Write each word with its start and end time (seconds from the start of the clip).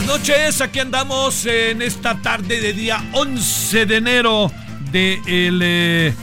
Buenas 0.00 0.20
noches, 0.20 0.60
aquí 0.60 0.78
andamos 0.78 1.46
en 1.46 1.82
esta 1.82 2.20
tarde 2.22 2.60
de 2.60 2.72
día 2.72 3.04
11 3.12 3.86
de 3.86 3.96
enero 3.96 4.50
del 4.92 5.60
eh, 5.62 6.14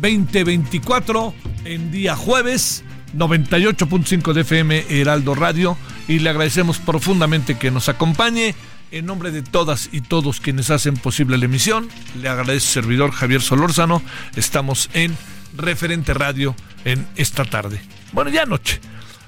2024, 0.00 1.34
en 1.64 1.90
día 1.90 2.16
jueves, 2.16 2.84
98.5 3.16 4.32
de 4.32 4.40
FM 4.42 4.84
Heraldo 4.88 5.34
Radio, 5.34 5.76
y 6.06 6.20
le 6.20 6.30
agradecemos 6.30 6.78
profundamente 6.78 7.56
que 7.56 7.70
nos 7.70 7.88
acompañe. 7.88 8.54
En 8.90 9.06
nombre 9.06 9.32
de 9.32 9.42
todas 9.42 9.88
y 9.90 10.02
todos 10.02 10.40
quienes 10.40 10.70
hacen 10.70 10.96
posible 10.96 11.36
la 11.36 11.46
emisión, 11.46 11.88
le 12.20 12.28
agradece 12.28 12.66
servidor 12.74 13.10
Javier 13.10 13.42
Solórzano. 13.42 14.02
Estamos 14.36 14.90
en 14.92 15.16
Referente 15.56 16.14
Radio 16.14 16.54
en 16.84 17.04
esta 17.16 17.44
tarde. 17.44 17.80
Bueno, 18.12 18.30
ya 18.30 18.42
anoche. 18.42 18.80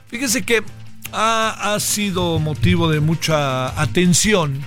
Fíjese 0.09 0.43
que 0.43 0.63
ha, 1.13 1.77
sido 1.81 2.39
motivo 2.39 2.91
de 2.91 3.01
mucha 3.01 3.81
atención 3.81 4.61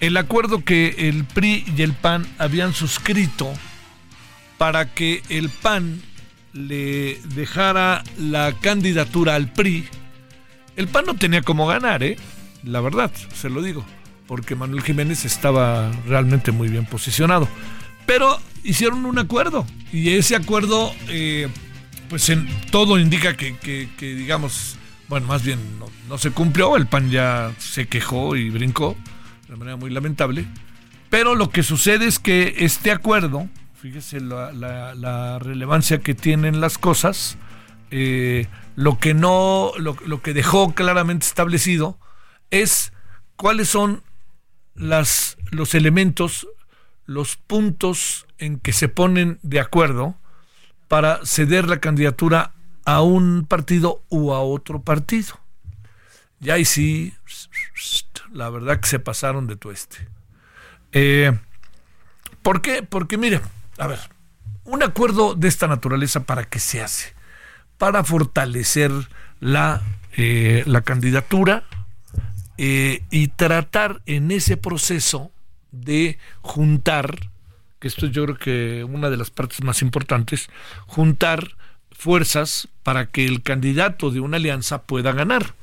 el 0.00 0.16
acuerdo 0.16 0.64
que 0.64 1.08
el 1.08 1.24
PRI 1.24 1.64
y 1.76 1.82
el 1.82 1.92
PAN 1.92 2.26
habían 2.38 2.72
suscrito 2.72 3.52
para 4.56 4.94
que 4.94 5.22
el 5.28 5.48
PAN 5.50 6.00
le 6.52 7.20
dejara 7.34 8.04
la 8.16 8.52
candidatura 8.60 9.34
al 9.34 9.52
PRI. 9.52 9.86
El 10.76 10.88
PAN 10.88 11.06
no 11.06 11.14
tenía 11.14 11.42
cómo 11.42 11.66
ganar, 11.66 12.02
¿eh? 12.02 12.16
La 12.62 12.80
verdad, 12.80 13.10
se 13.34 13.50
lo 13.50 13.62
digo, 13.62 13.84
porque 14.26 14.54
Manuel 14.54 14.82
Jiménez 14.82 15.24
estaba 15.24 15.90
realmente 16.06 16.52
muy 16.52 16.68
bien 16.68 16.86
posicionado. 16.86 17.48
Pero 18.06 18.38
hicieron 18.64 19.04
un 19.04 19.18
acuerdo 19.18 19.66
y 19.92 20.10
ese 20.10 20.36
acuerdo, 20.36 20.92
eh, 21.08 21.48
pues 22.08 22.28
en 22.28 22.48
todo 22.70 22.98
indica 22.98 23.36
que, 23.36 23.88
digamos, 24.00 24.76
bueno, 25.08 25.26
más 25.26 25.42
bien 25.42 25.58
no, 26.08 26.18
se 26.18 26.30
cumplió, 26.30 26.76
el 26.76 26.86
PAN 26.86 27.10
ya 27.10 27.52
se 27.58 27.88
quejó 27.88 28.36
y 28.36 28.50
brincó 28.50 28.96
de 29.48 29.56
manera 29.56 29.76
muy 29.76 29.90
lamentable. 29.90 30.46
Pero 31.10 31.34
lo 31.34 31.50
que 31.50 31.62
sucede 31.62 32.06
es 32.06 32.18
que 32.18 32.56
este 32.58 32.90
acuerdo, 32.90 33.48
fíjese 33.80 34.20
la, 34.20 35.38
relevancia 35.38 36.00
que 36.00 36.14
tienen 36.14 36.60
las 36.60 36.76
cosas, 36.76 37.38
eh, 37.90 38.46
lo 38.76 38.98
que 38.98 39.14
no, 39.14 39.72
lo, 39.78 39.96
lo 40.04 40.20
que 40.20 40.34
dejó 40.34 40.74
claramente 40.74 41.26
establecido 41.26 41.98
es 42.50 42.92
cuáles 43.36 43.68
son 43.70 44.02
las, 44.74 45.38
los 45.50 45.74
elementos, 45.74 46.46
los 47.06 47.36
puntos 47.36 48.26
en 48.38 48.58
que 48.58 48.74
se 48.74 48.88
ponen 48.88 49.38
de 49.42 49.60
acuerdo 49.60 50.16
para 50.88 51.24
ceder 51.24 51.68
la 51.68 51.80
candidatura 51.80 52.52
a 52.88 53.02
un 53.02 53.44
partido 53.46 54.02
u 54.08 54.32
a 54.32 54.40
otro 54.40 54.80
partido. 54.80 55.38
Y 56.40 56.48
ahí 56.48 56.64
sí, 56.64 57.12
la 58.32 58.48
verdad 58.48 58.80
que 58.80 58.88
se 58.88 58.98
pasaron 58.98 59.46
de 59.46 59.56
tueste. 59.56 60.08
Eh, 60.92 61.38
¿Por 62.40 62.62
qué? 62.62 62.82
Porque 62.82 63.18
mire, 63.18 63.42
a 63.76 63.88
ver, 63.88 63.98
un 64.64 64.82
acuerdo 64.82 65.34
de 65.34 65.48
esta 65.48 65.66
naturaleza, 65.66 66.24
¿para 66.24 66.44
qué 66.44 66.60
se 66.60 66.80
hace? 66.80 67.12
Para 67.76 68.04
fortalecer 68.04 68.90
la, 69.38 69.82
eh, 70.16 70.62
la 70.64 70.80
candidatura 70.80 71.64
eh, 72.56 73.02
y 73.10 73.28
tratar 73.28 74.00
en 74.06 74.30
ese 74.30 74.56
proceso 74.56 75.30
de 75.72 76.16
juntar, 76.40 77.18
que 77.80 77.88
esto 77.88 78.06
yo 78.06 78.24
creo 78.24 78.38
que 78.38 78.84
una 78.84 79.10
de 79.10 79.18
las 79.18 79.28
partes 79.28 79.62
más 79.62 79.82
importantes, 79.82 80.48
juntar 80.86 81.57
fuerzas 81.98 82.68
para 82.84 83.06
que 83.06 83.26
el 83.26 83.42
candidato 83.42 84.10
de 84.10 84.20
una 84.20 84.36
alianza 84.36 84.82
pueda 84.82 85.12
ganar. 85.12 85.54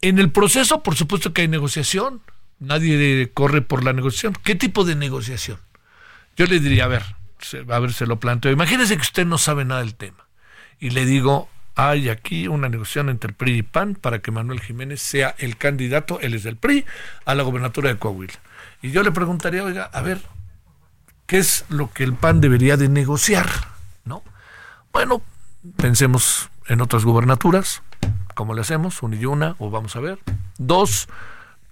En 0.00 0.18
el 0.18 0.32
proceso, 0.32 0.82
por 0.82 0.96
supuesto 0.96 1.32
que 1.32 1.42
hay 1.42 1.48
negociación. 1.48 2.22
Nadie 2.58 3.30
corre 3.34 3.60
por 3.60 3.84
la 3.84 3.92
negociación. 3.92 4.34
¿Qué 4.42 4.54
tipo 4.54 4.84
de 4.84 4.96
negociación? 4.96 5.58
Yo 6.36 6.46
le 6.46 6.58
diría, 6.58 6.84
a 6.84 6.88
ver, 6.88 7.02
a 7.68 7.78
ver, 7.78 7.92
se 7.92 8.06
lo 8.06 8.18
planteo. 8.18 8.50
Imagínese 8.50 8.96
que 8.96 9.02
usted 9.02 9.26
no 9.26 9.36
sabe 9.36 9.64
nada 9.64 9.82
del 9.82 9.94
tema. 9.94 10.26
Y 10.80 10.90
le 10.90 11.04
digo, 11.04 11.50
hay 11.74 12.08
aquí 12.08 12.48
una 12.48 12.68
negociación 12.68 13.10
entre 13.10 13.32
PRI 13.32 13.58
y 13.58 13.62
PAN 13.62 13.94
para 13.94 14.20
que 14.20 14.30
Manuel 14.30 14.60
Jiménez 14.60 15.02
sea 15.02 15.34
el 15.38 15.56
candidato, 15.58 16.18
él 16.20 16.34
es 16.34 16.44
del 16.44 16.56
PRI, 16.56 16.86
a 17.26 17.34
la 17.34 17.42
gobernatura 17.42 17.90
de 17.90 17.98
Coahuila. 17.98 18.34
Y 18.80 18.90
yo 18.90 19.02
le 19.02 19.12
preguntaría, 19.12 19.62
oiga, 19.62 19.84
a 19.84 20.00
ver, 20.00 20.22
¿qué 21.26 21.38
es 21.38 21.66
lo 21.68 21.92
que 21.92 22.04
el 22.04 22.14
PAN 22.14 22.40
debería 22.40 22.76
de 22.76 22.88
negociar? 22.88 23.48
¿No? 24.04 24.22
Bueno, 24.92 25.22
pensemos 25.76 26.50
en 26.66 26.80
otras 26.80 27.04
gubernaturas, 27.04 27.82
¿cómo 28.34 28.54
le 28.54 28.60
hacemos? 28.62 29.02
Una 29.02 29.16
y 29.16 29.24
una, 29.26 29.56
o 29.58 29.70
vamos 29.70 29.96
a 29.96 30.00
ver. 30.00 30.18
Dos, 30.58 31.08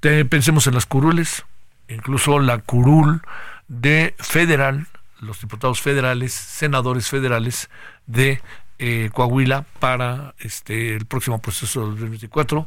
pensemos 0.01 0.67
en 0.67 0.75
las 0.75 0.87
curules, 0.87 1.45
incluso 1.89 2.39
la 2.39 2.59
curul 2.59 3.23
de 3.69 4.15
federal, 4.19 4.87
los 5.21 5.41
diputados 5.41 5.81
federales, 5.81 6.33
senadores 6.33 7.09
federales 7.09 7.69
de 8.07 8.41
eh, 8.79 9.11
Coahuila 9.13 9.67
para 9.79 10.35
este 10.39 10.95
el 10.97 11.05
próximo 11.07 11.41
proceso 11.41 11.81
del 11.83 11.91
2024. 11.91 12.67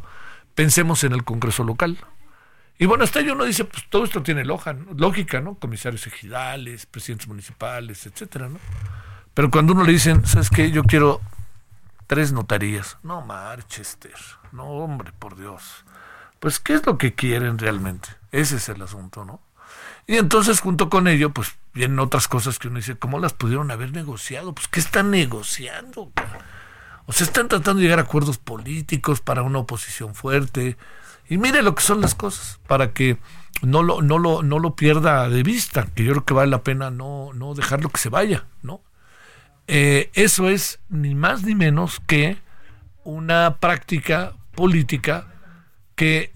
Pensemos 0.55 1.03
en 1.03 1.13
el 1.13 1.23
Congreso 1.23 1.63
local. 1.63 1.97
Y 2.77 2.85
bueno, 2.85 3.03
hasta 3.03 3.21
uno 3.21 3.43
dice, 3.45 3.65
pues 3.65 3.83
todo 3.89 4.03
esto 4.03 4.21
tiene 4.23 4.43
loja- 4.45 4.75
lógica, 4.95 5.41
¿no? 5.41 5.55
Comisarios 5.55 6.05
ejidales, 6.07 6.85
presidentes 6.85 7.27
municipales, 7.27 8.05
etcétera, 8.05 8.49
¿no? 8.49 8.59
Pero 9.33 9.49
cuando 9.49 9.73
uno 9.73 9.83
le 9.83 9.93
dicen, 9.93 10.25
¿sabes 10.25 10.49
qué? 10.49 10.71
Yo 10.71 10.83
quiero 10.83 11.21
tres 12.07 12.31
notarías. 12.31 12.97
No, 13.03 13.21
Marchester. 13.21 14.15
No, 14.51 14.65
hombre, 14.65 15.11
por 15.17 15.35
Dios. 15.35 15.85
Pues, 16.39 16.59
¿qué 16.59 16.73
es 16.73 16.85
lo 16.85 16.97
que 16.97 17.15
quieren 17.15 17.57
realmente? 17.57 18.09
Ese 18.31 18.57
es 18.57 18.69
el 18.69 18.81
asunto, 18.81 19.25
¿no? 19.25 19.41
Y 20.05 20.17
entonces, 20.17 20.59
junto 20.59 20.89
con 20.89 21.07
ello, 21.07 21.31
pues 21.31 21.55
vienen 21.73 21.99
otras 21.99 22.27
cosas 22.27 22.59
que 22.59 22.67
uno 22.67 22.77
dice, 22.77 22.97
¿cómo 22.97 23.19
las 23.19 23.33
pudieron 23.33 23.71
haber 23.71 23.91
negociado? 23.93 24.53
Pues, 24.53 24.67
¿qué 24.67 24.79
están 24.79 25.11
negociando? 25.11 26.11
O 27.05 27.13
sea, 27.13 27.25
están 27.25 27.47
tratando 27.47 27.79
de 27.79 27.83
llegar 27.83 27.99
a 27.99 28.03
acuerdos 28.03 28.37
políticos 28.37 29.21
para 29.21 29.41
una 29.41 29.59
oposición 29.59 30.13
fuerte. 30.13 30.77
Y 31.29 31.37
mire 31.37 31.61
lo 31.61 31.73
que 31.73 31.81
son 31.81 32.01
las 32.01 32.15
cosas, 32.15 32.59
para 32.67 32.91
que 32.91 33.17
no 33.61 33.81
lo, 33.81 34.01
no 34.01 34.19
lo, 34.19 34.43
no 34.43 34.59
lo 34.59 34.75
pierda 34.75 35.29
de 35.29 35.41
vista, 35.41 35.87
que 35.95 36.03
yo 36.03 36.11
creo 36.11 36.25
que 36.25 36.33
vale 36.33 36.51
la 36.51 36.63
pena 36.63 36.91
no, 36.91 37.31
no 37.33 37.53
dejarlo 37.55 37.89
que 37.89 37.99
se 37.99 38.09
vaya, 38.09 38.45
¿no? 38.61 38.81
Eh, 39.67 40.11
eso 40.13 40.49
es 40.49 40.79
ni 40.89 41.15
más 41.15 41.43
ni 41.43 41.55
menos 41.55 42.01
que 42.05 42.37
una 43.03 43.57
práctica 43.57 44.33
política 44.55 45.27
que 45.95 46.33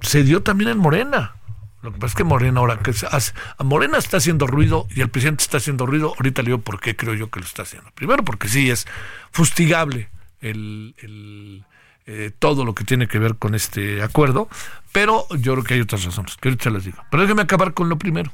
se 0.00 0.22
dio 0.22 0.42
también 0.42 0.70
en 0.70 0.78
Morena. 0.78 1.36
Lo 1.82 1.92
que 1.92 1.98
pasa 1.98 2.12
es 2.12 2.16
que 2.16 2.24
Morena 2.24 2.60
ahora 2.60 2.78
que 2.78 2.92
se 2.92 3.06
hace, 3.06 3.32
a 3.58 3.64
Morena 3.64 3.98
está 3.98 4.18
haciendo 4.18 4.46
ruido 4.46 4.86
y 4.94 5.00
el 5.00 5.08
presidente 5.08 5.42
está 5.42 5.56
haciendo 5.56 5.84
ruido. 5.84 6.14
Ahorita 6.16 6.42
le 6.42 6.46
digo 6.46 6.58
por 6.58 6.80
qué 6.80 6.94
creo 6.94 7.14
yo 7.14 7.28
que 7.28 7.40
lo 7.40 7.46
está 7.46 7.62
haciendo. 7.62 7.90
Primero 7.94 8.24
porque 8.24 8.48
sí 8.48 8.70
es 8.70 8.86
fustigable 9.32 10.08
eh, 10.40 12.30
todo 12.38 12.64
lo 12.64 12.74
que 12.74 12.84
tiene 12.84 13.08
que 13.08 13.18
ver 13.18 13.36
con 13.36 13.54
este 13.54 14.02
acuerdo, 14.02 14.48
pero 14.92 15.26
yo 15.36 15.54
creo 15.54 15.64
que 15.64 15.74
hay 15.74 15.80
otras 15.80 16.04
razones 16.04 16.36
que 16.36 16.48
ahorita 16.48 16.70
les 16.70 16.84
digo. 16.84 16.98
Pero 17.10 17.22
déjeme 17.22 17.42
acabar 17.42 17.74
con 17.74 17.88
lo 17.88 17.98
primero. 17.98 18.32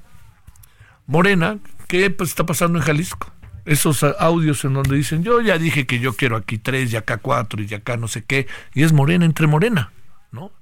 Morena, 1.06 1.58
¿qué 1.86 2.10
pues, 2.10 2.30
está 2.30 2.44
pasando 2.44 2.78
en 2.78 2.84
Jalisco? 2.84 3.32
Esos 3.64 4.02
audios 4.02 4.64
en 4.64 4.74
donde 4.74 4.96
dicen, 4.96 5.22
yo 5.22 5.40
ya 5.40 5.58
dije 5.58 5.86
que 5.86 5.98
yo 5.98 6.14
quiero 6.14 6.36
aquí 6.36 6.58
tres 6.58 6.92
y 6.92 6.96
acá 6.96 7.18
cuatro 7.18 7.62
y 7.62 7.74
acá 7.74 7.96
no 7.96 8.08
sé 8.08 8.24
qué, 8.24 8.46
y 8.74 8.82
es 8.82 8.92
Morena 8.92 9.24
entre 9.24 9.46
Morena, 9.46 9.92
¿no? 10.32 10.52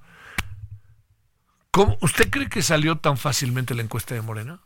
¿Cómo, 1.70 1.96
¿Usted 2.00 2.30
cree 2.30 2.48
que 2.48 2.62
salió 2.62 2.96
tan 2.96 3.16
fácilmente 3.16 3.74
la 3.74 3.82
encuesta 3.82 4.14
de 4.14 4.22
Morena? 4.22 4.60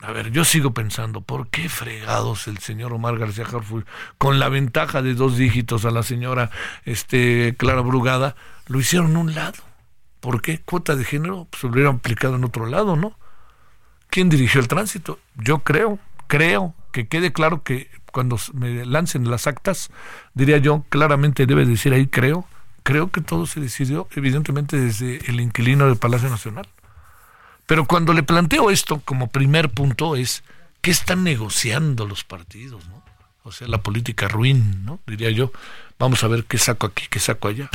A 0.00 0.12
ver, 0.12 0.30
yo 0.30 0.44
sigo 0.44 0.72
pensando, 0.72 1.22
¿por 1.22 1.48
qué 1.48 1.68
fregados 1.68 2.46
el 2.46 2.58
señor 2.58 2.92
Omar 2.92 3.18
García 3.18 3.44
Harfuch, 3.44 3.84
con 4.16 4.38
la 4.38 4.48
ventaja 4.48 5.02
de 5.02 5.14
dos 5.14 5.36
dígitos 5.36 5.84
a 5.84 5.90
la 5.90 6.04
señora 6.04 6.50
este, 6.84 7.56
Clara 7.58 7.80
Brugada, 7.80 8.36
lo 8.68 8.78
hicieron 8.78 9.16
un 9.16 9.34
lado? 9.34 9.58
¿Por 10.20 10.40
qué? 10.40 10.60
Cuota 10.60 10.94
de 10.94 11.04
género, 11.04 11.48
pues 11.50 11.64
lo 11.64 11.70
hubieran 11.70 11.96
aplicado 11.96 12.36
en 12.36 12.44
otro 12.44 12.66
lado, 12.66 12.94
¿no? 12.94 13.18
¿Quién 14.08 14.28
dirigió 14.28 14.60
el 14.60 14.68
tránsito? 14.68 15.18
Yo 15.34 15.58
creo, 15.60 15.98
creo 16.28 16.74
que 16.92 17.08
quede 17.08 17.32
claro 17.32 17.62
que 17.62 17.90
cuando 18.12 18.38
me 18.52 18.84
lancen 18.84 19.30
las 19.30 19.46
actas, 19.46 19.90
diría 20.34 20.58
yo, 20.58 20.84
claramente 20.88 21.46
debe 21.46 21.64
decir 21.66 21.92
ahí 21.92 22.06
creo, 22.06 22.46
creo 22.82 23.10
que 23.10 23.20
todo 23.20 23.46
se 23.46 23.60
decidió 23.60 24.08
evidentemente 24.14 24.78
desde 24.78 25.18
el 25.30 25.40
inquilino 25.40 25.86
del 25.86 25.96
Palacio 25.96 26.28
Nacional. 26.28 26.66
Pero 27.66 27.84
cuando 27.84 28.14
le 28.14 28.22
planteo 28.22 28.70
esto 28.70 29.00
como 29.04 29.28
primer 29.28 29.68
punto 29.68 30.16
es, 30.16 30.42
¿qué 30.80 30.90
están 30.90 31.22
negociando 31.22 32.06
los 32.06 32.24
partidos? 32.24 32.86
¿no? 32.88 33.02
O 33.42 33.52
sea, 33.52 33.68
la 33.68 33.82
política 33.82 34.26
ruin, 34.26 34.84
¿no? 34.84 35.00
Diría 35.06 35.30
yo, 35.30 35.52
vamos 35.98 36.24
a 36.24 36.28
ver 36.28 36.44
qué 36.44 36.58
saco 36.58 36.86
aquí, 36.86 37.06
qué 37.10 37.18
saco 37.18 37.48
allá. 37.48 37.70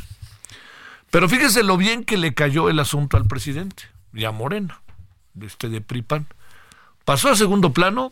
Pero 1.11 1.29
fíjese 1.29 1.61
lo 1.61 1.77
bien 1.77 2.03
que 2.03 2.17
le 2.17 2.33
cayó 2.33 2.69
el 2.69 2.79
asunto 2.79 3.17
al 3.17 3.27
presidente 3.27 3.83
y 4.13 4.25
a 4.25 4.31
Morena, 4.31 4.81
de 5.35 5.45
este 5.45 5.69
de 5.69 5.79
Pripan. 5.79 6.25
Pasó 7.05 7.29
a 7.29 7.35
segundo 7.35 7.71
plano 7.71 8.11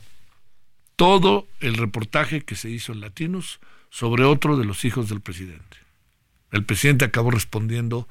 todo 1.02 1.48
el 1.62 1.78
reportaje 1.78 2.42
que 2.42 2.56
se 2.56 2.70
hizo 2.70 2.94
en 2.94 3.02
Latinos 3.02 3.60
sobre 3.90 4.24
otro 4.24 4.56
de 4.56 4.66
los 4.66 4.86
hijos 4.86 5.10
del 5.10 5.20
presidente. 5.20 5.78
El 6.52 6.64
presidente 6.64 7.06
acabó 7.06 7.32
respondiendo 7.32 8.08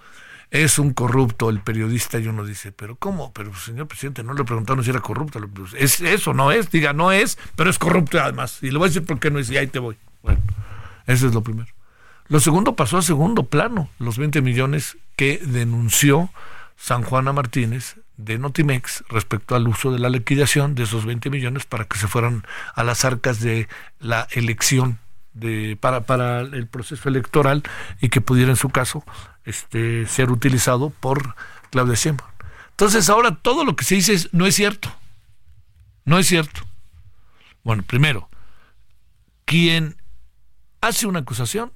es 0.50 0.76
un 0.80 0.92
corrupto 0.92 1.50
el 1.50 1.60
periodista 1.60 2.18
y 2.18 2.26
uno 2.26 2.44
dice, 2.44 2.72
pero 2.72 2.96
¿cómo? 2.96 3.32
Pero 3.32 3.54
señor 3.54 3.86
presidente, 3.86 4.24
no 4.24 4.34
le 4.34 4.42
preguntaron 4.42 4.82
si 4.82 4.90
era 4.90 4.98
corrupto. 4.98 5.38
Es 5.78 6.00
eso, 6.00 6.34
no 6.34 6.50
es, 6.50 6.72
diga, 6.72 6.92
no 6.92 7.12
es, 7.12 7.38
pero 7.54 7.70
es 7.70 7.78
corrupto 7.78 8.20
además. 8.20 8.58
Y 8.60 8.72
le 8.72 8.78
voy 8.78 8.86
a 8.86 8.88
decir 8.88 9.04
por 9.04 9.20
qué 9.20 9.30
no 9.30 9.38
es, 9.38 9.48
y 9.52 9.56
ahí 9.56 9.68
te 9.68 9.78
voy. 9.78 9.96
Bueno, 10.24 10.40
eso 11.06 11.28
es 11.28 11.32
lo 11.32 11.44
primero. 11.44 11.68
Lo 12.26 12.40
segundo 12.40 12.74
pasó 12.74 12.98
a 12.98 13.02
segundo 13.02 13.44
plano, 13.44 13.88
los 14.00 14.18
20 14.18 14.42
millones 14.42 14.98
que 15.14 15.38
denunció 15.38 16.28
San 16.76 17.04
Juana 17.04 17.32
Martínez 17.32 17.98
de 18.24 18.38
Notimex 18.38 19.04
respecto 19.08 19.54
al 19.54 19.66
uso 19.68 19.92
de 19.92 19.98
la 19.98 20.08
liquidación 20.08 20.74
de 20.74 20.84
esos 20.84 21.04
20 21.04 21.30
millones 21.30 21.64
para 21.64 21.84
que 21.84 21.98
se 21.98 22.08
fueran 22.08 22.44
a 22.74 22.84
las 22.84 23.04
arcas 23.04 23.40
de 23.40 23.68
la 23.98 24.26
elección 24.32 24.98
de, 25.32 25.76
para, 25.80 26.02
para 26.02 26.40
el 26.40 26.66
proceso 26.66 27.08
electoral 27.08 27.62
y 28.00 28.08
que 28.08 28.20
pudiera 28.20 28.50
en 28.50 28.56
su 28.56 28.70
caso 28.70 29.04
este, 29.44 30.06
ser 30.06 30.30
utilizado 30.30 30.90
por 30.90 31.34
Claudia 31.70 31.94
Sheinbaum. 31.94 32.30
Entonces 32.70 33.08
ahora 33.08 33.36
todo 33.36 33.64
lo 33.64 33.76
que 33.76 33.84
se 33.84 33.96
dice 33.96 34.28
no 34.32 34.46
es 34.46 34.54
cierto. 34.54 34.94
No 36.04 36.18
es 36.18 36.26
cierto. 36.26 36.62
Bueno, 37.62 37.82
primero, 37.82 38.28
quien 39.44 39.96
hace 40.80 41.06
una 41.06 41.20
acusación 41.20 41.72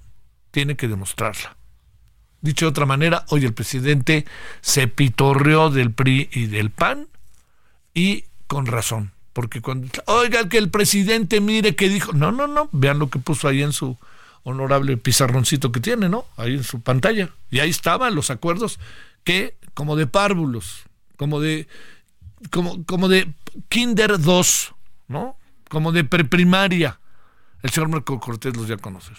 tiene 0.50 0.76
que 0.76 0.88
demostrarla. 0.88 1.56
Dicho 2.44 2.66
de 2.66 2.70
otra 2.72 2.84
manera, 2.84 3.24
hoy 3.30 3.46
el 3.46 3.54
presidente 3.54 4.26
se 4.60 4.86
pitorreó 4.86 5.70
del 5.70 5.92
PRI 5.92 6.28
y 6.30 6.44
del 6.44 6.68
PAN 6.68 7.08
y 7.94 8.26
con 8.46 8.66
razón. 8.66 9.12
Porque 9.32 9.62
cuando, 9.62 9.88
oiga, 10.04 10.46
que 10.50 10.58
el 10.58 10.68
presidente 10.68 11.40
mire 11.40 11.74
que 11.74 11.88
dijo, 11.88 12.12
no, 12.12 12.32
no, 12.32 12.46
no, 12.46 12.68
vean 12.70 12.98
lo 12.98 13.08
que 13.08 13.18
puso 13.18 13.48
ahí 13.48 13.62
en 13.62 13.72
su 13.72 13.96
honorable 14.42 14.98
pizarroncito 14.98 15.72
que 15.72 15.80
tiene, 15.80 16.10
¿no? 16.10 16.26
Ahí 16.36 16.52
en 16.52 16.64
su 16.64 16.82
pantalla. 16.82 17.30
Y 17.50 17.60
ahí 17.60 17.70
estaban 17.70 18.14
los 18.14 18.28
acuerdos 18.28 18.78
que, 19.24 19.56
como 19.72 19.96
de 19.96 20.06
párvulos, 20.06 20.82
como 21.16 21.40
de, 21.40 21.66
como, 22.50 22.84
como 22.84 23.08
de 23.08 23.32
Kinder 23.70 24.20
2, 24.20 24.74
¿no? 25.08 25.38
Como 25.70 25.92
de 25.92 26.04
preprimaria. 26.04 27.00
El 27.62 27.70
señor 27.70 27.88
Marco 27.88 28.20
Cortés 28.20 28.54
los 28.54 28.68
ya 28.68 28.76
conocer. 28.76 29.16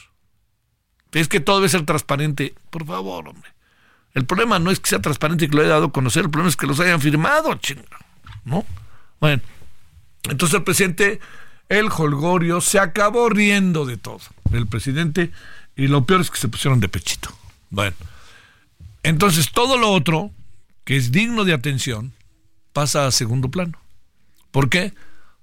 Es 1.16 1.28
que 1.30 1.40
todo 1.40 1.58
debe 1.58 1.70
ser 1.70 1.86
transparente. 1.86 2.54
Por 2.70 2.86
favor, 2.86 3.30
hombre. 3.30 3.50
El 4.14 4.26
problema 4.26 4.60
no 4.60 4.70
es 4.70 4.80
que 4.80 4.90
sea 4.90 5.02
transparente 5.02 5.46
y 5.46 5.50
que 5.50 5.56
lo 5.56 5.62
haya 5.62 5.72
dado 5.72 5.86
a 5.86 5.92
conocer, 5.92 6.26
el 6.26 6.30
problema 6.30 6.50
es 6.50 6.56
que 6.56 6.68
los 6.68 6.80
hayan 6.80 7.02
firmado, 7.02 7.54
chinga. 7.56 7.84
¿No? 8.44 8.66
Bueno, 9.20 9.42
entonces 10.24 10.58
el 10.58 10.64
presidente, 10.64 11.20
el 11.70 11.90
Holgorio, 11.90 12.62
se 12.62 12.80
acabó 12.80 13.30
riendo 13.30 13.86
de 13.86 13.98
todo, 13.98 14.22
el 14.52 14.68
presidente, 14.68 15.32
y 15.76 15.88
lo 15.88 16.06
peor 16.06 16.22
es 16.22 16.32
que 16.32 16.38
se 16.38 16.48
pusieron 16.48 16.80
de 16.80 16.90
pechito. 16.90 17.30
Bueno, 17.70 17.96
entonces 19.04 19.52
todo 19.52 19.78
lo 19.78 19.92
otro, 19.92 20.32
que 20.84 20.96
es 20.96 21.12
digno 21.12 21.44
de 21.44 21.54
atención, 21.54 22.14
pasa 22.72 23.08
a 23.08 23.12
segundo 23.12 23.50
plano. 23.50 23.78
¿Por 24.52 24.70
qué? 24.70 24.94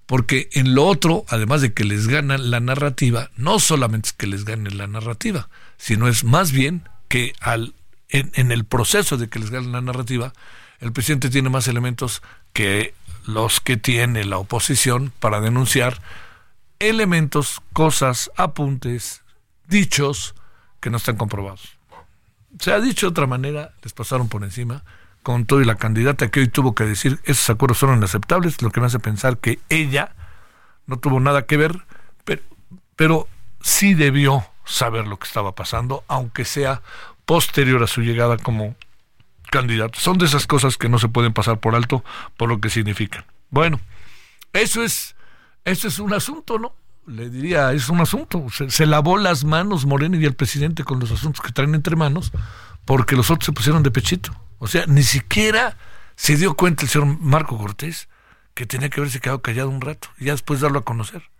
Porque 0.06 0.48
en 0.52 0.74
lo 0.74 0.86
otro, 0.86 1.24
además 1.28 1.60
de 1.60 1.74
que 1.74 1.84
les 1.84 2.08
gana 2.08 2.38
la 2.38 2.60
narrativa, 2.60 3.30
no 3.36 3.58
solamente 3.58 4.08
es 4.08 4.12
que 4.12 4.26
les 4.26 4.44
gane 4.44 4.70
la 4.70 4.86
narrativa, 4.86 5.48
sino 5.82 6.06
es 6.06 6.22
más 6.22 6.52
bien 6.52 6.88
que 7.08 7.34
al, 7.40 7.74
en, 8.08 8.52
el 8.52 8.64
proceso 8.64 9.16
de 9.16 9.28
que 9.28 9.40
les 9.40 9.50
gane 9.50 9.66
la 9.66 9.80
narrativa, 9.80 10.32
el 10.78 10.92
presidente 10.92 11.28
tiene 11.28 11.50
más 11.50 11.66
elementos 11.66 12.22
que 12.52 12.94
los 13.26 13.60
que 13.60 13.76
tiene 13.76 14.24
la 14.24 14.38
oposición 14.38 15.12
para 15.18 15.40
denunciar 15.40 16.00
elementos, 16.78 17.60
cosas, 17.72 18.30
apuntes, 18.36 19.22
dichos 19.66 20.36
que 20.78 20.88
no 20.88 20.98
están 20.98 21.16
comprobados. 21.16 21.76
Se 22.60 22.72
ha 22.72 22.78
dicho 22.78 23.06
de 23.06 23.10
otra 23.10 23.26
manera, 23.26 23.72
les 23.82 23.92
pasaron 23.92 24.28
por 24.28 24.44
encima, 24.44 24.84
con 25.24 25.46
todo 25.46 25.62
y 25.62 25.64
la 25.64 25.74
candidata 25.74 26.30
que 26.30 26.38
hoy 26.38 26.48
tuvo 26.48 26.76
que 26.76 26.84
decir 26.84 27.18
esos 27.24 27.50
acuerdos 27.50 27.78
son 27.78 27.96
inaceptables, 27.96 28.62
lo 28.62 28.70
que 28.70 28.78
me 28.78 28.86
hace 28.86 29.00
pensar 29.00 29.38
que 29.38 29.58
ella 29.68 30.14
no 30.86 31.00
tuvo 31.00 31.18
nada 31.18 31.46
que 31.46 31.56
ver, 31.56 31.86
pero, 32.24 32.42
pero 32.94 33.28
sí 33.62 33.94
debió 33.94 34.46
saber 34.64 35.06
lo 35.06 35.18
que 35.18 35.26
estaba 35.26 35.54
pasando, 35.54 36.04
aunque 36.08 36.44
sea 36.44 36.82
posterior 37.24 37.82
a 37.82 37.86
su 37.86 38.02
llegada 38.02 38.36
como 38.36 38.76
candidato. 39.50 39.98
Son 40.00 40.18
de 40.18 40.26
esas 40.26 40.46
cosas 40.46 40.76
que 40.76 40.88
no 40.88 40.98
se 40.98 41.08
pueden 41.08 41.32
pasar 41.32 41.60
por 41.60 41.74
alto 41.74 42.04
por 42.36 42.48
lo 42.48 42.60
que 42.60 42.70
significan. 42.70 43.24
Bueno, 43.50 43.80
eso 44.52 44.82
es, 44.82 45.14
eso 45.64 45.88
es 45.88 45.98
un 45.98 46.14
asunto, 46.14 46.58
¿no? 46.58 46.74
Le 47.06 47.28
diría, 47.28 47.72
es 47.72 47.88
un 47.88 48.00
asunto. 48.00 48.46
Se, 48.50 48.86
lavó 48.86 49.18
las 49.18 49.44
manos 49.44 49.86
Moreno 49.86 50.16
y 50.16 50.24
el 50.24 50.34
presidente 50.34 50.84
con 50.84 51.00
los 51.00 51.10
asuntos 51.10 51.44
que 51.44 51.52
traen 51.52 51.74
entre 51.74 51.96
manos 51.96 52.32
porque 52.84 53.16
los 53.16 53.30
otros 53.30 53.46
se 53.46 53.52
pusieron 53.52 53.82
de 53.82 53.90
pechito. 53.90 54.32
O 54.58 54.66
sea, 54.66 54.86
ni 54.86 55.02
siquiera 55.02 55.76
se 56.14 56.36
dio 56.36 56.54
cuenta 56.54 56.84
el 56.84 56.88
señor 56.88 57.18
Marco 57.20 57.58
Cortés 57.58 58.08
que 58.54 58.66
tenía 58.66 58.88
que 58.88 59.00
haberse 59.00 59.20
quedado 59.20 59.42
callado 59.42 59.70
un 59.70 59.80
rato 59.80 60.08
y 60.18 60.26
ya 60.26 60.32
después 60.32 60.60
darlo 60.60 60.80
a 60.80 60.84
conocer. 60.84 61.31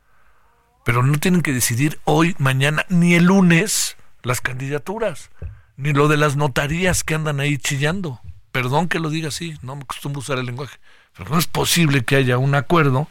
Pero 0.85 1.03
no 1.03 1.19
tienen 1.19 1.43
que 1.43 1.53
decidir 1.53 2.01
hoy, 2.05 2.35
mañana, 2.39 2.85
ni 2.89 3.15
el 3.15 3.25
lunes 3.25 3.97
las 4.23 4.41
candidaturas 4.41 5.31
ni 5.77 5.93
lo 5.93 6.09
de 6.09 6.17
las 6.17 6.37
notarías 6.37 7.05
que 7.05 7.15
andan 7.15 7.41
ahí 7.41 7.59
chillando. 7.59 8.21
Perdón 8.53 8.89
que 8.89 9.01
lo 9.01 9.11
diga 9.11 9.29
así, 9.29 9.57
no 9.63 9.77
me 9.77 9.83
acostumbro 9.83 10.21
usar 10.21 10.39
el 10.39 10.47
lenguaje, 10.47 10.79
pero 11.17 11.31
no 11.31 11.39
es 11.39 11.47
posible 11.47 12.05
que 12.05 12.17
haya 12.17 12.39
un 12.39 12.55
acuerdo 12.55 13.09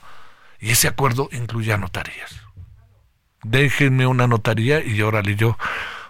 y 0.59 0.71
ese 0.71 0.87
acuerdo 0.87 1.29
incluya 1.31 1.77
notarías. 1.77 2.41
Déjenme 3.43 4.05
una 4.05 4.27
notaría 4.27 4.85
y 4.85 5.01
órale 5.01 5.35
yo. 5.35 5.57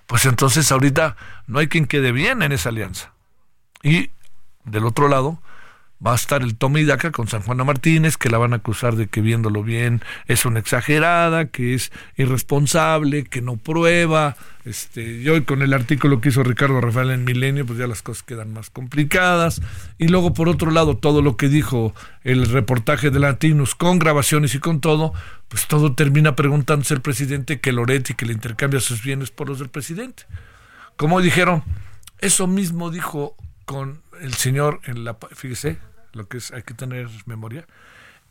Pues 0.06 0.26
entonces 0.26 0.70
ahorita 0.72 1.16
no 1.48 1.60
hay 1.60 1.68
quien 1.68 1.86
quede 1.86 2.12
bien 2.12 2.44
en 2.44 2.52
esa 2.52 2.70
alianza. 2.70 3.14
Y 3.82 4.12
del 4.66 4.86
otro 4.86 5.08
lado, 5.08 5.42
va 6.06 6.14
a 6.14 6.16
estar 6.16 6.42
el 6.42 6.56
toma 6.56 6.80
y 6.80 6.86
daca 6.86 7.12
con 7.12 7.28
San 7.28 7.44
Juana 7.44 7.64
Martínez, 7.64 8.18
que 8.18 8.30
la 8.30 8.40
van 8.40 8.54
a 8.54 8.58
acusar 8.58 8.96
de 8.96 9.08
que 9.08 9.22
viéndolo 9.22 9.64
bien 9.64 10.02
es 10.28 10.46
una 10.46 10.60
exagerada, 10.60 11.46
que 11.50 11.76
es 11.76 11.92
irresponsable, 12.18 13.26
que 13.26 13.42
no 13.42 13.58
prueba. 13.58 14.36
Este, 14.66 15.20
y 15.20 15.30
hoy 15.30 15.44
con 15.44 15.62
el 15.62 15.74
artículo 15.74 16.20
que 16.20 16.30
hizo 16.30 16.44
Ricardo 16.44 16.82
Rafael 16.82 17.12
en 17.12 17.24
Milenio, 17.24 17.66
pues 17.66 17.78
ya 17.78 17.86
las 17.86 18.02
cosas 18.02 18.24
quedan 18.24 18.52
más 18.52 18.72
complicadas. 18.72 19.62
Y 20.00 20.08
luego, 20.08 20.34
por 20.34 20.50
otro 20.50 20.72
lado, 20.72 20.98
todo 20.98 21.22
lo 21.22 21.38
que 21.38 21.50
dijo 21.50 21.94
el 22.24 22.48
reportaje 22.48 23.12
de 23.12 23.20
Latinos 23.20 23.76
con 23.76 24.00
grabaciones 24.00 24.56
y 24.56 24.60
con 24.60 24.82
todo, 24.82 25.14
pues 25.50 25.68
todo 25.68 25.94
termina 25.94 26.36
preguntándose 26.36 26.96
el 26.96 27.02
presidente 27.02 27.60
que 27.60 27.72
Loretti 27.72 28.16
que 28.16 28.26
le 28.26 28.34
intercambia 28.34 28.80
sus 28.80 29.04
bienes 29.04 29.30
por 29.30 29.50
los 29.50 29.60
del 29.60 29.70
presidente. 29.70 30.24
Como 30.96 31.22
dijeron, 31.22 31.64
eso 32.20 32.48
mismo 32.48 32.90
dijo 32.90 33.36
con 33.66 34.02
el 34.20 34.34
señor 34.34 34.82
en 34.86 35.04
la 35.04 35.18
fíjese 35.34 35.91
lo 36.14 36.28
que 36.28 36.38
es, 36.38 36.52
hay 36.52 36.64
que 36.64 36.74
tener 36.74 37.10
memoria. 37.26 37.66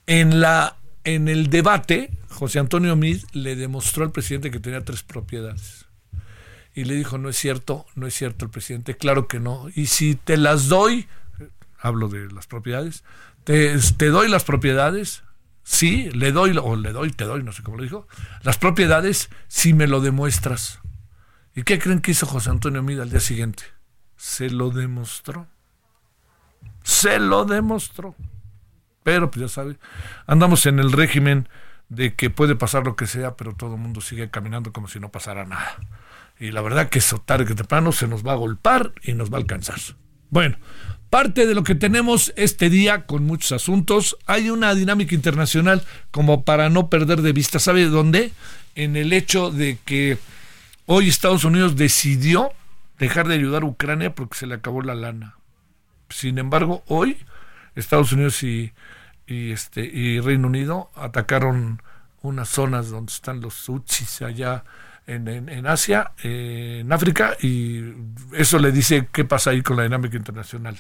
En, 0.07 0.41
la, 0.41 0.77
en 1.05 1.29
el 1.29 1.51
debate, 1.51 2.11
José 2.31 2.59
Antonio 2.59 2.97
Mid 2.97 3.25
le 3.33 3.57
demostró 3.57 4.05
al 4.05 4.13
presidente 4.13 4.51
que 4.51 4.61
tenía 4.61 4.85
tres 4.85 5.03
propiedades. 5.03 5.87
Y 6.75 6.85
le 6.85 6.95
dijo, 6.95 7.19
no 7.19 7.29
es 7.29 7.37
cierto, 7.37 7.87
no 7.95 8.07
es 8.07 8.15
cierto 8.15 8.45
el 8.45 8.51
presidente, 8.51 8.97
claro 8.97 9.27
que 9.27 9.41
no. 9.41 9.69
Y 9.75 9.87
si 9.87 10.15
te 10.15 10.37
las 10.37 10.69
doy, 10.69 11.09
hablo 11.79 12.09
de 12.09 12.31
las 12.31 12.47
propiedades, 12.47 13.05
te, 13.45 13.77
te 13.97 14.07
doy 14.07 14.29
las 14.29 14.45
propiedades, 14.45 15.25
sí, 15.65 16.11
le 16.11 16.33
doy, 16.33 16.57
o 16.63 16.77
le 16.77 16.93
doy, 16.93 17.11
te 17.11 17.25
doy, 17.25 17.43
no 17.43 17.53
sé 17.53 17.63
cómo 17.63 17.79
lo 17.79 17.83
dijo, 17.83 18.07
las 18.43 18.59
propiedades 18.59 19.31
si 19.49 19.75
me 19.75 19.87
lo 19.87 20.01
demuestras. 20.01 20.81
¿Y 21.55 21.65
qué 21.65 21.79
creen 21.79 22.01
que 22.01 22.13
hizo 22.13 22.27
José 22.27 22.51
Antonio 22.51 22.83
Mid 22.83 23.01
al 23.01 23.11
día 23.11 23.21
siguiente? 23.21 23.65
Se 24.17 24.51
lo 24.51 24.71
demostró 24.71 25.49
Se 26.83 27.19
lo 27.19 27.45
demostró. 27.45 28.15
Pero, 29.03 29.31
pues 29.31 29.43
ya 29.43 29.49
sabe, 29.49 29.77
andamos 30.27 30.67
en 30.67 30.79
el 30.79 30.93
régimen 30.93 31.49
de 31.89 32.15
que 32.15 32.31
puede 32.31 32.55
pasar 32.55 32.85
lo 32.85 32.97
que 32.97 33.07
sea, 33.07 33.37
pero 33.37 33.55
todo 33.55 33.75
el 33.75 33.81
mundo 33.81 34.01
sigue 34.01 34.31
caminando 34.31 34.73
como 34.73 34.89
si 34.89 35.01
no 35.01 35.11
pasara 35.11 35.45
nada. 35.45 35.77
Y 36.39 36.53
la 36.53 36.63
verdad 36.63 36.89
que 36.89 37.01
eso 37.01 37.19
tarde 37.19 37.45
que 37.45 37.55
temprano 37.55 37.93
se 37.93 38.07
nos 38.07 38.27
va 38.27 38.33
a 38.33 38.37
golpar 38.37 38.93
y 39.03 39.13
nos 39.13 39.31
va 39.31 39.37
a 39.37 39.41
alcanzar. 39.41 39.79
Bueno, 40.31 40.57
parte 41.11 41.47
de 41.47 41.55
lo 41.55 41.65
que 41.65 41.75
tenemos 41.75 42.33
este 42.37 42.71
día 42.71 43.07
con 43.07 43.25
muchos 43.25 43.53
asuntos, 43.53 44.17
hay 44.27 44.49
una 44.49 44.75
dinámica 44.75 45.15
internacional 45.15 45.83
como 46.11 46.45
para 46.45 46.71
no 46.71 46.89
perder 46.89 47.23
de 47.23 47.33
vista. 47.33 47.59
¿Sabe 47.59 47.87
dónde? 47.87 48.33
En 48.77 48.97
el 48.97 49.13
hecho 49.13 49.51
de 49.51 49.79
que 49.85 50.19
hoy 50.87 51.09
Estados 51.09 51.45
Unidos 51.45 51.77
decidió 51.77 52.51
dejar 52.99 53.27
de 53.27 53.35
ayudar 53.35 53.65
a 53.65 53.67
Ucrania 53.67 54.15
porque 54.15 54.39
se 54.39 54.47
le 54.47 54.55
acabó 54.55 54.83
la 54.83 54.95
lana. 54.95 55.35
Sin 56.11 56.38
embargo, 56.38 56.83
hoy 56.88 57.17
Estados 57.75 58.12
Unidos 58.12 58.43
y, 58.43 58.73
este, 59.26 59.83
y 59.83 60.21
Reino 60.21 60.49
Unido 60.49 60.90
atacaron 60.95 61.83
unas 62.23 62.49
zonas 62.49 62.90
donde 62.90 63.12
están 63.12 63.40
los 63.40 63.69
Utsis 63.69 64.23
allá 64.23 64.64
en, 65.07 65.26
en, 65.29 65.67
Asia, 65.67 66.12
eh, 66.23 66.79
en 66.83 66.93
África, 66.93 67.37
y 67.40 67.95
eso 68.33 68.59
le 68.59 68.71
dice 68.71 69.09
qué 69.11 69.25
pasa 69.25 69.50
ahí 69.50 69.62
con 69.62 69.76
la 69.76 69.85
dinámica 69.85 70.17
internacional. 70.17 70.79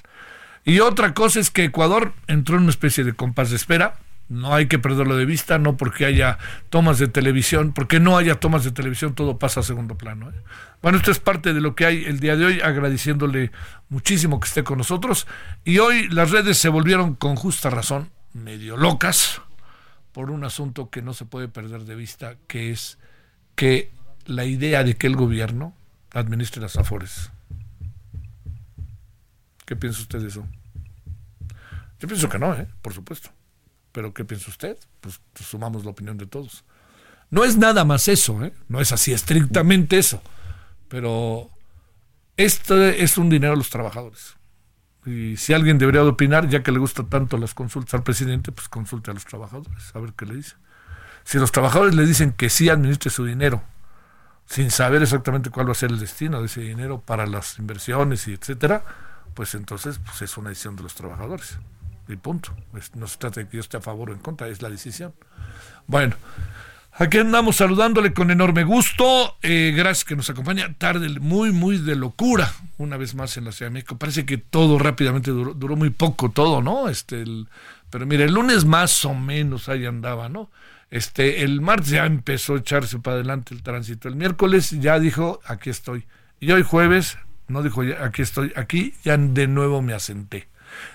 Y 0.64 0.80
otra 0.80 1.14
cosa 1.14 1.40
es 1.40 1.50
que 1.50 1.64
Ecuador 1.64 2.12
entró 2.26 2.56
en 2.56 2.62
una 2.62 2.70
especie 2.70 3.02
de 3.02 3.14
compás 3.14 3.50
de 3.50 3.56
espera. 3.56 3.94
No 4.30 4.54
hay 4.54 4.66
que 4.66 4.78
perderlo 4.78 5.16
de 5.16 5.26
vista, 5.26 5.58
no 5.58 5.76
porque 5.76 6.06
haya 6.06 6.38
tomas 6.68 7.00
de 7.00 7.08
televisión, 7.08 7.72
porque 7.72 7.98
no 7.98 8.16
haya 8.16 8.36
tomas 8.36 8.62
de 8.62 8.70
televisión, 8.70 9.12
todo 9.16 9.40
pasa 9.40 9.58
a 9.58 9.62
segundo 9.64 9.98
plano. 9.98 10.30
¿eh? 10.30 10.34
Bueno, 10.80 10.98
esto 10.98 11.10
es 11.10 11.18
parte 11.18 11.52
de 11.52 11.60
lo 11.60 11.74
que 11.74 11.84
hay 11.84 12.04
el 12.04 12.20
día 12.20 12.36
de 12.36 12.44
hoy, 12.44 12.60
agradeciéndole 12.60 13.50
muchísimo 13.88 14.38
que 14.38 14.46
esté 14.46 14.62
con 14.62 14.78
nosotros. 14.78 15.26
Y 15.64 15.78
hoy 15.78 16.08
las 16.10 16.30
redes 16.30 16.58
se 16.58 16.68
volvieron 16.68 17.16
con 17.16 17.34
justa 17.34 17.70
razón 17.70 18.08
medio 18.32 18.76
locas 18.76 19.42
por 20.12 20.30
un 20.30 20.44
asunto 20.44 20.90
que 20.90 21.02
no 21.02 21.12
se 21.12 21.24
puede 21.24 21.48
perder 21.48 21.80
de 21.82 21.96
vista, 21.96 22.36
que 22.46 22.70
es 22.70 22.98
que 23.56 23.90
la 24.26 24.44
idea 24.44 24.84
de 24.84 24.94
que 24.94 25.08
el 25.08 25.16
gobierno 25.16 25.74
administre 26.12 26.62
las 26.62 26.76
afores. 26.76 27.32
¿Qué 29.66 29.74
piensa 29.74 30.02
usted 30.02 30.20
de 30.20 30.28
eso? 30.28 30.46
Yo 31.98 32.06
pienso 32.06 32.28
que 32.28 32.38
no, 32.38 32.54
¿eh? 32.54 32.68
por 32.80 32.94
supuesto. 32.94 33.30
Pero 33.92 34.14
¿qué 34.14 34.24
piensa 34.24 34.50
usted? 34.50 34.78
Pues, 35.00 35.20
pues, 35.32 35.48
sumamos 35.48 35.84
la 35.84 35.90
opinión 35.90 36.16
de 36.16 36.26
todos. 36.26 36.64
No 37.30 37.44
es 37.44 37.56
nada 37.56 37.84
más 37.84 38.08
eso, 38.08 38.44
¿eh? 38.44 38.52
no 38.68 38.80
es 38.80 38.92
así 38.92 39.12
estrictamente 39.12 39.98
eso. 39.98 40.22
Pero 40.88 41.50
este 42.36 43.02
es 43.02 43.18
un 43.18 43.30
dinero 43.30 43.52
a 43.52 43.56
los 43.56 43.70
trabajadores. 43.70 44.36
Y 45.06 45.36
si 45.36 45.54
alguien 45.54 45.78
debería 45.78 46.02
de 46.02 46.08
opinar, 46.08 46.48
ya 46.48 46.62
que 46.62 46.72
le 46.72 46.78
gusta 46.78 47.04
tanto 47.04 47.38
las 47.38 47.54
consultas 47.54 47.94
al 47.94 48.02
presidente, 48.02 48.52
pues 48.52 48.68
consulte 48.68 49.10
a 49.10 49.14
los 49.14 49.24
trabajadores, 49.24 49.94
a 49.94 49.98
ver 50.00 50.12
qué 50.14 50.26
le 50.26 50.34
dice. 50.34 50.56
Si 51.24 51.38
los 51.38 51.52
trabajadores 51.52 51.94
le 51.94 52.04
dicen 52.04 52.32
que 52.32 52.50
sí 52.50 52.68
administre 52.68 53.10
su 53.10 53.24
dinero 53.24 53.62
sin 54.50 54.72
saber 54.72 55.00
exactamente 55.00 55.48
cuál 55.48 55.68
va 55.68 55.72
a 55.72 55.76
ser 55.76 55.90
el 55.90 56.00
destino 56.00 56.40
de 56.40 56.46
ese 56.46 56.60
dinero 56.60 57.00
para 57.00 57.24
las 57.24 57.58
inversiones 57.60 58.26
y 58.26 58.32
etcétera, 58.32 58.84
pues 59.32 59.54
entonces 59.54 60.00
pues 60.04 60.22
es 60.22 60.36
una 60.36 60.48
decisión 60.48 60.74
de 60.74 60.82
los 60.82 60.94
trabajadores. 60.94 61.56
Y 62.08 62.16
punto. 62.16 62.54
no 62.94 63.06
se 63.06 63.18
trata 63.18 63.40
de 63.40 63.48
que 63.48 63.56
yo 63.56 63.60
esté 63.60 63.76
a 63.76 63.80
favor 63.80 64.10
o 64.10 64.12
en 64.12 64.18
contra, 64.18 64.48
es 64.48 64.62
la 64.62 64.68
decisión. 64.68 65.14
Bueno, 65.86 66.16
aquí 66.92 67.18
andamos 67.18 67.56
saludándole 67.56 68.12
con 68.12 68.30
enorme 68.30 68.64
gusto. 68.64 69.36
Eh, 69.42 69.72
gracias 69.76 70.04
que 70.04 70.16
nos 70.16 70.28
acompaña. 70.30 70.74
Tarde 70.76 71.08
muy, 71.20 71.52
muy 71.52 71.78
de 71.78 71.96
locura, 71.96 72.52
una 72.78 72.96
vez 72.96 73.14
más 73.14 73.36
en 73.36 73.44
la 73.44 73.52
Ciudad 73.52 73.70
de 73.70 73.74
México. 73.74 73.98
Parece 73.98 74.26
que 74.26 74.38
todo 74.38 74.78
rápidamente 74.78 75.30
duró, 75.30 75.54
duró 75.54 75.76
muy 75.76 75.90
poco, 75.90 76.30
todo, 76.30 76.62
¿no? 76.62 76.88
Este, 76.88 77.22
el, 77.22 77.48
pero 77.90 78.06
mire, 78.06 78.24
el 78.24 78.34
lunes 78.34 78.64
más 78.64 79.04
o 79.04 79.14
menos 79.14 79.68
ahí 79.68 79.86
andaba, 79.86 80.28
¿no? 80.28 80.50
Este, 80.90 81.44
el 81.44 81.60
martes 81.60 81.90
ya 81.90 82.04
empezó 82.04 82.54
a 82.54 82.58
echarse 82.58 82.98
para 82.98 83.14
adelante 83.16 83.54
el 83.54 83.62
tránsito. 83.62 84.08
El 84.08 84.16
miércoles 84.16 84.70
ya 84.80 84.98
dijo, 84.98 85.40
aquí 85.44 85.70
estoy. 85.70 86.06
Y 86.40 86.50
hoy 86.52 86.62
jueves, 86.62 87.18
no 87.48 87.62
dijo, 87.62 87.82
aquí 88.02 88.22
estoy, 88.22 88.52
aquí 88.56 88.94
ya 89.04 89.16
de 89.16 89.46
nuevo 89.46 89.82
me 89.82 89.92
asenté. 89.92 90.48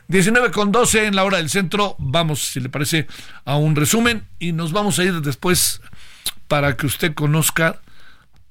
19 0.08 0.52
con 0.52 0.72
12 0.72 1.08
en 1.08 1.16
la 1.16 1.24
hora 1.24 1.38
del 1.38 1.50
centro. 1.50 1.96
Vamos, 2.00 2.46
si 2.46 2.60
le 2.60 2.70
parece, 2.70 3.08
a 3.46 3.58
un 3.58 3.76
resumen 3.76 4.24
y 4.40 4.52
nos 4.52 4.72
vamos 4.72 5.00
a 5.00 5.04
ir 5.04 5.22
después 5.22 5.82
para 6.48 6.76
que 6.78 6.86
usted 6.86 7.14
conozca. 7.14 7.80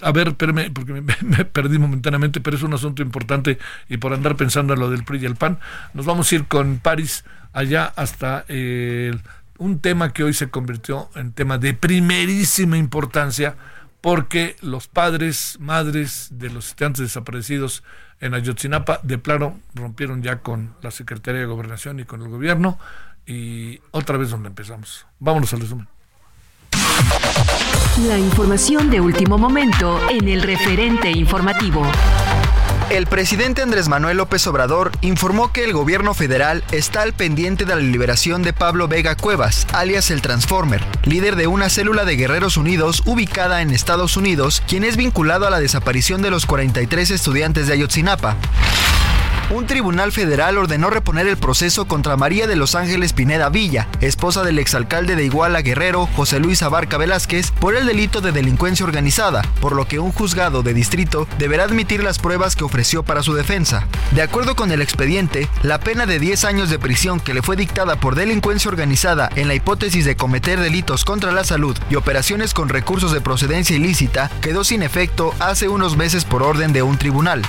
A 0.00 0.12
ver, 0.12 0.28
espérame, 0.28 0.72
porque 0.72 0.92
me, 0.92 1.44
perdí 1.44 1.78
momentáneamente, 1.78 2.40
pero 2.40 2.56
es 2.56 2.62
un 2.62 2.74
asunto 2.74 3.02
importante 3.02 3.58
y 3.88 3.96
por 3.96 4.12
andar 4.12 4.36
pensando 4.36 4.74
en 4.74 4.80
lo 4.80 4.90
del 4.90 5.04
PRI 5.04 5.20
y 5.22 5.24
el 5.26 5.36
PAN, 5.36 5.58
nos 5.94 6.04
vamos 6.04 6.30
a 6.30 6.34
ir 6.34 6.46
con 6.46 6.78
París 6.78 7.24
allá 7.52 7.92
hasta 7.96 8.44
el 8.48 9.20
un 9.58 9.78
tema 9.78 10.12
que 10.12 10.24
hoy 10.24 10.34
se 10.34 10.50
convirtió 10.50 11.10
en 11.14 11.32
tema 11.32 11.58
de 11.58 11.74
primerísima 11.74 12.76
importancia 12.76 13.56
porque 14.04 14.54
los 14.60 14.86
padres, 14.86 15.56
madres 15.60 16.28
de 16.30 16.50
los 16.50 16.68
estudiantes 16.68 17.04
desaparecidos 17.04 17.82
en 18.20 18.34
Ayotzinapa 18.34 19.00
de 19.02 19.16
plano 19.16 19.58
rompieron 19.74 20.22
ya 20.22 20.40
con 20.40 20.74
la 20.82 20.90
Secretaría 20.90 21.40
de 21.40 21.46
Gobernación 21.46 22.00
y 22.00 22.04
con 22.04 22.20
el 22.20 22.28
gobierno 22.28 22.78
y 23.24 23.80
otra 23.92 24.18
vez 24.18 24.28
donde 24.28 24.48
empezamos. 24.50 25.06
Vámonos 25.20 25.54
al 25.54 25.60
resumen. 25.62 25.88
La 28.06 28.18
información 28.18 28.90
de 28.90 29.00
último 29.00 29.38
momento 29.38 29.98
en 30.10 30.28
el 30.28 30.42
referente 30.42 31.10
informativo. 31.10 31.82
El 32.94 33.08
presidente 33.08 33.60
Andrés 33.60 33.88
Manuel 33.88 34.18
López 34.18 34.46
Obrador 34.46 34.92
informó 35.00 35.50
que 35.50 35.64
el 35.64 35.72
gobierno 35.72 36.14
federal 36.14 36.62
está 36.70 37.02
al 37.02 37.12
pendiente 37.12 37.64
de 37.64 37.74
la 37.74 37.80
liberación 37.80 38.44
de 38.44 38.52
Pablo 38.52 38.86
Vega 38.86 39.16
Cuevas, 39.16 39.66
alias 39.72 40.12
el 40.12 40.22
Transformer, 40.22 40.80
líder 41.02 41.34
de 41.34 41.48
una 41.48 41.70
célula 41.70 42.04
de 42.04 42.14
Guerreros 42.14 42.56
Unidos 42.56 43.02
ubicada 43.04 43.62
en 43.62 43.72
Estados 43.72 44.16
Unidos, 44.16 44.62
quien 44.68 44.84
es 44.84 44.96
vinculado 44.96 45.44
a 45.44 45.50
la 45.50 45.58
desaparición 45.58 46.22
de 46.22 46.30
los 46.30 46.46
43 46.46 47.10
estudiantes 47.10 47.66
de 47.66 47.72
Ayotzinapa. 47.72 48.36
Un 49.50 49.66
tribunal 49.66 50.10
federal 50.10 50.56
ordenó 50.56 50.88
reponer 50.88 51.28
el 51.28 51.36
proceso 51.36 51.86
contra 51.86 52.16
María 52.16 52.46
de 52.46 52.56
Los 52.56 52.74
Ángeles 52.74 53.12
Pineda 53.12 53.50
Villa, 53.50 53.88
esposa 54.00 54.42
del 54.42 54.58
exalcalde 54.58 55.16
de 55.16 55.26
Iguala 55.26 55.60
Guerrero, 55.60 56.08
José 56.16 56.40
Luis 56.40 56.62
Abarca 56.62 56.96
Velázquez, 56.96 57.50
por 57.50 57.76
el 57.76 57.84
delito 57.84 58.22
de 58.22 58.32
delincuencia 58.32 58.86
organizada, 58.86 59.42
por 59.60 59.76
lo 59.76 59.86
que 59.86 59.98
un 59.98 60.12
juzgado 60.12 60.62
de 60.62 60.72
distrito 60.72 61.28
deberá 61.38 61.64
admitir 61.64 62.02
las 62.02 62.18
pruebas 62.18 62.56
que 62.56 62.64
ofreció 62.64 63.02
para 63.02 63.22
su 63.22 63.34
defensa. 63.34 63.86
De 64.12 64.22
acuerdo 64.22 64.56
con 64.56 64.72
el 64.72 64.80
expediente, 64.80 65.46
la 65.62 65.78
pena 65.78 66.06
de 66.06 66.18
10 66.18 66.46
años 66.46 66.70
de 66.70 66.78
prisión 66.78 67.20
que 67.20 67.34
le 67.34 67.42
fue 67.42 67.54
dictada 67.54 67.96
por 67.96 68.14
delincuencia 68.14 68.70
organizada 68.70 69.28
en 69.36 69.48
la 69.48 69.54
hipótesis 69.54 70.06
de 70.06 70.16
cometer 70.16 70.58
delitos 70.58 71.04
contra 71.04 71.32
la 71.32 71.44
salud 71.44 71.76
y 71.90 71.96
operaciones 71.96 72.54
con 72.54 72.70
recursos 72.70 73.12
de 73.12 73.20
procedencia 73.20 73.76
ilícita 73.76 74.30
quedó 74.40 74.64
sin 74.64 74.82
efecto 74.82 75.34
hace 75.38 75.68
unos 75.68 75.98
meses 75.98 76.24
por 76.24 76.42
orden 76.42 76.72
de 76.72 76.82
un 76.82 76.96
tribunal. 76.96 77.42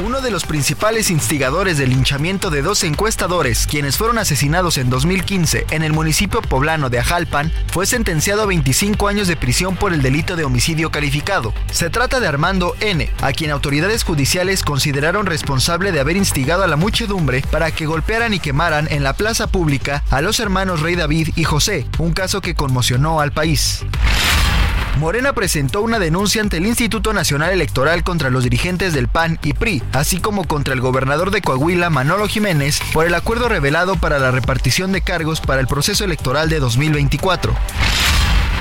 Uno 0.00 0.20
de 0.20 0.32
los 0.32 0.44
principales 0.44 1.08
instigadores 1.08 1.78
del 1.78 1.90
linchamiento 1.90 2.50
de 2.50 2.62
dos 2.62 2.82
encuestadores, 2.82 3.68
quienes 3.68 3.96
fueron 3.96 4.18
asesinados 4.18 4.76
en 4.76 4.90
2015 4.90 5.66
en 5.70 5.84
el 5.84 5.92
municipio 5.92 6.42
poblano 6.42 6.90
de 6.90 6.98
Ajalpan, 6.98 7.52
fue 7.68 7.86
sentenciado 7.86 8.42
a 8.42 8.46
25 8.46 9.06
años 9.06 9.28
de 9.28 9.36
prisión 9.36 9.76
por 9.76 9.92
el 9.92 10.02
delito 10.02 10.34
de 10.34 10.42
homicidio 10.42 10.90
calificado. 10.90 11.54
Se 11.70 11.90
trata 11.90 12.18
de 12.18 12.26
Armando 12.26 12.74
N., 12.80 13.08
a 13.22 13.32
quien 13.32 13.52
autoridades 13.52 14.02
judiciales 14.02 14.64
consideraron 14.64 15.26
responsable 15.26 15.92
de 15.92 16.00
haber 16.00 16.16
instigado 16.16 16.64
a 16.64 16.68
la 16.68 16.76
muchedumbre 16.76 17.42
para 17.52 17.70
que 17.70 17.86
golpearan 17.86 18.34
y 18.34 18.40
quemaran 18.40 18.88
en 18.90 19.04
la 19.04 19.12
plaza 19.12 19.46
pública 19.46 20.02
a 20.10 20.20
los 20.22 20.40
hermanos 20.40 20.80
Rey 20.80 20.96
David 20.96 21.28
y 21.36 21.44
José, 21.44 21.86
un 21.98 22.12
caso 22.12 22.40
que 22.40 22.56
conmocionó 22.56 23.20
al 23.20 23.30
país. 23.30 23.84
Morena 24.98 25.32
presentó 25.32 25.82
una 25.82 25.98
denuncia 25.98 26.40
ante 26.40 26.58
el 26.58 26.66
Instituto 26.66 27.12
Nacional 27.12 27.50
Electoral 27.50 28.04
contra 28.04 28.30
los 28.30 28.44
dirigentes 28.44 28.92
del 28.92 29.08
PAN 29.08 29.38
y 29.42 29.52
PRI, 29.52 29.82
así 29.92 30.20
como 30.20 30.44
contra 30.44 30.72
el 30.72 30.80
gobernador 30.80 31.30
de 31.32 31.42
Coahuila, 31.42 31.90
Manolo 31.90 32.28
Jiménez, 32.28 32.80
por 32.92 33.04
el 33.04 33.14
acuerdo 33.14 33.48
revelado 33.48 33.96
para 33.96 34.18
la 34.18 34.30
repartición 34.30 34.92
de 34.92 35.02
cargos 35.02 35.40
para 35.40 35.60
el 35.60 35.66
proceso 35.66 36.04
electoral 36.04 36.48
de 36.48 36.60
2024. 36.60 37.54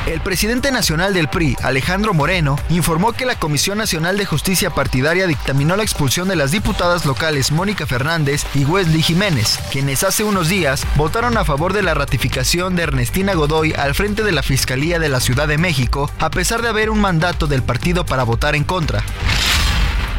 El 0.06 0.20
presidente 0.20 0.70
nacional 0.70 1.14
del 1.14 1.30
PRI, 1.30 1.56
Alejandro 1.64 2.14
Moreno, 2.14 2.58
informó 2.70 3.14
que 3.14 3.26
la 3.26 3.40
Comisión 3.40 3.78
Nacional 3.78 4.18
de 4.18 4.26
Justicia 4.26 4.70
Partidaria 4.70 5.28
dictaminó 5.28 5.78
la 5.78 5.84
expulsión 5.84 6.28
de 6.28 6.36
las 6.36 6.52
diputadas 6.52 7.06
locales 7.06 7.54
Mónica 7.54 7.86
Fernández 7.86 8.46
y 8.54 8.66
Wesley 8.66 9.02
Jiménez, 9.02 9.60
quienes 9.72 10.04
hace 10.04 10.26
unos 10.26 10.50
días 10.50 10.86
votaron 10.98 11.38
a 11.38 11.46
favor 11.46 11.72
de 11.72 11.84
la 11.84 11.94
ratificación 11.94 12.76
de 12.76 12.84
Ernestina 12.84 13.34
Godoy 13.34 13.74
al 13.78 13.96
frente 13.96 14.24
de 14.24 14.34
la 14.34 14.44
Fiscalía 14.44 15.00
de 15.00 15.08
la 15.08 15.22
Ciudad 15.22 15.48
de 15.48 15.58
México, 15.58 16.12
a 16.20 16.30
pesar 16.30 16.62
de 16.62 16.68
haber 16.68 16.90
un 16.90 17.00
mandato 17.00 17.48
del 17.48 17.64
partido 17.64 18.06
para 18.06 18.24
votar 18.24 18.56
en 18.58 18.66
contra. 18.66 19.06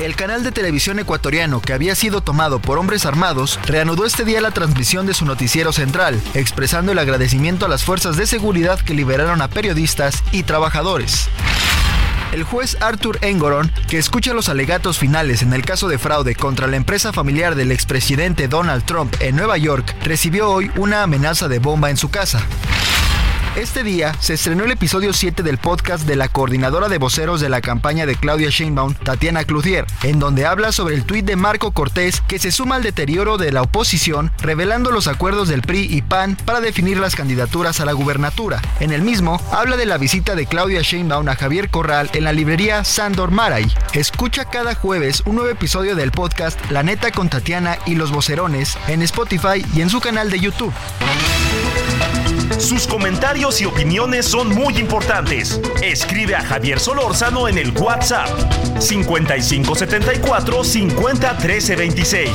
El 0.01 0.17
canal 0.17 0.43
de 0.43 0.51
televisión 0.51 0.99
ecuatoriano, 0.99 1.61
que 1.61 1.73
había 1.73 1.95
sido 1.95 2.21
tomado 2.21 2.59
por 2.59 2.79
hombres 2.79 3.07
armados, 3.07 3.61
reanudó 3.65 4.05
este 4.05 4.25
día 4.25 4.41
la 4.41 4.51
transmisión 4.51 5.07
de 5.07 5.15
su 5.15 5.25
noticiero 5.25 5.73
central, 5.73 6.21
expresando 6.35 6.91
el 6.91 6.99
agradecimiento 6.99 7.65
a 7.65 7.69
las 7.69 7.85
fuerzas 7.85 8.17
de 8.17 8.27
seguridad 8.27 8.81
que 8.81 8.93
liberaron 8.93 9.41
a 9.41 9.49
periodistas 9.49 10.25
y 10.33 10.43
trabajadores. 10.43 11.29
El 12.33 12.43
juez 12.43 12.77
Arthur 12.81 13.19
Engoron, 13.21 13.71
que 13.89 13.99
escucha 13.99 14.35
los 14.35 14.49
alegatos 14.49 14.99
finales 14.99 15.43
en 15.43 15.53
el 15.53 15.65
caso 15.65 15.87
de 15.87 15.99
fraude 15.99 16.35
contra 16.35 16.67
la 16.67 16.75
empresa 16.75 17.13
familiar 17.13 17.55
del 17.55 17.71
expresidente 17.71 18.49
Donald 18.49 18.85
Trump 18.85 19.15
en 19.21 19.37
Nueva 19.37 19.57
York, 19.59 19.95
recibió 20.03 20.51
hoy 20.51 20.73
una 20.75 21.05
amenaza 21.05 21.47
de 21.47 21.61
bomba 21.61 21.91
en 21.91 21.97
su 21.97 22.11
casa. 22.11 22.45
Este 23.57 23.85
día 23.85 24.13
se 24.19 24.35
estrenó 24.35 24.65
el 24.65 24.73
episodio 24.73 25.13
7 25.13 25.45
del 25.45 25.59
podcast 25.59 26.09
de 26.09 26.17
la 26.17 26.27
coordinadora 26.27 26.89
de 26.89 26.99
voceros 26.99 27.41
de 27.41 27.49
la 27.49 27.61
campaña 27.61 28.05
de 28.05 28.17
Claudia 28.17 28.49
Sheinbaum, 28.51 28.95
Tatiana 28.95 29.45
Cloutier, 29.45 29.87
en 30.03 30.19
donde 30.19 30.45
habla 30.45 30.73
sobre 30.73 30.97
el 30.97 31.05
tuit 31.05 31.25
de 31.25 31.37
Marco 31.37 31.71
Cortés 31.71 32.21
que 32.27 32.41
se 32.41 32.51
suma 32.51 32.75
al 32.75 32.83
deterioro 32.83 33.39
de 33.39 33.53
la 33.53 33.63
oposición, 33.63 34.33
revelando 34.41 34.91
los 34.91 35.07
acuerdos 35.07 35.47
del 35.47 35.63
PRI 35.63 35.87
y 35.89 36.03
PAN 36.03 36.37
para 36.45 36.61
definir 36.61 36.99
las 36.99 37.15
candidaturas 37.15 37.79
a 37.79 37.85
la 37.85 37.93
gubernatura. 37.93 38.61
En 38.81 38.93
el 38.93 39.03
mismo, 39.03 39.41
habla 39.53 39.77
de 39.77 39.87
la 39.87 39.99
visita 39.99 40.35
de 40.35 40.47
Claudia 40.47 40.83
Sheinbaum 40.83 41.29
a 41.29 41.37
Javier 41.37 41.71
Corral 41.71 42.11
en 42.13 42.25
la 42.25 42.33
librería 42.33 42.83
Sandor 42.83 43.31
Maray. 43.31 43.73
Escucha 43.93 44.47
cada 44.47 44.75
jueves 44.75 45.23
un 45.27 45.37
nuevo 45.37 45.51
episodio 45.51 45.95
del 45.95 46.11
podcast 46.11 46.59
La 46.73 46.83
Neta 46.83 47.13
con 47.13 47.29
Tatiana 47.29 47.79
y 47.87 47.95
los 47.95 48.11
Vocerones 48.11 48.77
en 48.89 49.03
Spotify 49.03 49.65
y 49.77 49.81
en 49.81 49.91
su 49.91 50.01
canal 50.01 50.29
de 50.29 50.41
YouTube. 50.41 50.75
Sus 52.59 52.87
comentarios 52.87 53.44
y 53.45 53.67
opiniones 53.67 54.25
son 54.25 54.49
muy 54.55 54.79
importantes. 54.79 55.61
Escribe 55.83 56.35
a 56.35 56.43
Javier 56.43 56.81
Solórzano 56.81 57.47
en 57.47 57.59
el 57.59 57.73
WhatsApp 57.73 58.29
5574 58.81 60.65
50 60.65 61.37
13 61.37 61.77
26. 61.77 62.31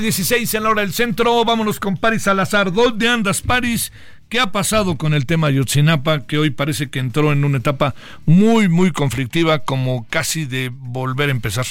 dieciséis 0.00 0.52
en 0.54 0.64
la 0.64 0.70
hora 0.70 0.82
del 0.82 0.92
centro. 0.92 1.44
Vámonos 1.44 1.78
con 1.78 1.96
Paris 1.96 2.22
Salazar. 2.22 2.72
¿Dónde 2.72 3.08
andas, 3.08 3.40
Paris? 3.40 3.92
¿Qué 4.32 4.40
ha 4.40 4.50
pasado 4.50 4.96
con 4.96 5.12
el 5.12 5.26
tema 5.26 5.48
Ayotzinapa, 5.48 6.26
que 6.26 6.38
hoy 6.38 6.48
parece 6.48 6.88
que 6.88 7.00
entró 7.00 7.32
en 7.32 7.44
una 7.44 7.58
etapa 7.58 7.94
muy, 8.24 8.66
muy 8.66 8.90
conflictiva, 8.90 9.58
como 9.58 10.06
casi 10.08 10.46
de 10.46 10.70
volver 10.72 11.28
a 11.28 11.32
empezar? 11.32 11.66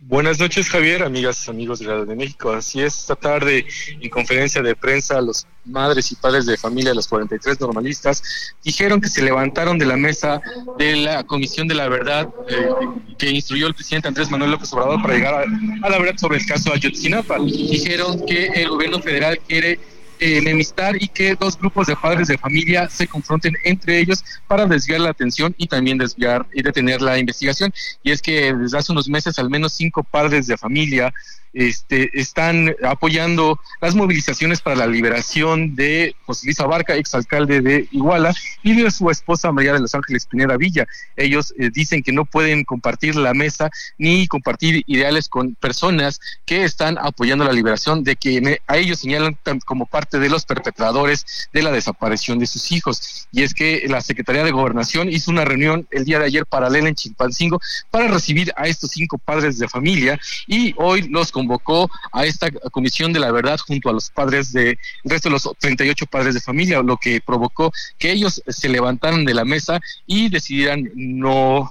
Buenas 0.00 0.40
noches, 0.40 0.68
Javier, 0.68 1.04
amigas, 1.04 1.48
amigos 1.48 1.78
de 1.78 1.86
Radio 1.86 2.04
de 2.04 2.16
México. 2.16 2.50
Así 2.50 2.80
es, 2.80 2.98
esta 2.98 3.14
tarde 3.14 3.64
en 3.88 4.10
conferencia 4.10 4.60
de 4.60 4.74
prensa, 4.74 5.20
los 5.20 5.46
madres 5.64 6.10
y 6.10 6.16
padres 6.16 6.46
de 6.46 6.56
familia 6.56 6.90
de 6.90 6.96
los 6.96 7.06
43 7.06 7.60
normalistas 7.60 8.24
dijeron 8.64 9.00
que 9.00 9.08
se 9.08 9.22
levantaron 9.22 9.78
de 9.78 9.86
la 9.86 9.96
mesa 9.96 10.42
de 10.78 10.96
la 10.96 11.22
Comisión 11.22 11.68
de 11.68 11.76
la 11.76 11.88
Verdad 11.88 12.28
eh, 12.48 12.70
que 13.18 13.30
instruyó 13.30 13.68
el 13.68 13.74
presidente 13.74 14.08
Andrés 14.08 14.32
Manuel 14.32 14.50
López 14.50 14.72
Obrador 14.72 15.00
para 15.00 15.14
llegar 15.14 15.34
a, 15.34 15.42
a 15.86 15.90
la 15.90 15.98
verdad 16.00 16.18
sobre 16.18 16.38
el 16.38 16.46
caso 16.46 16.72
Ayotzinapa. 16.72 17.38
Dijeron 17.38 18.26
que 18.26 18.46
el 18.46 18.68
gobierno 18.68 18.98
federal 19.00 19.38
quiere 19.46 19.78
enemistar 20.20 21.02
y 21.02 21.08
que 21.08 21.34
dos 21.34 21.58
grupos 21.58 21.86
de 21.86 21.96
padres 21.96 22.28
de 22.28 22.38
familia 22.38 22.88
se 22.88 23.06
confronten 23.06 23.54
entre 23.64 23.98
ellos 23.98 24.24
para 24.46 24.66
desviar 24.66 25.00
la 25.00 25.10
atención 25.10 25.54
y 25.58 25.66
también 25.66 25.98
desviar 25.98 26.46
y 26.52 26.62
detener 26.62 27.00
la 27.02 27.18
investigación. 27.18 27.72
Y 28.02 28.10
es 28.10 28.22
que 28.22 28.52
desde 28.54 28.78
hace 28.78 28.92
unos 28.92 29.08
meses 29.08 29.38
al 29.38 29.50
menos 29.50 29.72
cinco 29.72 30.04
padres 30.04 30.46
de 30.46 30.56
familia 30.56 31.12
este, 31.52 32.10
están 32.18 32.74
apoyando 32.84 33.58
las 33.80 33.94
movilizaciones 33.94 34.60
para 34.60 34.76
la 34.76 34.86
liberación 34.86 35.74
de 35.74 36.14
José 36.24 36.46
Luis 36.46 36.60
Abarca, 36.60 36.94
exalcalde 36.94 37.60
de 37.60 37.88
Iguala, 37.90 38.34
y 38.62 38.80
de 38.80 38.90
su 38.90 39.10
esposa 39.10 39.52
María 39.52 39.72
de 39.72 39.80
los 39.80 39.94
Ángeles 39.94 40.26
Pineda 40.26 40.56
Villa. 40.56 40.86
Ellos 41.16 41.52
eh, 41.58 41.70
dicen 41.72 42.02
que 42.02 42.12
no 42.12 42.24
pueden 42.24 42.64
compartir 42.64 43.16
la 43.16 43.34
mesa 43.34 43.70
ni 43.98 44.26
compartir 44.26 44.82
ideales 44.86 45.28
con 45.28 45.54
personas 45.54 46.20
que 46.44 46.64
están 46.64 46.98
apoyando 46.98 47.44
la 47.44 47.52
liberación, 47.52 48.04
de 48.04 48.16
que 48.16 48.60
a 48.66 48.76
ellos 48.76 49.00
señalan 49.00 49.38
como 49.64 49.86
parte 49.86 50.18
de 50.18 50.28
los 50.28 50.44
perpetradores 50.44 51.48
de 51.52 51.62
la 51.62 51.72
desaparición 51.72 52.38
de 52.38 52.46
sus 52.46 52.72
hijos. 52.72 53.28
Y 53.32 53.42
es 53.42 53.54
que 53.54 53.84
la 53.88 54.00
Secretaría 54.00 54.44
de 54.44 54.50
Gobernación 54.50 55.08
hizo 55.08 55.30
una 55.30 55.44
reunión 55.44 55.86
el 55.90 56.04
día 56.04 56.18
de 56.18 56.26
ayer 56.26 56.46
paralela 56.46 56.88
en 56.88 56.94
Chilpancingo 56.94 57.60
para 57.90 58.08
recibir 58.08 58.52
a 58.56 58.66
estos 58.66 58.90
cinco 58.90 59.18
padres 59.18 59.58
de 59.58 59.68
familia 59.68 60.18
y 60.46 60.74
hoy 60.76 61.02
los 61.08 61.32
convocó 61.40 61.90
a 62.12 62.24
esta 62.26 62.50
comisión 62.70 63.12
de 63.12 63.20
la 63.20 63.32
verdad 63.32 63.58
junto 63.66 63.88
a 63.88 63.92
los 63.92 64.10
padres 64.10 64.52
de 64.52 64.70
el 65.04 65.10
resto 65.10 65.28
de 65.28 65.32
los 65.32 65.48
38 65.58 66.06
padres 66.06 66.34
de 66.34 66.40
familia, 66.40 66.82
lo 66.82 66.98
que 66.98 67.20
provocó 67.20 67.72
que 67.98 68.12
ellos 68.12 68.42
se 68.46 68.68
levantaran 68.68 69.24
de 69.24 69.34
la 69.34 69.44
mesa 69.44 69.80
y 70.06 70.28
decidieran 70.28 70.90
no 70.94 71.70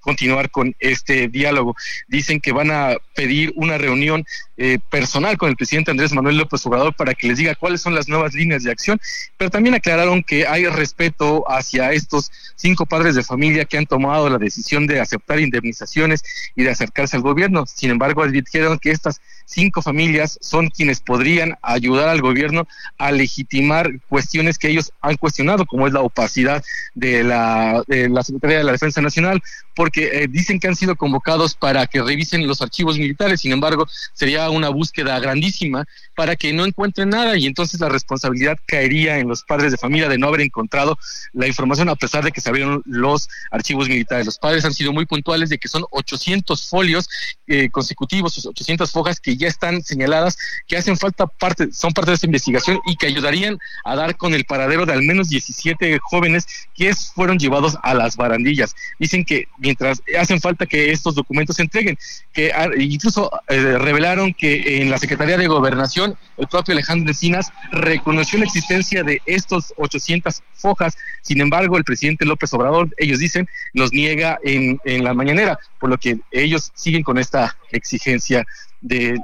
continuar 0.00 0.50
con 0.50 0.74
este 0.78 1.28
diálogo. 1.28 1.76
Dicen 2.08 2.40
que 2.40 2.52
van 2.52 2.70
a 2.70 2.96
pedir 3.14 3.52
una 3.56 3.76
reunión 3.76 4.24
eh, 4.62 4.78
personal 4.90 5.38
con 5.38 5.48
el 5.48 5.56
presidente 5.56 5.90
Andrés 5.90 6.12
Manuel 6.12 6.36
López 6.36 6.66
Obrador 6.66 6.94
para 6.94 7.14
que 7.14 7.26
les 7.26 7.38
diga 7.38 7.54
cuáles 7.54 7.80
son 7.80 7.94
las 7.94 8.08
nuevas 8.08 8.34
líneas 8.34 8.62
de 8.62 8.70
acción, 8.70 9.00
pero 9.38 9.50
también 9.50 9.74
aclararon 9.74 10.22
que 10.22 10.46
hay 10.46 10.66
respeto 10.66 11.50
hacia 11.50 11.92
estos 11.92 12.30
cinco 12.56 12.84
padres 12.84 13.14
de 13.14 13.22
familia 13.22 13.64
que 13.64 13.78
han 13.78 13.86
tomado 13.86 14.28
la 14.28 14.36
decisión 14.36 14.86
de 14.86 15.00
aceptar 15.00 15.40
indemnizaciones 15.40 16.22
y 16.54 16.64
de 16.64 16.70
acercarse 16.70 17.16
al 17.16 17.22
gobierno. 17.22 17.64
Sin 17.64 17.90
embargo, 17.90 18.22
advirtieron 18.22 18.78
que 18.78 18.90
estas 18.90 19.22
cinco 19.46 19.80
familias 19.80 20.38
son 20.42 20.68
quienes 20.68 21.00
podrían 21.00 21.56
ayudar 21.62 22.10
al 22.10 22.20
gobierno 22.20 22.68
a 22.98 23.12
legitimar 23.12 23.90
cuestiones 24.08 24.58
que 24.58 24.68
ellos 24.68 24.92
han 25.00 25.16
cuestionado, 25.16 25.64
como 25.64 25.86
es 25.86 25.94
la 25.94 26.00
opacidad 26.00 26.62
de 26.94 27.24
la, 27.24 27.82
de 27.86 28.10
la 28.10 28.22
Secretaría 28.22 28.58
de 28.58 28.64
la 28.64 28.72
Defensa 28.72 29.00
Nacional, 29.00 29.42
porque 29.74 30.10
eh, 30.12 30.28
dicen 30.28 30.60
que 30.60 30.68
han 30.68 30.76
sido 30.76 30.96
convocados 30.96 31.54
para 31.54 31.86
que 31.86 32.02
revisen 32.02 32.46
los 32.46 32.60
archivos 32.60 32.98
militares, 32.98 33.40
sin 33.40 33.52
embargo, 33.52 33.88
sería 34.12 34.49
una 34.50 34.68
búsqueda 34.68 35.18
grandísima 35.18 35.84
para 36.14 36.36
que 36.36 36.52
no 36.52 36.64
encuentren 36.64 37.10
nada 37.10 37.36
y 37.36 37.46
entonces 37.46 37.80
la 37.80 37.88
responsabilidad 37.88 38.58
caería 38.66 39.18
en 39.18 39.28
los 39.28 39.42
padres 39.42 39.70
de 39.72 39.78
familia 39.78 40.08
de 40.08 40.18
no 40.18 40.28
haber 40.28 40.42
encontrado 40.42 40.98
la 41.32 41.46
información 41.46 41.88
a 41.88 41.96
pesar 41.96 42.24
de 42.24 42.32
que 42.32 42.40
se 42.40 42.48
abrieron 42.48 42.82
los 42.86 43.28
archivos 43.50 43.88
militares. 43.88 44.26
Los 44.26 44.38
padres 44.38 44.64
han 44.64 44.74
sido 44.74 44.92
muy 44.92 45.06
puntuales 45.06 45.48
de 45.48 45.58
que 45.58 45.68
son 45.68 45.84
800 45.90 46.68
folios 46.68 47.08
eh, 47.46 47.70
consecutivos, 47.70 48.46
800 48.46 48.90
fojas 48.90 49.20
que 49.20 49.36
ya 49.36 49.48
están 49.48 49.82
señaladas, 49.82 50.36
que 50.66 50.76
hacen 50.76 50.96
falta 50.96 51.26
parte, 51.26 51.72
son 51.72 51.92
parte 51.92 52.10
de 52.10 52.14
esta 52.14 52.26
investigación 52.26 52.80
y 52.86 52.96
que 52.96 53.06
ayudarían 53.06 53.58
a 53.84 53.96
dar 53.96 54.16
con 54.16 54.34
el 54.34 54.44
paradero 54.44 54.86
de 54.86 54.92
al 54.92 55.02
menos 55.02 55.28
17 55.28 55.98
jóvenes 56.02 56.46
que 56.74 56.94
fueron 56.94 57.38
llevados 57.38 57.76
a 57.82 57.94
las 57.94 58.16
barandillas. 58.16 58.74
Dicen 58.98 59.24
que 59.24 59.48
mientras 59.58 60.02
hacen 60.18 60.40
falta 60.40 60.66
que 60.66 60.90
estos 60.92 61.14
documentos 61.14 61.56
se 61.56 61.62
entreguen, 61.62 61.98
que 62.32 62.52
incluso 62.78 63.30
eh, 63.48 63.78
revelaron 63.78 64.32
que 64.40 64.80
en 64.80 64.90
la 64.90 64.98
Secretaría 64.98 65.36
de 65.36 65.46
Gobernación 65.46 66.16
el 66.38 66.48
propio 66.48 66.72
Alejandro 66.72 67.10
Encinas 67.10 67.52
reconoció 67.70 68.38
la 68.38 68.46
existencia 68.46 69.02
de 69.02 69.20
estos 69.26 69.74
800 69.76 70.42
fojas, 70.54 70.96
sin 71.22 71.40
embargo, 71.40 71.76
el 71.76 71.84
presidente 71.84 72.24
López 72.24 72.52
Obrador, 72.54 72.88
ellos 72.96 73.18
dicen, 73.18 73.48
los 73.74 73.92
niega 73.92 74.38
en, 74.42 74.80
la 75.04 75.14
mañanera, 75.14 75.58
por 75.78 75.90
lo 75.90 75.98
que 75.98 76.18
ellos 76.30 76.72
siguen 76.74 77.02
con 77.02 77.18
esta 77.18 77.56
exigencia 77.70 78.44
de, 78.80 79.18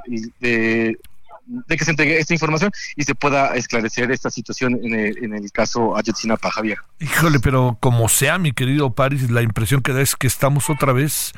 de 1.47 1.77
que 1.77 1.85
se 1.85 1.91
entregue 1.91 2.19
esta 2.19 2.33
información 2.33 2.71
y 2.95 3.03
se 3.03 3.15
pueda 3.15 3.55
esclarecer 3.55 4.11
esta 4.11 4.29
situación 4.29 4.79
en 4.83 4.93
el, 4.93 5.23
en 5.23 5.33
el 5.33 5.51
caso 5.51 5.97
Ayotzinapa, 5.97 6.51
Javier. 6.51 6.77
Híjole, 6.99 7.39
pero 7.39 7.77
como 7.79 8.09
sea, 8.09 8.37
mi 8.37 8.51
querido 8.51 8.93
Paris, 8.93 9.29
la 9.31 9.41
impresión 9.41 9.81
que 9.81 9.93
da 9.93 10.01
es 10.01 10.15
que 10.15 10.27
estamos 10.27 10.69
otra 10.69 10.93
vez 10.93 11.33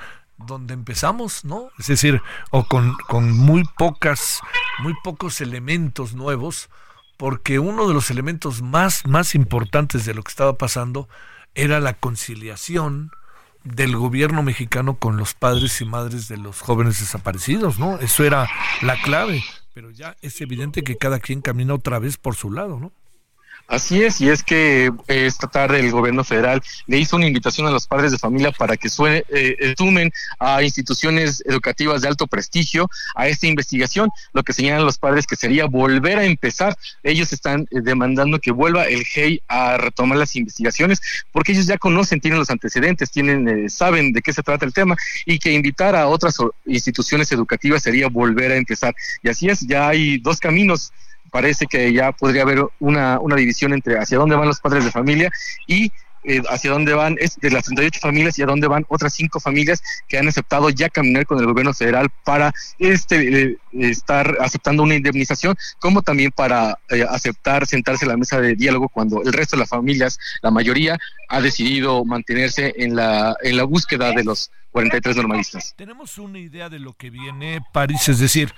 donde 0.46 0.74
empezamos, 0.74 1.46
¿no? 1.46 1.70
Es 1.78 1.88
decir, 1.88 2.22
o 2.52 2.66
con, 2.66 2.96
con 3.08 3.32
muy 3.38 3.64
pocas, 3.78 4.40
muy 4.80 4.94
pocos 5.04 5.42
elementos 5.42 6.14
nuevos, 6.14 6.70
porque 7.18 7.60
uno 7.60 7.88
de 7.88 7.94
los 7.94 8.10
elementos 8.10 8.62
más, 8.62 9.06
más 9.06 9.36
importantes 9.36 10.06
de 10.06 10.14
lo 10.14 10.24
que 10.24 10.30
estaba 10.30 10.58
pasando 10.58 11.10
era 11.56 11.80
la 11.80 11.94
conciliación 11.94 13.12
del 13.64 13.96
gobierno 13.98 14.42
mexicano 14.42 14.98
con 14.98 15.18
los 15.18 15.34
padres 15.34 15.82
y 15.82 15.86
madres 15.86 16.28
de 16.28 16.38
los 16.38 16.62
jóvenes 16.62 17.00
desaparecidos, 17.00 17.78
¿no? 17.78 18.00
Eso 18.00 18.24
era 18.24 18.50
la 18.82 19.02
clave, 19.02 19.44
pero 19.74 19.92
ya 19.92 20.16
es 20.22 20.40
evidente 20.42 20.84
que 20.84 20.98
cada 20.98 21.20
quien 21.20 21.42
camina 21.42 21.74
otra 21.74 22.00
vez 22.00 22.18
por 22.18 22.36
su 22.36 22.52
lado, 22.52 22.80
¿no? 22.80 22.94
Así 23.70 24.02
es, 24.02 24.20
y 24.20 24.30
es 24.30 24.42
que 24.42 24.88
eh, 24.88 24.92
esta 25.28 25.46
tarde 25.46 25.80
el 25.80 25.92
gobierno 25.92 26.24
federal 26.24 26.60
le 26.88 26.98
hizo 26.98 27.18
una 27.18 27.28
invitación 27.28 27.68
a 27.68 27.70
los 27.70 27.86
padres 27.86 28.12
de 28.12 28.18
familia 28.18 28.52
para 28.52 28.76
que 28.78 28.90
suene, 28.90 29.24
eh, 29.30 29.76
sumen 29.78 30.12
a 30.40 30.64
instituciones 30.64 31.44
educativas 31.46 32.02
de 32.02 32.08
alto 32.08 32.26
prestigio 32.26 32.90
a 33.14 33.28
esta 33.28 33.46
investigación, 33.46 34.10
lo 34.34 34.42
que 34.42 34.54
señalan 34.54 34.86
los 34.86 34.98
padres 34.98 35.28
que 35.28 35.36
sería 35.36 35.68
volver 35.68 36.18
a 36.18 36.26
empezar. 36.26 36.76
Ellos 37.04 37.32
están 37.32 37.68
eh, 37.70 37.82
demandando 37.84 38.40
que 38.40 38.50
vuelva 38.50 38.86
el 38.86 39.04
GEI 39.06 39.44
a 39.48 39.78
retomar 39.78 40.18
las 40.18 40.36
investigaciones, 40.36 41.00
porque 41.32 41.52
ellos 41.52 41.68
ya 41.68 41.78
conocen, 41.78 42.22
tienen 42.22 42.40
los 42.40 42.50
antecedentes, 42.50 43.12
tienen, 43.12 43.70
saben 43.70 44.14
de 44.14 44.24
qué 44.24 44.34
se 44.34 44.42
trata 44.42 44.66
el 44.66 44.74
tema, 44.74 44.96
y 45.28 45.38
que 45.38 45.52
invitar 45.52 45.96
a 45.96 46.08
otras 46.08 46.38
instituciones 46.66 47.32
educativas 47.32 47.84
sería 47.84 48.08
volver 48.08 48.52
a 48.52 48.56
empezar. 48.56 48.96
Y 49.22 49.30
así 49.30 49.48
es, 49.48 49.60
ya 49.62 49.90
hay 49.90 50.18
dos 50.18 50.40
caminos 50.40 50.92
parece 51.30 51.66
que 51.66 51.92
ya 51.94 52.12
podría 52.12 52.44
haber 52.44 52.66
una, 52.80 53.20
una 53.20 53.36
división 53.36 53.74
entre 53.74 53.98
hacia 53.98 54.18
dónde 54.18 54.36
van 54.36 54.48
los 54.48 54.60
padres 54.60 54.86
de 54.86 54.92
familia 54.92 55.32
y 55.68 55.92
eh, 56.24 56.42
hacia 56.50 56.72
dónde 56.72 56.94
van, 56.94 57.16
es 57.20 57.38
de 57.38 57.50
las 57.50 57.66
38 57.66 58.00
familias 58.02 58.38
y 58.38 58.42
a 58.42 58.46
dónde 58.46 58.68
van 58.68 58.86
otras 58.90 59.14
cinco 59.14 59.40
familias 59.40 59.82
que 60.08 60.18
han 60.18 60.28
aceptado 60.28 60.70
ya 60.70 60.90
caminar 60.90 61.26
con 61.26 61.40
el 61.40 61.46
gobierno 61.46 61.74
federal 61.74 62.10
para 62.26 62.52
este 62.78 63.52
eh, 63.52 63.58
estar 63.72 64.38
aceptando 64.42 64.84
una 64.84 64.96
indemnización, 64.96 65.56
como 65.80 66.02
también 66.02 66.32
para 66.32 66.78
eh, 66.90 67.06
aceptar 67.10 67.66
sentarse 67.66 68.06
a 68.06 68.10
la 68.10 68.18
mesa 68.18 68.42
de 68.42 68.56
diálogo 68.56 68.90
cuando 68.90 69.24
el 69.24 69.32
resto 69.32 69.56
de 69.56 69.62
las 69.62 69.70
familias, 69.70 70.20
la 70.42 70.52
mayoría, 70.52 70.98
ha 71.30 71.40
decidido 71.40 72.04
mantenerse 72.04 72.74
en 72.78 72.96
la, 72.96 73.36
en 73.42 73.56
la 73.56 73.64
búsqueda 73.64 74.12
de 74.12 74.24
los 74.24 74.52
43 74.72 75.16
normalistas. 75.16 75.74
Tenemos 75.78 76.18
una 76.18 76.40
idea 76.40 76.70
de 76.70 76.80
lo 76.80 76.94
que 76.94 77.10
viene 77.10 77.62
París, 77.72 78.10
es 78.10 78.20
decir, 78.20 78.54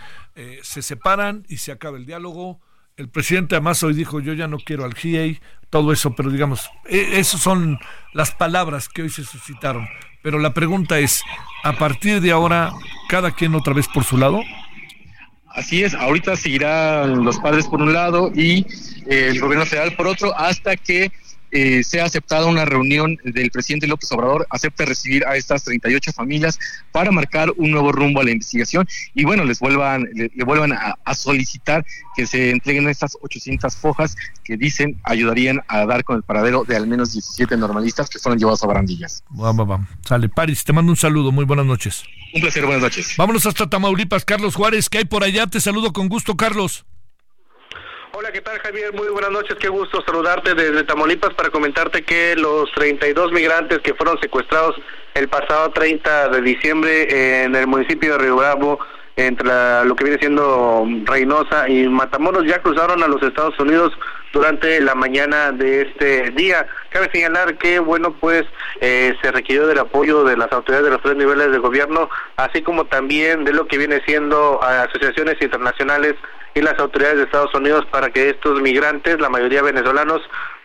se 0.64 0.82
separan 0.82 1.46
y 1.48 1.58
se 1.58 1.72
acaba 1.72 1.98
el 1.98 2.06
diálogo 2.06 2.60
el 3.02 3.10
presidente 3.10 3.56
además 3.56 3.82
hoy 3.82 3.96
dijo, 3.96 4.20
yo 4.20 4.34
ya 4.34 4.48
no 4.48 4.58
quiero 4.58 4.86
al 4.86 4.94
GIEI, 4.94 5.40
todo 5.72 5.92
eso, 5.92 6.16
pero 6.16 6.30
digamos, 6.30 6.70
e, 6.88 7.20
esas 7.20 7.42
son 7.42 7.80
las 8.14 8.32
palabras 8.32 8.88
que 8.88 9.02
hoy 9.02 9.10
se 9.10 9.24
suscitaron. 9.24 9.88
Pero 10.22 10.38
la 10.38 10.54
pregunta 10.54 11.00
es, 11.00 11.24
¿a 11.64 11.74
partir 11.74 12.22
de 12.22 12.32
ahora 12.32 12.72
cada 13.10 13.32
quien 13.32 13.56
otra 13.56 13.74
vez 13.74 13.88
por 13.88 14.04
su 14.04 14.18
lado? 14.18 14.42
Así 15.48 15.84
es, 15.84 15.96
ahorita 15.96 16.36
seguirán 16.36 17.26
los 17.26 17.40
padres 17.40 17.68
por 17.68 17.82
un 17.82 17.92
lado 17.92 18.32
y 18.36 18.60
eh, 19.10 19.30
el 19.30 19.42
gobierno 19.42 19.66
federal 19.66 19.96
por 19.96 20.08
otro, 20.08 20.38
hasta 20.38 20.78
que 20.78 21.12
eh, 21.52 21.84
se 21.84 22.02
ha 22.02 22.06
aceptado 22.06 22.48
una 22.48 22.66
reunión 22.66 23.18
del 23.24 23.52
presidente 23.52 23.88
López 23.88 24.12
Obrador, 24.12 24.48
acepta 24.50 24.86
recibir 24.86 25.26
a 25.26 25.36
estas 25.36 25.64
38 25.64 26.14
familias 26.14 26.58
para 26.92 27.12
marcar 27.12 27.52
un 27.58 27.72
nuevo 27.72 27.92
rumbo 27.92 28.22
a 28.22 28.24
la 28.24 28.32
investigación 28.32 28.88
y 29.14 29.26
bueno, 29.26 29.44
les 29.44 29.60
vuelvan, 29.60 30.08
le, 30.14 30.44
vuelvan 30.44 30.74
a, 30.74 30.96
solicitar 31.14 31.86
que 32.16 32.26
se 32.26 32.52
entreguen 32.52 32.88
estas 32.88 33.18
800 33.22 33.76
fojas 33.76 34.16
que 34.44 34.56
dicen 34.56 35.00
ayudarían 35.04 35.60
a 35.68 35.86
dar 35.86 36.04
con 36.04 36.16
el 36.16 36.24
paradero 36.24 36.64
de 36.64 36.76
al 36.78 36.88
menos 36.88 37.12
17 37.12 37.58
normalistas 37.58 38.10
que 38.10 38.18
fueron 38.18 38.40
llevados 38.40 38.64
a 38.64 38.68
barandillas. 38.68 39.24
Vamos, 39.30 39.68
vamos. 39.68 39.88
Sale, 40.08 40.30
Paris, 40.30 40.64
te 40.64 40.74
mando 40.74 40.92
un 40.92 40.98
saludo, 40.98 41.32
muy 41.32 41.46
buenas 41.46 41.66
noches. 41.66 42.04
Un 42.34 42.42
placer, 42.42 42.66
buenas 42.66 42.82
noches. 42.82 43.16
Vámonos 43.18 43.46
hasta 43.46 43.70
Tamaulipas, 43.70 44.24
Carlos 44.24 44.56
Juárez, 44.56 44.90
¿qué 44.90 45.00
hay 45.00 45.06
por 45.06 45.24
allá? 45.24 45.48
Te 45.48 45.60
saludo 45.60 45.92
con 45.92 46.08
gusto, 46.08 46.38
Carlos. 46.38 46.86
Hola, 48.14 48.30
¿qué 48.34 48.42
tal 48.42 48.60
Javier? 48.60 48.92
Muy 48.92 49.08
buenas 49.08 49.32
noches, 49.32 49.56
qué 49.58 49.70
gusto 49.70 50.04
saludarte 50.06 50.54
desde 50.54 50.84
Tamaulipas 50.84 51.34
para 51.34 51.50
comentarte 51.50 52.02
que 52.02 52.36
los 52.36 52.70
32 52.74 53.32
migrantes 53.32 53.80
que 53.80 53.94
fueron 53.94 54.20
secuestrados 54.20 54.76
el 55.14 55.30
pasado 55.30 55.72
30 55.72 56.28
de 56.28 56.42
diciembre 56.42 57.44
en 57.44 57.56
el 57.56 57.68
municipio 57.68 58.12
de 58.12 58.18
Río 58.18 58.36
Bravo, 58.36 58.80
entre 59.16 59.48
lo 59.86 59.96
que 59.96 60.04
viene 60.04 60.20
siendo 60.20 60.86
Reynosa 61.06 61.70
y 61.70 61.88
Matamoros, 61.88 62.46
ya 62.46 62.62
cruzaron 62.62 63.02
a 63.02 63.08
los 63.08 63.24
Estados 63.24 63.58
Unidos 63.60 63.94
durante 64.34 64.82
la 64.82 64.94
mañana 64.94 65.54
de 65.54 65.84
este 65.84 66.32
día. 66.32 66.68
Cabe 66.90 67.10
señalar 67.14 67.58
que, 67.58 67.80
bueno, 67.80 68.14
pues 68.20 68.44
eh, 68.82 69.16
se 69.22 69.32
requirió 69.32 69.68
del 69.68 69.80
apoyo 69.80 70.26
de 70.26 70.36
las 70.36 70.52
autoridades 70.52 70.86
de 70.86 70.92
los 70.92 71.02
tres 71.02 71.16
niveles 71.16 71.50
de 71.52 71.60
gobierno, 71.60 72.10
así 72.36 72.62
como 72.62 72.86
también 72.86 73.46
de 73.46 73.54
lo 73.54 73.68
que 73.68 73.78
viene 73.78 74.02
siendo 74.06 74.62
asociaciones 74.62 75.42
internacionales 75.42 76.16
y 76.54 76.62
las 76.62 76.78
autoridades 76.80 77.18
de 77.18 77.24
Estados 77.24 77.54
Unidos 77.54 77.86
para 77.92 78.10
que 78.10 78.30
estos 78.30 78.62
migrantes, 78.62 79.20
la 79.20 79.30
mayoría 79.30 79.62
venezolanos, 79.62 80.22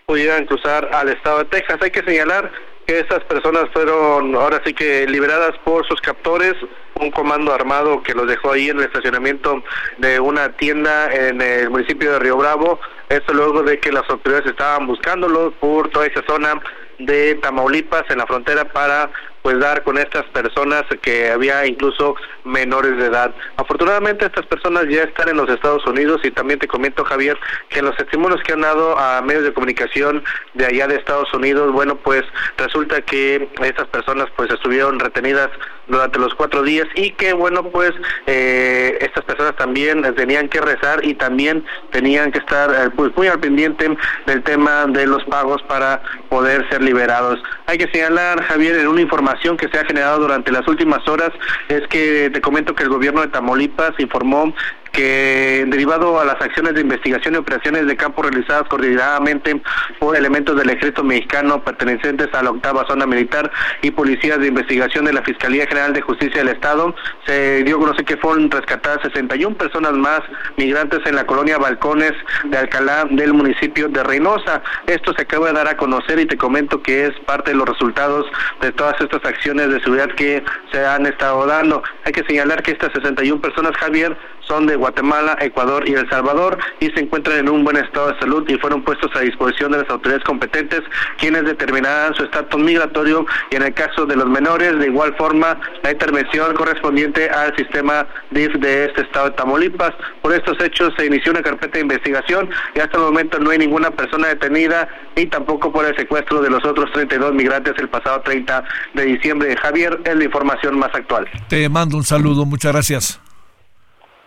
pudieran 0.06 0.46
cruzar 0.46 0.88
al 0.92 1.08
estado 1.08 1.38
de 1.38 1.44
Texas. 1.46 1.78
Hay 1.82 1.90
que 1.90 2.02
señalar 2.02 2.50
que 2.86 3.00
estas 3.00 3.24
personas 3.24 3.64
fueron 3.72 4.34
ahora 4.36 4.62
sí 4.64 4.72
que 4.72 5.06
liberadas 5.08 5.56
por 5.64 5.86
sus 5.86 6.00
captores, 6.00 6.54
un 6.94 7.10
comando 7.10 7.52
armado 7.52 8.02
que 8.02 8.14
los 8.14 8.28
dejó 8.28 8.52
ahí 8.52 8.70
en 8.70 8.78
el 8.78 8.84
estacionamiento 8.84 9.62
de 9.98 10.20
una 10.20 10.52
tienda 10.52 11.12
en 11.12 11.40
el 11.40 11.68
municipio 11.68 12.12
de 12.12 12.18
Río 12.20 12.36
Bravo, 12.36 12.78
esto 13.08 13.34
luego 13.34 13.62
de 13.64 13.80
que 13.80 13.92
las 13.92 14.08
autoridades 14.08 14.46
estaban 14.46 14.86
buscándolos 14.86 15.52
por 15.54 15.88
toda 15.90 16.06
esa 16.06 16.22
zona 16.26 16.60
de 16.98 17.34
Tamaulipas 17.36 18.04
en 18.08 18.18
la 18.18 18.26
frontera 18.26 18.64
para 18.72 19.10
pues 19.46 19.60
dar 19.60 19.84
con 19.84 19.96
estas 19.96 20.24
personas 20.30 20.82
que 21.00 21.30
había 21.30 21.64
incluso 21.66 22.16
menores 22.42 22.96
de 22.96 23.06
edad. 23.06 23.32
Afortunadamente 23.56 24.26
estas 24.26 24.44
personas 24.46 24.86
ya 24.90 25.04
están 25.04 25.28
en 25.28 25.36
los 25.36 25.48
Estados 25.48 25.86
Unidos 25.86 26.20
y 26.24 26.32
también 26.32 26.58
te 26.58 26.66
comento 26.66 27.04
Javier 27.04 27.38
que 27.68 27.80
los 27.80 27.94
testimonios 27.94 28.42
que 28.42 28.54
han 28.54 28.62
dado 28.62 28.98
a 28.98 29.22
medios 29.22 29.44
de 29.44 29.52
comunicación 29.52 30.24
de 30.54 30.66
allá 30.66 30.88
de 30.88 30.96
Estados 30.96 31.32
Unidos, 31.32 31.70
bueno 31.70 31.94
pues 31.94 32.24
resulta 32.58 33.02
que 33.02 33.48
estas 33.62 33.86
personas 33.86 34.26
pues 34.34 34.50
estuvieron 34.50 34.98
retenidas 34.98 35.50
durante 35.88 36.18
los 36.18 36.34
cuatro 36.34 36.62
días 36.62 36.86
y 36.94 37.10
que 37.12 37.32
bueno 37.32 37.64
pues 37.64 37.92
eh, 38.26 38.98
estas 39.00 39.24
personas 39.24 39.56
también 39.56 40.02
tenían 40.14 40.48
que 40.48 40.60
rezar 40.60 41.04
y 41.04 41.14
también 41.14 41.64
tenían 41.90 42.32
que 42.32 42.38
estar 42.38 42.70
eh, 42.70 42.90
pues, 42.94 43.16
muy 43.16 43.28
al 43.28 43.40
pendiente 43.40 43.96
del 44.26 44.42
tema 44.42 44.86
de 44.86 45.06
los 45.06 45.24
pagos 45.24 45.62
para 45.62 46.02
poder 46.28 46.68
ser 46.68 46.82
liberados. 46.82 47.42
Hay 47.66 47.78
que 47.78 47.90
señalar 47.90 48.42
Javier 48.42 48.76
en 48.76 48.88
una 48.88 49.00
información 49.00 49.56
que 49.56 49.68
se 49.68 49.78
ha 49.78 49.84
generado 49.84 50.20
durante 50.20 50.50
las 50.52 50.66
últimas 50.66 51.06
horas 51.08 51.30
es 51.68 51.86
que 51.88 52.30
te 52.32 52.40
comento 52.40 52.74
que 52.74 52.84
el 52.84 52.88
gobierno 52.88 53.20
de 53.20 53.28
Tamaulipas 53.28 53.92
informó 53.98 54.54
que 54.96 55.66
derivado 55.68 56.18
a 56.18 56.24
las 56.24 56.40
acciones 56.40 56.74
de 56.74 56.80
investigación 56.80 57.34
y 57.34 57.36
operaciones 57.36 57.86
de 57.86 57.96
campo 57.96 58.22
realizadas 58.22 58.66
coordinadamente 58.68 59.60
por 59.98 60.16
elementos 60.16 60.56
del 60.56 60.70
ejército 60.70 61.04
mexicano 61.04 61.62
pertenecientes 61.62 62.28
a 62.32 62.42
la 62.42 62.50
octava 62.50 62.86
zona 62.86 63.04
militar 63.04 63.50
y 63.82 63.90
policías 63.90 64.40
de 64.40 64.46
investigación 64.46 65.04
de 65.04 65.12
la 65.12 65.22
Fiscalía 65.22 65.66
General 65.66 65.92
de 65.92 66.00
Justicia 66.00 66.38
del 66.38 66.48
Estado, 66.48 66.94
se 67.26 67.62
dio 67.64 67.76
a 67.76 67.80
conocer 67.80 68.04
que 68.06 68.16
fueron 68.16 68.50
rescatadas 68.50 69.02
61 69.02 69.56
personas 69.56 69.92
más 69.92 70.20
migrantes 70.56 71.00
en 71.04 71.14
la 71.14 71.26
colonia 71.26 71.58
Balcones 71.58 72.12
de 72.44 72.56
Alcalá 72.56 73.04
del 73.10 73.34
municipio 73.34 73.88
de 73.88 74.02
Reynosa. 74.02 74.62
Esto 74.86 75.12
se 75.14 75.22
acaba 75.22 75.48
de 75.48 75.52
dar 75.52 75.68
a 75.68 75.76
conocer 75.76 76.18
y 76.18 76.26
te 76.26 76.38
comento 76.38 76.82
que 76.82 77.06
es 77.06 77.12
parte 77.26 77.50
de 77.50 77.58
los 77.58 77.68
resultados 77.68 78.24
de 78.62 78.72
todas 78.72 78.98
estas 78.98 79.22
acciones 79.26 79.68
de 79.68 79.80
seguridad 79.80 80.08
que 80.16 80.42
se 80.72 80.86
han 80.86 81.04
estado 81.04 81.44
dando. 81.44 81.82
Hay 82.04 82.12
que 82.12 82.24
señalar 82.24 82.62
que 82.62 82.70
estas 82.70 82.92
61 82.92 83.42
personas, 83.42 83.76
Javier, 83.76 84.16
son 84.46 84.66
de 84.66 84.76
Guatemala, 84.76 85.36
Ecuador 85.40 85.88
y 85.88 85.94
El 85.94 86.08
Salvador 86.08 86.58
y 86.80 86.90
se 86.90 87.00
encuentran 87.00 87.38
en 87.38 87.48
un 87.48 87.64
buen 87.64 87.76
estado 87.76 88.12
de 88.12 88.18
salud 88.18 88.48
y 88.48 88.56
fueron 88.58 88.82
puestos 88.82 89.10
a 89.14 89.20
disposición 89.20 89.72
de 89.72 89.78
las 89.78 89.90
autoridades 89.90 90.24
competentes 90.24 90.82
quienes 91.18 91.44
determinarán 91.44 92.14
su 92.14 92.24
estatus 92.24 92.60
migratorio 92.60 93.26
y 93.50 93.56
en 93.56 93.62
el 93.62 93.74
caso 93.74 94.06
de 94.06 94.16
los 94.16 94.26
menores 94.26 94.78
de 94.78 94.86
igual 94.86 95.14
forma 95.16 95.58
la 95.82 95.92
intervención 95.92 96.54
correspondiente 96.54 97.28
al 97.28 97.54
sistema 97.56 98.06
DIF 98.30 98.54
de 98.54 98.86
este 98.86 99.02
estado 99.02 99.30
de 99.30 99.36
Tamaulipas. 99.36 99.92
Por 100.22 100.32
estos 100.32 100.60
hechos 100.60 100.92
se 100.96 101.06
inició 101.06 101.32
una 101.32 101.42
carpeta 101.42 101.78
de 101.78 101.82
investigación 101.82 102.48
y 102.74 102.80
hasta 102.80 102.96
el 102.96 103.04
momento 103.04 103.38
no 103.38 103.50
hay 103.50 103.58
ninguna 103.58 103.90
persona 103.90 104.28
detenida 104.28 104.88
y 105.14 105.26
tampoco 105.26 105.72
por 105.72 105.84
el 105.84 105.96
secuestro 105.96 106.40
de 106.40 106.50
los 106.50 106.64
otros 106.64 106.90
32 106.92 107.34
migrantes 107.34 107.74
el 107.78 107.88
pasado 107.88 108.20
30 108.20 108.64
de 108.94 109.04
diciembre. 109.04 109.56
Javier, 109.56 110.00
es 110.04 110.16
la 110.16 110.24
información 110.24 110.78
más 110.78 110.94
actual. 110.94 111.28
Te 111.48 111.68
mando 111.68 111.96
un 111.96 112.04
saludo, 112.04 112.44
muchas 112.44 112.72
gracias. 112.72 113.25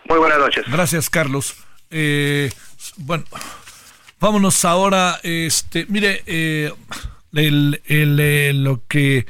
Muy 0.09 0.17
buenas 0.17 0.39
noches. 0.39 0.65
Gracias, 0.67 1.07
Carlos. 1.07 1.55
Eh, 1.91 2.51
bueno, 2.97 3.25
vámonos 4.19 4.65
ahora. 4.65 5.19
Este, 5.21 5.85
mire, 5.87 6.23
eh, 6.25 6.73
el, 7.31 7.79
eh, 7.87 8.51
lo 8.55 8.83
que 8.87 9.27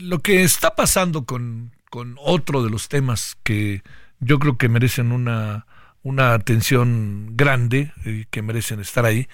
lo 0.00 0.18
que 0.18 0.42
está 0.42 0.74
pasando 0.74 1.24
con, 1.24 1.72
con 1.88 2.16
otro 2.18 2.64
de 2.64 2.70
los 2.70 2.88
temas 2.88 3.36
que 3.44 3.84
yo 4.18 4.40
creo 4.40 4.58
que 4.58 4.68
merecen 4.68 5.12
una, 5.12 5.66
una 6.02 6.34
atención 6.34 7.36
grande 7.36 7.92
y 8.04 8.24
que 8.24 8.42
merecen 8.42 8.80
estar 8.80 9.04
ahí 9.04 9.28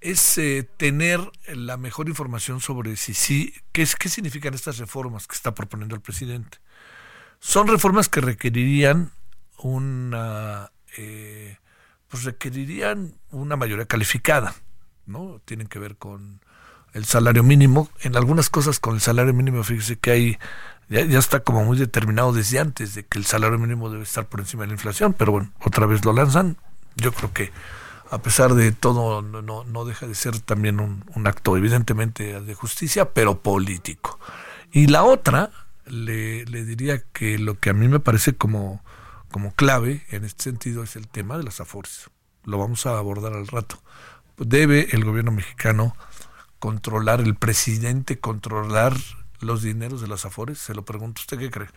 es 0.00 0.40
tener 0.76 1.20
la 1.48 1.76
mejor 1.76 2.08
información 2.08 2.60
sobre 2.60 2.94
si 2.94 3.14
sí, 3.14 3.52
qué, 3.72 3.84
qué 3.98 4.08
significan 4.08 4.54
estas 4.54 4.78
reformas 4.78 5.26
que 5.26 5.34
está 5.34 5.52
proponiendo 5.52 5.96
el 5.96 6.00
presidente. 6.00 6.58
Son 7.40 7.66
reformas 7.66 8.08
que 8.08 8.20
requerirían 8.20 9.10
una 9.58 10.70
eh, 10.96 11.58
pues 12.08 12.24
requerirían 12.24 13.14
una 13.30 13.56
mayoría 13.56 13.86
calificada, 13.86 14.54
¿no? 15.06 15.40
Tienen 15.44 15.66
que 15.66 15.78
ver 15.78 15.96
con 15.96 16.40
el 16.92 17.04
salario 17.04 17.42
mínimo. 17.42 17.90
En 18.00 18.16
algunas 18.16 18.48
cosas 18.48 18.78
con 18.78 18.94
el 18.94 19.00
salario 19.00 19.34
mínimo, 19.34 19.62
fíjese 19.64 19.96
que 19.96 20.10
hay, 20.10 20.38
ya, 20.88 21.00
está 21.18 21.40
como 21.40 21.64
muy 21.64 21.76
determinado 21.76 22.32
desde 22.32 22.58
antes 22.58 22.94
de 22.94 23.04
que 23.04 23.18
el 23.18 23.24
salario 23.24 23.58
mínimo 23.58 23.90
debe 23.90 24.04
estar 24.04 24.26
por 24.26 24.40
encima 24.40 24.62
de 24.62 24.68
la 24.68 24.74
inflación, 24.74 25.12
pero 25.12 25.32
bueno, 25.32 25.52
otra 25.64 25.86
vez 25.86 26.04
lo 26.04 26.12
lanzan. 26.12 26.56
Yo 26.94 27.12
creo 27.12 27.32
que 27.32 27.52
a 28.10 28.18
pesar 28.18 28.54
de 28.54 28.72
todo 28.72 29.20
no, 29.20 29.42
no 29.64 29.84
deja 29.84 30.06
de 30.06 30.14
ser 30.14 30.38
también 30.40 30.80
un, 30.80 31.04
un 31.14 31.26
acto 31.26 31.56
evidentemente 31.56 32.40
de 32.40 32.54
justicia, 32.54 33.10
pero 33.12 33.40
político. 33.40 34.18
Y 34.72 34.86
la 34.86 35.02
otra, 35.02 35.50
le, 35.86 36.44
le 36.46 36.64
diría 36.64 37.02
que 37.12 37.38
lo 37.38 37.58
que 37.58 37.70
a 37.70 37.72
mí 37.72 37.88
me 37.88 38.00
parece 38.00 38.34
como 38.34 38.80
como 39.36 39.52
clave 39.52 40.02
en 40.08 40.24
este 40.24 40.44
sentido 40.44 40.82
es 40.82 40.96
el 40.96 41.08
tema 41.08 41.36
de 41.36 41.44
las 41.44 41.60
afores. 41.60 42.08
Lo 42.44 42.56
vamos 42.56 42.86
a 42.86 42.96
abordar 42.96 43.34
al 43.34 43.46
rato. 43.46 43.78
Debe 44.38 44.88
el 44.92 45.04
gobierno 45.04 45.30
mexicano 45.30 45.94
controlar, 46.58 47.20
el 47.20 47.34
presidente 47.34 48.18
controlar 48.18 48.94
los 49.40 49.60
dineros 49.60 50.00
de 50.00 50.08
las 50.08 50.24
afores? 50.24 50.56
Se 50.58 50.72
lo 50.72 50.86
pregunto, 50.86 51.20
¿usted 51.20 51.38
qué 51.38 51.50
cree? 51.50 51.68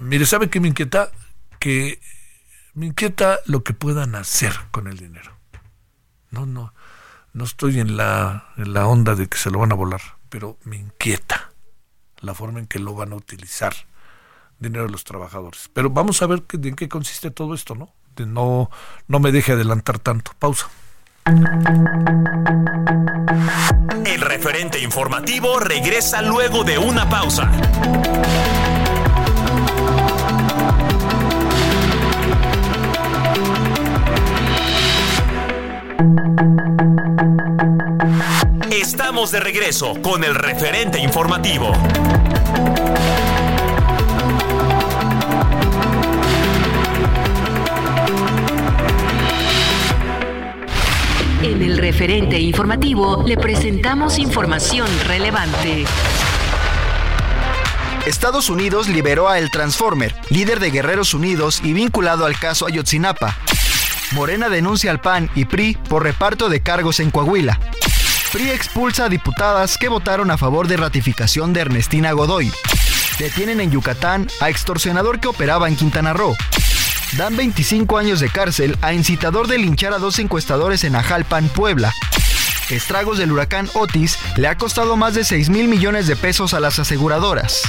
Mire, 0.00 0.26
¿sabe 0.26 0.50
qué 0.50 0.60
me 0.60 0.68
inquieta? 0.68 1.10
Que 1.58 1.98
me 2.74 2.84
inquieta 2.84 3.38
lo 3.46 3.64
que 3.64 3.72
puedan 3.72 4.16
hacer 4.16 4.52
con 4.70 4.86
el 4.86 4.98
dinero. 4.98 5.34
No, 6.30 6.44
no. 6.44 6.74
no 7.32 7.44
estoy 7.44 7.80
en 7.80 7.96
la, 7.96 8.52
en 8.58 8.74
la 8.74 8.86
onda 8.86 9.14
de 9.14 9.28
que 9.28 9.38
se 9.38 9.50
lo 9.50 9.60
van 9.60 9.72
a 9.72 9.76
volar, 9.76 10.02
pero 10.28 10.58
me 10.64 10.76
inquieta 10.76 11.54
la 12.20 12.34
forma 12.34 12.58
en 12.58 12.66
que 12.66 12.80
lo 12.80 12.94
van 12.94 13.14
a 13.14 13.16
utilizar 13.16 13.74
dinero 14.64 14.86
de 14.86 14.92
los 14.92 15.04
trabajadores. 15.04 15.70
Pero 15.72 15.90
vamos 15.90 16.20
a 16.22 16.26
ver 16.26 16.42
en 16.52 16.74
qué 16.74 16.88
consiste 16.88 17.30
todo 17.30 17.54
esto, 17.54 17.74
¿no? 17.74 17.90
No, 18.26 18.70
no 19.08 19.20
me 19.20 19.32
deje 19.32 19.52
adelantar 19.52 19.98
tanto. 19.98 20.32
Pausa. 20.38 20.68
El 24.04 24.20
referente 24.20 24.80
informativo 24.80 25.58
regresa 25.58 26.20
luego 26.22 26.64
de 26.64 26.78
una 26.78 27.08
pausa. 27.08 27.50
Estamos 38.70 39.30
de 39.30 39.40
regreso 39.40 39.94
con 40.02 40.24
el 40.24 40.34
referente 40.34 40.98
informativo. 40.98 41.72
Referente 51.84 52.40
informativo 52.40 53.24
le 53.26 53.36
presentamos 53.36 54.18
información 54.18 54.88
relevante. 55.06 55.84
Estados 58.06 58.48
Unidos 58.48 58.88
liberó 58.88 59.28
a 59.28 59.38
El 59.38 59.50
Transformer, 59.50 60.14
líder 60.30 60.60
de 60.60 60.70
Guerreros 60.70 61.12
Unidos 61.12 61.60
y 61.62 61.74
vinculado 61.74 62.24
al 62.24 62.38
caso 62.38 62.66
Ayotzinapa. 62.66 63.36
Morena 64.12 64.48
denuncia 64.48 64.90
al 64.90 65.02
PAN 65.02 65.28
y 65.34 65.44
PRI 65.44 65.76
por 65.90 66.04
reparto 66.04 66.48
de 66.48 66.62
cargos 66.62 67.00
en 67.00 67.10
Coahuila. 67.10 67.60
PRI 68.32 68.48
expulsa 68.48 69.04
a 69.04 69.08
diputadas 69.10 69.76
que 69.76 69.88
votaron 69.88 70.30
a 70.30 70.38
favor 70.38 70.68
de 70.68 70.78
ratificación 70.78 71.52
de 71.52 71.60
Ernestina 71.60 72.12
Godoy. 72.12 72.50
Detienen 73.18 73.60
en 73.60 73.70
Yucatán 73.70 74.26
a 74.40 74.48
extorsionador 74.48 75.20
que 75.20 75.28
operaba 75.28 75.68
en 75.68 75.76
Quintana 75.76 76.14
Roo. 76.14 76.34
Dan 77.16 77.36
25 77.36 77.96
años 77.96 78.18
de 78.18 78.28
cárcel 78.28 78.76
a 78.82 78.92
incitador 78.92 79.46
de 79.46 79.58
linchar 79.58 79.92
a 79.92 79.98
dos 79.98 80.18
encuestadores 80.18 80.82
en 80.82 80.96
Ajalpan, 80.96 81.48
Puebla. 81.48 81.92
Estragos 82.70 83.18
del 83.18 83.30
huracán 83.30 83.68
Otis 83.74 84.18
le 84.36 84.48
ha 84.48 84.56
costado 84.56 84.96
más 84.96 85.14
de 85.14 85.22
6 85.22 85.48
mil 85.48 85.68
millones 85.68 86.08
de 86.08 86.16
pesos 86.16 86.54
a 86.54 86.60
las 86.60 86.80
aseguradoras. 86.80 87.62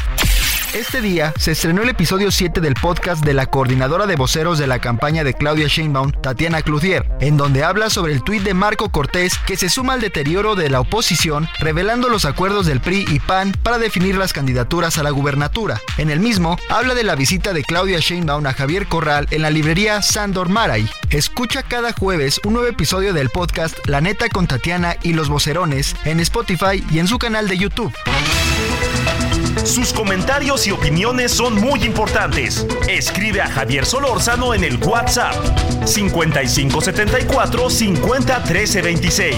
Este 0.73 1.01
día 1.01 1.33
se 1.37 1.51
estrenó 1.51 1.83
el 1.83 1.89
episodio 1.89 2.31
7 2.31 2.59
del 2.59 2.73
podcast 2.73 3.23
de 3.23 3.33
la 3.33 3.45
coordinadora 3.45 4.05
de 4.07 4.15
voceros 4.15 4.57
de 4.57 4.67
la 4.67 4.79
campaña 4.79 5.23
de 5.23 5.33
Claudia 5.33 5.67
Sheinbaum, 5.67 6.11
Tatiana 6.11 6.61
Cloutier, 6.61 7.09
en 7.21 7.37
donde 7.37 7.63
habla 7.63 7.89
sobre 7.89 8.13
el 8.13 8.23
tuit 8.23 8.43
de 8.43 8.53
Marco 8.53 8.89
Cortés 8.89 9.37
que 9.45 9.55
se 9.55 9.69
suma 9.69 9.93
al 9.93 10.01
deterioro 10.01 10.55
de 10.55 10.69
la 10.69 10.81
oposición, 10.81 11.47
revelando 11.59 12.09
los 12.09 12.25
acuerdos 12.25 12.65
del 12.65 12.81
PRI 12.81 13.05
y 13.09 13.19
PAN 13.19 13.53
para 13.63 13.77
definir 13.77 14.17
las 14.17 14.33
candidaturas 14.33 14.97
a 14.97 15.03
la 15.03 15.11
gubernatura. 15.11 15.81
En 15.97 16.09
el 16.09 16.19
mismo, 16.19 16.57
habla 16.69 16.93
de 16.93 17.03
la 17.03 17.15
visita 17.15 17.53
de 17.53 17.63
Claudia 17.63 17.99
Sheinbaum 17.99 18.45
a 18.45 18.53
Javier 18.53 18.87
Corral 18.87 19.27
en 19.31 19.41
la 19.41 19.49
librería 19.49 20.01
Sandor 20.01 20.49
Maray. 20.49 20.89
Escucha 21.09 21.63
cada 21.63 21.93
jueves 21.93 22.41
un 22.43 22.53
nuevo 22.53 22.67
episodio 22.67 23.13
del 23.13 23.29
podcast 23.29 23.77
La 23.87 24.01
Neta 24.01 24.29
con 24.29 24.47
Tatiana 24.47 24.97
y 25.03 25.13
los 25.13 25.29
Vocerones 25.29 25.95
en 26.05 26.19
Spotify 26.19 26.83
y 26.91 26.99
en 26.99 27.07
su 27.07 27.17
canal 27.17 27.47
de 27.47 27.57
YouTube. 27.57 27.93
Sus 29.63 29.91
comentarios 29.91 30.67
y 30.67 30.71
opiniones 30.71 31.31
son 31.31 31.55
muy 31.55 31.83
importantes. 31.83 32.65
Escribe 32.87 33.41
a 33.41 33.47
Javier 33.47 33.85
Solórzano 33.85 34.53
en 34.53 34.63
el 34.63 34.77
WhatsApp 34.77 35.35
5574 35.85 37.69
50 37.69 38.43
13 38.43 38.81
26. 38.81 39.35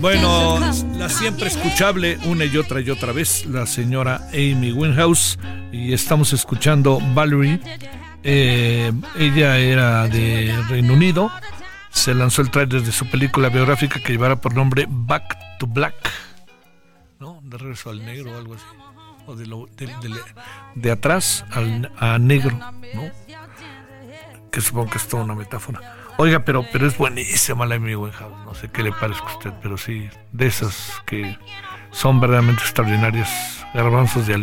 Bueno, 0.00 0.58
la 0.96 1.08
siempre 1.08 1.46
escuchable 1.46 2.18
una 2.24 2.44
y 2.44 2.56
otra 2.56 2.80
y 2.80 2.90
otra 2.90 3.12
vez, 3.12 3.46
la 3.46 3.66
señora 3.66 4.20
Amy 4.32 4.72
Winhouse, 4.72 5.38
y 5.70 5.92
estamos 5.92 6.32
escuchando 6.32 6.98
Valerie. 7.14 7.60
Eh, 8.24 8.90
ella 9.16 9.58
era 9.58 10.08
de 10.08 10.52
Reino 10.68 10.94
Unido, 10.94 11.30
se 11.90 12.14
lanzó 12.14 12.42
el 12.42 12.50
trailer 12.50 12.82
de 12.82 12.90
su 12.90 13.06
película 13.10 13.48
biográfica 13.48 14.00
que 14.00 14.12
llevará 14.12 14.40
por 14.40 14.54
nombre 14.54 14.86
Back 14.88 15.58
to 15.58 15.68
Black. 15.68 15.94
De 17.52 17.58
regreso 17.58 17.90
al 17.90 18.02
negro 18.02 18.32
o 18.32 18.38
algo 18.38 18.54
así, 18.54 18.64
o 19.26 19.36
de, 19.36 19.46
lo, 19.46 19.66
de, 19.76 19.90
de, 20.74 20.90
atrás 20.90 21.44
al, 21.50 21.92
a 21.98 22.18
negro, 22.18 22.58
¿no? 22.94 23.10
Que 24.50 24.62
supongo 24.62 24.88
que 24.90 24.96
es 24.96 25.06
toda 25.06 25.24
una 25.24 25.34
metáfora. 25.34 25.80
Oiga, 26.16 26.46
pero, 26.46 26.64
pero 26.72 26.86
es 26.86 26.96
buenísima 26.96 27.66
la 27.66 27.74
Amy 27.74 27.94
Winehouse. 27.94 28.46
No 28.46 28.54
sé 28.54 28.70
qué 28.70 28.82
le 28.82 28.90
parezca 28.92 29.26
a 29.26 29.36
usted, 29.36 29.52
pero 29.60 29.76
sí, 29.76 30.08
de 30.32 30.46
esas 30.46 31.02
que 31.04 31.38
son 31.90 32.20
verdaderamente 32.20 32.62
extraordinarias, 32.62 33.66
garbanzos 33.74 34.26
de 34.26 34.32
al 34.34 34.42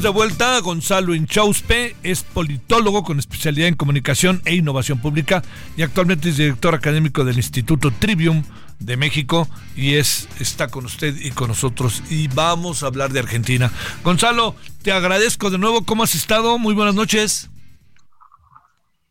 De 0.00 0.10
vuelta. 0.10 0.60
Gonzalo 0.60 1.12
Inchauspe 1.12 1.96
es 2.04 2.22
politólogo 2.22 3.02
con 3.02 3.18
especialidad 3.18 3.66
en 3.66 3.74
comunicación 3.74 4.40
e 4.44 4.54
innovación 4.54 5.00
pública 5.00 5.42
y 5.76 5.82
actualmente 5.82 6.28
es 6.28 6.36
director 6.36 6.72
académico 6.72 7.24
del 7.24 7.36
Instituto 7.36 7.90
Trivium 7.90 8.44
de 8.78 8.96
México 8.96 9.48
y 9.74 9.94
es 9.94 10.28
está 10.38 10.68
con 10.68 10.84
usted 10.84 11.16
y 11.20 11.32
con 11.32 11.48
nosotros 11.48 12.04
y 12.10 12.28
vamos 12.28 12.84
a 12.84 12.86
hablar 12.86 13.10
de 13.10 13.18
Argentina. 13.18 13.72
Gonzalo, 14.04 14.54
te 14.82 14.92
agradezco 14.92 15.50
de 15.50 15.58
nuevo. 15.58 15.84
¿Cómo 15.84 16.04
has 16.04 16.14
estado? 16.14 16.58
Muy 16.58 16.74
buenas 16.74 16.94
noches. 16.94 17.50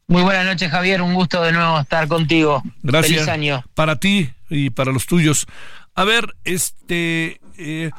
Muy 0.08 0.22
buenas 0.22 0.46
noches, 0.46 0.72
Javier. 0.72 1.02
Un 1.02 1.16
gusto 1.16 1.42
de 1.44 1.52
nuevo 1.52 1.82
estar 1.82 2.08
contigo. 2.08 2.64
Gracias. 2.82 3.26
Feliz 3.26 3.28
año. 3.28 3.64
Para 3.74 3.98
ti 3.98 4.30
y 4.50 4.70
para 4.70 4.94
los 4.94 5.06
tuyos. 5.06 5.48
A 5.96 6.06
ver, 6.06 6.34
este... 6.46 7.42
Eh, 7.58 7.92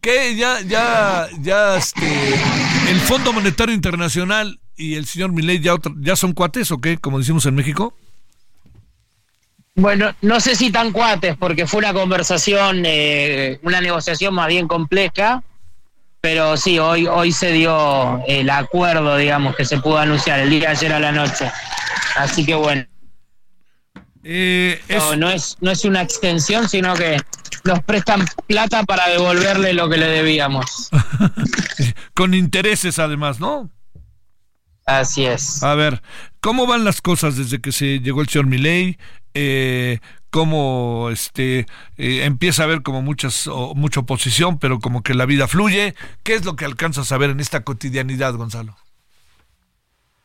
¿Qué? 0.00 0.36
Ya, 0.36 0.60
ya, 0.60 1.28
ya, 1.40 1.76
este, 1.76 2.34
el 2.88 3.00
Fondo 3.00 3.32
Monetario 3.32 3.74
Internacional 3.74 4.60
y 4.76 4.94
el 4.94 5.06
señor 5.06 5.32
Milei 5.32 5.60
ya, 5.60 5.74
otra, 5.74 5.92
ya 5.98 6.14
son 6.14 6.32
cuates 6.32 6.70
o 6.70 6.78
qué, 6.78 6.98
como 6.98 7.18
decimos 7.18 7.46
en 7.46 7.54
México. 7.54 7.94
Bueno, 9.74 10.14
no 10.22 10.40
sé 10.40 10.56
si 10.56 10.70
tan 10.70 10.92
cuates, 10.92 11.36
porque 11.36 11.66
fue 11.66 11.78
una 11.78 11.92
conversación, 11.92 12.82
eh, 12.84 13.60
una 13.62 13.80
negociación 13.80 14.34
más 14.34 14.48
bien 14.48 14.66
compleja, 14.66 15.42
pero 16.20 16.56
sí, 16.56 16.78
hoy, 16.78 17.06
hoy 17.06 17.30
se 17.30 17.52
dio 17.52 18.24
el 18.26 18.50
acuerdo, 18.50 19.16
digamos, 19.16 19.54
que 19.54 19.64
se 19.64 19.78
pudo 19.78 19.98
anunciar 19.98 20.40
el 20.40 20.50
día 20.50 20.60
de 20.60 20.66
ayer 20.66 20.92
a 20.92 21.00
la 21.00 21.12
noche. 21.12 21.50
Así 22.16 22.44
que 22.44 22.54
bueno. 22.54 22.84
Eh, 24.24 24.80
es... 24.88 24.98
No, 24.98 25.16
no, 25.16 25.30
es, 25.30 25.56
no 25.60 25.70
es 25.70 25.84
una 25.84 26.02
extensión, 26.02 26.68
sino 26.68 26.94
que 26.94 27.16
nos 27.68 27.84
prestan 27.84 28.24
plata 28.46 28.82
para 28.82 29.08
devolverle 29.08 29.74
lo 29.74 29.88
que 29.88 29.98
le 29.98 30.06
debíamos. 30.06 30.88
Con 32.14 32.34
intereses 32.34 32.98
además, 32.98 33.38
¿no? 33.40 33.70
Así 34.86 35.26
es. 35.26 35.62
A 35.62 35.74
ver, 35.74 36.02
¿cómo 36.40 36.66
van 36.66 36.84
las 36.84 37.02
cosas 37.02 37.36
desde 37.36 37.60
que 37.60 37.72
se 37.72 38.00
llegó 38.00 38.22
el 38.22 38.28
señor 38.28 38.46
Milei? 38.46 38.98
Eh, 39.34 39.98
cómo 40.30 41.10
este 41.12 41.66
eh, 41.98 42.24
empieza 42.24 42.62
a 42.62 42.64
haber 42.64 42.82
como 42.82 43.02
muchas 43.02 43.46
o, 43.46 43.74
mucha 43.74 44.00
oposición, 44.00 44.58
pero 44.58 44.80
como 44.80 45.02
que 45.02 45.12
la 45.12 45.26
vida 45.26 45.46
fluye. 45.46 45.94
¿Qué 46.22 46.34
es 46.34 46.46
lo 46.46 46.56
que 46.56 46.64
alcanzas 46.64 47.12
a 47.12 47.18
ver 47.18 47.30
en 47.30 47.40
esta 47.40 47.64
cotidianidad, 47.64 48.34
Gonzalo? 48.34 48.76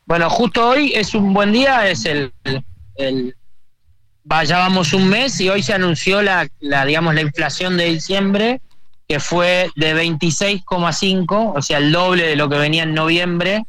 Bueno, 0.05 0.29
justo 0.29 0.69
hoy 0.69 0.93
es 0.95 1.13
un 1.13 1.33
buen 1.33 1.51
día, 1.51 1.89
es 1.89 2.05
el, 2.05 2.33
el 2.95 3.35
ya 4.45 4.57
vamos 4.57 4.93
un 4.93 5.07
mes 5.07 5.39
y 5.39 5.49
hoy 5.49 5.63
se 5.63 5.73
anunció 5.73 6.21
la, 6.21 6.47
la, 6.59 6.85
digamos, 6.85 7.13
la 7.15 7.21
inflación 7.21 7.77
de 7.77 7.85
diciembre, 7.85 8.61
que 9.07 9.19
fue 9.19 9.69
de 9.75 9.95
26,5, 9.95 11.53
o 11.55 11.61
sea, 11.61 11.77
el 11.77 11.91
doble 11.91 12.27
de 12.27 12.35
lo 12.35 12.49
que 12.49 12.57
venía 12.57 12.83
en 12.83 12.93
noviembre, 12.93 13.63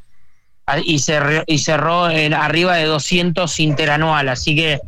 y 0.85 0.99
cerró, 0.99 1.43
y 1.47 1.59
cerró 1.59 2.11
en 2.11 2.33
arriba 2.35 2.77
de 2.77 2.85
200 2.85 3.61
interanual. 3.61 4.29
Así 4.29 4.57
que 4.57 4.81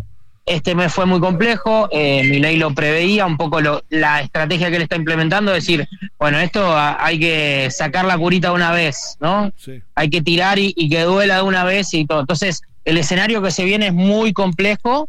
este 0.47 0.77
mes 0.77 0.93
fue 0.93 1.07
muy 1.07 1.19
complejo, 1.19 1.89
eh, 1.91 2.23
mi 2.25 2.39
ley 2.39 2.57
lo 2.57 2.73
preveía, 2.73 3.27
un 3.27 3.37
poco 3.37 3.61
lo, 3.61 3.83
la 3.91 4.21
estrategia 4.21 4.71
que 4.71 4.77
él 4.77 4.83
está 4.83 4.95
implementando, 4.95 5.53
es 5.53 5.65
decir, 5.65 5.89
bueno, 6.19 6.39
esto 6.39 6.73
hay 6.77 7.19
que 7.19 7.69
sacar 7.73 8.05
la 8.05 8.17
curita 8.17 8.49
de 8.49 8.55
una 8.55 8.71
vez, 8.71 9.17
¿no? 9.21 9.53
Hay 9.97 10.09
que 10.09 10.23
tirar 10.23 10.59
y, 10.59 10.73
que 10.89 11.03
duela 11.03 11.37
de 11.37 11.43
una 11.43 11.65
vez 11.65 11.93
y 11.95 12.07
todo. 12.07 12.21
Entonces, 12.21 12.63
el 12.85 12.97
escenario 12.97 13.43
que 13.43 13.51
se 13.51 13.65
viene 13.65 13.89
es 13.89 13.93
muy 13.93 14.33
complejo. 14.33 15.09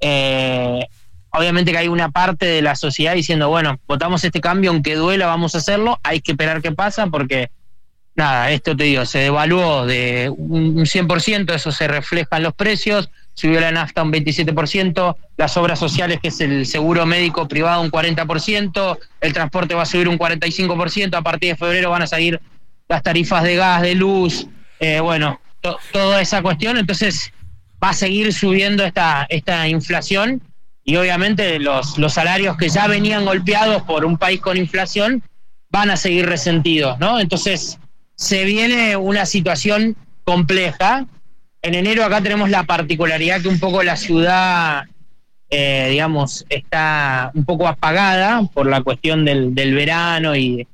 Eh, 0.00 0.86
obviamente 1.30 1.72
que 1.72 1.78
hay 1.78 1.88
una 1.88 2.10
parte 2.10 2.46
de 2.46 2.62
la 2.62 2.76
sociedad 2.76 3.14
diciendo, 3.14 3.48
bueno, 3.48 3.78
votamos 3.86 4.24
este 4.24 4.40
cambio, 4.40 4.70
aunque 4.70 4.94
duela, 4.94 5.26
vamos 5.26 5.54
a 5.54 5.58
hacerlo, 5.58 5.98
hay 6.02 6.20
que 6.20 6.32
esperar 6.32 6.62
qué 6.62 6.72
pasa 6.72 7.06
porque 7.08 7.50
nada, 8.16 8.50
esto 8.50 8.74
te 8.74 8.84
digo, 8.84 9.04
se 9.04 9.18
devaluó 9.18 9.86
de 9.86 10.32
un 10.34 10.86
100%, 10.86 11.54
eso 11.54 11.70
se 11.70 11.86
refleja 11.86 12.38
en 12.38 12.44
los 12.44 12.54
precios, 12.54 13.10
subió 13.34 13.60
la 13.60 13.70
nafta 13.70 14.02
un 14.02 14.12
27%, 14.12 15.16
las 15.36 15.56
obras 15.58 15.78
sociales, 15.78 16.18
que 16.22 16.28
es 16.28 16.40
el 16.40 16.64
seguro 16.64 17.04
médico 17.04 17.46
privado, 17.46 17.82
un 17.82 17.90
40%, 17.90 18.98
el 19.20 19.32
transporte 19.34 19.74
va 19.74 19.82
a 19.82 19.86
subir 19.86 20.08
un 20.08 20.18
45%, 20.18 21.14
a 21.14 21.22
partir 21.22 21.50
de 21.50 21.56
febrero 21.56 21.90
van 21.90 22.02
a 22.02 22.06
salir 22.06 22.40
las 22.88 23.02
tarifas 23.02 23.42
de 23.42 23.56
gas, 23.56 23.82
de 23.82 23.94
luz, 23.94 24.46
eh, 24.80 25.00
bueno, 25.00 25.38
toda 25.92 26.20
esa 26.20 26.40
cuestión, 26.40 26.78
entonces 26.78 27.32
va 27.82 27.90
a 27.90 27.94
seguir 27.94 28.32
subiendo 28.32 28.84
esta, 28.84 29.26
esta 29.28 29.68
inflación 29.68 30.42
y 30.84 30.96
obviamente 30.96 31.58
los, 31.58 31.98
los 31.98 32.14
salarios 32.14 32.56
que 32.56 32.68
ya 32.68 32.86
venían 32.86 33.24
golpeados 33.24 33.82
por 33.82 34.04
un 34.04 34.16
país 34.16 34.40
con 34.40 34.56
inflación 34.56 35.22
van 35.70 35.90
a 35.90 35.96
seguir 35.96 36.26
resentidos, 36.26 36.98
¿no? 36.98 37.18
Entonces, 37.18 37.78
se 38.14 38.44
viene 38.44 38.96
una 38.96 39.26
situación 39.26 39.96
compleja. 40.24 41.06
En 41.62 41.74
enero 41.74 42.04
acá 42.04 42.20
tenemos 42.20 42.50
la 42.50 42.64
particularidad 42.64 43.42
que 43.42 43.48
un 43.48 43.60
poco 43.60 43.82
la 43.82 43.96
ciudad, 43.96 44.84
eh, 45.50 45.88
digamos, 45.90 46.46
está 46.48 47.30
un 47.34 47.44
poco 47.44 47.68
apagada 47.68 48.42
por 48.54 48.66
la 48.66 48.82
cuestión 48.82 49.24
del, 49.24 49.52
verano 49.52 50.34
y, 50.34 50.66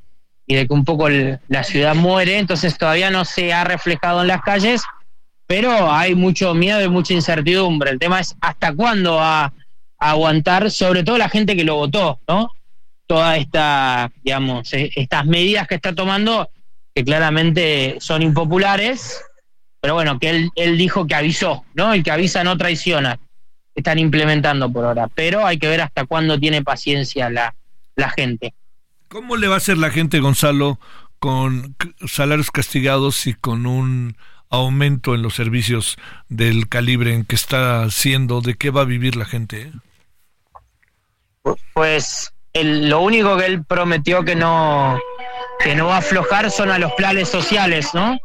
de 0.46 0.66
que 0.66 0.74
un 0.74 0.84
poco 0.84 1.08
la 1.08 1.64
ciudad 1.64 1.94
muere, 1.94 2.38
entonces 2.38 2.76
todavía 2.76 3.10
no 3.10 3.24
se 3.24 3.54
ha 3.54 3.64
reflejado 3.64 4.20
en 4.20 4.28
las 4.28 4.42
calles, 4.42 4.82
pero 5.46 5.90
hay 5.90 6.14
mucho 6.14 6.54
miedo 6.54 6.82
y 6.82 6.88
mucha 6.88 7.14
incertidumbre. 7.14 7.90
El 7.90 7.98
tema 7.98 8.20
es 8.20 8.34
hasta 8.40 8.74
cuándo 8.74 9.16
va 9.16 9.44
a 9.44 9.52
aguantar, 9.98 10.70
sobre 10.70 11.04
todo 11.04 11.18
la 11.18 11.28
gente 11.28 11.56
que 11.56 11.64
lo 11.64 11.76
votó, 11.76 12.20
¿no? 12.26 12.50
Toda 13.06 13.36
esta, 13.36 14.10
digamos, 14.22 14.72
e, 14.72 14.90
estas 14.96 15.26
medidas 15.26 15.68
que 15.68 15.74
está 15.74 15.94
tomando 15.94 16.48
que 16.94 17.04
claramente 17.04 17.96
son 18.00 18.22
impopulares, 18.22 19.22
pero 19.80 19.94
bueno, 19.94 20.18
que 20.18 20.30
él, 20.30 20.50
él 20.54 20.78
dijo 20.78 21.06
que 21.06 21.14
avisó, 21.14 21.64
¿no? 21.74 21.92
El 21.92 22.02
que 22.02 22.10
avisa 22.10 22.44
no 22.44 22.56
traiciona. 22.56 23.18
Están 23.74 23.98
implementando 23.98 24.70
por 24.70 24.84
ahora, 24.84 25.08
pero 25.08 25.46
hay 25.46 25.58
que 25.58 25.68
ver 25.68 25.80
hasta 25.80 26.04
cuándo 26.04 26.38
tiene 26.38 26.62
paciencia 26.62 27.30
la, 27.30 27.54
la 27.96 28.10
gente. 28.10 28.54
¿Cómo 29.08 29.36
le 29.36 29.48
va 29.48 29.54
a 29.54 29.58
hacer 29.58 29.78
la 29.78 29.90
gente, 29.90 30.20
Gonzalo, 30.20 30.78
con 31.18 31.76
salarios 32.06 32.50
castigados 32.50 33.26
y 33.26 33.34
con 33.34 33.66
un 33.66 34.16
aumento 34.52 35.14
en 35.14 35.22
los 35.22 35.34
servicios 35.34 35.96
del 36.28 36.68
calibre 36.68 37.14
en 37.14 37.24
que 37.24 37.34
está 37.34 37.82
haciendo? 37.82 38.40
¿De 38.40 38.54
qué 38.54 38.70
va 38.70 38.82
a 38.82 38.84
vivir 38.84 39.16
la 39.16 39.24
gente? 39.24 39.72
Pues 41.74 42.32
lo 42.54 43.00
único 43.00 43.36
que 43.36 43.46
él 43.46 43.64
prometió 43.64 44.24
que 44.24 44.36
no 44.36 45.00
que 45.58 45.74
no 45.74 45.86
va 45.86 45.96
a 45.96 45.98
aflojar 45.98 46.50
son 46.50 46.70
a 46.70 46.78
los 46.78 46.92
planes 46.92 47.28
sociales, 47.28 47.90
¿no? 47.94 48.18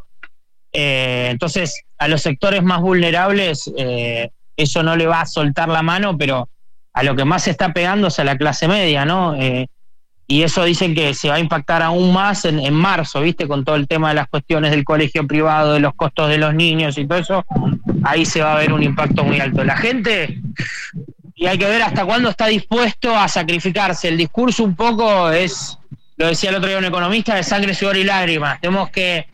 Eh, 0.72 1.28
entonces, 1.30 1.84
a 1.96 2.08
los 2.08 2.22
sectores 2.22 2.62
más 2.62 2.80
vulnerables, 2.80 3.70
eh, 3.76 4.30
eso 4.56 4.82
no 4.82 4.96
le 4.96 5.06
va 5.06 5.20
a 5.20 5.26
soltar 5.26 5.68
la 5.68 5.82
mano, 5.82 6.18
pero 6.18 6.48
a 6.92 7.02
lo 7.04 7.14
que 7.14 7.24
más 7.24 7.44
se 7.44 7.50
está 7.50 7.72
pegando 7.72 8.08
es 8.08 8.18
a 8.18 8.24
la 8.24 8.36
clase 8.36 8.66
media, 8.66 9.04
¿no? 9.04 9.34
Eh, 9.36 9.68
y 10.28 10.42
eso 10.42 10.62
dicen 10.62 10.94
que 10.94 11.14
se 11.14 11.28
va 11.28 11.36
a 11.36 11.40
impactar 11.40 11.82
aún 11.82 12.12
más 12.12 12.44
en, 12.44 12.60
en, 12.60 12.74
marzo, 12.74 13.22
¿viste? 13.22 13.48
Con 13.48 13.64
todo 13.64 13.74
el 13.74 13.88
tema 13.88 14.10
de 14.10 14.14
las 14.14 14.28
cuestiones 14.28 14.70
del 14.70 14.84
colegio 14.84 15.26
privado, 15.26 15.72
de 15.72 15.80
los 15.80 15.94
costos 15.94 16.28
de 16.28 16.38
los 16.38 16.54
niños 16.54 16.96
y 16.98 17.06
todo 17.06 17.18
eso, 17.18 17.46
ahí 18.04 18.24
se 18.24 18.42
va 18.42 18.54
a 18.54 18.58
ver 18.58 18.72
un 18.72 18.82
impacto 18.82 19.24
muy 19.24 19.40
alto. 19.40 19.64
La 19.64 19.76
gente, 19.76 20.40
y 21.34 21.46
hay 21.46 21.58
que 21.58 21.66
ver 21.66 21.82
hasta 21.82 22.04
cuándo 22.04 22.28
está 22.28 22.46
dispuesto 22.46 23.16
a 23.16 23.26
sacrificarse. 23.26 24.08
El 24.08 24.18
discurso 24.18 24.62
un 24.62 24.76
poco 24.76 25.30
es 25.30 25.78
lo 26.18 26.26
decía 26.26 26.50
el 26.50 26.56
otro 26.56 26.68
día 26.68 26.78
un 26.78 26.84
economista, 26.84 27.36
de 27.36 27.44
sangre, 27.44 27.74
sudor 27.74 27.96
y 27.96 28.04
lágrimas. 28.04 28.60
Tenemos 28.60 28.90
que 28.90 29.28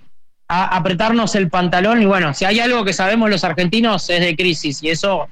apretarnos 0.47 1.35
el 1.35 1.49
pantalón 1.49 2.03
y 2.03 2.05
bueno, 2.05 2.35
si 2.35 2.45
hay 2.45 2.61
algo 2.61 2.85
que 2.85 2.93
sabemos 2.93 3.31
los 3.31 3.43
argentinos 3.43 4.09
es 4.11 4.21
de 4.21 4.37
crisis 4.37 4.83
y 4.83 4.91
eso 4.91 5.27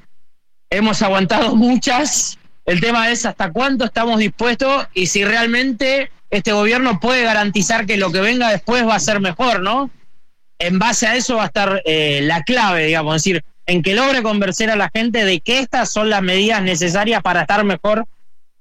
hemos 0.70 1.02
aguantado 1.02 1.54
muchas. 1.56 2.38
El 2.64 2.80
tema 2.80 3.10
es 3.10 3.26
hasta 3.26 3.52
cuánto 3.52 3.84
estamos 3.84 4.18
dispuestos 4.18 4.86
y 4.94 5.06
si 5.06 5.24
realmente 5.24 6.10
este 6.30 6.52
gobierno 6.52 7.00
puede 7.00 7.24
garantizar 7.24 7.86
que 7.86 7.96
lo 7.96 8.12
que 8.12 8.20
venga 8.20 8.50
después 8.50 8.86
va 8.86 8.94
a 8.94 9.00
ser 9.00 9.20
mejor, 9.20 9.60
¿no? 9.60 9.90
En 10.58 10.78
base 10.78 11.06
a 11.06 11.16
eso 11.16 11.36
va 11.36 11.44
a 11.44 11.46
estar 11.46 11.82
eh, 11.84 12.20
la 12.22 12.42
clave, 12.42 12.86
digamos, 12.86 13.16
es 13.16 13.22
decir, 13.22 13.44
en 13.66 13.82
que 13.82 13.94
logre 13.94 14.22
convencer 14.22 14.70
a 14.70 14.76
la 14.76 14.90
gente 14.94 15.24
de 15.24 15.40
que 15.40 15.58
estas 15.58 15.90
son 15.90 16.08
las 16.08 16.22
medidas 16.22 16.62
necesarias 16.62 17.22
para 17.22 17.42
estar 17.42 17.64
mejor 17.64 18.06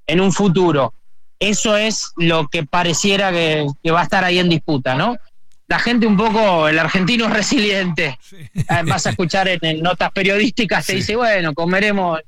en 0.07 0.19
un 0.19 0.31
futuro 0.31 0.93
eso 1.41 1.75
es 1.75 2.13
lo 2.17 2.47
que 2.47 2.63
pareciera 2.63 3.31
que, 3.31 3.65
va 3.91 4.01
a 4.01 4.03
estar 4.03 4.23
ahí 4.23 4.37
en 4.37 4.47
disputa, 4.47 4.93
¿no? 4.93 5.17
La 5.67 5.79
gente 5.79 6.05
un 6.05 6.15
poco, 6.15 6.67
el 6.67 6.77
argentino 6.77 7.25
es 7.25 7.33
resiliente. 7.33 8.19
Vas 8.85 9.07
a 9.07 9.09
escuchar 9.09 9.47
en, 9.47 9.81
notas 9.81 10.11
periodísticas, 10.11 10.85
te 10.85 10.95
dice, 10.95 11.15
bueno, 11.15 11.53
comeremos, 11.53 12.19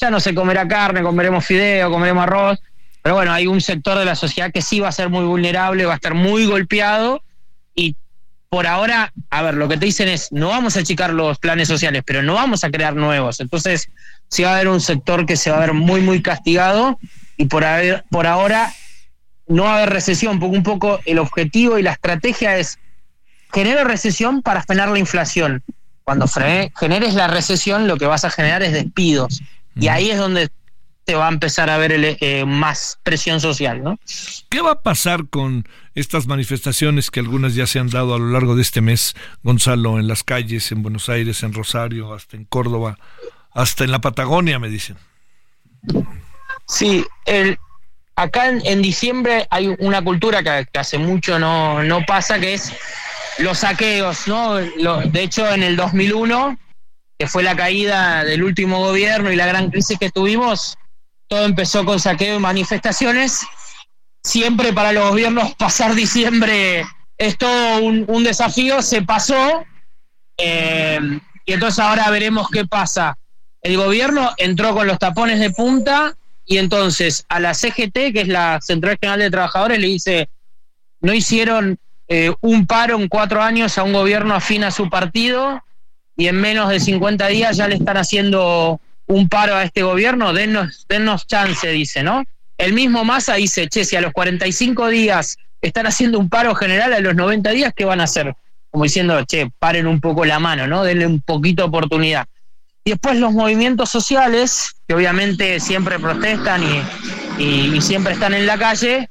ya 0.00 0.10
no 0.10 0.20
se 0.20 0.34
comerá 0.34 0.66
carne, 0.66 1.02
comeremos 1.02 1.44
fideo, 1.44 1.90
comeremos 1.90 2.24
arroz. 2.24 2.58
Pero 3.02 3.14
bueno, 3.14 3.32
hay 3.32 3.46
un 3.46 3.60
sector 3.60 3.98
de 3.98 4.04
la 4.04 4.14
sociedad 4.14 4.52
que 4.52 4.62
sí 4.62 4.80
va 4.80 4.88
a 4.88 4.92
ser 4.92 5.08
muy 5.08 5.24
vulnerable, 5.24 5.86
va 5.86 5.92
a 5.92 5.96
estar 5.96 6.14
muy 6.14 6.46
golpeado 6.46 7.22
y 7.74 7.96
por 8.50 8.66
ahora, 8.66 9.12
a 9.30 9.42
ver, 9.42 9.54
lo 9.54 9.68
que 9.68 9.76
te 9.76 9.86
dicen 9.86 10.08
es, 10.08 10.32
no 10.32 10.48
vamos 10.48 10.76
a 10.76 10.80
achicar 10.80 11.12
los 11.12 11.38
planes 11.38 11.68
sociales, 11.68 12.02
pero 12.04 12.20
no 12.22 12.34
vamos 12.34 12.64
a 12.64 12.70
crear 12.70 12.96
nuevos. 12.96 13.38
Entonces, 13.38 13.88
sí 14.28 14.42
va 14.42 14.50
a 14.50 14.54
haber 14.56 14.68
un 14.68 14.80
sector 14.80 15.24
que 15.24 15.36
se 15.36 15.50
va 15.50 15.58
a 15.58 15.60
ver 15.60 15.72
muy, 15.72 16.00
muy 16.00 16.20
castigado 16.20 16.98
y 17.36 17.46
por, 17.46 17.64
ahora 17.64 18.72
no 19.46 19.68
haber 19.68 19.90
recesión, 19.90 20.40
porque 20.40 20.56
un 20.56 20.64
poco 20.64 21.00
el 21.04 21.20
objetivo 21.20 21.78
y 21.78 21.82
la 21.82 21.92
estrategia 21.92 22.58
es 22.58 22.80
generar 23.52 23.86
recesión 23.86 24.42
para 24.42 24.62
frenar 24.62 24.88
la 24.88 24.98
inflación. 24.98 25.62
Cuando 26.02 26.26
generes 26.26 27.14
la 27.14 27.28
recesión, 27.28 27.86
lo 27.86 27.96
que 27.98 28.06
vas 28.06 28.24
a 28.24 28.30
generar 28.30 28.64
es 28.64 28.72
despidos. 28.72 29.42
Y 29.76 29.88
ahí 29.88 30.10
es 30.10 30.18
donde 30.18 30.48
te 31.04 31.14
va 31.14 31.26
a 31.26 31.30
empezar 31.32 31.70
a 31.70 31.78
ver 31.78 31.92
eh, 32.20 32.44
más 32.44 33.00
presión 33.02 33.40
social, 33.40 33.82
¿no? 33.82 33.98
¿Qué 34.48 34.60
va 34.60 34.72
a 34.72 34.82
pasar 34.82 35.28
con 35.28 35.66
estas 35.94 36.26
manifestaciones 36.26 37.10
que 37.10 37.20
algunas 37.20 37.54
ya 37.54 37.66
se 37.66 37.78
han 37.78 37.88
dado 37.88 38.14
a 38.14 38.18
lo 38.18 38.28
largo 38.28 38.54
de 38.54 38.62
este 38.62 38.80
mes, 38.80 39.14
Gonzalo, 39.42 39.98
en 39.98 40.06
las 40.06 40.22
calles, 40.22 40.70
en 40.70 40.82
Buenos 40.82 41.08
Aires, 41.08 41.42
en 41.42 41.52
Rosario, 41.52 42.14
hasta 42.14 42.36
en 42.36 42.44
Córdoba, 42.44 42.98
hasta 43.52 43.84
en 43.84 43.90
la 43.90 44.00
Patagonia, 44.00 44.58
me 44.58 44.68
dicen? 44.68 44.96
Sí, 46.66 47.04
el, 47.26 47.58
acá 48.14 48.48
en, 48.48 48.82
diciembre 48.82 49.46
hay 49.50 49.74
una 49.78 50.02
cultura 50.02 50.42
que, 50.42 50.78
hace 50.78 50.98
mucho 50.98 51.38
no, 51.38 51.82
no, 51.82 52.04
pasa, 52.06 52.38
que 52.38 52.54
es 52.54 52.72
los 53.38 53.58
saqueos, 53.58 54.28
¿no? 54.28 54.54
de 54.56 55.22
hecho, 55.22 55.50
en 55.52 55.62
el 55.62 55.76
2001, 55.76 56.58
que 57.20 57.26
fue 57.26 57.42
la 57.42 57.54
caída 57.54 58.24
del 58.24 58.42
último 58.42 58.78
gobierno 58.78 59.30
y 59.30 59.36
la 59.36 59.44
gran 59.44 59.70
crisis 59.70 59.98
que 59.98 60.08
tuvimos, 60.08 60.78
todo 61.28 61.44
empezó 61.44 61.84
con 61.84 62.00
saqueo 62.00 62.36
y 62.36 62.38
manifestaciones. 62.38 63.42
Siempre 64.24 64.72
para 64.72 64.92
los 64.92 65.10
gobiernos 65.10 65.54
pasar 65.58 65.94
diciembre 65.94 66.82
es 67.18 67.36
todo 67.36 67.82
un, 67.82 68.24
desafío, 68.24 68.80
se 68.80 69.02
pasó. 69.02 69.66
Eh, 70.38 70.98
y 71.44 71.52
entonces 71.52 71.80
ahora 71.80 72.08
veremos 72.08 72.48
qué 72.50 72.64
pasa. 72.64 73.18
El 73.60 73.76
gobierno 73.76 74.32
entró 74.38 74.72
con 74.74 74.86
los 74.86 74.98
tapones 74.98 75.40
de 75.40 75.50
punta 75.50 76.16
y 76.46 76.56
entonces 76.56 77.26
a 77.28 77.38
la 77.38 77.52
CGT, 77.52 78.14
que 78.14 78.22
es 78.22 78.28
la 78.28 78.62
Central 78.62 78.96
General 78.98 79.20
de 79.20 79.30
Trabajadores, 79.30 79.78
le 79.78 79.88
dice, 79.88 80.30
no 81.02 81.12
hicieron 81.12 81.78
eh, 82.08 82.32
un 82.40 82.66
paro 82.66 82.96
en 82.98 83.08
cuatro 83.08 83.42
años 83.42 83.76
a 83.76 83.82
un 83.82 83.92
gobierno 83.92 84.34
afín 84.34 84.64
a 84.64 84.70
su 84.70 84.88
partido 84.88 85.62
y 86.20 86.28
en 86.28 86.38
menos 86.38 86.68
de 86.68 86.80
50 86.80 87.28
días 87.28 87.56
ya 87.56 87.66
le 87.66 87.76
están 87.76 87.96
haciendo 87.96 88.78
un 89.06 89.30
paro 89.30 89.56
a 89.56 89.62
este 89.62 89.82
gobierno, 89.82 90.34
dennos, 90.34 90.84
dennos 90.86 91.26
chance, 91.26 91.66
dice, 91.68 92.02
¿no? 92.02 92.24
El 92.58 92.74
mismo 92.74 93.06
Massa 93.06 93.36
dice, 93.36 93.68
che, 93.68 93.86
si 93.86 93.96
a 93.96 94.02
los 94.02 94.12
45 94.12 94.88
días 94.88 95.38
están 95.62 95.86
haciendo 95.86 96.18
un 96.18 96.28
paro 96.28 96.54
general, 96.54 96.92
a 96.92 97.00
los 97.00 97.14
90 97.14 97.50
días, 97.52 97.72
¿qué 97.74 97.86
van 97.86 98.02
a 98.02 98.04
hacer? 98.04 98.34
Como 98.70 98.84
diciendo, 98.84 99.24
che, 99.24 99.50
paren 99.58 99.86
un 99.86 99.98
poco 99.98 100.26
la 100.26 100.38
mano, 100.38 100.66
¿no? 100.66 100.84
Denle 100.84 101.06
un 101.06 101.22
poquito 101.22 101.62
de 101.62 101.68
oportunidad. 101.70 102.26
Y 102.84 102.90
después 102.90 103.16
los 103.16 103.32
movimientos 103.32 103.88
sociales, 103.88 104.76
que 104.86 104.92
obviamente 104.92 105.58
siempre 105.58 105.98
protestan 105.98 106.62
y, 107.38 107.80
siempre 107.80 108.12
están 108.12 108.34
en 108.34 108.44
la 108.44 108.58
calle, 108.58 109.08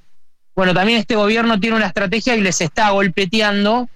bueno, 0.56 0.76
también 0.76 1.00
este 1.00 1.16
gobierno 1.16 1.60
tiene 1.60 1.76
una 1.76 1.88
estrategia 1.88 2.36
y 2.36 2.42
les 2.42 2.62
está 2.62 2.92
golpeteando 2.92 3.90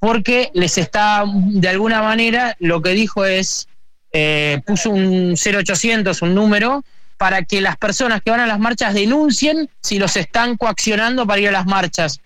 porque 0.00 0.50
les 0.54 0.78
está, 0.78 1.24
de 1.26 1.68
alguna 1.68 2.02
manera, 2.02 2.56
lo 2.58 2.80
que 2.82 2.90
dijo 2.90 3.26
es, 3.26 3.68
eh, 4.12 4.60
puso 4.66 4.90
un 4.90 5.36
0800, 5.36 6.22
un 6.22 6.34
número, 6.34 6.82
para 7.18 7.44
que 7.44 7.60
las 7.60 7.76
personas 7.76 8.22
que 8.22 8.30
van 8.30 8.40
a 8.40 8.46
las 8.46 8.58
marchas 8.58 8.94
denuncien 8.94 9.68
si 9.82 9.98
los 9.98 10.16
están 10.16 10.56
coaccionando 10.56 11.26
para 11.26 11.40
ir 11.40 11.48
a 11.48 11.52
las 11.52 11.66
marchas. 11.66 12.20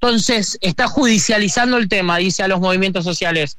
Entonces, 0.00 0.56
está 0.62 0.88
judicializando 0.88 1.76
el 1.76 1.88
tema, 1.88 2.16
dice 2.16 2.42
a 2.42 2.48
los 2.48 2.60
movimientos 2.60 3.04
sociales. 3.04 3.58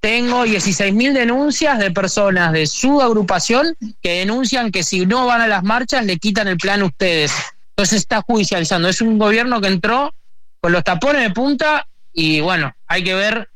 Tengo 0.00 0.46
16.000 0.46 1.12
denuncias 1.12 1.78
de 1.78 1.90
personas 1.90 2.52
de 2.52 2.66
su 2.66 3.02
agrupación 3.02 3.76
que 4.00 4.20
denuncian 4.20 4.70
que 4.70 4.82
si 4.82 5.04
no 5.04 5.26
van 5.26 5.42
a 5.42 5.46
las 5.46 5.62
marchas 5.62 6.06
le 6.06 6.16
quitan 6.16 6.48
el 6.48 6.56
plan 6.56 6.80
a 6.80 6.86
ustedes. 6.86 7.32
Entonces 7.76 7.98
está 7.98 8.22
judicializando. 8.22 8.88
Es 8.88 9.02
un 9.02 9.18
gobierno 9.18 9.60
que 9.60 9.68
entró 9.68 10.14
con 10.62 10.72
los 10.72 10.84
tapones 10.84 11.22
de 11.22 11.30
punta 11.30 11.86
y 12.12 12.40
bueno, 12.40 12.74
hay 12.86 13.04
que 13.04 13.14
ver 13.14 13.50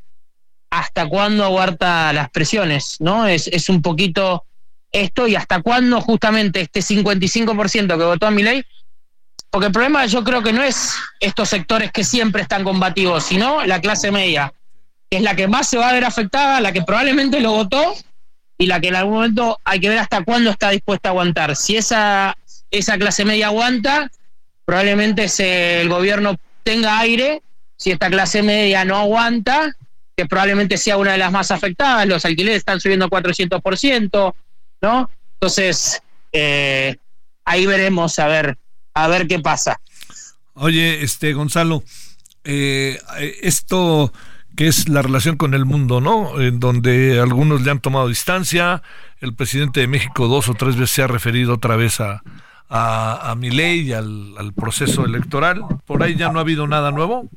hasta 0.70 1.06
cuándo 1.08 1.44
aguanta 1.44 2.12
las 2.12 2.30
presiones, 2.30 2.96
¿no? 3.00 3.26
Es, 3.26 3.46
es 3.48 3.68
un 3.68 3.82
poquito 3.82 4.44
esto 4.90 5.26
y 5.26 5.36
hasta 5.36 5.60
cuándo 5.60 6.00
justamente 6.00 6.60
este 6.60 6.80
55% 6.80 7.86
que 7.86 8.04
votó 8.04 8.26
a 8.26 8.30
mi 8.30 8.42
ley, 8.42 8.64
porque 9.50 9.66
el 9.66 9.72
problema 9.72 10.04
yo 10.06 10.24
creo 10.24 10.42
que 10.42 10.52
no 10.52 10.62
es 10.62 10.94
estos 11.20 11.48
sectores 11.48 11.92
que 11.92 12.02
siempre 12.02 12.42
están 12.42 12.64
combativos, 12.64 13.24
sino 13.24 13.64
la 13.64 13.80
clase 13.80 14.10
media, 14.10 14.52
que 15.08 15.18
es 15.18 15.22
la 15.22 15.36
que 15.36 15.46
más 15.46 15.68
se 15.68 15.78
va 15.78 15.90
a 15.90 15.92
ver 15.92 16.04
afectada, 16.04 16.60
la 16.60 16.72
que 16.72 16.82
probablemente 16.82 17.40
lo 17.40 17.52
votó 17.52 17.94
y 18.58 18.66
la 18.66 18.80
que 18.80 18.88
en 18.88 18.96
algún 18.96 19.14
momento 19.14 19.60
hay 19.64 19.80
que 19.80 19.88
ver 19.88 19.98
hasta 19.98 20.24
cuándo 20.24 20.50
está 20.50 20.70
dispuesta 20.70 21.08
a 21.08 21.12
aguantar. 21.12 21.54
Si 21.54 21.76
esa, 21.76 22.36
esa 22.70 22.98
clase 22.98 23.24
media 23.24 23.46
aguanta, 23.46 24.10
probablemente 24.64 25.28
se, 25.28 25.82
el 25.82 25.88
gobierno 25.88 26.36
tenga 26.62 26.98
aire, 26.98 27.42
si 27.84 27.90
esta 27.90 28.08
clase 28.08 28.42
media 28.42 28.82
no 28.86 28.96
aguanta, 28.96 29.76
que 30.16 30.24
probablemente 30.24 30.78
sea 30.78 30.96
una 30.96 31.12
de 31.12 31.18
las 31.18 31.30
más 31.30 31.50
afectadas, 31.50 32.08
los 32.08 32.24
alquileres 32.24 32.60
están 32.60 32.80
subiendo 32.80 33.10
400%, 33.10 34.34
¿no? 34.80 35.10
Entonces, 35.34 36.02
eh, 36.32 36.96
ahí 37.44 37.66
veremos 37.66 38.18
a 38.18 38.26
ver, 38.26 38.56
a 38.94 39.06
ver 39.08 39.28
qué 39.28 39.38
pasa. 39.38 39.78
Oye, 40.54 41.02
este 41.02 41.34
Gonzalo, 41.34 41.84
eh, 42.44 42.98
esto 43.42 44.10
que 44.56 44.66
es 44.68 44.88
la 44.88 45.02
relación 45.02 45.36
con 45.36 45.52
el 45.52 45.66
mundo, 45.66 46.00
¿no? 46.00 46.40
En 46.40 46.60
donde 46.60 47.20
algunos 47.20 47.60
le 47.60 47.70
han 47.70 47.80
tomado 47.80 48.08
distancia, 48.08 48.82
el 49.20 49.34
presidente 49.34 49.80
de 49.80 49.88
México 49.88 50.26
dos 50.26 50.48
o 50.48 50.54
tres 50.54 50.76
veces 50.76 50.94
se 50.94 51.02
ha 51.02 51.06
referido 51.06 51.52
otra 51.52 51.76
vez 51.76 52.00
a, 52.00 52.22
a, 52.70 53.34
mi 53.36 53.50
ley 53.50 53.80
y 53.80 53.92
al, 53.92 54.38
al, 54.38 54.54
proceso 54.54 55.04
electoral. 55.04 55.62
¿Por 55.84 56.02
ahí 56.02 56.16
ya 56.16 56.32
no 56.32 56.38
ha 56.38 56.42
habido 56.42 56.66
nada 56.66 56.90
nuevo? 56.90 57.28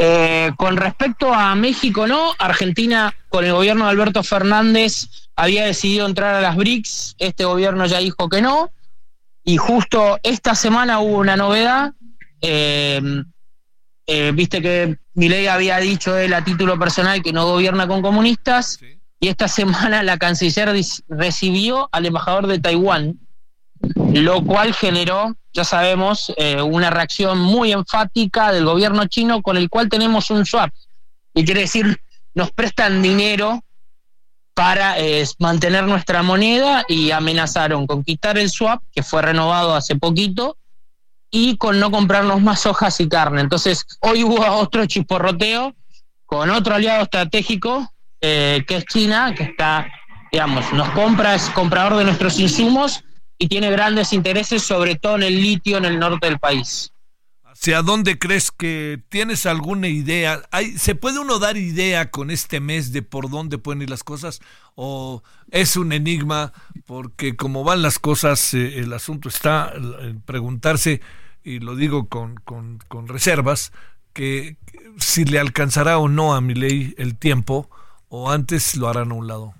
Eh, 0.00 0.52
con 0.56 0.76
respecto 0.76 1.34
a 1.34 1.54
México, 1.56 2.06
no. 2.06 2.32
Argentina, 2.38 3.12
con 3.28 3.44
el 3.44 3.52
gobierno 3.52 3.84
de 3.84 3.90
Alberto 3.90 4.22
Fernández, 4.22 5.08
había 5.34 5.64
decidido 5.64 6.06
entrar 6.06 6.34
a 6.36 6.40
las 6.40 6.56
BRICS. 6.56 7.16
Este 7.18 7.44
gobierno 7.44 7.84
ya 7.86 7.98
dijo 7.98 8.28
que 8.28 8.40
no. 8.40 8.70
Y 9.44 9.56
justo 9.56 10.18
esta 10.22 10.54
semana 10.54 11.00
hubo 11.00 11.18
una 11.18 11.36
novedad. 11.36 11.92
Eh, 12.40 13.00
eh, 14.06 14.32
viste 14.34 14.62
que 14.62 14.98
Milei 15.14 15.48
había 15.48 15.78
dicho 15.78 16.16
él 16.16 16.32
a 16.32 16.44
título 16.44 16.78
personal 16.78 17.22
que 17.22 17.32
no 17.32 17.46
gobierna 17.46 17.88
con 17.88 18.00
comunistas. 18.00 18.78
Y 19.20 19.28
esta 19.28 19.48
semana 19.48 20.02
la 20.02 20.16
canciller 20.16 20.72
recibió 21.08 21.88
al 21.90 22.06
embajador 22.06 22.46
de 22.46 22.60
Taiwán, 22.60 23.18
lo 24.12 24.44
cual 24.44 24.74
generó, 24.74 25.36
ya 25.52 25.64
sabemos, 25.64 26.32
eh, 26.36 26.60
una 26.62 26.90
reacción 26.90 27.38
muy 27.38 27.72
enfática 27.72 28.52
del 28.52 28.64
gobierno 28.64 29.06
chino 29.06 29.42
con 29.42 29.56
el 29.56 29.68
cual 29.68 29.88
tenemos 29.88 30.30
un 30.30 30.46
swap. 30.46 30.70
Y 31.34 31.44
quiere 31.44 31.62
decir, 31.62 32.00
nos 32.34 32.50
prestan 32.50 33.02
dinero 33.02 33.62
para 34.54 34.98
eh, 34.98 35.24
mantener 35.38 35.84
nuestra 35.84 36.22
moneda 36.22 36.84
y 36.88 37.10
amenazaron 37.12 37.86
con 37.86 38.02
quitar 38.02 38.38
el 38.38 38.50
swap, 38.50 38.82
que 38.92 39.02
fue 39.02 39.22
renovado 39.22 39.74
hace 39.74 39.96
poquito, 39.96 40.56
y 41.30 41.56
con 41.56 41.78
no 41.78 41.90
comprarnos 41.90 42.40
más 42.40 42.66
hojas 42.66 43.00
y 43.00 43.08
carne. 43.08 43.40
Entonces, 43.40 43.86
hoy 44.00 44.24
hubo 44.24 44.44
otro 44.56 44.84
chisporroteo 44.86 45.74
con 46.26 46.50
otro 46.50 46.74
aliado 46.74 47.04
estratégico, 47.04 47.92
eh, 48.20 48.64
que 48.66 48.76
es 48.76 48.84
China, 48.86 49.34
que 49.34 49.44
está, 49.44 49.86
digamos, 50.32 50.72
nos 50.72 50.90
compra, 50.90 51.34
es 51.34 51.48
comprador 51.50 51.96
de 51.96 52.04
nuestros 52.04 52.38
insumos 52.38 53.04
y 53.38 53.48
tiene 53.48 53.70
grandes 53.70 54.12
intereses, 54.12 54.62
sobre 54.62 54.96
todo 54.96 55.16
en 55.16 55.22
el 55.22 55.40
litio 55.40 55.78
en 55.78 55.84
el 55.84 55.98
norte 55.98 56.26
del 56.26 56.38
país. 56.38 56.92
¿Hacia 57.44 57.82
dónde 57.82 58.18
crees 58.18 58.50
que 58.52 59.02
tienes 59.08 59.46
alguna 59.46 59.88
idea? 59.88 60.42
¿Hay, 60.52 60.78
¿Se 60.78 60.94
puede 60.94 61.18
uno 61.18 61.38
dar 61.38 61.56
idea 61.56 62.10
con 62.10 62.30
este 62.30 62.60
mes 62.60 62.92
de 62.92 63.02
por 63.02 63.30
dónde 63.30 63.58
pueden 63.58 63.82
ir 63.82 63.90
las 63.90 64.04
cosas? 64.04 64.40
¿O 64.76 65.22
es 65.50 65.76
un 65.76 65.92
enigma? 65.92 66.52
Porque 66.86 67.36
como 67.36 67.64
van 67.64 67.82
las 67.82 67.98
cosas, 67.98 68.54
eh, 68.54 68.78
el 68.78 68.92
asunto 68.92 69.28
está 69.28 69.72
en 69.74 70.20
preguntarse, 70.20 71.00
y 71.42 71.58
lo 71.58 71.74
digo 71.74 72.08
con, 72.08 72.36
con, 72.36 72.78
con 72.86 73.08
reservas, 73.08 73.72
que 74.12 74.56
si 74.98 75.24
le 75.24 75.38
alcanzará 75.38 75.98
o 75.98 76.08
no 76.08 76.34
a 76.34 76.40
mi 76.40 76.54
ley 76.54 76.94
el 76.98 77.16
tiempo, 77.16 77.68
o 78.08 78.30
antes 78.30 78.76
lo 78.76 78.88
harán 78.88 79.10
a 79.10 79.14
un 79.14 79.26
lado. 79.26 79.54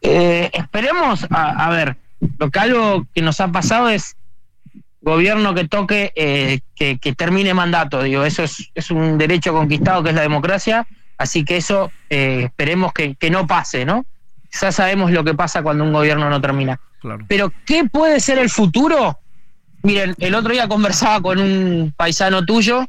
Eh, 0.00 0.50
esperemos, 0.52 1.26
a, 1.30 1.70
ver, 1.70 1.96
lo 2.38 2.50
que 2.50 2.58
algo 2.58 3.06
que 3.14 3.22
nos 3.22 3.40
ha 3.40 3.48
pasado 3.48 3.88
es 3.88 4.16
gobierno 5.00 5.54
que 5.54 5.66
toque, 5.66 6.12
eh, 6.14 6.60
que, 6.74 7.12
termine 7.14 7.54
mandato, 7.54 8.02
digo, 8.02 8.24
eso 8.24 8.42
es, 8.42 8.70
es, 8.74 8.90
un 8.90 9.18
derecho 9.18 9.52
conquistado 9.52 10.02
que 10.02 10.10
es 10.10 10.14
la 10.14 10.22
democracia, 10.22 10.86
así 11.16 11.44
que 11.44 11.56
eso 11.56 11.90
eh, 12.10 12.42
esperemos 12.44 12.92
que, 12.92 13.30
no 13.30 13.46
pase, 13.46 13.84
¿no? 13.84 14.04
Ya 14.60 14.72
sabemos 14.72 15.10
lo 15.10 15.24
que 15.24 15.34
pasa 15.34 15.62
cuando 15.62 15.84
un 15.84 15.92
gobierno 15.92 16.30
no 16.30 16.40
termina. 16.40 16.80
Pero, 17.28 17.52
¿qué 17.66 17.84
puede 17.84 18.18
ser 18.20 18.38
el 18.38 18.50
futuro? 18.50 19.18
Miren, 19.82 20.14
el 20.18 20.34
otro 20.34 20.52
día 20.52 20.68
conversaba 20.68 21.20
con 21.20 21.38
un 21.38 21.92
paisano 21.96 22.44
tuyo, 22.44 22.86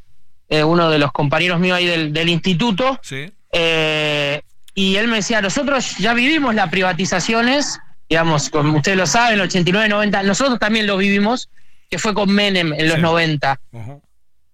uno 0.49 0.89
de 0.89 0.97
los 0.97 1.11
compañeros 1.11 1.59
míos 1.59 1.77
ahí 1.77 1.85
del, 1.85 2.11
del 2.11 2.29
instituto, 2.29 2.99
sí. 3.03 3.31
Eh, 3.51 4.41
y 4.73 4.95
él 4.95 5.07
me 5.07 5.17
decía, 5.17 5.41
nosotros 5.41 5.97
ya 5.97 6.13
vivimos 6.13 6.55
las 6.55 6.69
privatizaciones, 6.69 7.79
digamos, 8.07 8.49
como 8.49 8.77
ustedes 8.77 8.97
lo 8.97 9.07
saben, 9.07 9.39
89, 9.39 9.89
90, 9.89 10.23
nosotros 10.23 10.59
también 10.59 10.87
lo 10.87 10.97
vivimos, 10.97 11.49
que 11.89 11.99
fue 11.99 12.13
con 12.13 12.31
Menem 12.31 12.73
en 12.73 12.87
los 12.87 12.99
90. 12.99 13.59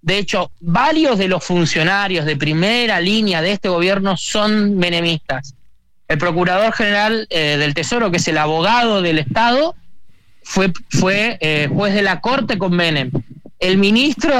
De 0.01 0.17
hecho, 0.17 0.51
varios 0.59 1.17
de 1.17 1.27
los 1.27 1.43
funcionarios 1.43 2.25
de 2.25 2.37
primera 2.37 2.99
línea 3.01 3.41
de 3.41 3.53
este 3.53 3.69
gobierno 3.69 4.17
son 4.17 4.77
menemistas. 4.77 5.55
El 6.07 6.17
procurador 6.17 6.71
general 6.73 7.27
eh, 7.29 7.57
del 7.57 7.73
Tesoro, 7.73 8.11
que 8.11 8.17
es 8.17 8.27
el 8.27 8.37
abogado 8.37 9.01
del 9.01 9.17
Estado, 9.17 9.75
fue, 10.43 10.71
fue 10.89 11.37
eh, 11.41 11.67
juez 11.73 11.95
de 11.95 12.03
la 12.03 12.21
Corte 12.21 12.57
con 12.57 12.75
Menem. 12.75 13.11
El 13.59 13.77
ministro 13.77 14.33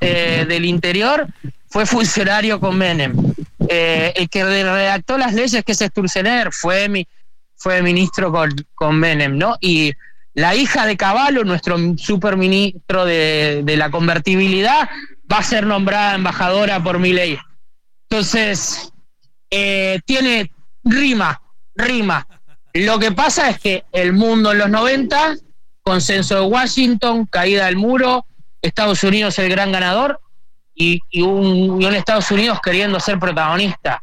del 0.00 0.64
Interior 0.64 1.26
fue 1.68 1.84
funcionario 1.84 2.60
con 2.60 2.78
Menem. 2.78 3.34
Eh, 3.68 4.12
el 4.16 4.28
que 4.28 4.44
redactó 4.44 5.18
las 5.18 5.34
leyes, 5.34 5.62
que 5.64 5.72
es 5.72 5.78
Sturzener, 5.78 6.52
fue, 6.52 6.88
mi, 6.88 7.06
fue 7.56 7.82
ministro 7.82 8.32
con, 8.32 8.54
con 8.74 8.98
Menem, 8.98 9.36
¿no? 9.36 9.56
Y 9.60 9.92
la 10.34 10.54
hija 10.54 10.86
de 10.86 10.96
Caballo, 10.96 11.44
nuestro 11.44 11.76
superministro 11.96 13.04
de, 13.04 13.62
de 13.64 13.76
la 13.76 13.90
convertibilidad, 13.90 14.88
va 15.30 15.38
a 15.38 15.42
ser 15.42 15.66
nombrada 15.66 16.14
embajadora 16.14 16.82
por 16.82 16.98
mi 16.98 17.12
ley. 17.12 17.38
Entonces, 18.08 18.92
eh, 19.50 20.00
tiene 20.04 20.50
rima, 20.84 21.40
rima. 21.74 22.26
Lo 22.74 22.98
que 22.98 23.12
pasa 23.12 23.50
es 23.50 23.58
que 23.58 23.84
el 23.92 24.12
mundo 24.12 24.52
en 24.52 24.58
los 24.58 24.70
90, 24.70 25.36
consenso 25.82 26.34
de 26.36 26.40
Washington, 26.42 27.26
caída 27.26 27.66
del 27.66 27.76
muro, 27.76 28.26
Estados 28.62 29.02
Unidos 29.04 29.38
el 29.38 29.50
gran 29.50 29.72
ganador, 29.72 30.20
y, 30.78 31.22
un, 31.22 31.82
Estados 31.94 32.30
Unidos 32.30 32.60
queriendo 32.62 33.00
ser 33.00 33.18
protagonista. 33.18 34.02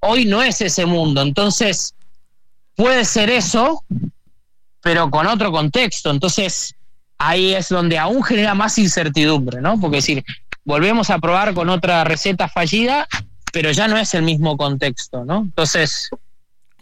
Hoy 0.00 0.24
no 0.24 0.42
es 0.42 0.60
ese 0.60 0.86
mundo, 0.86 1.20
entonces 1.20 1.94
puede 2.76 3.04
ser 3.04 3.28
eso, 3.28 3.82
pero 4.80 5.10
con 5.10 5.26
otro 5.26 5.50
contexto. 5.50 6.10
Entonces 6.10 6.74
ahí 7.18 7.54
es 7.54 7.68
donde 7.68 7.98
aún 7.98 8.22
genera 8.22 8.54
más 8.54 8.78
incertidumbre, 8.78 9.60
¿no? 9.60 9.80
Porque 9.80 9.96
decir, 9.96 10.24
volvemos 10.64 11.10
a 11.10 11.18
probar 11.18 11.54
con 11.54 11.68
otra 11.70 12.04
receta 12.04 12.48
fallida, 12.48 13.08
pero 13.52 13.72
ya 13.72 13.88
no 13.88 13.96
es 13.96 14.14
el 14.14 14.22
mismo 14.22 14.56
contexto, 14.56 15.24
¿no? 15.24 15.38
Entonces, 15.38 16.10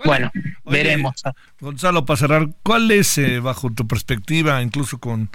bueno, 0.04 0.30
veremos. 0.64 1.22
Gonzalo, 1.60 2.04
para 2.04 2.16
cerrar, 2.18 2.48
¿cuál 2.62 2.90
es, 2.90 3.16
eh, 3.16 3.40
bajo 3.40 3.70
tu 3.70 3.86
perspectiva, 3.86 4.60
incluso 4.60 4.98
con 4.98 5.30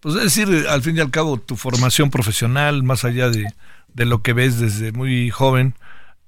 pues 0.00 0.14
es 0.14 0.22
decir, 0.22 0.66
al 0.68 0.82
fin 0.82 0.96
y 0.96 1.00
al 1.00 1.10
cabo, 1.10 1.38
tu 1.38 1.56
formación 1.56 2.10
profesional, 2.10 2.82
más 2.82 3.04
allá 3.04 3.28
de, 3.28 3.52
lo 3.94 4.22
que 4.22 4.32
ves 4.32 4.58
desde 4.58 4.92
muy 4.92 5.28
joven, 5.28 5.74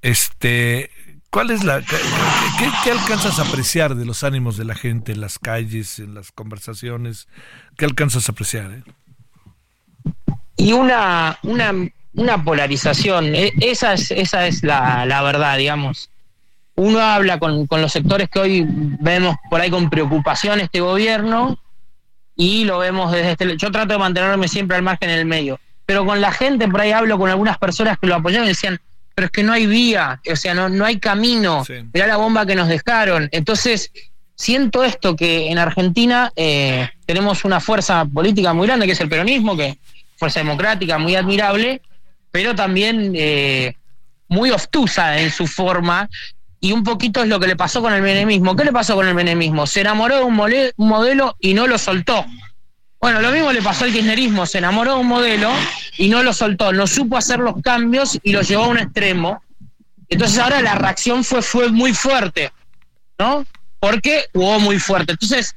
este, 0.03 0.91
¿cuál 1.31 1.51
es 1.51 1.65
la, 1.65 1.81
qué, 1.81 2.91
alcanzas 2.91 3.39
a 3.39 3.43
apreciar 3.43 3.95
de 3.95 4.05
los 4.05 4.25
ánimos 4.25 4.59
de 4.59 4.67
la 4.67 4.75
gente 4.75 5.13
en 5.13 5.23
las 5.23 5.39
calles, 5.39 5.99
en 5.99 6.15
las 6.15 6.33
conversaciones? 6.33 7.29
¿Qué 7.79 7.87
alcanzas 7.87 8.29
a 8.29 8.33
apreciar? 8.33 8.71
Eh? 8.73 8.83
Y 10.59 10.75
una, 10.75 11.39
una, 11.43 11.73
una 12.13 12.45
polarización, 12.45 13.35
e, 13.35 13.55
esa 13.59 13.95
es, 13.95 14.11
esa 14.11 14.47
es 14.47 14.63
la, 14.63 15.07
la 15.07 15.23
verdad, 15.23 15.57
digamos. 15.57 16.11
uno 16.75 17.01
habla 17.01 17.39
con, 17.39 17.67
con 17.67 17.81
los 17.81 17.93
sectores 17.93 18.29
que 18.29 18.39
hoy 18.39 18.67
vemos 18.69 19.35
por 19.49 19.63
ahí 19.63 19.71
con 19.71 19.89
preocupación 19.89 20.61
este 20.61 20.81
gobierno 20.81 21.59
y 22.37 22.65
lo 22.65 22.79
vemos 22.79 23.13
desde 23.13 23.33
este... 23.33 23.57
Yo 23.57 23.71
trato 23.71 23.93
de 23.93 23.99
mantenerme 23.99 24.49
siempre 24.49 24.77
al 24.77 24.83
margen 24.83 25.11
en 25.11 25.19
el 25.19 25.27
medio, 25.27 25.61
pero 25.87 26.05
con 26.07 26.21
la 26.21 26.33
gente 26.33 26.69
por 26.69 26.81
ahí 26.81 26.93
hablo 26.93 27.19
con 27.19 27.31
algunas 27.31 27.59
personas 27.59 27.99
que 27.99 28.07
lo 28.07 28.15
apoyaron 28.15 28.47
y 28.47 28.51
decían, 28.51 28.81
pero 29.15 29.27
es 29.27 29.33
que 29.33 29.43
no 29.43 29.53
hay 29.53 29.67
vía, 29.67 30.21
o 30.31 30.37
sea, 30.37 30.55
no, 30.55 30.69
no 30.69 30.85
hay 30.85 30.99
camino, 30.99 31.65
mirá 31.93 32.07
la 32.07 32.17
bomba 32.17 32.47
que 32.47 32.55
nos 32.55 32.69
dejaron. 32.69 33.29
Entonces, 33.33 33.93
siento 34.35 34.85
esto, 34.85 35.15
que 35.15 35.51
en 35.51 35.59
Argentina 35.59 36.33
eh, 36.37 36.89
tenemos 37.07 37.45
una 37.45 37.61
fuerza 37.61 38.05
política 38.07 38.53
muy 38.53 38.67
grande, 38.67 38.87
que 38.87 38.93
es 38.93 39.01
el 39.01 39.09
peronismo, 39.09 39.57
que 39.57 39.79
fuerza 40.17 40.41
democrática 40.41 40.99
muy 40.99 41.15
admirable, 41.15 41.83
pero 42.31 42.55
también 42.55 43.13
eh, 43.15 43.77
muy 44.29 44.51
obtusa 44.51 45.21
en 45.21 45.31
su 45.31 45.47
forma, 45.47 46.09
y 46.63 46.71
un 46.71 46.85
poquito 46.85 47.23
es 47.23 47.29
lo 47.29 47.41
que 47.41 47.49
le 47.49 47.57
pasó 47.57 47.83
con 47.83 47.93
el 47.93 48.03
menemismo. 48.03 48.55
¿Qué 48.55 48.65
le 48.65 48.73
pasó 48.73 48.95
con 48.95 49.09
el 49.09 49.17
menemismo? 49.17 49.67
Se 49.67 49.81
enamoró 49.81 50.19
de 50.19 50.23
un, 50.23 50.37
modelo 50.77 51.37
y 51.41 51.55
no 51.55 51.67
lo 51.67 51.77
soltó. 51.77 52.25
Bueno, 53.01 53.21
lo 53.21 53.33
mismo 53.33 53.51
le 53.51 53.61
pasó 53.61 53.85
al 53.85 53.93
kirchnerismo, 53.93 54.47
se 54.47 54.59
enamoró 54.59 54.95
de 54.95 55.01
un 55.01 55.09
modelo 55.09 55.51
y 55.99 56.09
no 56.09 56.23
lo 56.23 56.33
soltó, 56.33 56.73
no 56.73 56.87
supo 56.87 57.17
hacer 57.17 57.41
los 57.41 57.61
cambios 57.63 58.17
y 58.23 58.31
lo 58.31 58.43
llevó 58.43 58.63
a 58.63 58.69
un 58.69 58.79
extremo. 58.79 59.43
Entonces 60.09 60.39
ahora 60.39 60.63
la 60.63 60.77
reacción 60.77 61.25
fue, 61.25 61.43
fue 61.43 61.69
muy 61.69 61.95
fuerte, 61.95 62.53
¿no? 63.19 63.45
Porque 63.81 64.27
jugó 64.33 64.61
muy 64.61 64.79
fuerte. 64.79 65.13
Entonces, 65.13 65.57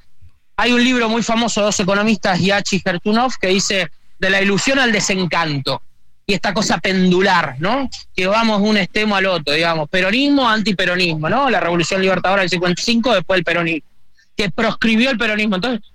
hay 0.58 0.74
un 0.74 0.84
libro 0.84 1.08
muy 1.08 1.22
famoso 1.22 1.62
de 1.62 1.66
dos 1.68 1.80
economistas, 1.80 2.40
Yachi 2.40 2.80
Gertunov, 2.80 3.38
que 3.40 3.50
dice 3.50 3.92
de 4.18 4.30
la 4.32 4.42
ilusión 4.42 4.80
al 4.80 4.92
desencanto 4.92 5.84
y 6.28 6.34
esta 6.34 6.54
cosa 6.54 6.80
pendular, 6.80 7.56
¿no? 7.60 7.90
Que 8.16 8.26
vamos 8.28 8.62
de 8.62 8.70
un 8.70 8.78
extremo 8.78 9.16
al 9.16 9.28
otro, 9.28 9.54
digamos, 9.54 9.88
peronismo, 9.90 10.50
antiperonismo, 10.50 11.30
¿no? 11.30 11.50
La 11.50 11.60
revolución 11.60 12.02
libertadora 12.02 12.42
del 12.42 12.50
55, 12.50 13.14
después 13.14 13.38
el 13.38 13.44
peronismo, 13.44 13.88
que 14.36 14.50
proscribió 14.50 15.12
el 15.12 15.18
peronismo. 15.18 15.56
Entonces, 15.56 15.88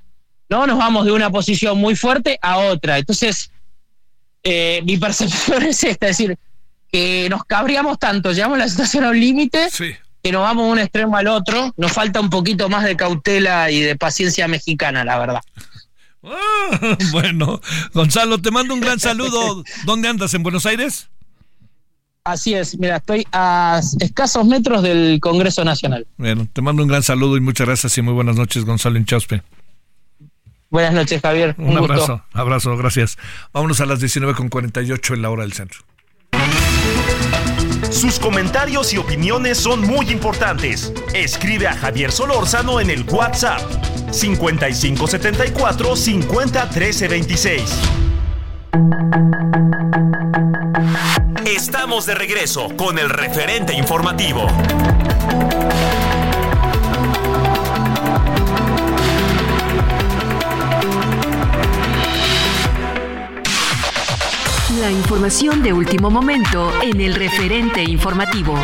no 0.49 0.67
nos 0.67 0.79
vamos 0.79 1.05
de 1.05 1.13
una 1.13 1.31
posición 1.31 1.79
muy 1.79 1.97
fuerte 1.97 2.39
a 2.43 2.59
otra. 2.59 2.99
Entonces, 2.99 3.51
eh, 4.45 4.83
mi 4.85 4.99
percepción 4.99 5.63
es 5.67 5.83
esta, 5.83 6.09
es 6.09 6.19
decir, 6.19 6.39
que 6.93 7.29
nos 7.29 7.45
cabríamos 7.45 7.99
tanto, 7.99 8.33
llevamos 8.33 8.59
la 8.59 8.69
situación 8.69 9.05
a 9.05 9.11
un 9.11 9.21
límite, 9.21 9.69
que 10.23 10.33
nos 10.33 10.43
vamos 10.43 10.67
de 10.67 10.73
un 10.73 10.79
extremo 10.79 11.17
al 11.17 11.29
otro, 11.29 11.73
nos 11.77 11.93
falta 11.93 12.21
un 12.21 12.31
poquito 12.31 12.69
más 12.69 12.85
de 12.85 12.97
cautela 12.97 13.71
y 13.71 13.81
de 13.81 13.97
paciencia 13.97 14.47
mexicana, 14.49 15.05
la 15.05 15.19
verdad. 15.19 15.41
Ah, 16.23 16.99
bueno, 17.13 17.61
Gonzalo, 17.93 18.39
te 18.41 18.51
mando 18.51 18.75
un 18.75 18.81
gran 18.81 19.01
saludo. 19.01 19.65
¿Dónde 19.85 20.09
andas? 20.09 20.35
¿En 20.35 20.43
Buenos 20.43 20.67
Aires? 20.67 21.09
Así 22.25 22.53
es, 22.55 22.79
mira, 22.79 22.97
estoy 22.97 23.27
a 23.33 23.81
escasos 23.99 24.45
metros 24.45 24.83
del 24.83 25.19
Congreso 25.21 25.65
Nacional. 25.65 26.07
Bueno, 26.19 26.47
te 26.53 26.61
mando 26.61 26.83
un 26.83 26.89
gran 26.89 27.03
saludo 27.03 27.37
y 27.37 27.41
muchas 27.41 27.67
gracias 27.67 27.97
y 27.97 28.03
muy 28.03 28.13
buenas 28.13 28.37
noches, 28.37 28.65
Gonzalo 28.65 28.99
Inchauspe. 28.99 29.43
Buenas 30.69 30.93
noches, 30.93 31.21
Javier. 31.21 31.55
Un, 31.59 31.77
abrazo, 31.77 32.23
abrazo, 32.33 32.77
gracias. 32.77 33.19
Vámonos 33.53 33.81
a 33.81 33.87
las 33.87 34.01
19.48 34.01 35.15
en 35.15 35.23
la 35.23 35.31
hora 35.31 35.43
del 35.43 35.53
centro. 35.55 35.81
Sus 37.91 38.19
comentarios 38.19 38.93
y 38.93 38.99
opiniones 38.99 39.59
son 39.59 39.81
muy 39.81 40.11
importantes. 40.11 40.93
Escribe 41.13 41.67
a 41.67 41.75
Javier 41.75 42.13
Solórzano 42.13 42.81
en 42.81 42.89
el 42.89 43.05
WhatsApp 43.05 43.61
5574 44.13 45.97
501326. 45.97 47.63
Estamos 51.45 52.07
de 52.07 52.15
regreso 52.15 52.69
con 52.77 52.99
el 52.99 53.11
referente 53.11 53.75
informativo. 53.75 54.47
Información 64.91 65.63
de 65.63 65.73
último 65.73 66.11
momento 66.11 66.73
en 66.83 67.01
el 67.01 67.15
referente 67.15 67.83
informativo. 67.83 68.59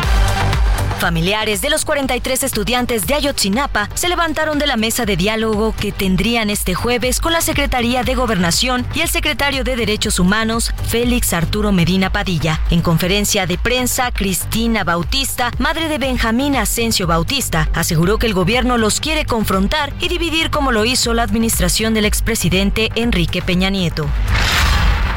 Familiares 0.99 1.61
de 1.61 1.69
los 1.69 1.85
43 1.85 2.43
estudiantes 2.43 3.05
de 3.07 3.13
Ayotzinapa 3.13 3.87
se 3.93 4.09
levantaron 4.09 4.57
de 4.57 4.67
la 4.67 4.77
mesa 4.77 5.05
de 5.05 5.15
diálogo 5.15 5.73
que 5.79 5.91
tendrían 5.91 6.49
este 6.49 6.73
jueves 6.73 7.21
con 7.21 7.33
la 7.33 7.41
Secretaría 7.41 8.03
de 8.03 8.15
Gobernación 8.15 8.85
y 8.95 9.01
el 9.01 9.07
secretario 9.07 9.63
de 9.63 9.75
Derechos 9.75 10.19
Humanos, 10.19 10.73
Félix 10.87 11.33
Arturo 11.33 11.71
Medina 11.71 12.11
Padilla. 12.11 12.59
En 12.71 12.81
conferencia 12.81 13.45
de 13.45 13.57
prensa, 13.57 14.11
Cristina 14.11 14.83
Bautista, 14.83 15.51
madre 15.59 15.87
de 15.87 15.97
Benjamín 15.97 16.55
Asensio 16.55 17.07
Bautista, 17.07 17.69
aseguró 17.73 18.17
que 18.17 18.27
el 18.27 18.33
gobierno 18.33 18.77
los 18.77 18.99
quiere 18.99 19.25
confrontar 19.25 19.93
y 20.01 20.07
dividir 20.07 20.49
como 20.49 20.71
lo 20.71 20.83
hizo 20.83 21.13
la 21.13 21.23
administración 21.23 21.93
del 21.93 22.05
expresidente 22.05 22.89
Enrique 22.95 23.41
Peña 23.41 23.69
Nieto. 23.69 24.07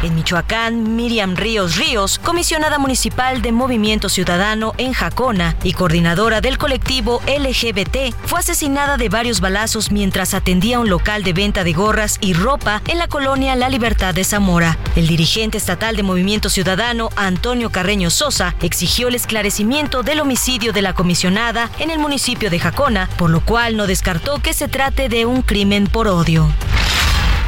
En 0.03 0.14
Michoacán, 0.14 0.96
Miriam 0.96 1.36
Ríos 1.36 1.76
Ríos, 1.76 2.18
comisionada 2.18 2.78
municipal 2.78 3.42
de 3.42 3.53
Movimiento 3.53 4.09
Ciudadano 4.09 4.72
en 4.78 4.94
Jacona 4.94 5.57
y 5.62 5.74
coordinadora 5.74 6.40
del 6.40 6.57
colectivo 6.57 7.20
LGBT, 7.26 8.14
fue 8.24 8.40
asesinada 8.40 8.96
de 8.96 9.11
varios 9.11 9.40
balazos 9.40 9.90
mientras 9.90 10.32
atendía 10.32 10.80
un 10.80 10.88
local 10.88 11.22
de 11.22 11.34
venta 11.34 11.64
de 11.64 11.74
gorras 11.74 12.16
y 12.22 12.32
ropa 12.32 12.80
en 12.88 12.96
la 12.96 13.09
colonia 13.09 13.57
La 13.57 13.68
Libertad 13.68 14.14
de 14.14 14.24
Zamora. 14.24 14.78
El 14.96 15.07
dirigente 15.07 15.59
estatal 15.59 15.96
de 15.96 16.03
Movimiento 16.03 16.48
Ciudadano, 16.48 17.11
Antonio 17.16 17.68
Carreño 17.70 18.09
Sosa, 18.09 18.55
exigió 18.62 19.09
el 19.09 19.14
esclarecimiento 19.14 20.03
del 20.03 20.20
homicidio 20.20 20.72
de 20.72 20.80
la 20.80 20.94
comisionada 20.94 21.70
en 21.78 21.90
el 21.90 21.98
municipio 21.98 22.48
de 22.48 22.59
Jacona, 22.59 23.11
por 23.18 23.28
lo 23.28 23.40
cual 23.44 23.76
no 23.76 23.86
descartó 23.86 24.38
que 24.38 24.55
se 24.55 24.68
trate 24.68 25.11
de 25.11 25.26
un 25.26 25.42
crimen 25.42 25.86
por 25.86 26.09
odio. 26.09 26.48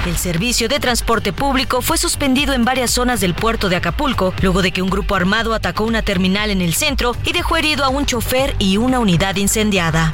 El 0.04 0.16
servicio 0.16 0.68
de 0.68 0.80
transporte 0.80 1.32
público 1.32 1.80
fue 1.80 1.96
suspendido 1.96 2.54
en 2.54 2.64
varias 2.64 2.90
zonas 2.90 3.20
del 3.20 3.34
puerto 3.34 3.68
de 3.68 3.76
Acapulco, 3.76 4.34
luego 4.42 4.60
de 4.60 4.72
que 4.72 4.82
un 4.82 4.90
grupo 4.90 5.14
armado 5.14 5.54
atacó 5.54 5.84
una 5.84 6.02
terminal 6.02 6.50
en 6.50 6.60
el 6.60 6.74
centro 6.74 7.14
y 7.24 7.32
dejó 7.32 7.56
herido 7.56 7.84
a 7.84 7.88
un 7.88 8.04
chofer 8.04 8.56
y 8.58 8.78
una 8.78 8.98
unidad 8.98 9.36
incendiada. 9.36 10.12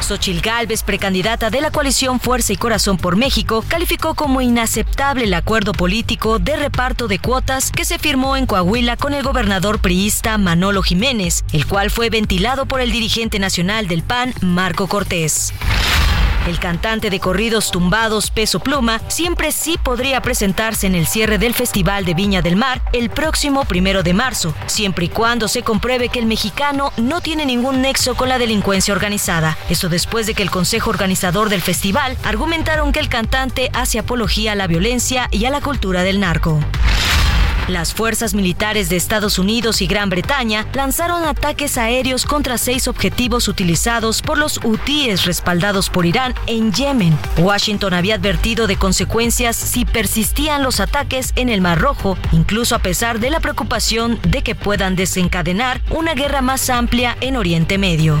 Xochil 0.00 0.40
Gálvez, 0.40 0.84
precandidata 0.84 1.50
de 1.50 1.60
la 1.60 1.70
coalición 1.70 2.18
Fuerza 2.18 2.54
y 2.54 2.56
Corazón 2.56 2.96
por 2.96 3.16
México, 3.16 3.62
calificó 3.68 4.14
como 4.14 4.40
inaceptable 4.40 5.24
el 5.24 5.34
acuerdo 5.34 5.72
político 5.72 6.38
de 6.38 6.56
reparto 6.56 7.08
de 7.08 7.18
cuotas 7.18 7.70
que 7.70 7.84
se 7.84 7.98
firmó 7.98 8.38
en 8.38 8.46
Coahuila 8.46 8.96
con 8.96 9.12
el 9.12 9.22
gobernador 9.22 9.80
priista 9.80 10.38
Manolo 10.38 10.82
Jiménez, 10.82 11.44
el 11.52 11.66
cual 11.66 11.90
fue 11.90 12.08
ventilado 12.08 12.64
por 12.64 12.80
el 12.80 12.90
dirigente 12.90 13.38
nacional 13.38 13.86
del 13.86 14.02
PAN, 14.02 14.32
Marco 14.40 14.86
Cortés. 14.86 15.52
El 16.48 16.58
cantante 16.58 17.10
de 17.10 17.20
corridos 17.20 17.70
tumbados 17.70 18.30
Peso 18.30 18.58
Pluma 18.58 19.02
siempre 19.08 19.52
sí 19.52 19.76
podría 19.82 20.22
presentarse 20.22 20.86
en 20.86 20.94
el 20.94 21.06
cierre 21.06 21.36
del 21.36 21.52
Festival 21.52 22.06
de 22.06 22.14
Viña 22.14 22.40
del 22.40 22.56
Mar 22.56 22.80
el 22.94 23.10
próximo 23.10 23.66
primero 23.66 24.02
de 24.02 24.14
marzo, 24.14 24.54
siempre 24.64 25.04
y 25.04 25.08
cuando 25.10 25.46
se 25.46 25.62
compruebe 25.62 26.08
que 26.08 26.18
el 26.18 26.24
mexicano 26.24 26.90
no 26.96 27.20
tiene 27.20 27.44
ningún 27.44 27.82
nexo 27.82 28.14
con 28.14 28.30
la 28.30 28.38
delincuencia 28.38 28.94
organizada. 28.94 29.58
Eso 29.68 29.90
después 29.90 30.26
de 30.26 30.32
que 30.32 30.42
el 30.42 30.50
consejo 30.50 30.88
organizador 30.88 31.50
del 31.50 31.60
festival 31.60 32.16
argumentaron 32.24 32.92
que 32.92 33.00
el 33.00 33.10
cantante 33.10 33.70
hace 33.74 33.98
apología 33.98 34.52
a 34.52 34.54
la 34.56 34.68
violencia 34.68 35.28
y 35.30 35.44
a 35.44 35.50
la 35.50 35.60
cultura 35.60 36.02
del 36.02 36.18
narco. 36.18 36.60
Las 37.68 37.92
fuerzas 37.92 38.32
militares 38.32 38.88
de 38.88 38.96
Estados 38.96 39.38
Unidos 39.38 39.82
y 39.82 39.86
Gran 39.86 40.08
Bretaña 40.08 40.66
lanzaron 40.72 41.24
ataques 41.24 41.76
aéreos 41.76 42.24
contra 42.24 42.56
seis 42.56 42.88
objetivos 42.88 43.46
utilizados 43.46 44.22
por 44.22 44.38
los 44.38 44.58
hutíes 44.64 45.26
respaldados 45.26 45.90
por 45.90 46.06
Irán 46.06 46.34
en 46.46 46.72
Yemen. 46.72 47.14
Washington 47.36 47.92
había 47.92 48.14
advertido 48.14 48.66
de 48.66 48.76
consecuencias 48.76 49.54
si 49.54 49.84
persistían 49.84 50.62
los 50.62 50.80
ataques 50.80 51.32
en 51.36 51.50
el 51.50 51.60
Mar 51.60 51.78
Rojo, 51.78 52.16
incluso 52.32 52.74
a 52.74 52.78
pesar 52.78 53.20
de 53.20 53.28
la 53.28 53.40
preocupación 53.40 54.18
de 54.26 54.42
que 54.42 54.54
puedan 54.54 54.96
desencadenar 54.96 55.82
una 55.90 56.14
guerra 56.14 56.40
más 56.40 56.70
amplia 56.70 57.18
en 57.20 57.36
Oriente 57.36 57.76
Medio. 57.76 58.18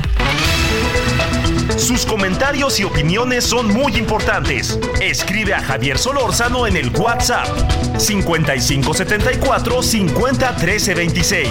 Sus 1.76 2.04
comentarios 2.04 2.80
y 2.80 2.84
opiniones 2.84 3.44
son 3.44 3.68
muy 3.72 3.96
importantes. 3.96 4.78
Escribe 5.00 5.54
a 5.54 5.60
Javier 5.62 5.96
Solórzano 5.96 6.66
en 6.66 6.76
el 6.76 6.90
WhatsApp 6.90 7.46
5574 7.98 9.37
501326. 9.40 11.48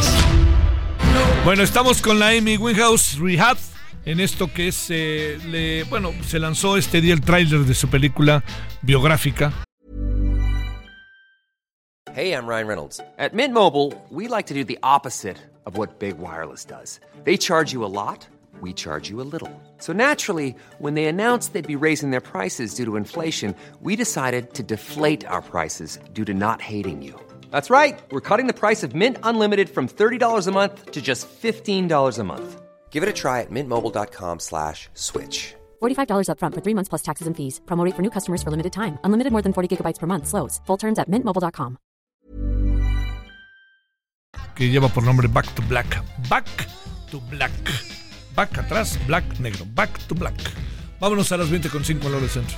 Bueno, 1.44 1.64
estamos 1.64 2.02
con 2.02 2.20
la 2.20 2.30
Amy 2.30 2.58
Winehouse 2.58 3.18
Rehab 3.20 3.58
en 4.06 4.20
esto 4.20 4.52
que 4.54 4.70
es, 4.70 4.88
eh, 4.90 5.38
le, 5.48 5.84
bueno, 5.84 6.14
se 6.26 6.40
lanzó 6.40 6.78
este 6.78 7.02
día 7.02 7.14
el 7.14 7.22
tráiler 7.22 7.62
de 7.62 7.74
su 7.74 7.90
película 7.90 8.44
biográfica. 8.82 9.54
Hey, 12.16 12.34
I'm 12.34 12.48
Ryan 12.48 12.68
Reynolds. 12.68 13.02
At 13.20 13.34
Mint 13.34 13.54
Mobile, 13.54 13.94
we 14.10 14.28
like 14.28 14.48
to 14.48 14.54
do 14.54 14.64
the 14.64 14.80
opposite 14.82 15.38
of 15.66 15.78
what 15.78 16.00
Big 16.00 16.18
Wireless 16.18 16.66
does. 16.66 17.00
They 17.26 17.38
charge 17.38 17.74
you 17.74 17.86
a 17.86 17.92
lot. 17.92 18.28
we 18.62 18.74
charge 18.74 19.10
you 19.10 19.22
a 19.22 19.28
little. 19.32 19.52
So 19.80 19.94
naturally, 19.94 20.56
when 20.80 20.94
they 20.94 21.06
announced 21.06 21.54
they'd 21.54 21.68
be 21.68 21.76
raising 21.76 22.12
their 22.12 22.22
prices 22.22 22.74
due 22.74 22.86
to 22.86 22.96
inflation, 22.96 23.56
we 23.82 23.96
decided 23.96 24.54
to 24.56 24.64
deflate 24.64 25.26
our 25.26 25.42
prices 25.42 26.00
due 26.14 26.26
to 26.26 26.34
not 26.34 26.62
hating 26.62 27.02
you. 27.02 27.20
That's 27.52 27.70
right. 27.70 28.00
We're 28.12 28.22
cutting 28.30 28.48
the 28.48 28.54
price 28.54 28.82
of 28.82 28.96
Mint 28.96 29.18
Unlimited 29.22 29.70
from 29.70 29.88
$30 29.88 30.48
a 30.48 30.52
month 30.52 30.92
to 30.92 31.02
just 31.02 31.28
$15 31.30 32.18
a 32.20 32.24
month. 32.24 32.62
Give 32.90 33.04
it 33.04 33.10
a 33.10 33.14
try 33.14 33.42
at 33.42 33.52
mintmobile.com 33.52 34.40
slash 34.40 34.90
switch. 34.96 35.54
$45 35.84 36.30
upfront 36.32 36.56
for 36.56 36.62
three 36.62 36.74
months 36.74 36.90
plus 36.90 37.04
taxes 37.04 37.28
and 37.28 37.38
fees. 37.38 37.62
Promo 37.68 37.86
for 37.96 38.02
new 38.02 38.10
customers 38.10 38.42
for 38.42 38.50
limited 38.50 38.74
time. 38.74 38.98
Unlimited 39.04 39.32
more 39.32 39.44
than 39.44 39.54
40 39.54 39.68
gigabytes 39.78 40.00
per 40.00 40.08
month. 40.08 40.26
Slows. 40.28 40.60
Full 40.66 40.78
terms 40.78 40.98
at 40.98 41.08
mintmobile.com. 41.12 41.78
Que 44.56 44.70
lleva 44.70 44.90
por 44.90 45.04
nombre 45.04 45.28
Back 45.28 45.54
to 45.54 45.62
Black. 45.62 45.88
Back 46.30 46.48
to 47.12 47.20
Black. 47.30 47.52
Back 48.36 48.58
atrás, 48.58 49.00
black, 49.08 49.24
negro. 49.40 49.66
Back 49.74 49.98
to 50.08 50.16
Black. 50.16 50.36
Vámonos 51.00 51.32
a 51.32 51.38
las 51.38 51.50
20 51.50 51.70
con 51.70 51.84
5 51.84 52.08
en 52.08 52.14
hora 52.14 52.22
del 52.22 52.30
centro. 52.30 52.58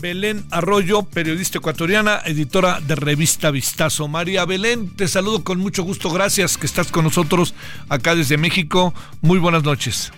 Belén 0.00 0.44
Arroyo, 0.50 1.02
periodista 1.02 1.58
ecuatoriana, 1.58 2.20
editora 2.24 2.80
de 2.80 2.94
revista 2.94 3.50
Vistazo. 3.50 4.08
María 4.08 4.44
Belén, 4.46 4.96
te 4.96 5.06
saludo 5.06 5.44
con 5.44 5.58
mucho 5.58 5.82
gusto. 5.82 6.10
Gracias 6.10 6.56
que 6.56 6.66
estás 6.66 6.90
con 6.90 7.04
nosotros 7.04 7.54
acá 7.88 8.14
desde 8.14 8.38
México. 8.38 8.94
Muy 9.20 9.38
buenas 9.38 9.62
noches. 9.62 10.12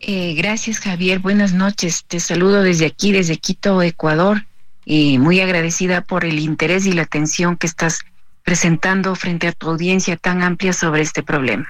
Eh, 0.00 0.34
gracias, 0.34 0.78
Javier. 0.78 1.18
Buenas 1.18 1.52
noches. 1.52 2.04
Te 2.06 2.20
saludo 2.20 2.62
desde 2.62 2.86
aquí, 2.86 3.10
desde 3.10 3.36
Quito, 3.38 3.82
Ecuador. 3.82 4.46
Y 4.84 5.18
muy 5.18 5.40
agradecida 5.40 6.02
por 6.02 6.24
el 6.24 6.38
interés 6.38 6.86
y 6.86 6.92
la 6.92 7.02
atención 7.02 7.56
que 7.56 7.66
estás 7.66 8.00
presentando 8.44 9.16
frente 9.16 9.48
a 9.48 9.52
tu 9.52 9.68
audiencia 9.70 10.16
tan 10.16 10.42
amplia 10.42 10.72
sobre 10.72 11.02
este 11.02 11.24
problema. 11.24 11.66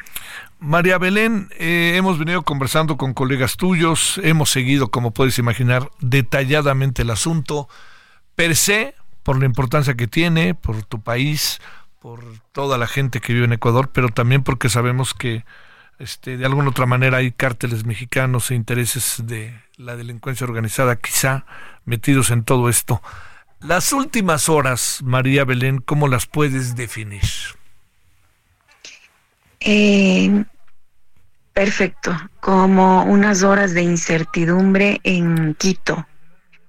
María 0.59 0.99
Belén, 0.99 1.49
eh, 1.59 1.95
hemos 1.97 2.19
venido 2.19 2.43
conversando 2.43 2.97
con 2.97 3.13
colegas 3.13 3.57
tuyos, 3.57 4.19
hemos 4.23 4.51
seguido, 4.51 4.91
como 4.91 5.13
puedes 5.13 5.39
imaginar, 5.39 5.91
detalladamente 6.01 7.03
el 7.03 7.11
asunto, 7.11 7.69
per 8.35 8.57
se, 8.57 8.95
por 9.23 9.39
la 9.39 9.45
importancia 9.45 9.95
que 9.95 10.07
tiene, 10.07 10.55
por 10.55 10.83
tu 10.83 11.03
país, 11.03 11.61
por 12.01 12.23
toda 12.53 12.79
la 12.79 12.87
gente 12.87 13.21
que 13.21 13.35
vive 13.35 13.45
en 13.45 13.53
Ecuador, 13.53 13.91
pero 13.93 14.09
también 14.09 14.43
porque 14.43 14.69
sabemos 14.69 15.13
que 15.13 15.45
este, 15.99 16.37
de 16.37 16.47
alguna 16.47 16.71
otra 16.71 16.87
manera 16.87 17.19
hay 17.19 17.33
cárteles 17.33 17.85
mexicanos 17.85 18.51
e 18.51 18.55
intereses 18.55 19.27
de 19.27 19.61
la 19.77 19.97
delincuencia 19.97 20.47
organizada 20.47 20.97
quizá 20.97 21.45
metidos 21.85 22.31
en 22.31 22.45
todo 22.45 22.69
esto. 22.69 23.03
Las 23.61 23.93
últimas 23.93 24.49
horas, 24.49 25.01
María 25.03 25.45
Belén, 25.45 25.79
¿cómo 25.79 26.09
las 26.09 26.27
puedes 26.27 26.77
definir? 26.77 27.23
Eh, 29.61 30.45
perfecto, 31.53 32.17
como 32.41 33.05
unas 33.05 33.43
horas 33.43 33.73
de 33.73 33.83
incertidumbre 33.83 35.01
en 35.05 35.55
Quito, 35.55 36.07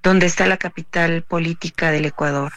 donde 0.01 0.25
está 0.25 0.47
la 0.47 0.57
capital 0.57 1.23
política 1.23 1.91
del 1.91 2.05
Ecuador, 2.05 2.53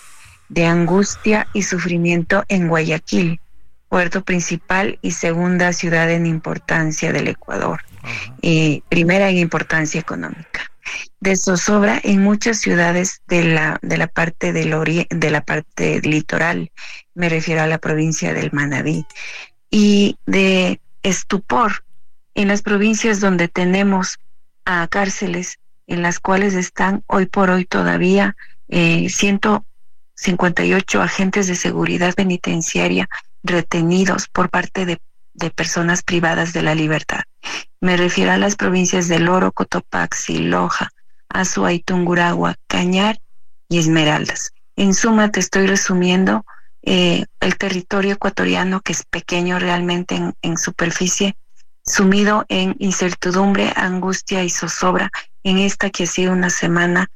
de 0.48 0.66
angustia 0.66 1.48
y 1.52 1.62
sufrimiento 1.62 2.44
en 2.48 2.68
Guayaquil, 2.68 3.40
puerto 3.88 4.22
principal 4.22 4.98
y 5.02 5.10
segunda 5.10 5.72
ciudad 5.72 6.10
en 6.10 6.26
importancia 6.26 7.12
del 7.12 7.26
Ecuador, 7.26 7.80
y 8.40 8.84
primera 8.88 9.28
en 9.28 9.38
importancia 9.38 10.00
económica. 10.00 10.70
De 11.20 11.36
zozobra 11.36 12.00
en 12.02 12.22
muchas 12.22 12.58
ciudades 12.58 13.20
de 13.26 13.44
la, 13.44 13.78
de 13.82 13.98
la 13.98 14.06
parte 14.06 14.52
del 14.52 14.70
de 15.10 15.30
la 15.30 15.40
parte 15.40 16.00
litoral, 16.02 16.70
me 17.14 17.28
refiero 17.28 17.62
a 17.62 17.66
la 17.66 17.78
provincia 17.78 18.32
del 18.32 18.50
Manabí, 18.52 19.04
y 19.70 20.16
de 20.26 20.80
estupor 21.02 21.84
en 22.34 22.48
las 22.48 22.62
provincias 22.62 23.20
donde 23.20 23.48
tenemos 23.48 24.18
a 24.64 24.86
cárceles 24.88 25.58
en 25.86 26.02
las 26.02 26.20
cuales 26.20 26.54
están 26.54 27.02
hoy 27.06 27.26
por 27.26 27.50
hoy 27.50 27.64
todavía 27.64 28.36
eh, 28.68 29.08
158 29.08 31.02
agentes 31.02 31.46
de 31.48 31.56
seguridad 31.56 32.14
penitenciaria 32.14 33.08
retenidos 33.42 34.28
por 34.28 34.50
parte 34.50 34.86
de, 34.86 35.00
personas 35.54 36.02
privadas 36.02 36.52
de 36.52 36.62
la 36.62 36.74
libertad. 36.74 37.22
Me 37.80 37.96
refiero 37.96 38.30
a 38.32 38.36
las 38.36 38.56
provincias 38.56 39.08
de 39.08 39.18
Loro, 39.20 39.52
Cotopaxi, 39.52 40.38
Loja, 40.38 40.90
Azua, 41.30 41.70
Tunguragua, 41.82 42.56
Cañar 42.66 43.18
y 43.70 43.78
Esmeraldas. 43.78 44.52
En 44.76 44.92
suma, 44.92 45.30
te 45.30 45.40
estoy 45.40 45.66
resumiendo 45.66 46.44
eh, 46.82 47.24
el 47.40 47.56
territorio 47.56 48.14
ecuatoriano, 48.14 48.80
que 48.80 48.92
es 48.92 49.04
pequeño 49.04 49.58
realmente 49.58 50.14
en, 50.14 50.34
en 50.42 50.56
superficie, 50.56 51.36
sumido 51.84 52.44
en 52.48 52.76
incertidumbre, 52.78 53.72
angustia 53.76 54.44
y 54.44 54.50
zozobra 54.50 55.10
en 55.42 55.58
esta 55.58 55.90
que 55.90 56.04
ha 56.04 56.06
sido 56.06 56.32
una 56.32 56.50
semana 56.50 57.10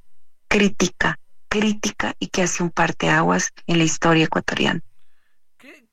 crítica, 0.48 1.18
crítica 1.48 2.14
y 2.18 2.28
que 2.28 2.42
hace 2.42 2.62
un 2.62 2.70
parteaguas 2.70 3.52
en 3.66 3.78
la 3.78 3.84
historia 3.84 4.24
ecuatoriana. 4.24 4.80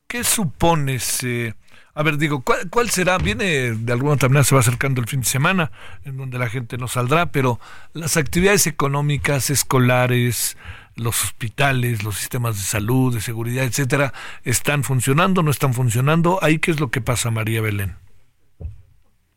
¿Qué, 0.07 0.23
supones? 0.23 1.23
Eh, 1.23 1.53
a 1.93 2.03
ver, 2.03 2.17
digo, 2.17 2.41
¿cuál, 2.41 2.69
¿cuál, 2.69 2.89
será? 2.89 3.17
Viene 3.17 3.71
de 3.71 3.93
alguna 3.93 4.15
manera, 4.15 4.43
se 4.43 4.55
va 4.55 4.61
acercando 4.61 5.01
el 5.01 5.07
fin 5.07 5.21
de 5.21 5.27
semana, 5.27 5.71
en 6.03 6.17
donde 6.17 6.37
la 6.37 6.49
gente 6.49 6.77
no 6.77 6.87
saldrá, 6.87 7.31
pero 7.31 7.59
las 7.93 8.17
actividades 8.17 8.67
económicas, 8.67 9.49
escolares, 9.49 10.57
los 10.95 11.23
hospitales, 11.23 12.03
los 12.03 12.17
sistemas 12.17 12.57
de 12.57 12.63
salud, 12.63 13.13
de 13.13 13.21
seguridad, 13.21 13.63
etcétera, 13.63 14.13
están 14.43 14.83
funcionando, 14.83 15.43
no 15.43 15.51
están 15.51 15.73
funcionando. 15.73 16.39
Ahí 16.41 16.59
qué 16.59 16.71
es 16.71 16.79
lo 16.79 16.91
que 16.91 17.01
pasa, 17.01 17.31
María 17.31 17.61
Belén. 17.61 17.95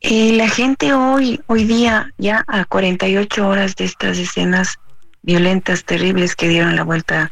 Eh, 0.01 0.33
la 0.33 0.49
gente 0.49 0.93
hoy, 0.93 1.41
hoy 1.47 1.63
día, 1.63 2.11
ya 2.17 2.43
a 2.47 2.65
48 2.65 3.47
horas 3.47 3.75
de 3.75 3.85
estas 3.85 4.17
escenas 4.17 4.77
violentas, 5.23 5.83
terribles 5.83 6.35
que 6.35 6.47
dieron 6.47 6.75
la 6.75 6.83
vuelta 6.83 7.31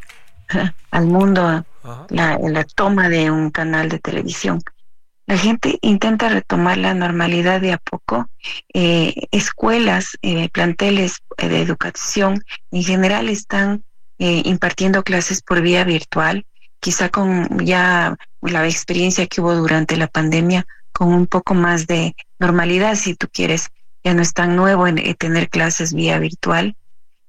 al 0.91 1.05
mundo, 1.05 1.65
la, 2.09 2.39
la, 2.39 2.63
toma 2.63 3.09
de 3.09 3.29
un 3.29 3.51
canal 3.51 3.89
de 3.89 3.99
televisión. 3.99 4.59
La 5.25 5.37
gente 5.37 5.77
intenta 5.81 6.29
retomar 6.29 6.77
la 6.77 6.93
normalidad 6.93 7.61
de 7.61 7.73
a 7.73 7.77
poco. 7.77 8.27
Eh, 8.73 9.27
escuelas, 9.31 10.17
eh, 10.21 10.49
planteles 10.49 11.17
de 11.37 11.61
educación 11.61 12.43
en 12.71 12.83
general 12.83 13.29
están 13.29 13.83
eh, 14.19 14.41
impartiendo 14.45 15.03
clases 15.03 15.41
por 15.41 15.61
vía 15.61 15.83
virtual, 15.83 16.45
quizá 16.79 17.09
con 17.09 17.65
ya 17.65 18.15
la 18.41 18.67
experiencia 18.67 19.27
que 19.27 19.41
hubo 19.41 19.55
durante 19.55 19.97
la 19.97 20.07
pandemia, 20.07 20.65
con 20.91 21.13
un 21.13 21.27
poco 21.27 21.53
más 21.53 21.87
de 21.87 22.15
normalidad, 22.39 22.95
si 22.95 23.15
tú 23.15 23.27
quieres. 23.31 23.69
Ya 24.03 24.13
no 24.13 24.21
es 24.21 24.33
tan 24.33 24.55
nuevo 24.55 24.85
en, 24.85 24.97
en 24.97 25.15
tener 25.15 25.49
clases 25.49 25.93
vía 25.93 26.19
virtual. 26.19 26.75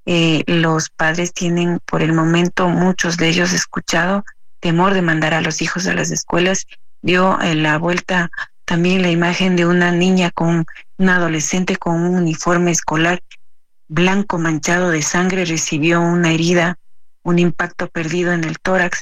Eh, 0.07 0.43
los 0.47 0.91
padres 0.91 1.33
tienen, 1.33 1.81
por 1.87 2.03
el 2.03 2.13
momento, 2.13 2.69
muchos 2.69 3.17
de 3.17 3.29
ellos 3.29 3.53
escuchado 3.53 4.25
temor 4.61 4.95
de 4.95 5.03
mandar 5.03 5.35
a 5.35 5.43
los 5.43 5.61
hijos 5.63 5.87
a 5.87 5.95
las 5.95 6.11
escuelas. 6.11 6.67
Dio 7.03 7.39
en 7.43 7.63
la 7.63 7.79
vuelta 7.79 8.31
también 8.65 9.03
la 9.03 9.11
imagen 9.11 9.57
de 9.57 9.67
una 9.67 9.93
niña 9.93 10.31
con 10.31 10.65
un 10.97 11.09
adolescente 11.09 11.77
con 11.77 12.01
un 12.01 12.17
uniforme 12.17 12.71
escolar 12.71 13.23
blanco 13.95 14.39
manchado 14.39 14.91
de 14.91 15.03
sangre, 15.03 15.45
recibió 15.45 16.01
una 16.01 16.33
herida, 16.33 16.79
un 17.23 17.39
impacto 17.39 17.89
perdido 17.89 18.33
en 18.33 18.45
el 18.45 18.59
tórax 18.59 19.01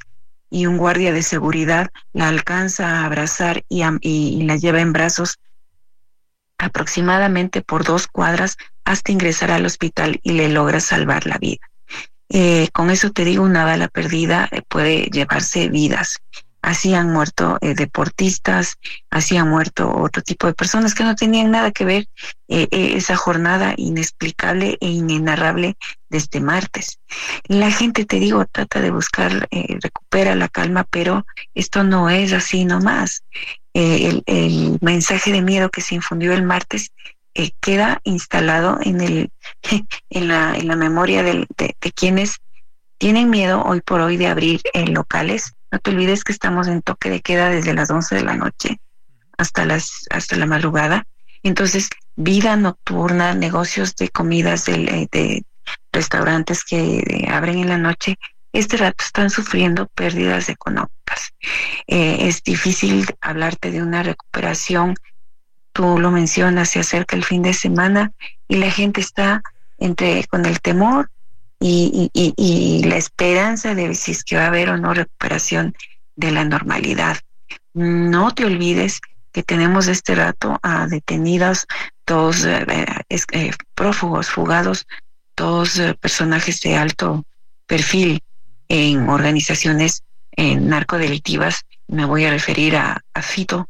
y 0.51 0.67
un 0.67 0.77
guardia 0.77 1.13
de 1.13 1.23
seguridad 1.23 1.91
la 2.13 2.29
alcanza 2.29 2.87
a 2.87 3.07
abrazar 3.07 3.65
y, 3.69 4.43
la 4.45 4.57
lleva 4.57 4.81
en 4.81 4.93
brazos 4.93 5.39
aproximadamente 6.59 7.63
por 7.63 7.85
dos 7.85 8.07
cuadras 8.07 8.57
hasta 8.85 9.13
ingresar 9.13 9.51
al 9.51 9.65
hospital 9.65 10.21
y 10.23 10.33
le 10.33 10.49
logra 10.49 10.79
salvar 10.79 11.27
la 11.27 11.39
vida. 11.39 11.67
Eh, 12.29 12.69
con 12.73 12.91
eso 12.91 13.11
te 13.11 13.25
digo, 13.25 13.43
una 13.43 13.65
bala 13.65 13.89
perdida 13.89 14.49
eh, 14.53 14.63
puede 14.69 15.07
llevarse 15.07 15.69
vidas. 15.69 16.19
Así 16.63 16.95
han 16.95 17.13
muerto 17.13 17.59
eh, 17.61 17.75
deportistas, 17.75 18.79
así 19.11 19.37
han 19.37 19.51
muerto 19.51 19.93
otro 19.93 20.23
tipo 20.23 20.47
de 20.47 20.55
personas 20.55 20.95
que 20.95 21.03
no 21.03 21.17
tenían 21.17 21.51
nada 21.51 21.73
que 21.73 21.85
ver 21.85 22.07
eh, 22.47 22.69
eh, 22.71 22.93
esa 22.95 23.17
jornada 23.17 23.75
inexplicable 23.77 24.79
e 24.81 24.89
inenarrable 24.89 25.77
de 26.09 26.19
este 26.19 26.41
martes. 26.41 27.01
La 27.49 27.73
gente, 27.73 28.05
te 28.05 28.21
digo, 28.21 28.47
trata 28.47 28.81
de 28.81 28.93
buscar, 28.93 29.49
recupera 29.51 30.37
la 30.37 30.49
calma, 30.49 30.87
pero 30.89 31.27
esto 31.53 31.83
no 31.83 32.09
es 32.09 32.33
así 32.33 32.65
nomás. 32.65 33.25
El, 33.75 34.23
el, 34.27 34.79
mensaje 34.83 35.33
de 35.33 35.43
miedo 35.43 35.71
que 35.71 35.81
se 35.81 35.97
infundió 35.97 36.33
el 36.33 36.45
martes 36.45 36.93
queda 37.61 38.01
instalado 38.05 38.79
en, 38.83 39.01
el, 39.01 39.31
en, 40.11 40.29
la, 40.29 40.55
en 40.55 40.69
la 40.69 40.77
memoria 40.77 41.25
de, 41.25 41.47
quienes 41.97 42.37
tienen 42.99 43.31
miedo 43.31 43.65
hoy 43.65 43.81
por 43.81 44.01
hoy 44.01 44.17
de 44.17 44.29
abrir 44.29 44.61
locales 44.87 45.55
no 45.73 45.79
te 45.79 45.91
olvides 45.91 46.23
que 46.23 46.33
estamos 46.33 46.69
en 46.69 46.83
toque 46.83 47.11
de 47.11 47.23
queda 47.23 47.49
desde 47.49 47.73
las 47.73 47.91
11 47.91 48.15
de 48.15 48.23
la 48.23 48.37
noche 48.37 48.79
hasta 49.39 49.65
las 49.65 50.07
hasta 50.11 50.37
la 50.37 50.47
madrugada. 50.47 51.07
Entonces, 51.43 51.89
vida 52.15 52.55
nocturna, 52.57 53.35
negocios 53.35 53.97
de 53.97 54.11
comidas 54.11 54.67
de, 54.67 55.09
de 55.11 55.45
restaurantes 55.93 56.63
que 56.63 57.27
abren 57.29 57.59
en 57.59 57.69
la 57.69 57.79
noche, 57.79 58.19
este 58.53 58.77
rato 58.77 59.03
están 59.03 59.31
sufriendo 59.31 59.87
pérdidas 59.87 60.51
económicas. 60.51 61.33
Eh, 61.87 62.29
es 62.29 62.43
difícil 62.43 63.07
hablarte 63.23 63.71
de 63.71 63.83
una 63.83 64.03
recuperación. 64.03 64.95
Tú 65.73 65.99
lo 65.99 66.11
mencionas, 66.11 66.69
se 66.69 66.81
acerca 66.81 67.17
el 67.17 67.25
fin 67.25 67.43
de 67.43 67.55
semana 67.55 68.13
y 68.47 68.57
la 68.57 68.71
gente 68.71 69.01
está 69.01 69.43
entre 69.79 70.25
con 70.27 70.45
el 70.45 70.61
temor 70.61 71.11
y, 71.63 72.83
la 72.85 72.97
esperanza 72.97 73.75
de 73.75 73.95
si 73.95 74.13
es 74.13 74.25
que 74.25 74.37
va 74.37 74.45
a 74.45 74.49
haber 74.49 74.71
o 74.71 74.79
no 74.79 74.95
recuperación 74.95 75.75
de 76.17 76.33
la 76.33 76.45
normalidad. 76.45 77.19
No 77.75 78.33
te 78.35 78.45
olvides 78.45 79.01
que 79.33 79.43
tenemos 79.43 79.87
este 79.87 80.15
rato 80.15 80.59
a 80.63 80.87
detenidos 80.87 81.67
dos 82.07 82.45
eh, 82.45 82.67
eh, 83.09 83.51
prófugos, 83.75 84.29
fugados, 84.29 84.87
dos 85.37 85.81
personajes 86.01 86.61
de 86.61 86.77
alto 86.77 87.25
perfil 87.67 88.23
en 88.69 89.09
organizaciones 89.09 90.03
narcodelictivas. 90.37 91.63
Me 91.89 92.05
voy 92.05 92.25
a 92.25 92.31
referir 92.31 92.77
a, 92.77 93.03
Fito, 93.23 93.69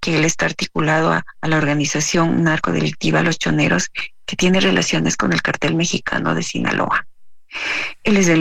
que 0.00 0.16
él 0.16 0.24
está 0.24 0.46
articulado 0.46 1.12
a, 1.12 1.24
la 1.42 1.56
organización 1.56 2.44
narcodelictiva 2.44 3.22
Los 3.22 3.38
Choneros, 3.38 3.90
que 4.24 4.36
tiene 4.36 4.60
relaciones 4.60 5.16
con 5.16 5.32
el 5.32 5.42
cartel 5.42 5.74
mexicano 5.74 6.34
de 6.34 6.42
Sinaloa. 6.42 7.06
Él 8.02 8.16
es 8.16 8.28
el, 8.28 8.40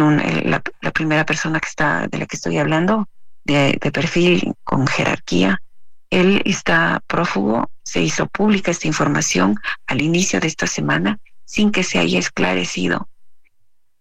la, 0.50 0.92
primera 0.92 1.26
persona 1.26 1.60
que 1.60 1.70
está, 1.70 2.08
de 2.08 2.18
la 2.18 2.26
que 2.26 2.36
estoy 2.36 2.58
hablando, 2.58 3.08
de, 3.44 3.78
de 3.82 3.92
perfil 3.92 4.54
con 4.64 4.88
jerarquía. 4.88 5.62
Él 6.10 6.42
está 6.46 7.02
prófugo, 7.08 7.70
se 7.84 8.02
hizo 8.02 8.28
pública 8.28 8.72
esta 8.72 8.88
información 8.88 9.58
al 9.88 10.02
inicio 10.02 10.40
de 10.40 10.48
esta 10.48 10.68
semana 10.68 11.20
sin 11.46 11.72
que 11.72 11.84
se 11.84 12.00
haya 12.00 12.20
esclarecido 12.20 13.08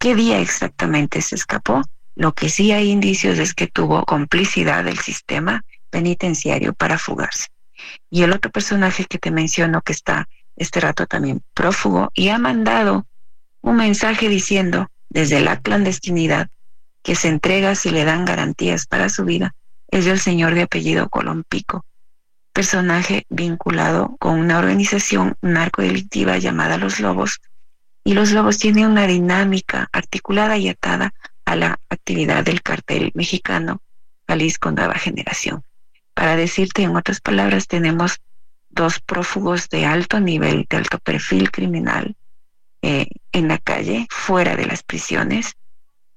qué 0.03 0.17
día 0.17 0.41
exactamente 0.41 1.23
se 1.23 1.37
escapó. 1.37 1.81
Lo 2.17 2.35
que 2.35 2.49
sí 2.49 2.73
hay 2.73 2.91
indicios 2.91 3.39
es 3.39 3.55
que 3.55 3.69
tuvo 3.69 4.05
complicidad 4.05 4.83
del 4.83 4.99
sistema 4.99 5.65
penitenciario 5.91 6.75
para 6.75 6.99
fugarse. 6.99 7.47
Y 8.11 8.25
el 8.25 8.33
otro 8.33 8.51
personaje 8.51 9.05
que 9.05 9.19
te 9.19 9.31
menciono 9.31 9.81
que 9.81 9.93
está 9.93 10.29
este 10.57 10.81
rato 10.81 11.07
también 11.07 11.41
prófugo 11.55 12.11
y 12.15 12.31
ha 12.31 12.39
mandado 12.39 13.07
un 13.61 13.77
mensaje 13.77 14.29
diciendo 14.29 14.91
desde 15.13 15.41
la 15.41 15.61
clandestinidad 15.61 16.49
que 17.03 17.15
se 17.15 17.29
entrega 17.29 17.75
si 17.75 17.91
le 17.91 18.05
dan 18.05 18.25
garantías 18.25 18.87
para 18.87 19.11
su 19.11 19.25
vida 19.25 19.55
es 19.89 20.07
el 20.07 20.19
señor 20.19 20.55
de 20.55 20.63
apellido 20.63 21.11
Colompico, 21.11 21.85
personaje 22.55 23.27
vinculado 23.29 24.17
con 24.19 24.39
una 24.39 24.59
organización 24.59 25.37
narcodelictiva 25.43 26.39
llamada 26.39 26.79
Los 26.79 26.99
Lobos, 26.99 27.41
y 28.05 28.15
los 28.15 28.33
lobos 28.33 28.59
tienen 28.59 28.87
una 28.87 29.07
dinámica 29.07 29.89
articulada 29.93 30.57
y 30.57 30.69
atada 30.69 31.15
a 31.45 31.57
la 31.57 31.79
actividad 31.91 32.43
del 32.43 32.63
cartel 32.63 33.13
mexicano 33.15 33.81
Jalisco 34.27 34.73
Nueva 34.73 34.95
Generación. 34.95 35.63
Para 36.15 36.37
decirte 36.37 36.83
en 36.83 36.97
otras 36.97 37.21
palabras, 37.21 37.69
tenemos 37.69 38.19
dos 38.71 38.99
prófugos 38.99 39.69
de 39.69 39.85
alto 39.85 40.19
nivel, 40.19 40.67
de 40.69 40.79
alto 40.79 40.99
perfil 40.99 41.51
criminal 41.51 42.17
eh, 42.83 43.07
en 43.33 43.49
la 43.49 43.59
calle, 43.59 44.07
fuera 44.11 44.57
de 44.57 44.67
las 44.67 44.83
prisiones, 44.83 45.55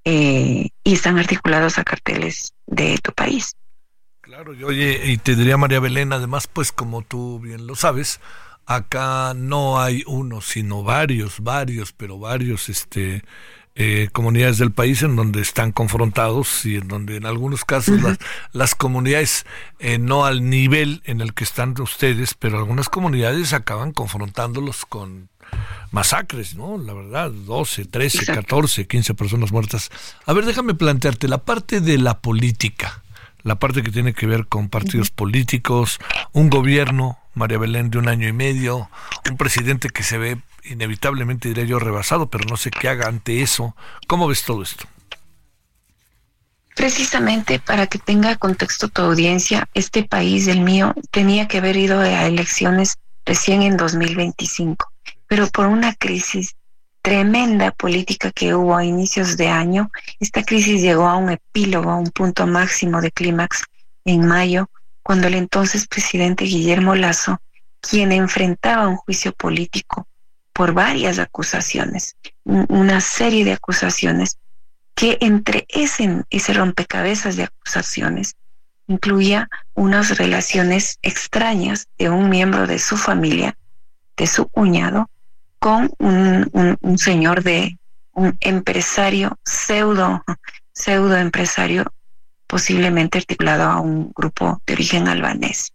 eh, 0.04 0.70
y 0.84 0.94
están 0.94 1.18
articulados 1.18 1.78
a 1.78 1.84
carteles 1.84 2.54
de 2.68 2.98
tu 3.02 3.12
país. 3.12 3.54
Claro, 4.22 4.54
y 4.54 4.64
oye, 4.64 5.02
y 5.06 5.18
te 5.18 5.36
diría 5.36 5.58
María 5.58 5.80
Belén, 5.80 6.12
además, 6.12 6.48
pues 6.48 6.72
como 6.72 7.04
tú 7.04 7.40
bien 7.40 7.68
lo 7.68 7.76
sabes, 7.76 8.20
acá 8.66 9.34
no 9.36 9.80
hay 9.80 10.04
uno, 10.08 10.42
sino 10.42 10.84
varios, 10.84 11.40
varios, 11.42 11.94
pero 11.94 12.18
varios, 12.20 12.70
este, 12.70 13.24
eh, 13.78 14.08
comunidades 14.14 14.58
del 14.58 14.72
país 14.72 15.04
en 15.04 15.18
donde 15.18 15.42
están 15.42 15.74
confrontados 15.74 16.66
y 16.66 16.78
en 16.78 16.88
donde 16.88 17.18
en 17.18 17.26
algunos 17.26 17.66
casos 17.66 18.02
las, 18.02 18.18
las, 18.54 18.74
comunidades 18.74 19.46
eh, 19.80 19.98
no 19.98 20.24
al 20.26 20.50
nivel 20.50 21.02
en 21.04 21.20
el 21.20 21.34
que 21.34 21.44
están 21.44 21.76
ustedes, 21.82 22.36
pero 22.36 22.58
algunas 22.58 22.88
comunidades 22.88 23.52
acaban 23.52 23.92
confrontándolos 23.92 24.86
con 24.86 25.30
masacres, 25.92 26.56
¿no? 26.56 26.78
La 26.78 26.94
verdad, 26.94 27.32
12, 27.32 27.86
13, 27.86 28.26
14, 28.26 28.88
15 28.88 29.14
personas 29.14 29.52
muertas. 29.52 29.90
A 30.26 30.34
ver, 30.34 30.46
déjame 30.46 30.74
plantearte 30.74 31.28
la 31.28 31.40
parte 31.40 31.82
de 31.82 31.98
la 31.98 32.20
política, 32.20 33.02
la 33.44 33.56
parte 33.56 33.84
que 33.84 33.92
tiene 33.92 34.14
que 34.14 34.26
ver 34.26 34.48
con 34.48 34.70
partidos 34.70 35.12
políticos, 35.12 36.00
un 36.34 36.50
gobierno, 36.50 37.18
María 37.34 37.58
Belén, 37.58 37.90
de 37.90 37.98
un 37.98 38.08
año 38.10 38.28
y 38.28 38.34
medio, 38.34 38.90
un 39.30 39.38
presidente 39.38 39.90
que 39.90 40.04
se 40.04 40.18
ve 40.18 40.38
inevitablemente, 40.66 41.50
diré 41.50 41.68
yo, 41.68 41.80
rebasado, 41.80 42.28
pero 42.28 42.46
no 42.46 42.58
sé 42.58 42.72
qué 42.72 42.90
haga 42.90 43.08
ante 43.08 43.42
eso. 43.42 43.76
¿Cómo 44.08 44.28
ves 44.28 44.44
todo 44.44 44.64
esto? 44.64 44.86
Precisamente 46.76 47.60
para 47.60 47.88
que 47.88 48.00
tenga 48.00 48.36
contexto 48.36 48.90
tu 48.90 49.02
audiencia, 49.02 49.70
este 49.74 50.04
país, 50.04 50.48
el 50.48 50.62
mío, 50.62 50.94
tenía 51.12 51.48
que 51.48 51.60
haber 51.60 51.78
ido 51.78 52.00
a 52.02 52.26
elecciones 52.26 52.98
recién 53.26 53.62
en 53.62 53.78
2025, 53.78 54.92
pero 55.36 55.48
por 55.48 55.66
una 55.66 55.94
crisis 55.94 56.56
tremenda 57.02 57.72
política 57.72 58.32
que 58.32 58.56
hubo 58.56 58.74
a 58.74 58.86
inicios 58.86 59.36
de 59.36 59.50
año, 59.50 59.92
esta 60.22 60.44
crisis 60.44 60.82
llegó 60.82 61.10
a 61.10 61.18
un 61.18 61.30
epílogo, 61.30 61.92
a 61.92 61.98
un 61.98 62.10
punto 62.10 62.48
máximo 62.48 63.02
de 63.02 63.12
clímax 63.12 63.64
en 64.06 64.26
mayo, 64.26 64.70
cuando 65.04 65.28
el 65.28 65.34
entonces 65.34 65.90
presidente 65.90 66.46
Guillermo 66.46 66.96
Lazo, 66.96 67.42
quien 67.82 68.14
enfrentaba 68.14 68.88
un 68.88 68.96
juicio 68.96 69.34
político 69.34 70.08
por 70.54 70.72
varias 70.72 71.20
acusaciones, 71.20 72.16
una 72.46 73.02
serie 73.02 73.44
de 73.44 73.52
acusaciones 73.52 74.38
que 74.94 75.18
entre 75.20 75.66
ese, 75.68 76.24
ese 76.30 76.54
rompecabezas 76.54 77.36
de 77.36 77.44
acusaciones 77.44 78.38
incluía 78.88 79.50
unas 79.74 80.18
relaciones 80.18 80.98
extrañas 81.02 81.90
de 81.98 82.10
un 82.10 82.30
miembro 82.30 82.68
de 82.68 82.80
su 82.80 82.96
familia, 82.96 83.58
de 84.16 84.28
su 84.28 84.48
cuñado, 84.48 85.10
con 85.66 85.90
un, 85.98 86.78
un 86.80 86.98
señor 87.00 87.42
de 87.42 87.80
un 88.12 88.38
empresario 88.40 89.40
pseudo, 89.44 90.24
pseudo 90.74 91.18
empresario 91.18 91.92
posiblemente 92.46 93.18
articulado 93.18 93.64
a 93.64 93.80
un 93.80 94.12
grupo 94.16 94.62
de 94.68 94.74
origen 94.74 95.08
albanés. 95.08 95.74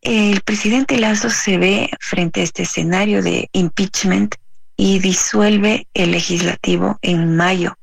El 0.00 0.42
presidente 0.42 0.96
Lazo 0.96 1.28
se 1.28 1.58
ve 1.58 1.90
frente 1.98 2.40
a 2.40 2.44
este 2.44 2.62
escenario 2.62 3.20
de 3.20 3.48
impeachment 3.50 4.36
y 4.76 5.00
disuelve 5.00 5.88
el 5.92 6.12
legislativo 6.12 7.00
en 7.02 7.34
mayo 7.34 7.76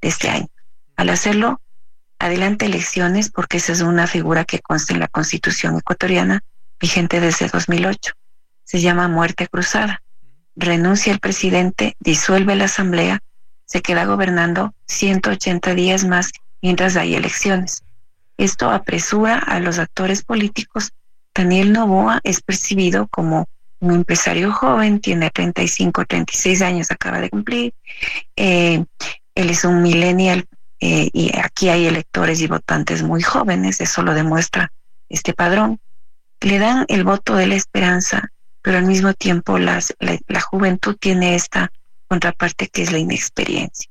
de 0.00 0.08
este 0.08 0.30
año. 0.30 0.48
Al 0.96 1.10
hacerlo, 1.10 1.60
adelanta 2.18 2.64
elecciones 2.64 3.28
porque 3.28 3.58
esa 3.58 3.72
es 3.72 3.82
una 3.82 4.06
figura 4.06 4.46
que 4.46 4.60
consta 4.60 4.94
en 4.94 5.00
la 5.00 5.08
constitución 5.08 5.76
ecuatoriana 5.76 6.42
vigente 6.80 7.20
desde 7.20 7.48
2008. 7.48 8.14
Se 8.64 8.80
llama 8.80 9.06
muerte 9.06 9.46
cruzada. 9.46 10.00
Renuncia 10.56 11.12
el 11.12 11.20
presidente, 11.20 11.96
disuelve 12.00 12.56
la 12.56 12.64
asamblea, 12.64 13.20
se 13.64 13.82
queda 13.82 14.04
gobernando 14.04 14.74
180 14.86 15.74
días 15.74 16.04
más 16.04 16.32
mientras 16.60 16.96
hay 16.96 17.14
elecciones. 17.14 17.82
Esto 18.36 18.70
apresura 18.70 19.38
a 19.38 19.60
los 19.60 19.78
actores 19.78 20.24
políticos. 20.24 20.92
Daniel 21.34 21.72
Novoa 21.72 22.20
es 22.24 22.40
percibido 22.40 23.06
como 23.08 23.46
un 23.80 23.94
empresario 23.94 24.52
joven, 24.52 25.00
tiene 25.00 25.30
35, 25.30 26.04
36 26.04 26.62
años, 26.62 26.90
acaba 26.90 27.20
de 27.20 27.30
cumplir. 27.30 27.74
Eh, 28.36 28.84
él 29.34 29.50
es 29.50 29.64
un 29.64 29.82
millennial 29.82 30.46
eh, 30.80 31.10
y 31.12 31.36
aquí 31.38 31.68
hay 31.68 31.86
electores 31.86 32.40
y 32.40 32.46
votantes 32.46 33.02
muy 33.02 33.22
jóvenes, 33.22 33.80
eso 33.80 34.02
lo 34.02 34.14
demuestra 34.14 34.72
este 35.08 35.32
padrón. 35.32 35.80
Le 36.40 36.58
dan 36.58 36.86
el 36.88 37.04
voto 37.04 37.36
de 37.36 37.46
la 37.46 37.54
esperanza, 37.54 38.32
pero 38.62 38.78
al 38.78 38.86
mismo 38.86 39.14
tiempo 39.14 39.58
las, 39.58 39.94
la, 39.98 40.40
juventud 40.40 40.96
tiene 40.98 41.34
esta 41.34 41.72
contraparte 42.08 42.68
que 42.68 42.82
es 42.82 42.92
la 42.92 42.98
inexperiencia. 42.98 43.90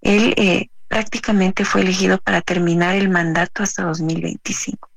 Él 0.00 0.34
eh, 0.36 0.68
prácticamente 0.88 1.64
fue 1.64 1.80
elegido 1.80 2.18
para 2.18 2.42
terminar 2.42 2.94
el 2.94 3.08
mandato 3.08 3.62
hasta 3.62 3.84
2025. 3.84 4.90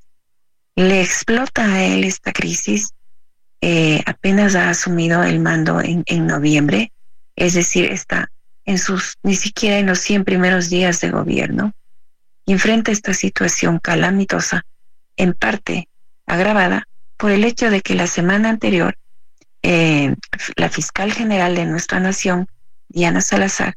Le 0.76 1.02
explota 1.02 1.66
a 1.66 1.84
él 1.84 2.04
esta 2.04 2.32
crisis, 2.32 2.94
eh, 3.62 4.02
apenas 4.06 4.56
ha 4.56 4.70
asumido 4.70 5.24
el 5.24 5.40
mando 5.40 5.82
en, 5.82 6.04
en 6.06 6.28
noviembre, 6.28 6.92
es 7.36 7.54
decir, 7.54 7.86
está 7.86 8.32
en 8.66 8.78
sus, 8.78 9.18
ni 9.24 9.36
siquiera 9.36 9.80
en 9.80 9.88
los 9.88 10.00
100 10.00 10.26
primeros 10.26 10.70
días 10.70 11.02
de 11.02 11.10
gobierno, 11.10 11.74
y 12.46 12.54
enfrenta 12.54 12.92
esta 12.92 13.14
situación 13.14 13.80
calamitosa, 13.80 14.66
en 15.18 15.34
parte 15.34 15.90
agravada 16.26 16.89
por 17.20 17.32
el 17.32 17.44
hecho 17.44 17.70
de 17.70 17.82
que 17.82 17.96
la 17.96 18.08
semana 18.08 18.50
anterior 18.50 18.98
eh, 19.62 20.16
la 20.56 20.70
fiscal 20.70 21.12
general 21.12 21.54
de 21.56 21.66
nuestra 21.66 22.00
nación, 22.00 22.48
Diana 22.88 23.22
Salazar, 23.22 23.76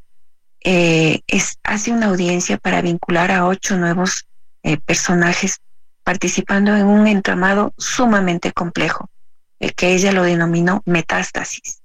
eh, 0.65 1.23
hace 1.65 1.91
una 1.91 2.07
audiencia 2.07 2.57
para 2.57 2.83
vincular 2.83 3.33
a 3.33 3.47
ocho 3.47 3.77
nuevos 3.77 4.27
eh, 4.63 4.77
personajes 4.79 5.61
participando 6.05 6.77
en 6.77 6.87
un 6.87 7.09
entramado 7.09 7.75
sumamente 7.79 8.53
complejo. 8.53 9.11
eh, 9.59 9.73
que 9.73 9.95
ella 9.95 10.13
lo 10.13 10.23
denominó 10.23 10.83
metástasis. 10.87 11.83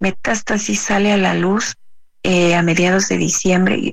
Metástasis 0.00 0.80
sale 0.80 1.12
a 1.12 1.16
la 1.16 1.34
luz 1.34 1.74
a 2.26 2.62
mediados 2.62 3.08
de 3.08 3.18
diciembre 3.18 3.92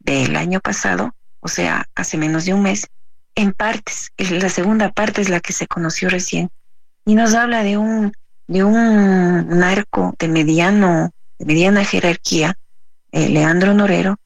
del 0.00 0.36
año 0.36 0.60
pasado, 0.60 1.14
o 1.38 1.46
sea, 1.46 1.84
hace 1.94 2.18
menos 2.18 2.44
de 2.44 2.54
un 2.54 2.62
mes, 2.62 2.88
en 3.36 3.52
partes. 3.52 4.12
La 4.18 4.48
segunda 4.48 4.90
parte 4.90 5.20
es 5.20 5.28
la 5.28 5.40
que 5.40 5.52
se 5.52 5.68
conoció 5.68 6.08
recién 6.08 6.50
y 7.04 7.14
nos 7.14 7.34
habla 7.34 7.62
de 7.62 7.78
un 7.78 8.12
de 8.48 8.62
un 8.62 9.48
narco 9.48 10.14
de 10.18 10.28
mediano 10.28 11.10
de 11.38 11.46
mediana 11.46 11.84
jerarquía, 11.84 12.56
eh, 13.12 13.28
Leandro 13.28 13.74
Norero, 13.74 14.18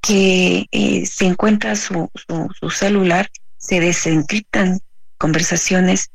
que 0.00 0.66
eh, 0.70 1.06
se 1.06 1.26
encuentra 1.26 1.76
su, 1.76 2.10
su, 2.58 2.70
celular, 2.70 3.30
se 3.56 3.80
desencriptan 3.80 4.80
conversaciones 5.18 6.10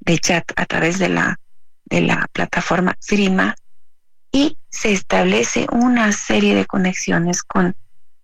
de 0.00 0.18
chat 0.18 0.50
a 0.56 0.66
través 0.66 0.98
de 0.98 1.08
la, 1.08 1.38
de 1.84 2.02
la 2.02 2.28
plataforma 2.32 2.96
Frima 3.00 3.54
y 4.32 4.58
se 4.68 4.92
establece 4.92 5.66
una 5.72 6.12
serie 6.12 6.54
de 6.54 6.66
conexiones 6.66 7.42
con 7.42 7.74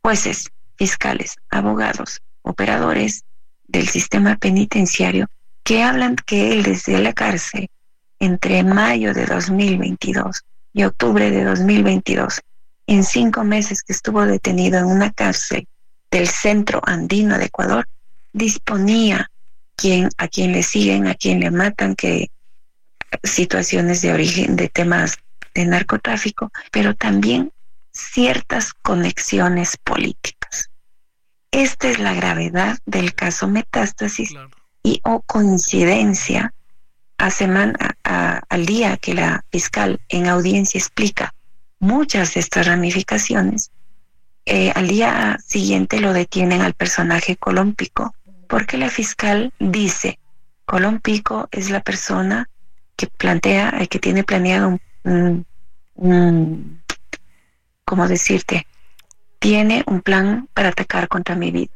jueces, 0.03 0.51
fiscales, 0.77 1.37
abogados, 1.51 2.21
operadores 2.43 3.25
del 3.67 3.89
sistema 3.89 4.37
penitenciario 4.37 5.29
que 5.63 5.83
hablan 5.83 6.17
que 6.17 6.53
él 6.53 6.63
desde 6.63 6.99
la 7.01 7.13
cárcel 7.13 7.71
entre 8.21 8.63
mayo 8.63 9.15
de 9.15 9.27
2022 9.27 10.43
y 10.73 10.85
octubre 10.85 11.31
de 11.31 11.45
2022 11.45 12.41
en 12.87 13.05
cinco 13.05 13.45
meses 13.45 13.83
que 13.83 13.93
estuvo 13.93 14.25
detenido 14.27 14.79
en 14.79 14.87
una 14.87 15.11
cárcel 15.11 15.67
del 16.11 16.29
centro 16.29 16.81
andino 16.85 17.39
de 17.39 17.47
Ecuador, 17.47 17.89
disponía 18.33 19.31
a 20.19 20.29
quien 20.29 20.53
le 20.53 20.63
siguen, 20.63 21.07
a 21.07 21.15
quien 21.15 21.41
le 21.41 21.51
matan, 21.51 21.95
que 21.95 22.31
situaciones 23.23 24.03
de 24.03 24.13
origen 24.13 24.57
de 24.57 24.69
temas 24.69 25.17
de 25.55 25.67
narcotráfico, 25.67 26.51
pero 26.71 26.95
también 26.95 27.53
ciertas 27.93 28.73
conexiones 28.73 29.77
políticas. 29.77 30.44
Esta 31.55 31.89
es 31.89 32.01
la 32.01 32.15
gravedad 32.15 32.79
del 32.85 33.15
caso 33.15 33.47
Metástasis 33.47 34.35
y 34.83 35.01
o 35.05 35.21
coincidencia 35.21 36.53
a 37.17 37.31
semana, 37.31 37.97
al 38.03 38.67
día 38.67 38.97
que 38.97 39.15
la 39.15 39.45
fiscal 39.53 40.01
en 40.09 40.27
audiencia 40.27 40.79
explica 40.79 41.33
muchas 41.79 42.35
de 42.35 42.41
estas 42.41 42.67
ramificaciones, 42.67 43.71
eh, 44.47 44.73
al 44.75 44.89
día 44.89 45.39
siguiente 45.47 46.01
lo 46.01 46.13
detienen 46.13 46.61
al 46.61 46.75
personaje 46.75 47.37
Colompico, 47.37 48.17
porque 48.49 48.77
la 48.77 48.91
fiscal 48.91 49.53
dice, 49.61 50.19
Colompico 50.65 51.49
es 51.53 51.71
la 51.71 51.83
persona 51.83 52.51
que 52.97 53.07
plantea, 53.07 53.69
el 53.79 53.89
que 53.89 54.01
tiene 54.01 54.25
planeado 54.25 54.81
un, 55.05 55.47
un, 55.95 56.83
¿cómo 57.85 58.09
decirte? 58.09 58.67
Tiene 59.45 59.85
un 59.87 60.01
plan 60.01 60.49
para 60.55 60.71
atacar 60.71 61.07
contra 61.07 61.35
mi 61.35 61.51
vida. 61.51 61.71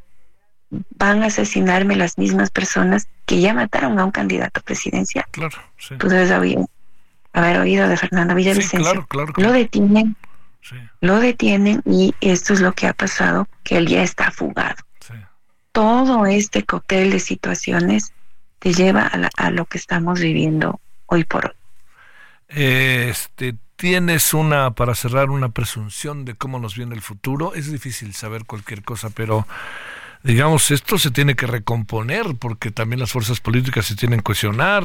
Van 0.71 1.21
a 1.21 1.27
asesinarme 1.27 1.95
las 1.95 2.17
mismas 2.17 2.49
personas 2.49 3.07
que 3.27 3.41
ya 3.41 3.53
mataron 3.53 3.99
a 3.99 4.05
un 4.05 4.09
candidato 4.09 4.59
presidencial. 4.61 5.25
Claro, 5.29 5.55
sí. 5.77 5.93
Tú 5.99 6.09
debes 6.09 6.31
haber 6.31 7.59
oído 7.59 7.87
de 7.87 7.95
Fernando 7.95 8.33
Villavicencio. 8.33 9.07
Lo 9.35 9.51
detienen, 9.51 10.15
lo 10.99 11.19
detienen 11.19 11.83
y 11.85 12.15
esto 12.21 12.53
es 12.53 12.59
lo 12.59 12.73
que 12.73 12.87
ha 12.87 12.93
pasado, 12.93 13.47
que 13.63 13.77
él 13.77 13.85
ya 13.85 14.01
está 14.01 14.31
fugado. 14.31 14.83
Todo 15.71 16.25
este 16.25 16.65
cóctel 16.65 17.11
de 17.11 17.19
situaciones 17.19 18.13
te 18.57 18.73
lleva 18.73 19.03
a, 19.03 19.29
a, 19.37 19.51
lo 19.51 19.65
que 19.65 19.77
estamos 19.77 20.19
viviendo 20.19 20.81
hoy 21.05 21.23
por 21.23 21.45
hoy. 21.45 21.53
Este, 22.47 23.53
tienes 23.79 24.33
una, 24.33 24.71
para 24.71 24.93
cerrar, 24.93 25.29
una 25.29 25.49
presunción 25.49 26.25
de 26.25 26.33
cómo 26.35 26.59
nos 26.59 26.75
viene 26.75 26.95
el 26.95 27.01
futuro. 27.01 27.55
Es 27.55 27.71
difícil 27.71 28.13
saber 28.13 28.43
cualquier 28.43 28.83
cosa, 28.83 29.09
pero 29.09 29.47
digamos, 30.21 30.69
esto 30.71 30.97
se 30.97 31.11
tiene 31.11 31.35
que 31.35 31.47
recomponer 31.47 32.35
porque 32.37 32.71
también 32.71 32.99
las 32.99 33.13
fuerzas 33.13 33.39
políticas 33.39 33.85
se 33.85 33.95
tienen 33.95 34.19
que 34.19 34.25
cuestionar. 34.25 34.83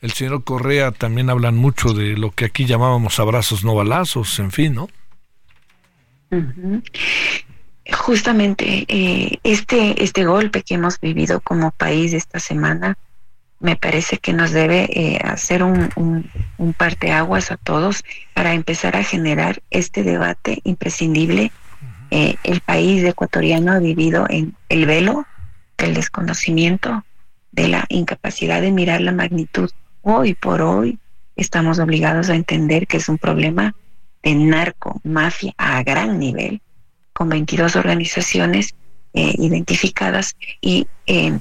El 0.00 0.10
señor 0.10 0.42
Correa 0.42 0.90
también 0.90 1.30
hablan 1.30 1.56
mucho 1.56 1.94
de 1.94 2.16
lo 2.16 2.32
que 2.32 2.46
aquí 2.46 2.66
llamábamos 2.66 3.20
abrazos 3.20 3.62
no 3.62 3.76
balazos, 3.76 4.36
en 4.40 4.50
fin, 4.50 4.74
¿no? 4.74 4.88
Justamente 7.92 8.86
eh, 8.88 9.38
este, 9.44 10.02
este 10.02 10.24
golpe 10.24 10.64
que 10.64 10.74
hemos 10.74 10.98
vivido 10.98 11.40
como 11.40 11.70
país 11.70 12.12
esta 12.12 12.40
semana 12.40 12.98
me 13.62 13.76
parece 13.76 14.18
que 14.18 14.32
nos 14.32 14.50
debe 14.50 14.88
eh, 14.92 15.18
hacer 15.24 15.62
un, 15.62 15.88
un, 15.96 16.30
un 16.58 16.72
parteaguas 16.74 17.50
a 17.50 17.56
todos 17.56 18.04
para 18.34 18.52
empezar 18.52 18.96
a 18.96 19.04
generar 19.04 19.62
este 19.70 20.02
debate 20.02 20.60
imprescindible 20.64 21.52
eh, 22.14 22.36
el 22.44 22.60
país 22.60 23.02
ecuatoriano 23.04 23.72
ha 23.72 23.78
vivido 23.78 24.26
en 24.28 24.54
el 24.68 24.84
velo 24.84 25.24
del 25.78 25.94
desconocimiento, 25.94 27.06
de 27.52 27.68
la 27.68 27.86
incapacidad 27.88 28.60
de 28.60 28.70
mirar 28.70 29.00
la 29.00 29.12
magnitud. 29.12 29.70
Hoy 30.02 30.34
por 30.34 30.60
hoy 30.60 30.98
estamos 31.36 31.78
obligados 31.78 32.28
a 32.28 32.34
entender 32.34 32.86
que 32.86 32.98
es 32.98 33.08
un 33.08 33.16
problema 33.16 33.74
de 34.22 34.34
narco, 34.34 35.00
mafia 35.04 35.54
a 35.56 35.82
gran 35.84 36.18
nivel, 36.18 36.60
con 37.14 37.30
22 37.30 37.76
organizaciones 37.76 38.74
eh, 39.14 39.34
identificadas 39.38 40.36
y 40.60 40.86
eh, 41.06 41.38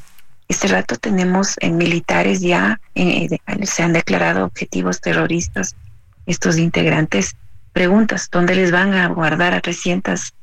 este 0.52 0.68
rato 0.68 0.98
tenemos 0.98 1.56
militares 1.64 2.42
ya, 2.42 2.82
se 2.94 3.84
han 3.84 3.94
declarado 3.94 4.44
objetivos 4.44 5.00
terroristas 5.00 5.78
estos 6.26 6.58
integrantes. 6.58 7.38
Preguntas, 7.72 8.28
¿dónde 8.30 8.56
les 8.56 8.70
van 8.70 8.94
a 8.94 9.08
guardar 9.08 9.54
a 9.54 9.62
300 9.62 10.34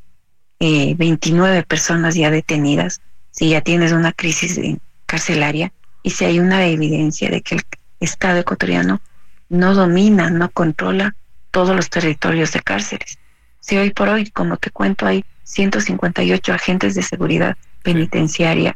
eh, 0.61 0.95
29 0.97 1.63
personas 1.65 2.15
ya 2.15 2.31
detenidas, 2.31 3.03
si 3.31 3.51
ya 3.51 3.61
tienes 3.61 3.93
una 3.93 4.13
crisis 4.13 4.59
carcelaria 5.05 5.73
y 6.03 6.11
si 6.11 6.25
hay 6.25 6.41
una 6.41 6.67
evidencia 6.67 7.29
de 7.29 7.43
que 7.43 7.57
el 7.57 7.63
Estado 8.01 8.39
ecuatoriano 8.39 9.03
no 9.51 9.75
domina, 9.75 10.31
no 10.31 10.49
controla 10.51 11.15
todos 11.51 11.77
los 11.77 11.91
territorios 11.91 12.53
de 12.53 12.61
cárceles. 12.61 13.19
Si 13.61 13.77
hoy 13.77 13.91
por 13.91 14.09
hoy, 14.09 14.31
como 14.31 14.57
te 14.57 14.71
cuento, 14.71 15.07
hay 15.07 15.23
158 15.45 16.55
agentes 16.55 16.95
de 16.95 17.03
seguridad 17.03 17.59
penitenciaria 17.93 18.75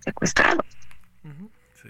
secuestrados. 0.00 0.66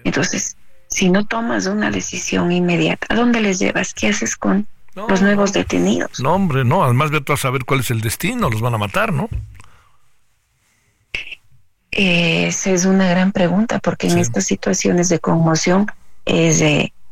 Entonces, 0.05 0.57
si 0.89 1.11
no 1.11 1.27
tomas 1.27 1.67
una 1.67 1.91
decisión 1.91 2.53
inmediata, 2.53 3.07
¿a 3.11 3.15
dónde 3.15 3.41
les 3.41 3.59
llevas? 3.59 3.95
¿Qué 3.95 4.09
haces 4.09 4.37
con 4.37 4.67
los 5.07 5.23
nuevos 5.23 5.53
detenidos. 5.53 6.19
No, 6.21 6.35
hombre, 6.35 6.65
no, 6.65 6.83
además 6.83 7.11
ve 7.11 7.23
a 7.27 7.37
saber 7.37 7.65
cuál 7.65 7.81
es 7.81 7.91
el 7.91 8.01
destino, 8.01 8.51
los 8.51 8.61
van 8.61 8.75
a 8.75 8.79
matar, 8.79 9.13
¿no? 9.13 9.29
Esa 11.91 12.71
es 12.71 12.85
una 12.85 13.09
gran 13.09 13.33
pregunta, 13.33 13.79
porque 13.79 14.09
en 14.09 14.19
estas 14.19 14.45
situaciones 14.45 15.09
de 15.09 15.21
conmoción 15.21 15.87
es, 16.25 16.63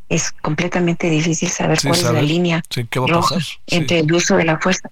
es 0.09 0.33
completamente 0.43 1.09
difícil 1.09 1.49
saber 1.49 1.79
cuál 1.81 1.95
es 1.95 2.03
la 2.03 2.23
línea 2.23 2.63
entre 3.69 4.01
el 4.01 4.13
uso 4.13 4.37
de 4.37 4.45
la 4.45 4.59
fuerza. 4.59 4.91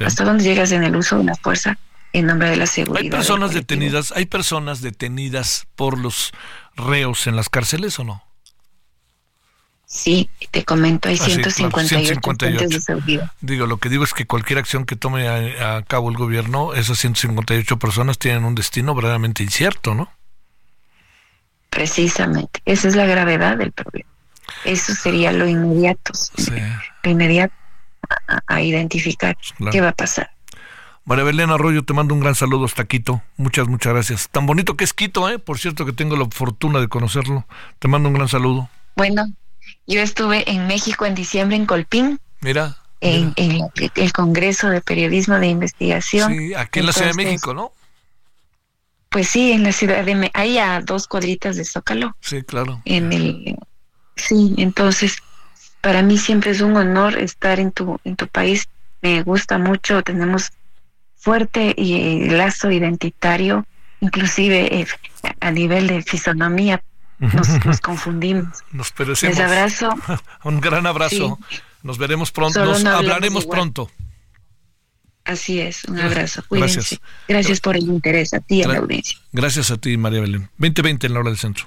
¿Hasta 0.00 0.24
dónde 0.24 0.44
llegas 0.44 0.72
en 0.72 0.84
el 0.84 0.96
uso 0.96 1.18
de 1.18 1.24
la 1.24 1.34
fuerza 1.36 1.78
en 2.14 2.26
nombre 2.26 2.48
de 2.48 2.56
la 2.56 2.66
seguridad? 2.66 3.02
¿Hay 3.02 3.10
personas 3.10 3.52
detenidas, 3.52 4.12
hay 4.12 4.24
personas 4.24 4.80
detenidas 4.80 5.66
por 5.74 5.98
los 5.98 6.32
reos 6.76 7.26
en 7.26 7.36
las 7.36 7.50
cárceles 7.50 7.98
o 7.98 8.04
no? 8.04 8.22
Sí, 9.84 10.30
te 10.50 10.64
comento, 10.64 11.08
hay 11.08 11.16
158, 11.16 12.20
ah, 12.24 12.66
de 12.66 12.80
seguridad. 12.80 13.32
Digo, 13.40 13.66
lo 13.66 13.76
que 13.76 13.88
digo 13.88 14.02
es 14.02 14.14
que 14.14 14.26
cualquier 14.26 14.58
acción 14.58 14.86
que 14.86 14.96
tome 14.96 15.28
a, 15.28 15.82
cabo 15.82 16.08
el 16.08 16.16
gobierno, 16.16 16.72
esas 16.74 16.98
158 16.98 17.78
personas 17.78 18.18
tienen 18.18 18.44
un 18.44 18.54
destino 18.54 18.94
verdaderamente 18.94 19.42
incierto, 19.42 19.94
¿no? 19.94 20.10
Precisamente, 21.70 22.60
esa 22.64 22.88
es 22.88 22.96
la 22.96 23.06
gravedad 23.06 23.56
del 23.56 23.72
problema. 23.72 24.08
Eso 24.64 24.94
sería 24.94 25.32
lo 25.32 25.48
inmediato, 25.48 26.12
lo 27.02 27.10
inmediato 27.10 27.54
a, 28.46 28.62
identificar 28.62 29.36
qué 29.70 29.80
va 29.80 29.88
a 29.88 29.94
pasar. 29.94 30.33
María 31.06 31.24
Belén 31.24 31.50
Arroyo, 31.50 31.84
te 31.84 31.92
mando 31.92 32.14
un 32.14 32.20
gran 32.20 32.34
saludo 32.34 32.64
hasta 32.64 32.86
Quito. 32.86 33.22
Muchas, 33.36 33.68
muchas 33.68 33.92
gracias. 33.92 34.28
Tan 34.30 34.46
bonito 34.46 34.76
que 34.76 34.84
es 34.84 34.94
Quito, 34.94 35.28
¿eh? 35.28 35.38
Por 35.38 35.58
cierto 35.58 35.84
que 35.84 35.92
tengo 35.92 36.16
la 36.16 36.26
fortuna 36.30 36.80
de 36.80 36.88
conocerlo. 36.88 37.46
Te 37.78 37.88
mando 37.88 38.08
un 38.08 38.14
gran 38.14 38.28
saludo. 38.28 38.70
Bueno, 38.96 39.26
yo 39.86 40.00
estuve 40.00 40.50
en 40.50 40.66
México 40.66 41.04
en 41.04 41.14
diciembre 41.14 41.56
en 41.56 41.66
Colpín. 41.66 42.20
Mira. 42.40 42.78
En, 43.02 43.34
el 43.36 44.12
Congreso 44.14 44.70
de 44.70 44.80
Periodismo 44.80 45.38
de 45.38 45.48
Investigación. 45.48 46.32
Sí, 46.32 46.54
aquí 46.54 46.78
en 46.78 46.86
la 46.86 46.92
Ciudad 46.92 47.10
de 47.10 47.22
México, 47.22 47.52
¿no? 47.52 47.72
Pues 49.10 49.28
sí, 49.28 49.52
en 49.52 49.62
la 49.62 49.72
Ciudad 49.72 50.02
de 50.04 50.30
ahí 50.32 50.56
a 50.56 50.80
dos 50.80 51.06
cuadritas 51.06 51.56
de 51.56 51.66
Zócalo. 51.66 52.16
Sí, 52.20 52.42
claro. 52.42 52.80
En 52.86 53.12
el 53.12 53.58
sí, 54.16 54.54
entonces 54.56 55.18
para 55.82 56.00
mí 56.00 56.16
siempre 56.16 56.52
es 56.52 56.62
un 56.62 56.76
honor 56.78 57.18
estar 57.18 57.60
en 57.60 57.72
tu 57.72 58.00
en 58.04 58.16
tu 58.16 58.26
país. 58.26 58.66
Me 59.02 59.22
gusta 59.22 59.58
mucho, 59.58 60.02
tenemos 60.02 60.50
fuerte 61.24 61.74
y 61.76 62.28
lazo 62.28 62.70
identitario, 62.70 63.66
inclusive 64.00 64.80
eh, 64.80 64.86
a 65.40 65.50
nivel 65.50 65.86
de 65.86 66.02
fisonomía 66.02 66.82
nos, 67.18 67.80
confundimos. 67.82 68.58
Nos 68.72 68.92
perecemos. 68.92 69.38
Les 69.38 69.46
abrazo. 69.46 69.88
Un 70.44 70.60
gran 70.60 70.86
abrazo. 70.86 71.38
Nos 71.82 71.96
veremos 71.96 72.30
pronto, 72.30 72.64
nos 72.64 72.84
hablaremos 72.84 73.46
pronto. 73.46 73.90
Así 75.24 75.58
es, 75.60 75.84
un 75.84 75.98
abrazo. 75.98 76.42
Cuídense. 76.46 76.76
Gracias, 76.76 77.00
Gracias 77.28 77.60
por 77.60 77.76
el 77.76 77.84
interés 77.84 78.34
a 78.34 78.40
ti 78.40 78.56
y 78.56 78.62
a 78.62 78.68
la 78.68 78.78
audiencia. 78.78 79.18
Gracias 79.32 79.70
a 79.70 79.78
ti, 79.78 79.96
María 79.96 80.20
Belén. 80.20 80.50
2020 80.58 81.06
en 81.06 81.14
la 81.14 81.20
hora 81.20 81.30
del 81.30 81.38
centro. 81.38 81.66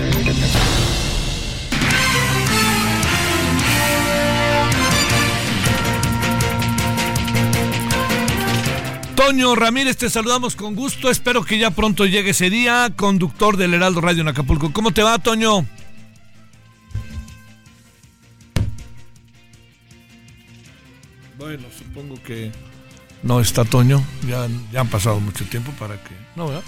Toño 9.23 9.53
Ramírez, 9.53 9.97
te 9.97 10.09
saludamos 10.09 10.55
con 10.55 10.73
gusto. 10.73 11.11
Espero 11.11 11.43
que 11.43 11.59
ya 11.59 11.69
pronto 11.69 12.07
llegue 12.07 12.31
ese 12.31 12.49
día. 12.49 12.91
Conductor 12.95 13.55
del 13.55 13.75
Heraldo 13.75 14.01
Radio 14.01 14.21
en 14.21 14.29
Acapulco. 14.29 14.73
¿Cómo 14.73 14.89
te 14.91 15.03
va, 15.03 15.19
Toño? 15.19 15.63
Bueno, 21.37 21.67
supongo 21.77 22.15
que 22.23 22.51
no 23.21 23.39
está 23.39 23.63
Toño. 23.63 24.03
Ya, 24.27 24.47
ya 24.71 24.81
han 24.81 24.89
pasado 24.89 25.19
mucho 25.19 25.45
tiempo 25.45 25.71
para 25.73 26.03
que. 26.03 26.15
No, 26.35 26.47
¿verdad? 26.47 26.63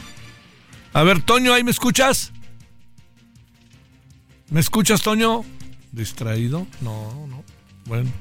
A 0.93 1.01
ver, 1.01 1.23
Toño, 1.23 1.55
¿ahí 1.55 1.63
me 1.63 1.71
escuchas? 1.71 2.31
¿Me 4.51 4.59
escuchas, 4.59 5.01
Toño? 5.01 5.43
¿Distraído? 5.91 6.67
No, 6.81 7.25
no. 7.27 7.43
Bueno, 7.85 8.11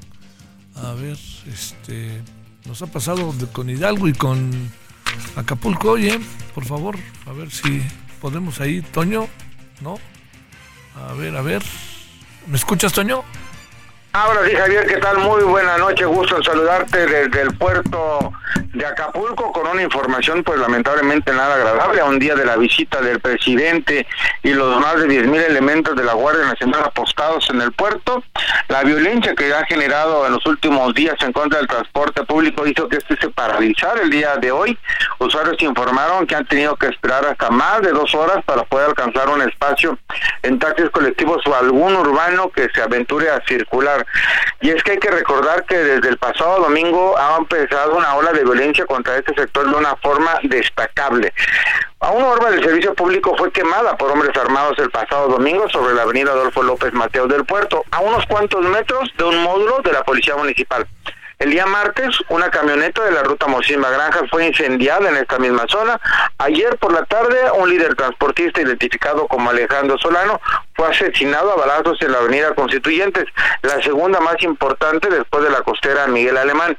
a 0.75 0.95
ver, 0.95 1.19
este. 1.53 2.23
Nos 2.67 2.81
ha 2.83 2.87
pasado 2.87 3.35
con 3.53 3.69
Hidalgo 3.69 4.09
y 4.09 4.13
con 4.13 4.51
Acapulco. 5.37 5.93
Oye, 5.93 6.21
por 6.55 6.65
favor, 6.65 6.97
a 7.27 7.33
ver 7.33 7.51
si 7.51 7.83
podemos 8.21 8.61
ahí. 8.61 8.83
Toño, 8.83 9.29
¿no? 9.81 9.99
A 10.95 11.13
ver, 11.15 11.37
a 11.37 11.43
ver. 11.43 11.63
¿Me 12.47 12.57
escuchas, 12.57 12.93
Toño? 12.93 13.25
Ahora 14.15 14.47
sí, 14.47 14.55
Javier, 14.55 14.87
¿qué 14.87 14.99
tal? 14.99 15.19
Muy 15.19 15.43
buena 15.43 15.79
noche, 15.79 16.05
gusto 16.05 16.37
en 16.37 16.43
saludarte 16.43 17.07
desde 17.07 17.41
el 17.41 17.57
puerto 17.57 18.31
de 18.75 18.87
Acapulco 18.87 19.53
con 19.53 19.67
una 19.67 19.83
información 19.83 20.43
pues 20.45 20.59
lamentablemente 20.59 21.33
nada 21.33 21.55
agradable 21.55 22.01
a 22.01 22.05
un 22.05 22.19
día 22.19 22.35
de 22.35 22.45
la 22.45 22.57
visita 22.57 23.01
del 23.01 23.21
presidente 23.21 24.07
y 24.43 24.53
los 24.53 24.81
más 24.81 24.97
de 25.01 25.09
10.000 25.09 25.47
elementos 25.47 25.97
de 25.97 26.05
la 26.05 26.15
Guardia 26.15 26.45
Nacional 26.47 26.83
apostados 26.85 27.49
en 27.51 27.61
el 27.61 27.73
puerto. 27.73 28.23
La 28.69 28.83
violencia 28.83 29.35
que 29.35 29.53
ha 29.53 29.65
generado 29.67 30.27
en 30.27 30.33
los 30.33 30.45
últimos 30.47 30.95
días 30.95 31.17
en 31.21 31.33
contra 31.33 31.59
del 31.59 31.69
transporte 31.69 32.25
público 32.25 32.67
hizo 32.67 32.89
que 32.89 32.97
este 32.97 33.17
se 33.17 33.31
paralizara 33.31 34.03
el 34.03 34.11
día 34.11 34.37
de 34.37 34.53
hoy. 34.53 34.79
Usuarios 35.19 35.61
informaron 35.63 36.27
que 36.27 36.35
han 36.35 36.47
tenido 36.47 36.77
que 36.77 36.89
esperar 36.89 37.25
hasta 37.27 37.51
más 37.51 37.83
de 37.83 37.91
dos 37.93 38.15
horas 38.15 38.45
para 38.45 38.65
poder 38.65 38.89
alcanzar 38.89 39.29
un 39.29 39.43
espacio 39.43 39.99
en 40.43 40.59
taxis 40.59 40.91
colectivos 40.91 41.43
o 41.47 41.55
algún 41.55 41.95
urbano 41.95 42.51
que 42.51 42.69
se 42.75 42.83
aventure 42.83 43.31
a 43.31 43.43
circular 43.47 44.02
y 44.61 44.71
es 44.71 44.83
que 44.83 44.93
hay 44.93 44.99
que 44.99 45.11
recordar 45.11 45.65
que 45.65 45.77
desde 45.77 46.09
el 46.09 46.19
pasado 46.19 46.61
domingo 46.63 47.17
ha 47.19 47.37
empezado 47.37 47.97
una 47.97 48.15
ola 48.15 48.33
de 48.33 48.45
violencia 48.45 48.87
contra 48.87 49.17
este 49.17 49.35
sector 49.35 49.69
de 49.69 49.75
una 49.75 49.97
forma 49.97 50.39
destacable. 50.45 51.33
A 52.01 52.11
una 52.11 52.29
horma 52.29 52.51
del 52.51 52.65
servicio 52.65 52.95
público 52.95 53.35
fue 53.37 53.53
quemada 53.53 53.97
por 53.97 54.11
hombres 54.11 54.37
armados 54.37 54.79
el 54.79 54.91
pasado 54.91 55.29
domingo 55.29 55.69
sobre 55.69 55.95
la 55.95 56.03
avenida 56.03 56.33
Adolfo 56.33 56.63
López 56.63 56.93
Mateo 56.93 57.27
del 57.27 57.45
Puerto, 57.45 57.85
a 57.91 58.01
unos 58.01 58.27
cuantos 58.27 58.65
metros 58.65 59.11
de 59.17 59.25
un 59.25 59.43
módulo 59.43 59.81
de 59.83 59.93
la 59.93 60.03
Policía 60.03 60.37
Municipal. 60.37 60.87
El 61.43 61.51
día 61.51 61.67
martes, 61.67 62.17
una 62.29 62.51
camioneta 62.51 63.03
de 63.03 63.11
la 63.11 63.25
ruta 63.25 63.49
Mosimba 63.49 63.91
Granja 63.91 64.21
fue 64.31 64.47
incendiada 64.47 65.09
en 65.09 65.17
esta 65.17 65.41
misma 65.41 65.65
zona. 65.67 66.01
Ayer 66.39 66.79
por 66.79 66.93
la 66.93 67.05
tarde, 67.05 67.37
un 67.59 67.69
líder 67.69 67.97
transportista 67.97 68.61
identificado 68.61 69.27
como 69.27 69.51
Alejandro 69.51 69.99
Solano 69.99 70.41
fue 70.77 70.87
asesinado 70.87 71.51
a 71.51 71.57
balazos 71.57 72.01
en 72.01 72.13
la 72.13 72.19
avenida 72.19 72.55
Constituyentes, 72.55 73.25
la 73.63 73.83
segunda 73.83 74.21
más 74.21 74.41
importante 74.45 75.09
después 75.09 75.43
de 75.43 75.51
la 75.51 75.63
costera 75.63 76.07
Miguel 76.07 76.37
Alemán. 76.37 76.79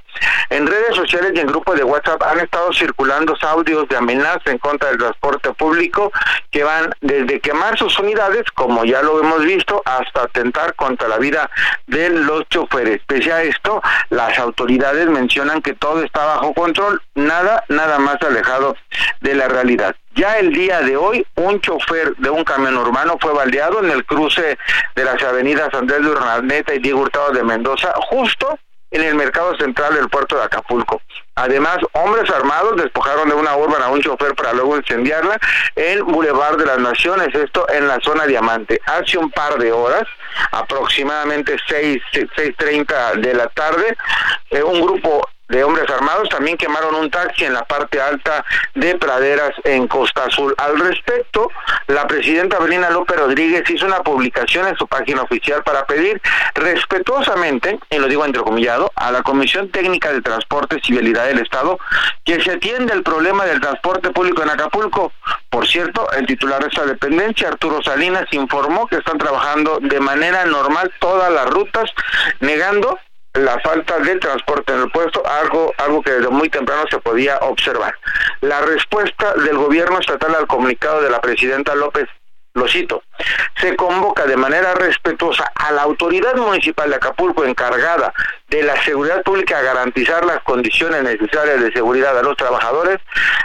En 0.49 0.66
redes 0.66 0.95
sociales 0.95 1.34
y 1.36 1.39
en 1.41 1.47
grupos 1.47 1.76
de 1.76 1.84
WhatsApp 1.84 2.24
han 2.24 2.39
estado 2.39 2.72
circulando 2.72 3.36
audios 3.41 3.89
de 3.89 3.97
amenaza 3.97 4.49
en 4.49 4.59
contra 4.59 4.89
del 4.89 4.97
transporte 4.97 5.51
público 5.53 6.09
que 6.51 6.64
van 6.64 6.93
desde 7.01 7.41
quemar 7.41 7.78
sus 7.78 7.99
unidades, 7.99 8.43
como 8.53 8.86
ya 8.86 9.01
lo 9.01 9.20
hemos 9.20 9.43
visto, 9.43 9.82
hasta 9.84 10.24
atentar 10.24 10.74
contra 10.76 11.09
la 11.09 11.18
vida 11.18 11.49
de 11.88 12.09
los 12.09 12.47
choferes. 12.47 13.01
Pese 13.05 13.34
a 13.34 13.43
esto, 13.43 13.82
las 14.09 14.38
autoridades 14.39 14.53
autoridades 14.54 15.08
mencionan 15.08 15.64
que 15.64 15.74
todo 15.74 16.04
está 16.04 16.24
bajo 16.26 16.54
control, 16.54 17.01
nada, 17.16 17.64
nada 17.70 17.97
más 17.97 18.18
alejado 18.22 18.78
de 19.22 19.34
la 19.34 19.47
realidad. 19.47 19.95
Ya 20.16 20.38
el 20.38 20.54
día 20.54 20.82
de 20.82 20.95
hoy, 20.95 21.26
un 21.36 21.60
chofer 21.60 22.16
de 22.18 22.30
un 22.30 22.43
camión 22.43 22.78
urbano 22.78 23.18
fue 23.20 23.34
baleado 23.34 23.84
en 23.84 23.89
el 23.89 24.06
cruce 24.06 24.60
de 24.95 25.04
las 25.04 25.22
avenidas 25.24 25.74
Andrés 25.74 26.04
de 26.04 26.10
Urdaneta 26.12 26.76
y 26.76 26.80
Diego 26.80 27.01
Hurtado 27.01 27.32
de 27.32 27.43
Mendoza, 27.43 27.91
justo 28.12 28.60
en 28.91 29.01
el 29.01 29.16
mercado 29.16 29.58
central 29.58 29.95
del 29.95 30.08
puerto 30.08 30.38
de 30.38 30.43
Acapulco. 30.43 31.01
Además, 31.36 31.77
hombres 31.93 32.29
armados 32.29 32.75
despojaron 32.77 33.27
de 33.27 33.36
una 33.36 33.55
urban 33.55 33.81
a 33.81 33.89
un 33.89 34.01
chofer 34.01 34.36
para 34.36 34.53
luego 34.53 34.77
incendiarla 34.77 35.39
en 35.75 36.05
Boulevard 36.05 36.57
de 36.57 36.65
las 36.65 36.79
Naciones, 36.79 37.34
esto 37.34 37.65
en 37.69 37.88
la 37.88 37.99
zona 38.01 38.25
Diamante. 38.25 38.79
Hace 38.86 39.17
un 39.17 39.31
par 39.31 39.57
de 39.57 39.71
horas, 39.71 40.03
aproximadamente 40.51 41.57
6, 41.67 42.01
6.30 42.11 43.15
de 43.21 43.34
la 43.34 43.47
tarde, 43.47 43.97
eh, 44.51 44.61
un 44.61 44.81
grupo 44.81 45.27
de 45.50 45.64
hombres 45.64 45.89
armados 45.89 46.30
también 46.30 46.58
quemaron 46.58 46.96
un 46.96 47.12
taxi 47.12 47.46
en 47.46 47.54
la 47.54 47.66
parte 47.66 48.02
alta 48.02 48.46
de 48.76 48.96
Praderas 48.96 49.52
en 49.64 49.88
Costa 49.88 50.26
Azul. 50.26 50.56
Al 50.58 50.80
respecto, 50.80 51.50
la 51.88 52.08
presidenta 52.08 52.60
Belina 52.60 52.89
López 52.89 53.18
Rodríguez 53.18 53.70
hizo 53.70 53.86
una 53.86 54.02
publicación 54.02 54.68
en 54.68 54.78
su 54.78 54.88
página 54.88 55.22
oficial 55.22 55.64
para 55.64 55.86
pedir 55.86 56.22
respetuosamente, 56.56 57.80
y 57.89 57.98
lo 57.98 58.08
digo 58.08 58.26
entrecomillado, 58.26 58.91
a 58.96 59.12
la 59.12 59.22
Comisión 59.22 59.70
Técnica 59.70 60.12
de 60.12 60.22
Transporte 60.22 60.78
y 60.78 60.86
Civilidad 60.86 61.26
del 61.26 61.39
Estado 61.39 61.78
que 62.24 62.41
se 62.41 62.52
atienda 62.52 62.94
el 62.94 63.04
problema 63.04 63.46
del 63.46 63.60
transporte 63.60 64.12
público 64.12 64.44
en 64.44 64.50
Acapulco. 64.50 65.12
Por 65.50 65.68
cierto, 65.68 66.10
el 66.14 66.26
titular 66.26 66.62
de 66.62 66.70
esta 66.70 66.86
dependencia, 66.86 67.50
Arturo 67.50 67.82
Salinas, 67.84 68.26
informó 68.32 68.88
que 68.88 68.98
están 68.98 69.18
trabajando 69.18 69.80
de 69.82 70.00
manera 70.00 70.46
normal 70.46 70.91
todas 71.00 71.32
las 71.32 71.50
rutas, 71.50 71.91
negando 72.39 72.98
la 73.34 73.59
falta 73.61 73.97
de 73.99 74.17
transporte 74.17 74.73
en 74.73 74.81
el 74.81 74.91
puesto, 74.91 75.23
algo, 75.25 75.73
algo 75.77 76.01
que 76.01 76.11
desde 76.11 76.29
muy 76.29 76.49
temprano 76.49 76.84
se 76.89 76.99
podía 76.99 77.38
observar. 77.39 77.95
La 78.41 78.61
respuesta 78.61 79.34
del 79.34 79.57
gobierno 79.57 79.99
estatal 79.99 80.36
al 80.36 80.47
comunicado 80.47 81.01
de 81.01 81.09
la 81.09 81.19
presidenta 81.19 81.73
López, 81.73 82.07
lo 82.53 82.67
cito, 82.67 83.01
se 83.59 83.75
convoca 83.75 84.27
de 84.27 84.38
manera 84.38 84.75
respetuosa 84.75 85.51
a 85.55 85.71
la 85.71 85.81
autoridad 85.81 86.36
municipal 86.36 86.88
de 86.88 86.97
Acapulco 86.97 87.43
encargada 87.43 88.13
de 88.49 88.61
la 88.61 88.79
seguridad 88.84 89.23
pública 89.23 89.57
a 89.57 89.63
garantizar 89.63 90.23
las 90.23 90.43
condiciones 90.43 91.01
necesarias 91.01 91.59
de 91.61 91.71
seguridad 91.71 92.15
a 92.15 92.21
los 92.21 92.38
trabajadores 92.38 92.99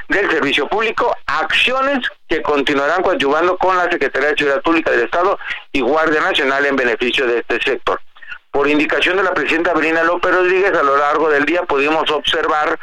del 0.08 0.30
servicio 0.30 0.68
público, 0.68 1.16
acciones 1.26 2.06
que 2.28 2.42
continuarán 2.42 3.02
coadyuvando 3.02 3.56
con 3.56 3.78
la 3.78 3.90
Secretaría 3.90 4.28
de 4.28 4.36
Seguridad 4.36 4.62
Pública 4.62 4.90
del 4.90 5.04
Estado 5.04 5.38
y 5.72 5.80
Guardia 5.80 6.20
Nacional 6.20 6.66
en 6.66 6.76
beneficio 6.76 7.26
de 7.26 7.38
este 7.38 7.62
sector. 7.62 7.98
Por 8.58 8.68
indicación 8.68 9.16
de 9.16 9.22
la 9.22 9.32
presidenta 9.34 9.72
Brina 9.72 10.02
López 10.02 10.34
Rodríguez, 10.34 10.72
a 10.76 10.82
lo 10.82 10.96
largo 10.96 11.30
del 11.30 11.44
día 11.44 11.62
pudimos 11.62 12.10
observar 12.10 12.76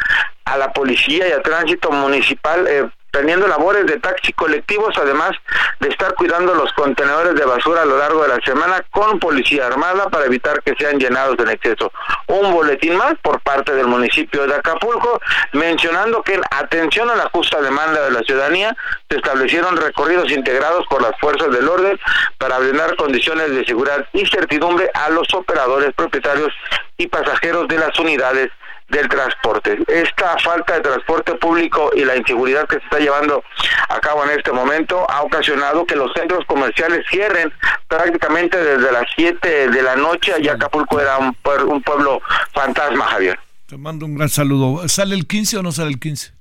a 0.46 0.58
la 0.58 0.72
policía 0.72 1.28
y 1.28 1.34
a 1.34 1.42
tránsito 1.42 1.92
municipal 1.92 2.66
eh, 2.66 2.90
teniendo 3.16 3.48
labores 3.48 3.86
de 3.86 3.98
taxi 3.98 4.34
colectivos, 4.34 4.94
además 4.98 5.32
de 5.80 5.88
estar 5.88 6.14
cuidando 6.16 6.54
los 6.54 6.72
contenedores 6.74 7.34
de 7.34 7.46
basura 7.46 7.84
a 7.84 7.86
lo 7.86 7.98
largo 7.98 8.24
de 8.24 8.28
la 8.28 8.40
semana 8.44 8.84
con 8.92 9.20
policía 9.20 9.68
armada 9.68 10.10
para 10.10 10.26
evitar 10.26 10.62
que 10.64 10.76
sean 10.78 11.00
llenados 11.00 11.38
en 11.40 11.50
exceso. 11.50 11.94
Un 12.28 12.52
boletín 12.52 12.98
más 12.98 13.14
por 13.22 13.40
parte 13.40 13.74
del 13.74 13.88
municipio 13.88 14.46
de 14.46 14.56
Acapulco 14.56 15.22
mencionando 15.54 16.24
que 16.24 16.34
en 16.34 16.42
atención 16.52 17.10
a 17.10 17.16
la 17.16 17.30
justa 17.30 17.62
demanda 17.62 18.02
de 18.02 18.12
la 18.12 18.20
ciudadanía 18.20 18.76
se 19.10 19.16
establecieron 19.16 19.78
recorridos 19.78 20.30
integrados 20.32 20.86
por 20.88 21.02
las 21.02 21.18
fuerzas 21.18 21.52
del 21.52 21.70
orden 21.70 21.98
para 22.38 22.60
brindar 22.60 22.98
condiciones 22.98 23.50
de 23.52 23.66
seguridad 23.66 24.06
y 24.12 24.26
certidumbre 24.26 24.90
a 24.94 25.10
los 25.10 25.34
operadores, 25.34 25.94
propietarios 25.96 26.52
y 26.98 27.08
pasajeros 27.08 27.70
de 27.70 27.78
las 27.78 27.98
unidades 27.98 28.52
del 28.90 29.08
transporte. 29.10 29.78
Esta 29.88 30.38
falta 30.40 30.76
de 30.76 30.82
transporte 30.82 31.36
público 31.36 31.92
y 31.96 32.06
la 32.06 32.16
inseguridad 32.16 32.68
que 32.68 32.78
se 32.78 32.84
está 32.84 33.00
llevando 33.00 33.44
a 33.90 34.00
cabo 34.00 34.24
en 34.26 34.38
este 34.38 34.52
momento 34.52 35.10
ha 35.10 35.22
ocasionado 35.24 35.86
que 35.86 35.96
los 35.96 36.12
centros 36.14 36.46
comerciales 36.46 37.06
cierren 37.10 37.52
prácticamente 37.88 38.58
desde 38.62 38.92
las 38.92 39.06
7 39.16 39.70
de 39.70 39.82
la 39.82 39.96
noche. 39.96 40.34
Allá 40.34 40.54
Acapulco 40.54 41.00
era 41.00 41.18
un, 41.18 41.36
un 41.68 41.82
pueblo 41.82 42.22
fantasma, 42.54 43.06
Javier. 43.06 43.40
Te 43.66 43.78
mando 43.78 44.06
un 44.06 44.16
gran 44.16 44.30
saludo. 44.30 44.88
¿Sale 44.88 45.16
el 45.16 45.26
15 45.26 45.58
o 45.58 45.64
no 45.64 45.72
sale 45.72 45.90
el 45.90 46.00
15? 46.00 46.36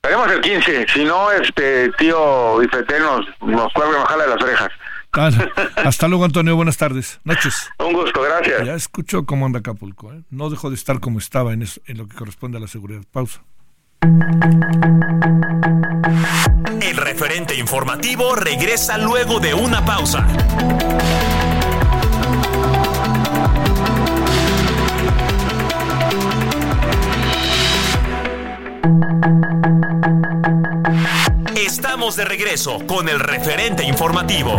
Tenemos 0.00 0.30
el 0.30 0.40
15, 0.40 0.86
si 0.94 1.04
no, 1.04 1.30
este 1.32 1.90
tío 1.98 2.62
Ifete 2.62 3.00
nos, 3.00 3.26
nos 3.40 3.72
cuelga 3.72 3.98
bajarle 3.98 4.28
las 4.28 4.42
orejas. 4.42 4.70
Hasta 5.12 6.08
luego, 6.08 6.24
Antonio. 6.24 6.56
Buenas 6.56 6.76
tardes. 6.76 7.20
Noches. 7.24 7.68
Un 7.78 7.92
gusto, 7.92 8.20
gracias. 8.22 8.64
Ya 8.64 8.74
escucho 8.74 9.24
cómo 9.24 9.46
anda 9.46 9.60
Acapulco. 9.60 10.12
¿eh? 10.12 10.22
No 10.30 10.50
dejó 10.50 10.70
de 10.70 10.76
estar 10.76 11.00
como 11.00 11.18
estaba 11.18 11.52
en, 11.52 11.62
eso, 11.62 11.80
en 11.86 11.98
lo 11.98 12.06
que 12.06 12.16
corresponde 12.16 12.58
a 12.58 12.60
la 12.60 12.68
seguridad. 12.68 13.02
Pausa. 13.10 13.42
El 16.80 16.96
referente 16.96 17.56
informativo 17.56 18.34
regresa 18.34 18.98
luego 18.98 19.40
de 19.40 19.54
una 19.54 19.84
pausa. 19.84 20.26
De 31.98 32.24
regreso 32.24 32.78
con 32.86 33.08
el 33.08 33.20
referente 33.20 33.84
informativo. 33.84 34.56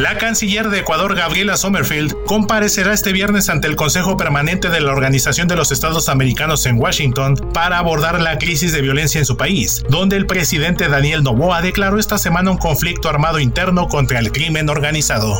La 0.00 0.16
canciller 0.18 0.68
de 0.68 0.80
Ecuador, 0.80 1.14
Gabriela 1.14 1.56
Sommerfield, 1.56 2.16
comparecerá 2.26 2.92
este 2.92 3.12
viernes 3.12 3.48
ante 3.50 3.68
el 3.68 3.76
Consejo 3.76 4.16
Permanente 4.16 4.68
de 4.68 4.80
la 4.80 4.90
Organización 4.90 5.46
de 5.46 5.54
los 5.56 5.70
Estados 5.70 6.08
Americanos 6.08 6.66
en 6.66 6.80
Washington 6.80 7.36
para 7.52 7.78
abordar 7.78 8.20
la 8.20 8.38
crisis 8.38 8.72
de 8.72 8.80
violencia 8.80 9.20
en 9.20 9.26
su 9.26 9.36
país, 9.36 9.84
donde 9.88 10.16
el 10.16 10.26
presidente 10.26 10.88
Daniel 10.88 11.22
Noboa 11.22 11.62
declaró 11.62 12.00
esta 12.00 12.18
semana 12.18 12.50
un 12.50 12.58
conflicto 12.58 13.08
armado 13.08 13.38
interno 13.38 13.86
contra 13.86 14.18
el 14.18 14.32
crimen 14.32 14.70
organizado. 14.70 15.38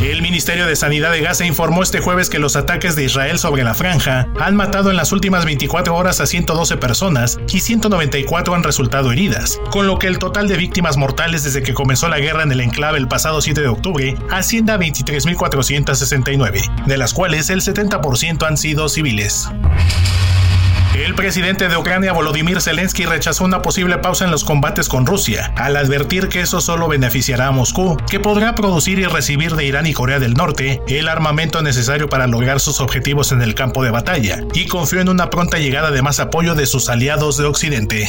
El 0.00 0.20
Ministerio 0.20 0.66
de 0.66 0.76
Sanidad 0.76 1.10
de 1.10 1.22
Gaza 1.22 1.46
informó 1.46 1.82
este 1.82 2.00
jueves 2.00 2.28
que 2.28 2.38
los 2.38 2.54
ataques 2.54 2.96
de 2.96 3.04
Israel 3.04 3.38
sobre 3.38 3.64
la 3.64 3.72
franja 3.72 4.28
han 4.38 4.54
matado 4.54 4.90
en 4.90 4.96
las 4.96 5.10
últimas 5.10 5.46
24 5.46 5.96
horas 5.96 6.20
a 6.20 6.26
112 6.26 6.76
personas 6.76 7.38
y 7.48 7.60
194 7.60 8.54
han 8.54 8.62
resultado 8.62 9.10
heridas, 9.10 9.58
con 9.70 9.86
lo 9.86 9.98
que 9.98 10.08
el 10.08 10.18
total 10.18 10.48
de 10.48 10.58
víctimas 10.58 10.98
mortales 10.98 11.44
desde 11.44 11.62
que 11.62 11.72
comenzó 11.72 12.08
la 12.08 12.18
guerra 12.18 12.42
en 12.42 12.52
el 12.52 12.60
enclave 12.60 12.98
el 12.98 13.08
pasado 13.08 13.40
7 13.40 13.62
de 13.62 13.68
octubre 13.68 14.14
asciende 14.30 14.72
a 14.72 14.78
23.469, 14.78 16.84
de 16.84 16.96
las 16.98 17.14
cuales 17.14 17.48
el 17.48 17.62
70% 17.62 18.46
han 18.46 18.58
sido 18.58 18.90
civiles. 18.90 19.48
El 20.96 21.14
presidente 21.14 21.68
de 21.68 21.76
Ucrania, 21.76 22.14
Volodymyr 22.14 22.62
Zelensky, 22.62 23.04
rechazó 23.04 23.44
una 23.44 23.60
posible 23.60 23.98
pausa 23.98 24.24
en 24.24 24.30
los 24.30 24.44
combates 24.44 24.88
con 24.88 25.04
Rusia, 25.04 25.52
al 25.54 25.76
advertir 25.76 26.28
que 26.28 26.40
eso 26.40 26.62
solo 26.62 26.88
beneficiará 26.88 27.48
a 27.48 27.50
Moscú, 27.50 27.98
que 28.10 28.18
podrá 28.18 28.54
producir 28.54 28.98
y 28.98 29.04
recibir 29.04 29.56
de 29.56 29.66
Irán 29.66 29.86
y 29.86 29.92
Corea 29.92 30.18
del 30.18 30.32
Norte 30.32 30.80
el 30.88 31.08
armamento 31.08 31.60
necesario 31.60 32.08
para 32.08 32.26
lograr 32.26 32.60
sus 32.60 32.80
objetivos 32.80 33.30
en 33.32 33.42
el 33.42 33.54
campo 33.54 33.84
de 33.84 33.90
batalla, 33.90 34.40
y 34.54 34.68
confió 34.68 35.02
en 35.02 35.10
una 35.10 35.28
pronta 35.28 35.58
llegada 35.58 35.90
de 35.90 36.00
más 36.00 36.18
apoyo 36.18 36.54
de 36.54 36.64
sus 36.64 36.88
aliados 36.88 37.36
de 37.36 37.44
Occidente. 37.44 38.08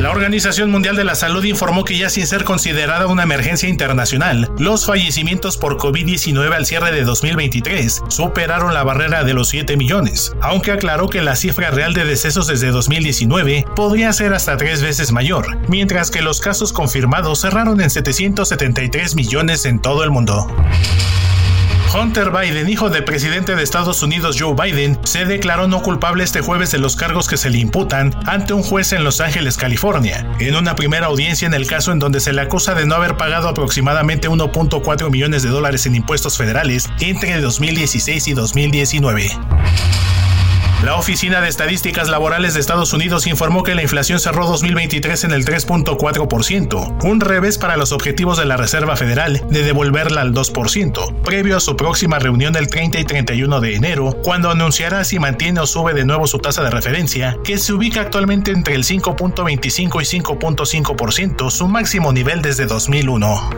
La 0.00 0.10
Organización 0.12 0.70
Mundial 0.70 0.96
de 0.96 1.04
la 1.04 1.14
Salud 1.14 1.44
informó 1.44 1.84
que 1.84 1.98
ya 1.98 2.08
sin 2.08 2.26
ser 2.26 2.44
considerada 2.44 3.06
una 3.06 3.22
emergencia 3.22 3.68
internacional, 3.68 4.50
los 4.58 4.86
fallecimientos 4.86 5.58
por 5.58 5.76
COVID-19 5.76 6.54
al 6.54 6.64
cierre 6.64 6.90
de 6.90 7.04
2023 7.04 8.04
superaron 8.08 8.72
la 8.72 8.82
barrera 8.82 9.24
de 9.24 9.34
los 9.34 9.48
7 9.48 9.76
millones, 9.76 10.34
aunque 10.40 10.72
aclaró 10.72 11.10
que 11.10 11.20
la 11.20 11.36
cifra 11.36 11.70
real 11.70 11.92
de 11.92 12.06
decesos 12.06 12.46
desde 12.46 12.70
2019 12.70 13.66
podría 13.76 14.10
ser 14.14 14.32
hasta 14.32 14.56
tres 14.56 14.80
veces 14.80 15.12
mayor, 15.12 15.58
mientras 15.68 16.10
que 16.10 16.22
los 16.22 16.40
casos 16.40 16.72
confirmados 16.72 17.42
cerraron 17.42 17.82
en 17.82 17.90
773 17.90 19.14
millones 19.16 19.66
en 19.66 19.80
todo 19.80 20.02
el 20.02 20.10
mundo. 20.10 20.46
Hunter 21.92 22.30
Biden, 22.30 22.68
hijo 22.68 22.88
del 22.88 23.02
presidente 23.02 23.56
de 23.56 23.64
Estados 23.64 24.02
Unidos 24.04 24.36
Joe 24.38 24.54
Biden, 24.54 24.96
se 25.02 25.24
declaró 25.24 25.66
no 25.66 25.82
culpable 25.82 26.22
este 26.22 26.40
jueves 26.40 26.70
de 26.70 26.78
los 26.78 26.94
cargos 26.94 27.26
que 27.26 27.36
se 27.36 27.50
le 27.50 27.58
imputan 27.58 28.14
ante 28.26 28.52
un 28.52 28.62
juez 28.62 28.92
en 28.92 29.02
Los 29.02 29.20
Ángeles, 29.20 29.56
California, 29.56 30.24
en 30.38 30.54
una 30.54 30.76
primera 30.76 31.06
audiencia 31.06 31.46
en 31.46 31.54
el 31.54 31.66
caso 31.66 31.90
en 31.90 31.98
donde 31.98 32.20
se 32.20 32.32
le 32.32 32.42
acusa 32.42 32.74
de 32.74 32.86
no 32.86 32.94
haber 32.94 33.16
pagado 33.16 33.48
aproximadamente 33.48 34.28
1.4 34.28 35.10
millones 35.10 35.42
de 35.42 35.48
dólares 35.48 35.84
en 35.86 35.96
impuestos 35.96 36.36
federales 36.36 36.88
entre 37.00 37.40
2016 37.40 38.28
y 38.28 38.34
2019. 38.34 39.30
La 40.82 40.96
Oficina 40.96 41.42
de 41.42 41.48
Estadísticas 41.48 42.08
Laborales 42.08 42.54
de 42.54 42.60
Estados 42.60 42.94
Unidos 42.94 43.26
informó 43.26 43.62
que 43.62 43.74
la 43.74 43.82
inflación 43.82 44.18
cerró 44.18 44.46
2023 44.46 45.24
en 45.24 45.32
el 45.32 45.44
3.4%, 45.44 47.04
un 47.04 47.20
revés 47.20 47.58
para 47.58 47.76
los 47.76 47.92
objetivos 47.92 48.38
de 48.38 48.46
la 48.46 48.56
Reserva 48.56 48.96
Federal 48.96 49.44
de 49.50 49.62
devolverla 49.62 50.22
al 50.22 50.32
2%, 50.32 51.20
previo 51.20 51.58
a 51.58 51.60
su 51.60 51.76
próxima 51.76 52.18
reunión 52.18 52.56
el 52.56 52.68
30 52.68 52.98
y 52.98 53.04
31 53.04 53.60
de 53.60 53.74
enero, 53.74 54.16
cuando 54.24 54.50
anunciará 54.50 55.04
si 55.04 55.18
mantiene 55.18 55.60
o 55.60 55.66
sube 55.66 55.92
de 55.92 56.06
nuevo 56.06 56.26
su 56.26 56.38
tasa 56.38 56.62
de 56.62 56.70
referencia, 56.70 57.36
que 57.44 57.58
se 57.58 57.74
ubica 57.74 58.00
actualmente 58.00 58.50
entre 58.50 58.74
el 58.74 58.84
5.25 58.84 60.00
y 60.00 60.20
5.5%, 60.20 61.50
su 61.50 61.68
máximo 61.68 62.10
nivel 62.10 62.40
desde 62.40 62.64
2001. 62.64 63.50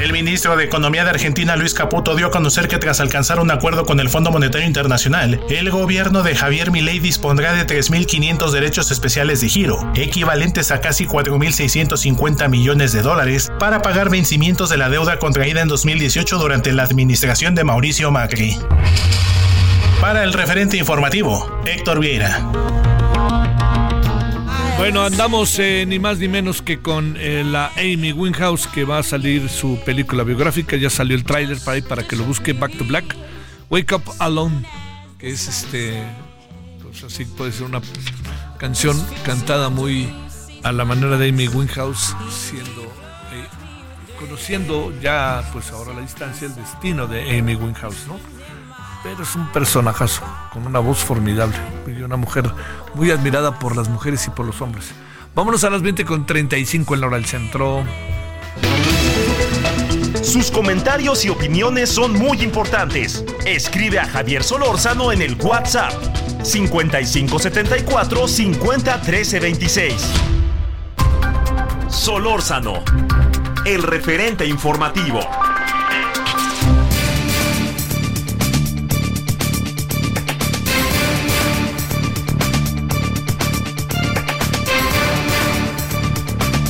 El 0.00 0.12
ministro 0.12 0.56
de 0.56 0.62
Economía 0.62 1.02
de 1.02 1.10
Argentina, 1.10 1.56
Luis 1.56 1.74
Caputo, 1.74 2.14
dio 2.14 2.28
a 2.28 2.30
conocer 2.30 2.68
que 2.68 2.78
tras 2.78 3.00
alcanzar 3.00 3.40
un 3.40 3.50
acuerdo 3.50 3.84
con 3.84 3.98
el 3.98 4.08
Fondo 4.08 4.30
Monetario 4.30 4.64
Internacional, 4.64 5.40
el 5.50 5.70
gobierno 5.70 6.22
de 6.22 6.36
Javier 6.36 6.70
Milei 6.70 7.00
dispondrá 7.00 7.52
de 7.52 7.66
3.500 7.66 8.52
derechos 8.52 8.92
especiales 8.92 9.40
de 9.40 9.48
giro, 9.48 9.90
equivalentes 9.96 10.70
a 10.70 10.80
casi 10.80 11.04
4.650 11.04 12.48
millones 12.48 12.92
de 12.92 13.02
dólares, 13.02 13.50
para 13.58 13.82
pagar 13.82 14.08
vencimientos 14.08 14.70
de 14.70 14.76
la 14.76 14.88
deuda 14.88 15.18
contraída 15.18 15.62
en 15.62 15.68
2018 15.68 16.38
durante 16.38 16.72
la 16.72 16.84
administración 16.84 17.56
de 17.56 17.64
Mauricio 17.64 18.12
Macri. 18.12 18.56
Para 20.00 20.22
el 20.22 20.32
referente 20.32 20.76
informativo, 20.76 21.60
Héctor 21.66 21.98
Vieira. 21.98 22.46
Bueno, 24.78 25.02
andamos 25.02 25.58
eh, 25.58 25.84
ni 25.88 25.98
más 25.98 26.18
ni 26.18 26.28
menos 26.28 26.62
que 26.62 26.78
con 26.78 27.16
eh, 27.18 27.42
la 27.44 27.72
Amy 27.76 28.12
Winehouse 28.12 28.68
que 28.68 28.84
va 28.84 28.98
a 28.98 29.02
salir 29.02 29.48
su 29.48 29.76
película 29.84 30.22
biográfica. 30.22 30.76
Ya 30.76 30.88
salió 30.88 31.16
el 31.16 31.24
tráiler 31.24 31.58
para, 31.64 31.82
para 31.82 32.06
que 32.06 32.14
lo 32.14 32.22
busque 32.22 32.52
Back 32.52 32.78
to 32.78 32.84
Black. 32.84 33.16
Wake 33.70 33.92
Up 33.96 34.04
Alone, 34.20 34.64
que 35.18 35.30
es 35.30 35.48
este, 35.48 36.00
pues 36.80 37.02
así 37.02 37.24
puede 37.24 37.50
ser 37.50 37.64
una 37.64 37.82
canción 38.56 38.96
cantada 39.24 39.68
muy 39.68 40.08
a 40.62 40.70
la 40.70 40.84
manera 40.84 41.18
de 41.18 41.28
Amy 41.28 41.48
Winehouse, 41.48 42.14
siendo, 42.30 42.82
eh, 43.32 43.46
conociendo 44.18 44.94
ya 45.02 45.42
pues 45.52 45.72
ahora 45.72 45.90
a 45.90 45.94
la 45.96 46.02
distancia 46.02 46.46
el 46.46 46.54
destino 46.54 47.08
de 47.08 47.36
Amy 47.36 47.56
Winehouse, 47.56 48.06
¿no? 48.06 48.37
Pero 49.02 49.22
es 49.22 49.34
un 49.36 49.46
personajazo, 49.48 50.22
con 50.52 50.66
una 50.66 50.78
voz 50.78 50.98
formidable 50.98 51.56
y 51.86 52.02
una 52.02 52.16
mujer 52.16 52.50
muy 52.94 53.10
admirada 53.10 53.58
por 53.58 53.76
las 53.76 53.88
mujeres 53.88 54.26
y 54.26 54.30
por 54.30 54.46
los 54.46 54.60
hombres. 54.60 54.92
Vámonos 55.34 55.64
a 55.64 55.70
las 55.70 55.82
20 55.82 56.04
con 56.04 56.26
35 56.26 56.94
en 56.94 57.00
la 57.00 57.06
hora 57.06 57.16
del 57.16 57.26
centro. 57.26 57.84
Sus 60.22 60.50
comentarios 60.50 61.24
y 61.24 61.28
opiniones 61.28 61.90
son 61.90 62.12
muy 62.12 62.42
importantes. 62.42 63.24
Escribe 63.46 63.98
a 63.98 64.06
Javier 64.06 64.42
Solórzano 64.42 65.12
en 65.12 65.22
el 65.22 65.36
WhatsApp 65.40 65.92
5574 66.42 68.28
50 68.28 69.00
Solórzano, 71.88 72.82
el 73.64 73.82
referente 73.82 74.44
informativo. 74.44 75.20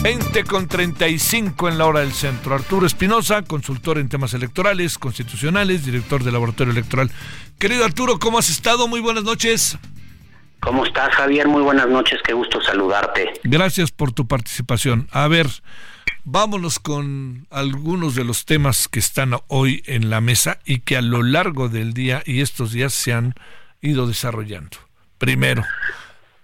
20 0.09 0.45
con 0.45 0.69
35 0.69 1.69
en 1.69 1.77
la 1.77 1.85
hora 1.85 2.01
del 2.01 2.15
centro. 2.15 2.55
Arturo 2.55 2.87
Espinosa, 2.87 3.43
consultor 3.43 3.99
en 3.99 4.09
temas 4.09 4.33
electorales, 4.33 4.97
constitucionales, 4.97 5.85
director 5.85 6.25
del 6.25 6.33
Laboratorio 6.33 6.73
Electoral. 6.73 7.11
Querido 7.59 7.85
Arturo, 7.85 8.19
¿cómo 8.19 8.39
has 8.39 8.49
estado? 8.49 8.89
Muy 8.89 9.01
buenas 9.01 9.25
noches. 9.25 9.77
¿Cómo 10.61 10.87
estás, 10.87 11.15
Javier? 11.15 11.47
Muy 11.47 11.61
buenas 11.61 11.91
noches, 11.91 12.21
qué 12.25 12.33
gusto 12.33 12.59
saludarte. 12.63 13.35
Gracias 13.45 13.91
por 13.91 14.13
tu 14.13 14.27
participación. 14.27 15.09
A 15.11 15.29
ver, 15.29 15.47
vámonos 16.25 16.79
con 16.79 17.47
algunos 17.51 18.15
de 18.15 18.25
los 18.25 18.47
temas 18.47 18.89
que 18.89 19.01
están 19.01 19.35
hoy 19.49 19.83
en 19.85 20.09
la 20.09 20.23
mesa 20.23 20.59
y 20.65 20.79
que 20.79 20.97
a 20.97 21.03
lo 21.03 21.23
largo 21.23 21.69
del 21.69 21.93
día 21.93 22.23
y 22.25 22.41
estos 22.41 22.73
días 22.73 22.95
se 22.95 23.13
han 23.13 23.35
ido 23.83 24.07
desarrollando. 24.07 24.79
Primero, 25.19 25.67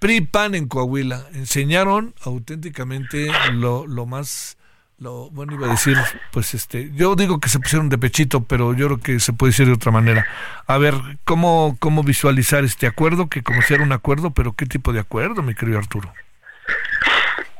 PRI-PAN 0.04 0.54
en 0.54 0.68
Coahuila 0.68 1.28
enseñaron 1.32 2.14
auténticamente 2.20 3.32
lo, 3.54 3.86
lo 3.86 4.04
más, 4.04 4.58
lo, 4.98 5.30
bueno, 5.30 5.54
iba 5.54 5.66
a 5.66 5.70
decir, 5.70 5.96
pues 6.30 6.52
este, 6.52 6.90
yo 6.92 7.16
digo 7.16 7.40
que 7.40 7.48
se 7.48 7.58
pusieron 7.58 7.88
de 7.88 7.96
pechito, 7.96 8.44
pero 8.44 8.74
yo 8.74 8.84
creo 8.88 9.00
que 9.00 9.18
se 9.18 9.32
puede 9.32 9.52
decir 9.52 9.66
de 9.66 9.72
otra 9.72 9.92
manera. 9.92 10.26
A 10.66 10.76
ver, 10.76 10.92
¿cómo, 11.24 11.78
cómo 11.80 12.02
visualizar 12.02 12.64
este 12.64 12.86
acuerdo? 12.86 13.30
Que 13.30 13.42
como 13.42 13.62
si 13.62 13.72
era 13.72 13.82
un 13.82 13.92
acuerdo, 13.92 14.32
pero 14.32 14.52
¿qué 14.52 14.66
tipo 14.66 14.92
de 14.92 15.00
acuerdo, 15.00 15.40
mi 15.40 15.54
querido 15.54 15.78
Arturo? 15.78 16.12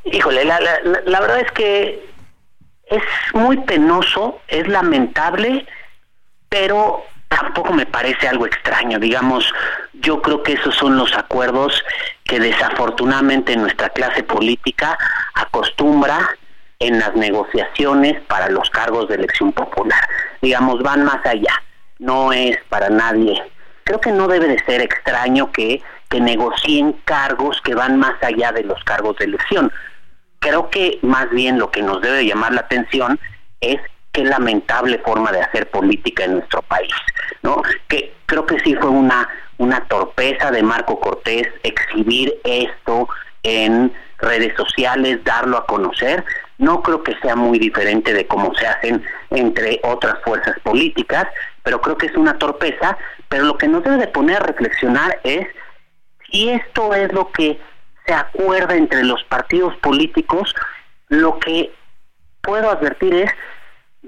Híjole, 0.03 0.45
la, 0.45 0.59
la, 0.59 1.01
la 1.03 1.19
verdad 1.21 1.39
es 1.39 1.51
que 1.51 2.07
es 2.91 3.03
muy 3.33 3.57
penoso, 3.61 4.39
es 4.49 4.67
lamentable, 4.67 5.65
pero 6.47 7.01
tampoco 7.27 7.73
me 7.73 7.85
parece 7.85 8.27
algo 8.27 8.45
extraño. 8.45 8.99
Digamos, 8.99 9.51
yo 9.93 10.21
creo 10.21 10.43
que 10.43 10.53
esos 10.53 10.75
son 10.75 10.97
los 10.97 11.15
acuerdos 11.17 11.83
que 12.23 12.39
desafortunadamente 12.39 13.55
nuestra 13.55 13.89
clase 13.89 14.23
política 14.23 14.97
acostumbra 15.33 16.19
en 16.79 16.99
las 16.99 17.15
negociaciones 17.15 18.21
para 18.27 18.49
los 18.49 18.69
cargos 18.69 19.07
de 19.07 19.15
elección 19.15 19.51
popular. 19.51 20.07
Digamos, 20.41 20.81
van 20.83 21.03
más 21.05 21.25
allá. 21.25 21.61
No 21.99 22.33
es 22.33 22.57
para 22.69 22.89
nadie. 22.89 23.41
Creo 23.83 24.01
que 24.01 24.11
no 24.11 24.27
debe 24.27 24.47
de 24.47 24.63
ser 24.65 24.81
extraño 24.81 25.51
que, 25.51 25.81
que 26.09 26.19
negocien 26.19 26.93
cargos 27.05 27.61
que 27.61 27.75
van 27.75 27.97
más 27.97 28.21
allá 28.21 28.51
de 28.51 28.63
los 28.63 28.83
cargos 28.83 29.15
de 29.17 29.25
elección. 29.25 29.71
Creo 30.39 30.69
que 30.69 30.99
más 31.01 31.29
bien 31.29 31.57
lo 31.57 31.71
que 31.71 31.81
nos 31.81 32.01
debe 32.01 32.25
llamar 32.25 32.53
la 32.53 32.61
atención 32.61 33.19
es 33.61 33.79
qué 34.15 34.23
lamentable 34.23 34.97
forma 34.99 35.31
de 35.31 35.41
hacer 35.41 35.69
política 35.69 36.23
en 36.23 36.33
nuestro 36.35 36.61
país, 36.63 36.93
¿no? 37.43 37.61
Que 37.89 38.13
creo 38.25 38.45
que 38.45 38.59
sí 38.61 38.73
fue 38.75 38.89
una 38.89 39.27
una 39.57 39.81
torpeza 39.87 40.51
de 40.51 40.63
Marco 40.63 40.99
Cortés 40.99 41.47
exhibir 41.63 42.33
esto 42.43 43.07
en 43.43 43.93
redes 44.17 44.55
sociales, 44.55 45.23
darlo 45.23 45.57
a 45.57 45.65
conocer. 45.65 46.23
No 46.57 46.81
creo 46.81 47.03
que 47.03 47.15
sea 47.21 47.35
muy 47.35 47.59
diferente 47.59 48.13
de 48.13 48.27
cómo 48.27 48.53
se 48.55 48.67
hacen 48.67 49.03
entre 49.29 49.79
otras 49.83 50.15
fuerzas 50.23 50.57
políticas, 50.63 51.27
pero 51.63 51.81
creo 51.81 51.97
que 51.97 52.07
es 52.07 52.15
una 52.15 52.37
torpeza. 52.37 52.97
Pero 53.29 53.45
lo 53.45 53.57
que 53.57 53.67
nos 53.67 53.83
debe 53.83 53.97
de 53.97 54.07
poner 54.07 54.37
a 54.37 54.45
reflexionar 54.45 55.19
es 55.23 55.47
si 56.31 56.49
esto 56.49 56.93
es 56.93 57.11
lo 57.13 57.31
que 57.31 57.59
se 58.05 58.13
acuerda 58.13 58.75
entre 58.75 59.03
los 59.03 59.23
partidos 59.25 59.75
políticos, 59.77 60.53
lo 61.09 61.39
que 61.39 61.73
puedo 62.41 62.69
advertir 62.69 63.13
es 63.15 63.31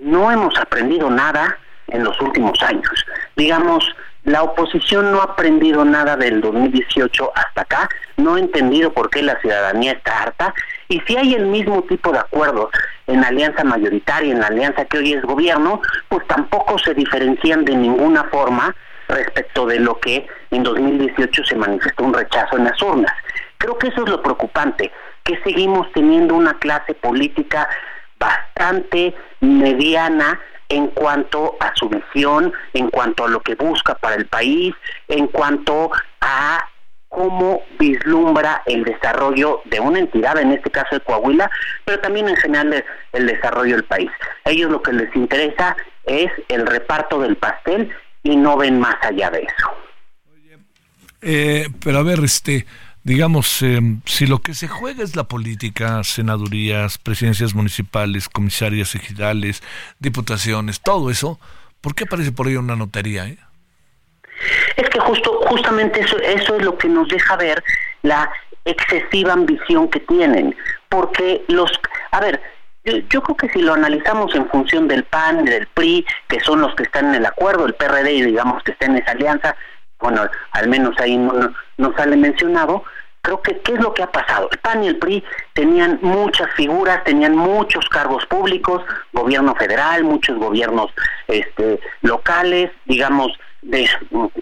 no 0.02 0.32
hemos 0.32 0.58
aprendido 0.58 1.10
nada 1.10 1.58
en 1.88 2.04
los 2.04 2.20
últimos 2.22 2.62
años. 2.64 3.06
Digamos, 3.36 3.96
la 4.24 4.44
oposición 4.44 5.12
no 5.12 5.22
ha 5.22 5.24
aprendido 5.24 5.86
nada 5.86 6.18
del 6.18 6.42
2018 6.42 7.32
hasta 7.34 7.62
acá, 7.62 7.90
no 8.18 8.36
ha 8.36 8.40
entendido 8.40 8.92
por 8.92 9.10
qué 9.10 9.22
la 9.22 9.40
ciudadanía 9.40 9.94
está 9.94 10.24
harta 10.24 10.54
y 10.90 11.00
si 11.08 11.16
hay 11.16 11.34
el 11.34 11.46
mismo 11.46 11.82
tipo 11.84 12.12
de 12.12 12.20
acuerdos 12.20 12.70
en 13.08 13.24
alianza 13.24 13.64
mayoritaria, 13.64 14.34
en 14.34 14.42
la 14.42 14.48
alianza 14.48 14.84
que 14.84 14.98
hoy 14.98 15.14
es 15.14 15.22
gobierno, 15.22 15.82
pues 16.10 16.28
tampoco 16.28 16.78
se 16.78 16.94
diferencian 16.94 17.64
de 17.64 17.76
ninguna 17.76 18.26
forma 18.26 18.76
respecto 19.08 19.66
de 19.66 19.80
lo 19.80 19.98
que 20.00 20.28
en 20.52 20.64
2018 20.64 21.46
se 21.46 21.56
manifestó 21.56 22.04
un 22.04 22.14
rechazo 22.14 22.58
en 22.58 22.66
las 22.66 22.82
urnas. 22.82 23.14
Creo 23.58 23.78
que 23.78 23.88
eso 23.88 24.04
es 24.04 24.10
lo 24.10 24.22
preocupante, 24.22 24.92
que 25.24 25.40
seguimos 25.44 25.90
teniendo 25.94 26.36
una 26.36 26.58
clase 26.60 26.94
política 26.94 27.70
bastante 28.20 29.16
mediana 29.42 30.40
en 30.70 30.88
cuanto 30.88 31.56
a 31.60 31.72
su 31.76 31.90
visión, 31.90 32.54
en 32.74 32.90
cuanto 32.90 33.26
a 33.26 33.30
lo 33.30 33.42
que 33.42 33.56
busca 33.56 33.96
para 33.96 34.16
el 34.16 34.28
país, 34.28 34.74
en 35.08 35.28
cuanto 35.28 35.92
a 36.22 36.68
cómo 37.10 37.62
vislumbra 37.80 38.64
el 38.66 38.84
desarrollo 38.84 39.62
de 39.66 39.80
una 39.80 40.00
entidad, 40.00 40.38
en 40.38 40.52
este 40.52 40.70
caso 40.70 40.96
de 40.96 41.02
Coahuila, 41.02 41.50
pero 41.86 42.00
también 42.00 42.28
en 42.28 42.36
general 42.36 42.84
el 43.14 43.28
desarrollo 43.28 43.76
del 43.76 43.86
país. 43.86 44.12
A 44.44 44.52
ellos 44.52 44.70
lo 44.70 44.82
que 44.82 44.94
les 44.94 45.16
interesa 45.16 45.76
es 46.04 46.30
el 46.50 46.68
reparto 46.68 47.20
del 47.20 47.38
pastel 47.38 47.92
y 48.24 48.36
no 48.36 48.58
ven 48.58 48.80
más 48.80 48.96
allá 49.02 49.30
de 49.30 49.40
eso. 49.40 49.72
Eh, 51.22 51.68
pero 51.84 52.00
a 52.00 52.04
ver, 52.04 52.20
este, 52.24 52.68
digamos, 53.08 53.62
eh, 53.62 53.80
si 54.04 54.28
lo 54.28 54.40
que 54.40 54.54
se 54.54 54.68
juega 54.68 55.02
es 55.02 55.16
la 55.16 55.24
política, 55.24 56.04
senadurías, 56.04 56.98
presidencias 56.98 57.56
municipales, 57.56 58.28
comisarias 58.28 58.96
ejidales, 58.96 59.64
diputaciones, 59.98 60.82
todo 60.82 61.10
eso, 61.10 61.40
¿por 61.80 61.96
qué 61.96 62.04
aparece 62.04 62.34
por 62.34 62.48
ahí 62.48 62.58
una 62.58 62.76
notaría? 62.76 63.26
Eh? 63.28 63.38
Es 64.76 64.90
que 64.90 65.00
justo, 65.00 65.40
justamente 65.48 66.02
eso, 66.02 66.18
eso 66.18 66.58
es 66.58 66.66
lo 66.66 66.78
que 66.78 66.90
nos 66.90 67.08
deja 67.08 67.38
ver 67.38 67.64
la 68.04 68.30
excesiva 68.66 69.32
ambición 69.32 69.88
que 69.88 70.02
tienen, 70.02 70.54
porque 70.90 71.46
los, 71.48 71.72
a 72.12 72.20
ver, 72.20 72.42
yo, 72.84 72.98
yo, 73.10 73.24
creo 73.24 73.38
que 73.38 73.50
si 73.54 73.62
lo 73.62 73.74
analizamos 73.74 74.36
en 74.36 74.50
función 74.50 74.90
del 74.90 75.06
PAN, 75.06 75.46
del 75.46 75.66
PRI, 75.68 76.06
que 76.28 76.42
son 76.42 76.60
los 76.60 76.76
que 76.76 76.84
están 76.84 77.06
en 77.08 77.16
el 77.16 77.26
acuerdo, 77.26 77.68
el 77.68 77.74
PRD 77.74 78.26
digamos 78.26 78.62
que 78.64 78.74
está 78.74 78.88
en 78.88 78.98
esa 78.98 79.12
alianza, 79.12 79.56
bueno, 80.00 80.28
al 80.52 80.68
menos 80.68 80.94
ahí 81.00 81.18
no, 81.18 81.54
no 81.78 81.94
sale 81.96 82.18
mencionado, 82.18 82.84
creo 83.28 83.42
que 83.42 83.60
qué 83.60 83.74
es 83.74 83.82
lo 83.82 83.94
que 83.94 84.04
ha 84.04 84.12
pasado. 84.12 84.48
El 84.50 84.58
PAN 84.60 84.84
y 84.86 84.88
el 84.88 84.98
PRI 84.98 85.22
tenían 85.54 86.00
muchas 86.02 86.50
figuras, 86.54 87.04
tenían 87.04 87.36
muchos 87.36 87.88
cargos 87.90 88.26
públicos, 88.28 88.82
gobierno 89.12 89.54
federal, 89.56 90.06
muchos 90.06 90.38
gobiernos 90.38 90.92
este, 91.28 91.82
locales, 92.04 92.72
digamos, 92.86 93.34
de, 93.64 93.90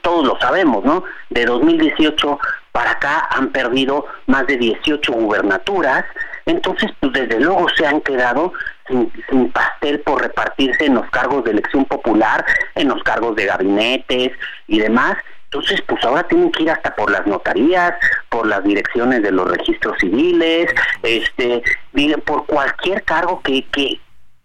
todos 0.03 0.28
lo 0.28 0.40
sabemos, 0.40 0.84
¿no? 0.86 1.03
De 1.32 1.45
2018 1.45 2.40
para 2.72 2.91
acá 2.91 3.28
han 3.32 3.52
perdido 3.52 4.06
más 4.28 4.45
de 4.45 4.57
18 4.57 5.12
gubernaturas, 5.14 6.06
entonces 6.45 6.91
pues 6.99 7.12
desde 7.14 7.40
luego 7.40 7.68
se 7.76 7.88
han 7.88 8.02
quedado 8.02 8.53
sin, 8.88 9.12
sin, 9.30 9.52
pastel 9.52 10.02
por 10.02 10.22
repartirse 10.22 10.86
en 10.86 10.94
los 10.94 11.10
cargos 11.10 11.44
de 11.45 11.52
elección 11.52 11.86
popular, 11.86 12.45
en 12.76 12.90
los 12.90 13.02
cargos 13.02 13.36
de 13.36 13.45
gabinetes 13.45 14.32
y 14.68 14.78
demás, 14.78 15.18
entonces, 15.56 15.82
pues 15.88 16.03
ahora 16.03 16.27
tienen 16.27 16.52
que 16.52 16.64
ir 16.64 16.69
hasta 16.69 16.94
por 16.95 17.10
las 17.10 17.26
notarías, 17.26 17.94
por 18.27 18.45
las 18.45 18.61
direcciones 18.61 19.23
de 19.23 19.32
los 19.32 19.49
registros 19.49 19.98
civiles, 19.99 20.69
este, 21.02 21.64
por 22.26 22.45
cualquier 22.45 23.03
cargo 23.03 23.41
que, 23.41 23.65
que, 23.72 24.02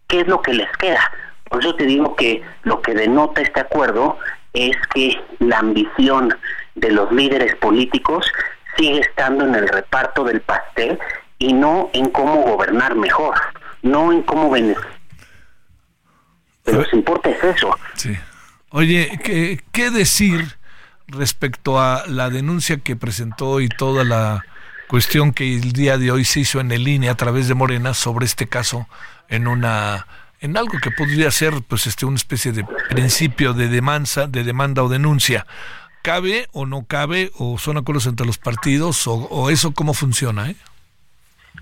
es 0.08 0.26
lo 0.28 0.40
que 0.40 0.54
les 0.54 0.70
queda. 0.76 1.10
Por 1.48 1.60
eso 1.60 1.74
te 1.74 1.84
digo 1.84 2.14
que 2.14 2.44
lo 2.62 2.80
que 2.80 2.94
denota 2.94 3.40
este 3.40 3.58
acuerdo 3.58 4.18
es 4.52 4.76
que 4.94 5.20
la 5.40 5.58
ambición 5.58 6.32
de 6.76 6.92
los 6.92 7.10
líderes 7.10 7.56
políticos 7.56 8.32
sigue 8.76 9.00
estando 9.00 9.44
en 9.44 9.56
el 9.56 9.66
reparto 9.66 10.22
del 10.22 10.40
pastel 10.42 10.96
y 11.40 11.52
no 11.52 11.90
en 11.92 12.08
cómo 12.10 12.36
gobernar 12.42 12.94
mejor, 12.94 13.34
no 13.82 14.12
en 14.12 14.22
cómo 14.22 14.48
beneficiar. 14.48 15.00
Pero 16.62 16.78
lo 16.78 16.88
que 16.88 16.96
importa 16.96 17.30
es 17.30 17.42
eso. 17.42 17.76
Sí. 17.94 18.16
Oye, 18.68 19.18
¿qué, 19.24 19.60
qué 19.72 19.90
decir 19.90 20.59
respecto 21.10 21.80
a 21.80 22.06
la 22.06 22.30
denuncia 22.30 22.78
que 22.78 22.96
presentó 22.96 23.60
y 23.60 23.68
toda 23.68 24.04
la 24.04 24.44
cuestión 24.88 25.32
que 25.32 25.54
el 25.54 25.72
día 25.72 25.98
de 25.98 26.10
hoy 26.10 26.24
se 26.24 26.40
hizo 26.40 26.60
en 26.60 26.72
el 26.72 26.86
INE 26.88 27.08
a 27.08 27.14
través 27.14 27.48
de 27.48 27.54
Morena 27.54 27.94
sobre 27.94 28.26
este 28.26 28.48
caso 28.48 28.88
en 29.28 29.46
una 29.46 30.06
en 30.40 30.56
algo 30.56 30.78
que 30.82 30.90
podría 30.90 31.30
ser 31.30 31.62
pues 31.62 31.86
este 31.86 32.06
una 32.06 32.16
especie 32.16 32.52
de 32.52 32.64
principio 32.88 33.52
de 33.52 33.68
demanda, 33.68 34.26
de 34.26 34.42
demanda 34.42 34.82
o 34.82 34.88
denuncia. 34.88 35.46
¿Cabe 36.02 36.48
o 36.52 36.64
no 36.64 36.84
cabe 36.84 37.30
o 37.36 37.58
son 37.58 37.76
acuerdos 37.76 38.06
entre 38.06 38.26
los 38.26 38.38
partidos 38.38 39.06
o, 39.06 39.14
o 39.14 39.50
eso 39.50 39.72
cómo 39.72 39.92
funciona, 39.92 40.50
eh? 40.50 40.56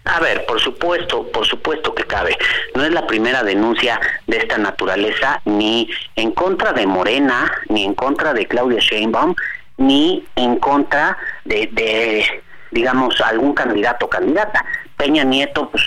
A 0.05 0.21
ver, 0.21 0.47
por 0.47 0.61
supuesto, 0.61 1.27
por 1.31 1.47
supuesto 1.47 1.95
que 1.95 2.05
cabe. 2.05 2.37
No 2.75 2.85
es 2.85 2.93
la 2.93 3.07
primera 3.07 3.43
denuncia 3.43 4.01
de 4.27 4.39
esta 4.39 4.57
naturaleza, 4.57 5.41
ni 5.45 5.91
en 6.17 6.33
contra 6.33 6.73
de 6.73 6.87
Morena, 6.87 7.53
ni 7.69 7.85
en 7.85 7.95
contra 7.95 8.33
de 8.33 8.47
Claudia 8.47 8.81
Sheinbaum, 8.81 9.35
ni 9.77 10.27
en 10.37 10.57
contra 10.57 11.17
de, 11.45 11.69
de 11.73 12.43
digamos, 12.71 13.21
algún 13.21 13.55
candidato 13.55 14.07
o 14.07 14.11
candidata. 14.11 14.65
Peña 14.97 15.25
Nieto, 15.25 15.69
pues 15.71 15.85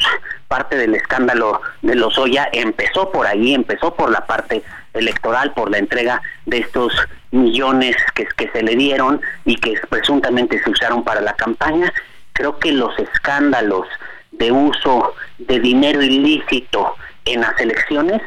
parte 0.48 0.78
del 0.78 0.96
escándalo 0.96 1.62
de 1.82 1.96
los 1.96 2.18
Oya 2.18 2.50
empezó 2.52 3.12
por 3.12 3.26
ahí, 3.26 3.54
empezó 3.54 3.94
por 3.94 4.12
la 4.12 4.26
parte 4.26 4.64
electoral, 4.94 5.54
por 5.54 5.72
la 5.72 5.78
entrega 5.78 6.22
de 6.46 6.60
estos 6.60 6.94
millones 7.32 7.96
que, 8.14 8.26
que 8.36 8.50
se 8.50 8.62
le 8.62 8.76
dieron 8.76 9.22
y 9.46 9.56
que 9.56 9.80
presuntamente 9.90 10.62
se 10.62 10.70
usaron 10.70 11.04
para 11.04 11.22
la 11.22 11.34
campaña 11.34 11.92
creo 12.34 12.58
que 12.60 12.72
los 12.72 12.98
escándalos 13.00 13.88
de 14.32 14.52
uso 14.52 15.14
de 15.38 15.60
dinero 15.60 16.02
ilícito 16.02 16.96
en 17.26 17.42
las 17.42 17.60
elecciones 17.60 18.22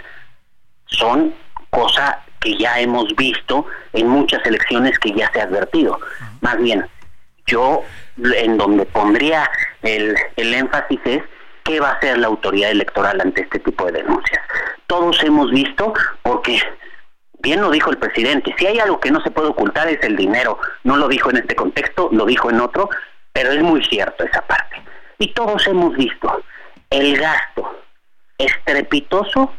son 0.86 1.34
cosa 1.70 2.20
que 2.40 2.56
ya 2.56 2.78
hemos 2.78 3.14
visto 3.16 3.66
en 3.92 4.08
muchas 4.08 4.44
elecciones 4.46 4.98
que 4.98 5.12
ya 5.12 5.30
se 5.32 5.40
ha 5.40 5.44
advertido. 5.44 5.98
Más 6.40 6.58
bien, 6.58 6.86
yo 7.46 7.82
en 8.16 8.58
donde 8.58 8.86
pondría 8.86 9.50
el, 9.82 10.14
el 10.36 10.54
énfasis 10.54 11.00
es 11.04 11.22
qué 11.64 11.80
va 11.80 11.90
a 11.90 11.94
hacer 11.94 12.18
la 12.18 12.28
autoridad 12.28 12.70
electoral 12.70 13.20
ante 13.20 13.42
este 13.42 13.58
tipo 13.58 13.86
de 13.86 14.02
denuncias. 14.02 14.40
Todos 14.86 15.22
hemos 15.24 15.50
visto, 15.50 15.94
porque 16.22 16.60
bien 17.40 17.60
lo 17.60 17.70
dijo 17.70 17.90
el 17.90 17.98
presidente, 17.98 18.54
si 18.58 18.66
hay 18.66 18.78
algo 18.78 19.00
que 19.00 19.10
no 19.10 19.20
se 19.22 19.30
puede 19.30 19.48
ocultar 19.48 19.88
es 19.88 20.02
el 20.02 20.16
dinero. 20.16 20.58
No 20.84 20.96
lo 20.96 21.08
dijo 21.08 21.30
en 21.30 21.38
este 21.38 21.56
contexto, 21.56 22.10
lo 22.12 22.26
dijo 22.26 22.50
en 22.50 22.60
otro, 22.60 22.90
pero 23.34 23.50
es 23.50 23.62
muy 23.62 23.84
cierto 23.84 24.24
esa 24.24 24.40
parte. 24.42 24.80
Y 25.18 25.32
todos 25.34 25.66
hemos 25.66 25.94
visto 25.96 26.42
el 26.88 27.18
gasto 27.18 27.80
estrepitoso 28.38 29.52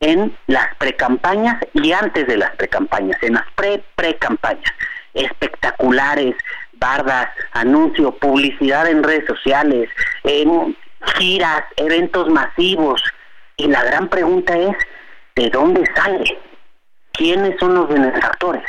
en 0.00 0.36
las 0.46 0.74
precampañas 0.76 1.62
y 1.72 1.92
antes 1.92 2.26
de 2.26 2.36
las 2.36 2.54
precampañas, 2.56 3.22
en 3.22 3.34
las 3.34 3.46
pre-precampañas. 3.54 4.72
Espectaculares, 5.14 6.34
bardas, 6.74 7.28
anuncio, 7.52 8.10
publicidad 8.12 8.88
en 8.88 9.02
redes 9.02 9.26
sociales, 9.26 9.88
en 10.24 10.76
giras, 11.16 11.62
eventos 11.76 12.28
masivos, 12.28 13.02
Y 13.56 13.66
la 13.66 13.84
gran 13.84 14.08
pregunta 14.08 14.56
es, 14.56 14.74
¿de 15.36 15.50
dónde 15.50 15.84
sale? 15.94 16.38
¿Quiénes 17.12 17.58
son 17.60 17.74
los 17.74 17.88
benefactores? 17.88 18.64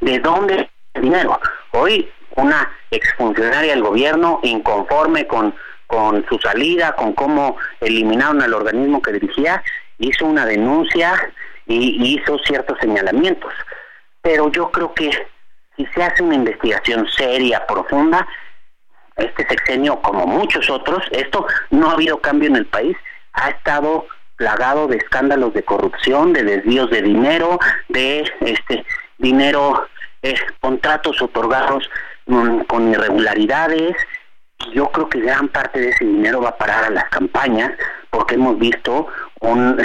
¿De 0.00 0.18
dónde 0.18 0.70
el 0.92 1.02
dinero? 1.02 1.40
Hoy 1.72 2.10
una 2.36 2.70
exfuncionaria 2.90 3.72
del 3.72 3.82
gobierno 3.82 4.40
inconforme 4.42 5.26
con, 5.26 5.54
con 5.86 6.24
su 6.28 6.38
salida, 6.38 6.94
con 6.96 7.12
cómo 7.12 7.56
eliminaron 7.80 8.42
al 8.42 8.54
organismo 8.54 9.00
que 9.02 9.12
dirigía, 9.12 9.62
hizo 9.98 10.26
una 10.26 10.46
denuncia 10.46 11.32
y 11.66 12.14
hizo 12.14 12.38
ciertos 12.40 12.78
señalamientos. 12.80 13.52
Pero 14.22 14.50
yo 14.50 14.70
creo 14.70 14.92
que 14.94 15.10
si 15.76 15.86
se 15.86 16.02
hace 16.02 16.22
una 16.22 16.34
investigación 16.34 17.06
seria, 17.08 17.66
profunda, 17.66 18.26
este 19.16 19.46
sexenio, 19.46 20.00
como 20.00 20.26
muchos 20.26 20.68
otros, 20.70 21.02
esto 21.10 21.46
no 21.70 21.90
ha 21.90 21.92
habido 21.92 22.20
cambio 22.20 22.48
en 22.48 22.56
el 22.56 22.66
país, 22.66 22.96
ha 23.32 23.50
estado 23.50 24.06
plagado 24.36 24.88
de 24.88 24.96
escándalos 24.96 25.54
de 25.54 25.62
corrupción, 25.62 26.32
de 26.32 26.42
desvíos 26.42 26.90
de 26.90 27.02
dinero, 27.02 27.58
de 27.88 28.24
este 28.40 28.84
dinero, 29.18 29.86
eh, 30.22 30.34
contratos 30.60 31.20
otorgados 31.22 31.88
con 32.26 32.90
irregularidades. 32.90 33.96
Y 34.66 34.74
yo 34.74 34.90
creo 34.90 35.08
que 35.08 35.20
gran 35.20 35.48
parte 35.48 35.80
de 35.80 35.88
ese 35.90 36.04
dinero 36.04 36.40
va 36.40 36.50
a 36.50 36.58
parar 36.58 36.84
a 36.84 36.90
las 36.90 37.04
campañas, 37.10 37.72
porque 38.10 38.36
hemos 38.36 38.58
visto 38.58 39.08
un, 39.40 39.80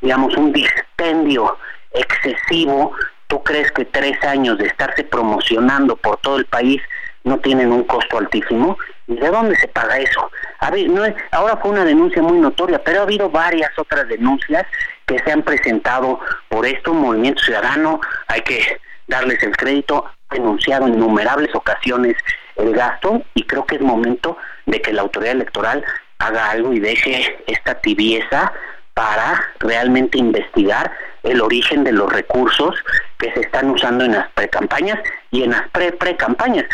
digamos, 0.00 0.36
un 0.36 0.52
dispendio 0.52 1.56
excesivo. 1.92 2.92
¿Tú 3.28 3.42
crees 3.42 3.72
que 3.72 3.84
tres 3.84 4.22
años 4.24 4.58
de 4.58 4.66
estarse 4.66 5.04
promocionando 5.04 5.96
por 5.96 6.16
todo 6.18 6.36
el 6.36 6.46
país 6.46 6.80
no 7.26 7.38
tienen 7.40 7.72
un 7.72 7.84
costo 7.84 8.18
altísimo. 8.18 8.78
¿Y 9.08 9.16
de 9.16 9.28
dónde 9.28 9.56
se 9.56 9.68
paga 9.68 9.98
eso? 9.98 10.30
A 10.60 10.70
ver, 10.70 10.88
no 10.88 11.04
es, 11.04 11.14
ahora 11.32 11.56
fue 11.56 11.72
una 11.72 11.84
denuncia 11.84 12.22
muy 12.22 12.38
notoria, 12.38 12.82
pero 12.82 13.00
ha 13.00 13.02
habido 13.02 13.28
varias 13.28 13.70
otras 13.76 14.08
denuncias 14.08 14.64
que 15.06 15.18
se 15.18 15.32
han 15.32 15.42
presentado 15.42 16.20
por 16.48 16.64
esto, 16.64 16.94
Movimiento 16.94 17.42
Ciudadano, 17.42 18.00
hay 18.28 18.40
que 18.42 18.80
darles 19.08 19.42
el 19.42 19.56
crédito, 19.56 20.04
denunciado 20.30 20.86
en 20.86 20.94
innumerables 20.94 21.54
ocasiones 21.54 22.16
el 22.56 22.72
gasto 22.72 23.22
y 23.34 23.42
creo 23.44 23.66
que 23.66 23.76
es 23.76 23.80
momento 23.80 24.36
de 24.66 24.80
que 24.80 24.92
la 24.92 25.02
autoridad 25.02 25.34
electoral 25.34 25.84
haga 26.18 26.50
algo 26.50 26.72
y 26.72 26.80
deje 26.80 27.44
esta 27.46 27.74
tibieza 27.80 28.52
para 28.94 29.44
realmente 29.58 30.18
investigar 30.18 30.90
el 31.22 31.40
origen 31.42 31.84
de 31.84 31.92
los 31.92 32.10
recursos 32.10 32.74
que 33.18 33.32
se 33.32 33.40
están 33.40 33.70
usando 33.70 34.04
en 34.04 34.12
las 34.12 34.30
precampañas 34.32 34.98
y 35.30 35.42
en 35.42 35.50
las 35.50 35.68
pre-precampañas 35.68 36.64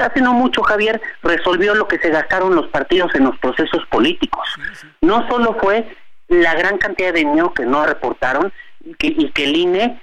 hace 0.00 0.20
no 0.20 0.32
mucho, 0.32 0.62
Javier, 0.62 1.00
resolvió 1.22 1.74
lo 1.74 1.88
que 1.88 1.98
se 1.98 2.10
gastaron 2.10 2.54
los 2.54 2.68
partidos 2.68 3.14
en 3.14 3.24
los 3.24 3.38
procesos 3.38 3.84
políticos. 3.86 4.48
No 5.00 5.26
solo 5.28 5.56
fue 5.60 5.96
la 6.28 6.54
gran 6.54 6.78
cantidad 6.78 7.12
de 7.12 7.20
dinero 7.20 7.54
que 7.54 7.64
no 7.64 7.84
reportaron 7.86 8.52
y 8.84 8.94
que, 8.94 9.08
y 9.08 9.30
que 9.30 9.44
el 9.44 9.56
INE, 9.56 10.00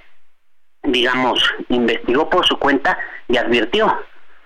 digamos, 0.86 1.42
investigó 1.68 2.28
por 2.30 2.46
su 2.46 2.58
cuenta 2.58 2.98
y 3.28 3.36
advirtió. 3.36 3.94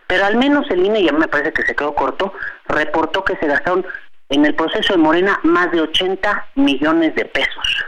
Pero 0.07 0.25
al 0.25 0.37
menos 0.37 0.69
el 0.71 0.85
INE, 0.85 1.05
ya 1.05 1.13
me 1.13 1.29
parece 1.29 1.53
que 1.53 1.63
se 1.63 1.75
quedó 1.75 1.95
corto, 1.95 2.33
reportó 2.67 3.25
que 3.25 3.37
se 3.37 3.47
gastaron 3.47 3.87
en 4.29 4.45
el 4.45 4.55
proceso 4.55 4.93
de 4.93 4.99
Morena 4.99 5.39
más 5.43 5.71
de 5.73 5.81
80 5.83 6.47
millones 6.57 7.15
de 7.15 7.25
pesos. 7.25 7.85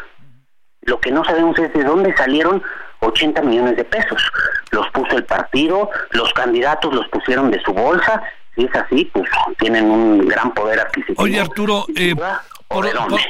Lo 0.83 1.01
que 1.01 1.11
no 1.11 1.25
sabemos 1.25 1.59
es 1.59 1.73
de 1.73 1.85
dónde 1.85 2.15
salieron 2.17 2.63
80 3.01 3.43
millones 3.43 3.77
de 3.77 3.85
pesos. 3.85 4.23
Los 4.71 4.89
puso 4.91 5.17
el 5.17 5.25
partido, 5.25 5.91
los 6.11 6.33
candidatos 6.33 6.93
los 6.93 7.09
pusieron 7.09 7.51
de 7.51 7.61
su 7.63 7.73
bolsa. 7.73 8.23
Si 8.55 8.65
es 8.65 8.75
así, 8.75 9.11
pues 9.13 9.29
tienen 9.59 9.91
un 9.91 10.27
gran 10.27 10.53
poder 10.53 10.81
adquisitivo. 10.81 11.23
Oye, 11.23 11.41
Arturo, 11.41 11.87
eh, 11.97 12.15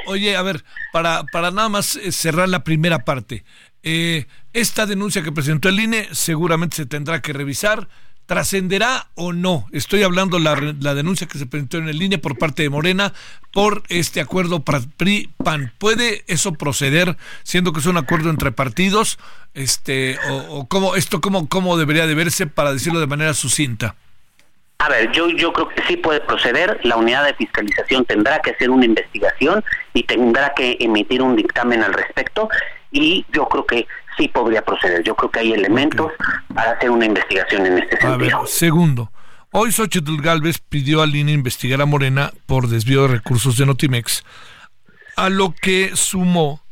oye, 0.06 0.36
a 0.36 0.42
ver, 0.42 0.64
para, 0.92 1.22
para 1.32 1.50
nada 1.50 1.68
más 1.68 1.96
eh, 1.96 2.12
cerrar 2.12 2.48
la 2.48 2.64
primera 2.64 3.00
parte. 3.00 3.44
Eh, 3.82 4.26
esta 4.52 4.86
denuncia 4.86 5.22
que 5.22 5.32
presentó 5.32 5.68
el 5.68 5.80
INE 5.80 6.08
seguramente 6.12 6.76
se 6.76 6.86
tendrá 6.86 7.20
que 7.22 7.32
revisar. 7.32 7.88
¿Trascenderá 8.26 9.08
o 9.16 9.32
no? 9.32 9.66
Estoy 9.72 10.04
hablando 10.04 10.38
la, 10.38 10.54
la 10.80 10.94
denuncia 10.94 11.26
que 11.26 11.38
se 11.38 11.46
presentó 11.46 11.78
en 11.78 11.88
el 11.88 12.00
INE 12.00 12.18
por 12.18 12.38
parte 12.38 12.62
de 12.62 12.70
Morena 12.70 13.12
por 13.52 13.82
este 13.88 14.20
acuerdo 14.20 14.62
PRI-PAN. 14.62 15.72
¿Puede 15.76 16.24
eso 16.28 16.52
proceder 16.52 17.16
siendo 17.42 17.72
que 17.72 17.80
es 17.80 17.86
un 17.86 17.96
acuerdo 17.96 18.30
entre 18.30 18.52
partidos? 18.52 19.18
Este, 19.54 20.18
o, 20.30 20.66
cómo, 20.68 20.94
esto 20.94 21.20
cómo, 21.20 21.48
cómo 21.48 21.76
debería 21.76 22.06
de 22.06 22.14
verse 22.14 22.46
para 22.46 22.72
decirlo 22.72 23.00
de 23.00 23.08
manera 23.08 23.34
sucinta? 23.34 23.96
A 24.78 24.88
ver, 24.88 25.12
yo, 25.12 25.28
yo 25.30 25.52
creo 25.52 25.68
que 25.68 25.82
sí 25.86 25.96
puede 25.96 26.20
proceder. 26.20 26.80
La 26.84 26.96
unidad 26.96 27.24
de 27.24 27.34
fiscalización 27.34 28.04
tendrá 28.04 28.40
que 28.40 28.50
hacer 28.50 28.70
una 28.70 28.84
investigación 28.84 29.64
y 29.94 30.04
tendrá 30.04 30.54
que 30.54 30.76
emitir 30.80 31.22
un 31.22 31.36
dictamen 31.36 31.82
al 31.82 31.92
respecto. 31.92 32.48
Y 32.90 33.24
yo 33.32 33.46
creo 33.46 33.66
que 33.66 33.86
sí 34.22 34.28
podría 34.28 34.62
proceder. 34.62 35.02
Yo 35.02 35.14
creo 35.16 35.30
que 35.30 35.40
hay 35.40 35.52
elementos 35.52 36.12
para 36.54 36.72
hacer 36.72 36.90
una 36.90 37.06
investigación 37.06 37.66
en 37.66 37.78
este 37.78 37.96
sentido. 37.96 38.38
A 38.38 38.40
ver, 38.40 38.48
segundo. 38.48 39.10
Hoy 39.50 39.72
Xochitl 39.72 40.22
Galvez 40.22 40.58
pidió 40.58 41.02
al 41.02 41.14
INE 41.14 41.32
investigar 41.32 41.82
a 41.82 41.86
Morena 41.86 42.32
por 42.46 42.68
desvío 42.68 43.02
de 43.02 43.08
recursos 43.08 43.58
de 43.58 43.66
Notimex, 43.66 44.24
a 45.16 45.28
lo 45.28 45.54
que 45.60 45.90
sumó 45.94 46.62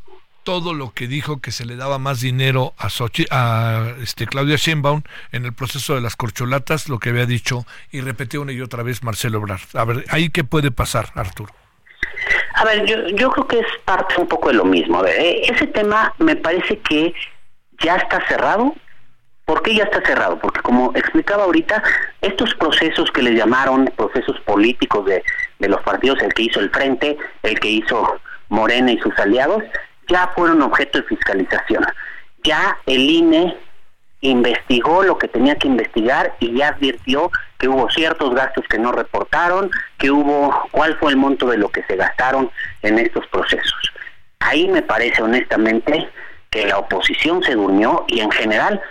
todo 0.45 0.73
lo 0.73 0.93
que 0.93 1.07
dijo 1.07 1.41
que 1.41 1.51
se 1.51 1.67
le 1.67 1.77
daba 1.77 1.99
más 1.99 2.21
dinero 2.21 2.73
a, 2.79 2.89
a 3.31 3.95
este, 4.03 4.27
Claudia 4.27 4.57
Sheinbaum 4.57 5.03
en 5.33 5.45
el 5.45 5.53
proceso 5.53 5.95
de 5.95 6.01
las 6.01 6.17
corcholatas, 6.17 6.89
lo 6.89 6.99
que 6.99 7.11
había 7.11 7.27
dicho 7.27 7.67
y 7.91 8.01
repetió 8.01 8.41
una 8.41 8.53
y 8.53 8.61
otra 8.63 8.83
vez 8.83 9.03
Marcelo 9.03 9.39
Ebrard. 9.39 9.61
A 9.75 9.85
ver, 9.85 10.05
¿ahí 10.09 10.31
qué 10.31 10.45
puede 10.45 10.71
pasar, 10.71 11.11
Arturo? 11.15 11.53
A 12.55 12.65
ver, 12.65 12.87
yo, 12.87 13.09
yo 13.09 13.31
creo 13.31 13.47
que 13.47 13.59
es 13.61 13.67
parte 13.85 14.15
un 14.19 14.27
poco 14.27 14.49
de 14.49 14.55
lo 14.55 14.65
mismo. 14.65 15.05
Eh, 15.05 15.43
ese 15.45 15.67
tema 15.67 16.15
me 16.19 16.37
parece 16.37 16.79
que 16.79 17.15
ya 17.81 17.97
está 17.97 18.27
cerrado. 18.29 18.75
¿Por 19.45 19.63
qué 19.63 19.75
ya 19.75 19.85
está 19.85 20.01
cerrado? 20.03 20.39
Porque 20.39 20.61
como 20.61 20.93
explicaba 20.95 21.45
ahorita, 21.45 21.83
estos 22.21 22.55
procesos 22.55 23.11
que 23.11 23.23
le 23.23 23.35
llamaron 23.35 23.87
procesos 23.97 24.39
políticos 24.41 25.05
de, 25.07 25.25
de 25.59 25.69
los 25.69 25.83
partidos, 25.83 26.23
el 26.23 26.33
que 26.33 26.45
hizo 26.45 26.61
el 26.61 26.71
Frente, 26.71 27.19
el 27.43 27.59
que 27.59 27.69
hizo 27.69 28.21
Morena 28.49 28.93
y 28.93 28.99
sus 28.99 29.19
aliados, 29.19 29.65
ya 30.09 30.29
fueron 30.35 30.63
objeto 30.63 30.99
de 30.99 31.05
fiscalización. 31.05 31.85
Ya 32.45 32.77
el 32.87 33.01
INE 33.01 33.57
investigó 34.21 35.03
lo 35.03 35.19
que 35.19 35.29
tenía 35.29 35.57
que 35.57 35.69
investigar 35.69 36.35
y 36.41 36.55
ya 36.55 36.69
advirtió 36.69 37.31
que 37.59 37.69
hubo 37.69 37.89
ciertos 37.91 38.35
gastos 38.35 38.65
que 38.69 38.79
no 38.79 38.93
reportaron, 38.93 39.71
que 39.99 40.11
hubo 40.11 40.69
cuál 40.71 40.97
fue 40.99 41.11
el 41.13 41.17
monto 41.17 41.49
de 41.49 41.59
lo 41.59 41.71
que 41.71 41.83
se 41.85 41.97
gastaron 41.97 42.51
en 42.83 42.99
estos 42.99 43.27
procesos. 43.29 43.93
Ahí 44.41 44.69
me 44.69 44.83
parece 44.83 45.23
honestamente 45.23 46.09
que 46.51 46.67
la 46.67 46.79
oposición 46.79 47.43
se 47.43 47.55
durmió 47.55 48.05
y 48.09 48.21
en 48.21 48.31
general 48.31 48.83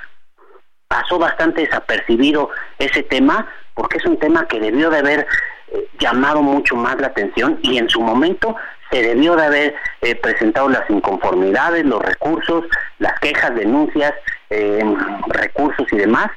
pasó 0.87 1.19
bastante 1.19 1.61
desapercibido 1.61 2.49
ese 2.79 3.03
tema 3.03 3.47
porque 3.73 3.97
es 3.97 4.05
un 4.05 4.17
tema 4.17 4.47
que 4.47 4.59
debió 4.59 4.89
de 4.89 4.99
haber 4.99 5.27
eh, 5.67 5.87
llamado 5.99 6.41
mucho 6.41 6.75
más 6.75 6.99
la 6.99 7.07
atención 7.07 7.59
y 7.61 7.77
en 7.77 7.89
su 7.89 8.01
momento 8.01 8.55
se 8.89 9.03
debió 9.03 9.35
de 9.35 9.45
haber 9.45 9.75
eh, 10.01 10.15
presentado 10.15 10.67
las 10.67 10.89
inconformidades, 10.89 11.85
los 11.85 12.01
recursos, 12.01 12.65
las 12.97 13.19
quejas, 13.19 13.53
denuncias, 13.53 14.13
eh, 14.49 14.83
recursos 15.27 15.85
y 15.91 15.97
demás 15.97 16.31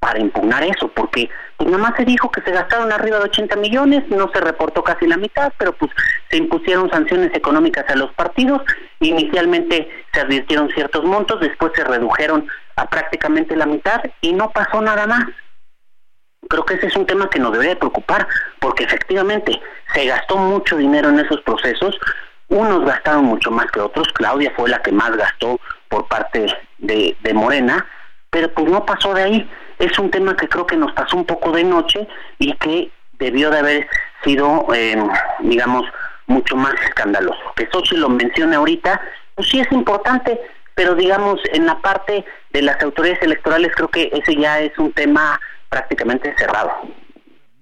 para 0.00 0.20
impugnar 0.20 0.62
eso, 0.62 0.88
porque 0.88 1.28
pues 1.56 1.70
nada 1.70 1.82
más 1.82 1.96
se 1.96 2.04
dijo 2.04 2.30
que 2.30 2.40
se 2.42 2.52
gastaron 2.52 2.92
arriba 2.92 3.18
de 3.18 3.24
80 3.24 3.56
millones, 3.56 4.04
no 4.08 4.30
se 4.32 4.40
reportó 4.40 4.82
casi 4.84 5.06
la 5.06 5.16
mitad, 5.16 5.52
pero 5.58 5.72
pues 5.72 5.90
se 6.30 6.36
impusieron 6.36 6.88
sanciones 6.90 7.34
económicas 7.34 7.84
a 7.88 7.96
los 7.96 8.12
partidos, 8.12 8.62
inicialmente 9.00 9.90
se 10.12 10.20
advirtieron 10.20 10.70
ciertos 10.70 11.04
montos, 11.04 11.40
después 11.40 11.72
se 11.74 11.82
redujeron 11.82 12.46
a 12.76 12.88
prácticamente 12.88 13.56
la 13.56 13.66
mitad 13.66 14.00
y 14.20 14.32
no 14.32 14.50
pasó 14.50 14.80
nada 14.80 15.06
más. 15.06 15.24
Creo 16.48 16.64
que 16.64 16.74
ese 16.74 16.86
es 16.86 16.96
un 16.96 17.06
tema 17.06 17.28
que 17.28 17.40
nos 17.40 17.52
debería 17.52 17.78
preocupar, 17.78 18.28
porque 18.60 18.84
efectivamente 18.84 19.60
se 19.92 20.06
gastó 20.06 20.36
mucho 20.36 20.76
dinero 20.76 21.08
en 21.08 21.18
esos 21.18 21.40
procesos, 21.40 21.98
unos 22.48 22.84
gastaron 22.84 23.24
mucho 23.24 23.50
más 23.50 23.66
que 23.72 23.80
otros, 23.80 24.06
Claudia 24.14 24.52
fue 24.56 24.70
la 24.70 24.80
que 24.80 24.92
más 24.92 25.14
gastó 25.16 25.58
por 25.88 26.06
parte 26.06 26.46
de, 26.78 27.16
de 27.20 27.34
Morena, 27.34 27.84
pero 28.30 28.52
pues 28.52 28.70
no 28.70 28.86
pasó 28.86 29.12
de 29.12 29.22
ahí 29.22 29.50
es 29.78 29.98
un 29.98 30.10
tema 30.10 30.36
que 30.36 30.48
creo 30.48 30.66
que 30.66 30.76
nos 30.76 30.92
pasó 30.92 31.16
un 31.16 31.24
poco 31.24 31.52
de 31.52 31.64
noche 31.64 32.06
y 32.38 32.52
que 32.54 32.90
debió 33.18 33.50
de 33.50 33.58
haber 33.58 33.88
sido, 34.24 34.66
em, 34.74 35.08
digamos, 35.40 35.84
mucho 36.26 36.56
más 36.56 36.74
escandaloso. 36.86 37.40
Que 37.56 37.68
Sochi 37.72 37.96
lo 37.96 38.08
mencione 38.08 38.56
ahorita, 38.56 39.00
pues 39.34 39.48
sí 39.48 39.60
es 39.60 39.70
importante, 39.72 40.40
pero 40.74 40.94
digamos, 40.94 41.40
en 41.52 41.66
la 41.66 41.80
parte 41.80 42.24
de 42.52 42.62
las 42.62 42.80
autoridades 42.82 43.22
electorales 43.22 43.72
creo 43.74 43.88
que 43.88 44.10
ese 44.12 44.36
ya 44.36 44.60
es 44.60 44.76
un 44.78 44.92
tema 44.92 45.40
prácticamente 45.68 46.34
cerrado. 46.38 46.70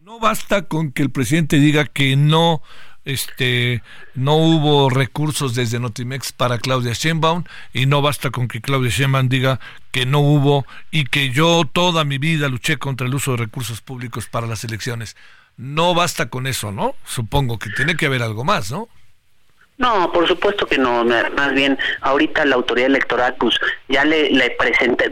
No 0.02 0.18
basta 0.20 0.62
con 0.62 0.92
que 0.92 1.02
el 1.02 1.10
presidente 1.10 1.56
diga 1.56 1.84
que 1.84 2.16
no 2.16 2.62
este 3.06 3.82
no 4.14 4.36
hubo 4.36 4.90
recursos 4.90 5.54
desde 5.54 5.80
Notimex 5.80 6.32
para 6.32 6.58
Claudia 6.58 6.92
Sheinbaum 6.92 7.44
y 7.72 7.86
no 7.86 8.02
basta 8.02 8.30
con 8.30 8.48
que 8.48 8.60
Claudia 8.60 8.90
Sheinbaum 8.90 9.28
diga 9.28 9.60
que 9.92 10.04
no 10.04 10.18
hubo 10.20 10.66
y 10.90 11.04
que 11.04 11.30
yo 11.30 11.62
toda 11.72 12.04
mi 12.04 12.18
vida 12.18 12.48
luché 12.48 12.76
contra 12.76 13.06
el 13.06 13.14
uso 13.14 13.30
de 13.30 13.38
recursos 13.38 13.80
públicos 13.80 14.26
para 14.26 14.46
las 14.46 14.64
elecciones. 14.64 15.16
No 15.56 15.94
basta 15.94 16.28
con 16.28 16.46
eso, 16.46 16.72
¿no? 16.72 16.94
Supongo 17.04 17.58
que 17.58 17.70
tiene 17.70 17.96
que 17.96 18.06
haber 18.06 18.22
algo 18.22 18.44
más, 18.44 18.70
¿no? 18.70 18.88
No, 19.78 20.10
por 20.12 20.26
supuesto 20.26 20.66
que 20.66 20.78
no. 20.78 21.04
Más 21.04 21.54
bien, 21.54 21.78
ahorita 22.00 22.44
la 22.44 22.56
autoridad 22.56 22.88
electoral, 22.88 23.36
pues 23.38 23.58
ya 23.88 24.04
le, 24.04 24.30
le 24.30 24.56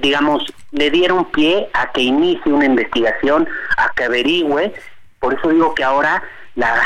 digamos, 0.00 0.42
le 0.72 0.90
dieron 0.90 1.30
pie 1.30 1.68
a 1.74 1.92
que 1.92 2.02
inicie 2.02 2.52
una 2.52 2.64
investigación, 2.64 3.48
a 3.76 3.92
que 3.94 4.04
averigüe. 4.04 4.72
Por 5.20 5.34
eso 5.34 5.48
digo 5.50 5.74
que 5.74 5.84
ahora 5.84 6.22
la, 6.54 6.82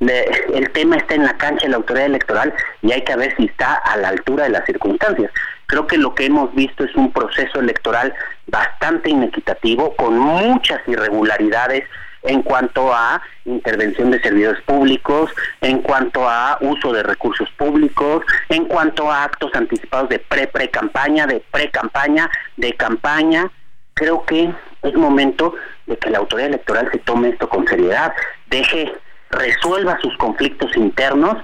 el 0.00 0.70
tema 0.72 0.96
está 0.96 1.14
en 1.14 1.24
la 1.24 1.36
cancha 1.36 1.66
de 1.66 1.70
la 1.70 1.76
autoridad 1.76 2.06
electoral 2.06 2.54
y 2.82 2.92
hay 2.92 3.02
que 3.02 3.16
ver 3.16 3.36
si 3.36 3.44
está 3.44 3.74
a 3.74 3.96
la 3.98 4.08
altura 4.08 4.44
de 4.44 4.50
las 4.50 4.64
circunstancias. 4.64 5.30
Creo 5.66 5.86
que 5.86 5.98
lo 5.98 6.14
que 6.14 6.26
hemos 6.26 6.54
visto 6.54 6.84
es 6.84 6.94
un 6.96 7.12
proceso 7.12 7.60
electoral 7.60 8.14
bastante 8.46 9.10
inequitativo, 9.10 9.94
con 9.96 10.18
muchas 10.18 10.80
irregularidades 10.88 11.84
en 12.22 12.42
cuanto 12.42 12.92
a 12.92 13.22
intervención 13.44 14.10
de 14.10 14.20
servidores 14.20 14.60
públicos, 14.62 15.30
en 15.60 15.80
cuanto 15.80 16.28
a 16.28 16.58
uso 16.60 16.92
de 16.92 17.02
recursos 17.02 17.48
públicos, 17.56 18.24
en 18.48 18.66
cuanto 18.66 19.10
a 19.10 19.24
actos 19.24 19.54
anticipados 19.54 20.08
de 20.08 20.18
pre-pre-campaña, 20.18 21.26
de 21.26 21.42
pre-campaña, 21.50 22.30
de 22.56 22.72
campaña. 22.74 23.50
Creo 23.94 24.24
que 24.24 24.52
es 24.82 24.94
momento 24.94 25.54
de 25.86 25.96
que 25.96 26.10
la 26.10 26.18
autoridad 26.18 26.48
electoral 26.48 26.88
se 26.90 26.98
tome 26.98 27.30
esto 27.30 27.48
con 27.48 27.66
seriedad, 27.66 28.12
deje 28.48 28.92
resuelva 29.30 29.98
sus 30.00 30.16
conflictos 30.16 30.76
internos, 30.76 31.36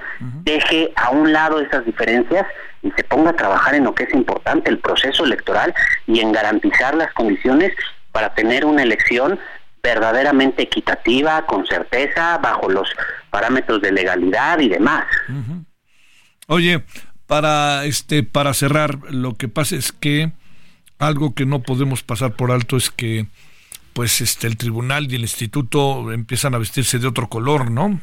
deje 0.42 0.92
a 0.96 1.10
un 1.10 1.32
lado 1.32 1.60
esas 1.60 1.84
diferencias 1.84 2.46
y 2.82 2.90
se 2.92 3.04
ponga 3.04 3.30
a 3.30 3.36
trabajar 3.36 3.74
en 3.74 3.84
lo 3.84 3.94
que 3.94 4.04
es 4.04 4.14
importante, 4.14 4.70
el 4.70 4.78
proceso 4.78 5.24
electoral 5.24 5.74
y 6.06 6.20
en 6.20 6.32
garantizar 6.32 6.94
las 6.94 7.12
condiciones 7.14 7.72
para 8.12 8.34
tener 8.34 8.64
una 8.64 8.82
elección 8.82 9.38
verdaderamente 9.82 10.62
equitativa, 10.62 11.46
con 11.46 11.64
certeza, 11.66 12.38
bajo 12.38 12.68
los 12.68 12.88
parámetros 13.30 13.80
de 13.82 13.92
legalidad 13.92 14.58
y 14.58 14.68
demás. 14.68 15.04
Oye, 16.48 16.82
para 17.26 17.84
este 17.84 18.22
para 18.24 18.52
cerrar, 18.54 18.98
lo 19.10 19.34
que 19.34 19.48
pasa 19.48 19.76
es 19.76 19.92
que 19.92 20.32
algo 20.98 21.34
que 21.34 21.46
no 21.46 21.60
podemos 21.62 22.02
pasar 22.02 22.34
por 22.34 22.50
alto 22.50 22.76
es 22.76 22.90
que 22.90 23.26
pues 23.96 24.20
este 24.20 24.46
el 24.46 24.58
tribunal 24.58 25.10
y 25.10 25.14
el 25.14 25.22
instituto 25.22 26.12
empiezan 26.12 26.54
a 26.54 26.58
vestirse 26.58 26.98
de 26.98 27.06
otro 27.06 27.30
color, 27.30 27.70
¿no? 27.70 27.98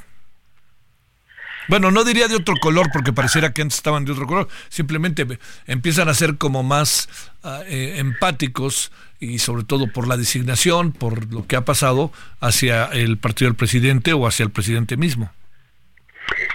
Bueno, 1.68 1.92
no 1.92 2.04
diría 2.04 2.28
de 2.28 2.36
otro 2.36 2.56
color 2.60 2.90
porque 2.92 3.14
pareciera 3.14 3.54
que 3.54 3.62
antes 3.62 3.78
estaban 3.78 4.04
de 4.04 4.12
otro 4.12 4.26
color, 4.26 4.48
simplemente 4.70 5.38
empiezan 5.68 6.10
a 6.10 6.16
ser 6.16 6.40
como 6.40 6.64
más 6.64 7.10
ah, 7.44 7.62
eh, 7.68 7.98
empáticos 8.00 8.92
y 9.20 9.38
sobre 9.38 9.66
todo 9.66 9.86
por 9.86 10.08
la 10.08 10.18
designación, 10.18 10.94
por 10.94 11.32
lo 11.32 11.46
que 11.46 11.58
ha 11.58 11.64
pasado 11.64 12.12
hacia 12.40 12.86
el 12.86 13.20
partido 13.20 13.52
del 13.52 13.56
presidente 13.56 14.14
o 14.14 14.26
hacia 14.26 14.46
el 14.46 14.50
presidente 14.50 14.98
mismo. 14.98 15.32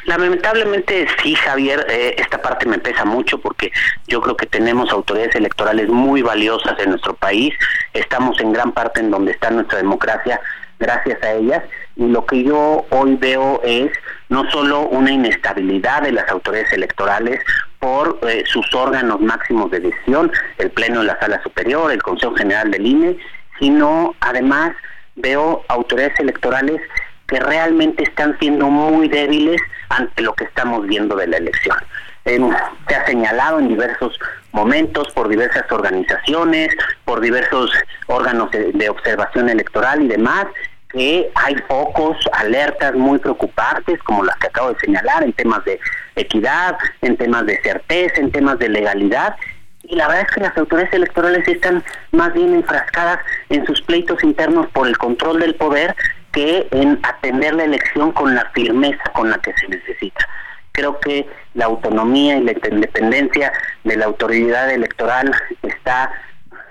Lamentablemente 0.09 1.07
sí, 1.23 1.35
Javier, 1.35 1.87
eh, 1.91 2.15
esta 2.17 2.41
parte 2.41 2.65
me 2.65 2.79
pesa 2.79 3.05
mucho 3.05 3.39
porque 3.39 3.71
yo 4.07 4.23
creo 4.23 4.39
que 4.39 4.47
tenemos 4.47 4.91
autoridades 4.91 5.37
electorales 5.37 5.91
muy 5.91 6.23
valiosas 6.23 6.79
en 6.79 6.89
nuestro 6.89 7.13
país, 7.13 7.53
estamos 7.93 8.41
en 8.41 8.55
gran 8.55 8.73
parte 8.73 9.01
en 9.01 9.11
donde 9.11 9.33
está 9.33 9.51
nuestra 9.51 9.77
democracia 9.77 10.41
gracias 10.79 11.23
a 11.23 11.33
ellas. 11.33 11.63
Y 11.97 12.07
lo 12.07 12.25
que 12.25 12.43
yo 12.43 12.87
hoy 12.89 13.17
veo 13.17 13.61
es 13.63 13.93
no 14.31 14.51
solo 14.51 14.81
una 14.89 15.11
inestabilidad 15.11 16.01
de 16.01 16.13
las 16.13 16.27
autoridades 16.31 16.73
electorales 16.73 17.43
por 17.79 18.19
eh, 18.23 18.45
sus 18.47 18.75
órganos 18.75 19.21
máximos 19.21 19.71
de 19.71 19.81
decisión, 19.81 20.33
el 20.57 20.71
Pleno 20.71 21.01
de 21.01 21.09
la 21.09 21.21
Sala 21.21 21.43
Superior, 21.43 21.93
el 21.93 22.03
Consejo 22.03 22.35
General 22.35 22.71
del 22.71 22.87
INE, 22.87 23.19
sino 23.59 24.15
además 24.21 24.73
veo 25.17 25.67
autoridades 25.69 26.19
electorales 26.19 26.81
que 27.27 27.41
realmente 27.41 28.05
están 28.05 28.39
siendo 28.39 28.71
muy 28.71 29.07
débiles 29.09 29.61
ante 29.89 30.23
lo 30.23 30.35
que 30.35 30.45
estamos 30.45 30.87
viendo 30.87 31.17
de 31.17 31.27
la 31.27 31.37
elección. 31.39 31.77
se 32.25 32.95
ha 32.95 33.07
señalado 33.07 33.59
en 33.59 33.69
diversos 33.69 34.19
momentos 34.53 35.09
por 35.15 35.29
diversas 35.29 35.71
organizaciones, 35.71 36.75
por 37.05 37.21
diversos 37.21 37.71
órganos 38.07 38.51
de 38.51 38.89
observación 38.91 39.49
electoral 39.49 40.03
y 40.03 40.09
demás, 40.09 40.47
que 40.91 41.31
hay 41.35 41.57
focos, 41.69 42.17
alertas 42.33 42.95
muy 42.95 43.19
preocupantes, 43.19 44.03
como 44.03 44.25
las 44.25 44.37
que 44.37 44.47
acabo 44.47 44.73
de 44.73 44.81
señalar, 44.81 45.23
en 45.23 45.33
temas 45.33 45.65
de 45.65 45.79
equidad, 46.17 46.77
en 47.03 47.17
temas 47.17 47.47
de 47.47 47.61
certeza, 47.63 48.21
en 48.21 48.31
temas 48.31 48.59
de 48.59 48.69
legalidad. 48.69 49.37
Y 49.83 49.97
la 49.97 50.09
verdad 50.09 50.27
es 50.29 50.35
que 50.35 50.41
las 50.41 50.57
autoridades 50.57 50.93
electorales 50.95 51.47
están 51.47 51.85
más 52.13 52.33
bien 52.33 52.55
enfrascadas 52.55 53.21
en 53.49 53.65
sus 53.67 53.81
pleitos 53.83 54.23
internos 54.23 54.67
por 54.69 54.87
el 54.87 54.97
control 54.99 55.41
del 55.41 55.55
poder 55.55 55.95
que 56.39 56.69
en 56.71 57.01
atender 57.03 57.53
la 57.57 57.65
elección 57.65 58.13
con 58.13 58.33
la 58.33 58.49
firmeza 58.55 59.03
con 59.13 59.29
la 59.29 59.39
que 59.39 59.53
se 59.55 59.67
necesita. 59.67 60.29
Creo 60.71 61.01
que 61.01 61.29
la 61.55 61.65
autonomía 61.65 62.37
y 62.37 62.45
la 62.45 62.53
independencia 62.53 63.53
de 63.83 63.97
la 63.97 64.05
autoridad 64.05 64.71
electoral 64.71 65.35
está, 65.65 66.13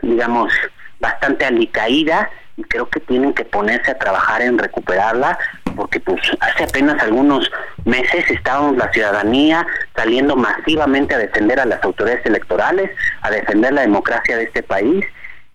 digamos, 0.01 0.53
bastante 1.01 1.43
alicaída 1.43 2.29
y 2.55 2.63
creo 2.63 2.87
que 2.87 3.01
tienen 3.01 3.33
que 3.33 3.43
ponerse 3.43 3.91
a 3.91 3.97
trabajar 3.97 4.41
en 4.41 4.57
recuperarla 4.57 5.37
porque 5.75 5.99
pues 5.99 6.21
hace 6.39 6.63
apenas 6.63 7.03
algunos 7.03 7.51
meses 7.83 8.23
estábamos 8.31 8.77
la 8.77 8.89
ciudadanía 8.93 9.67
saliendo 9.97 10.37
masivamente 10.37 11.13
a 11.13 11.17
defender 11.17 11.59
a 11.59 11.65
las 11.65 11.83
autoridades 11.83 12.25
electorales, 12.25 12.89
a 13.21 13.29
defender 13.31 13.73
la 13.73 13.81
democracia 13.81 14.37
de 14.37 14.43
este 14.43 14.63
país 14.63 15.05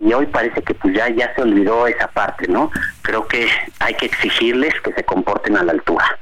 y 0.02 0.12
hoy 0.12 0.26
parece 0.26 0.62
que 0.62 0.74
pues 0.74 0.94
ya 0.94 1.08
ya 1.08 1.32
se 1.34 1.42
olvidó 1.42 1.86
esa 1.86 2.08
parte, 2.08 2.48
¿no? 2.48 2.70
Creo 3.02 3.26
que 3.26 3.48
hay 3.78 3.94
que 3.94 4.06
exigirles 4.06 4.74
que 4.82 4.92
se 4.92 5.04
comporten 5.04 5.56
a 5.56 5.62
la 5.62 5.72
altura. 5.72 6.18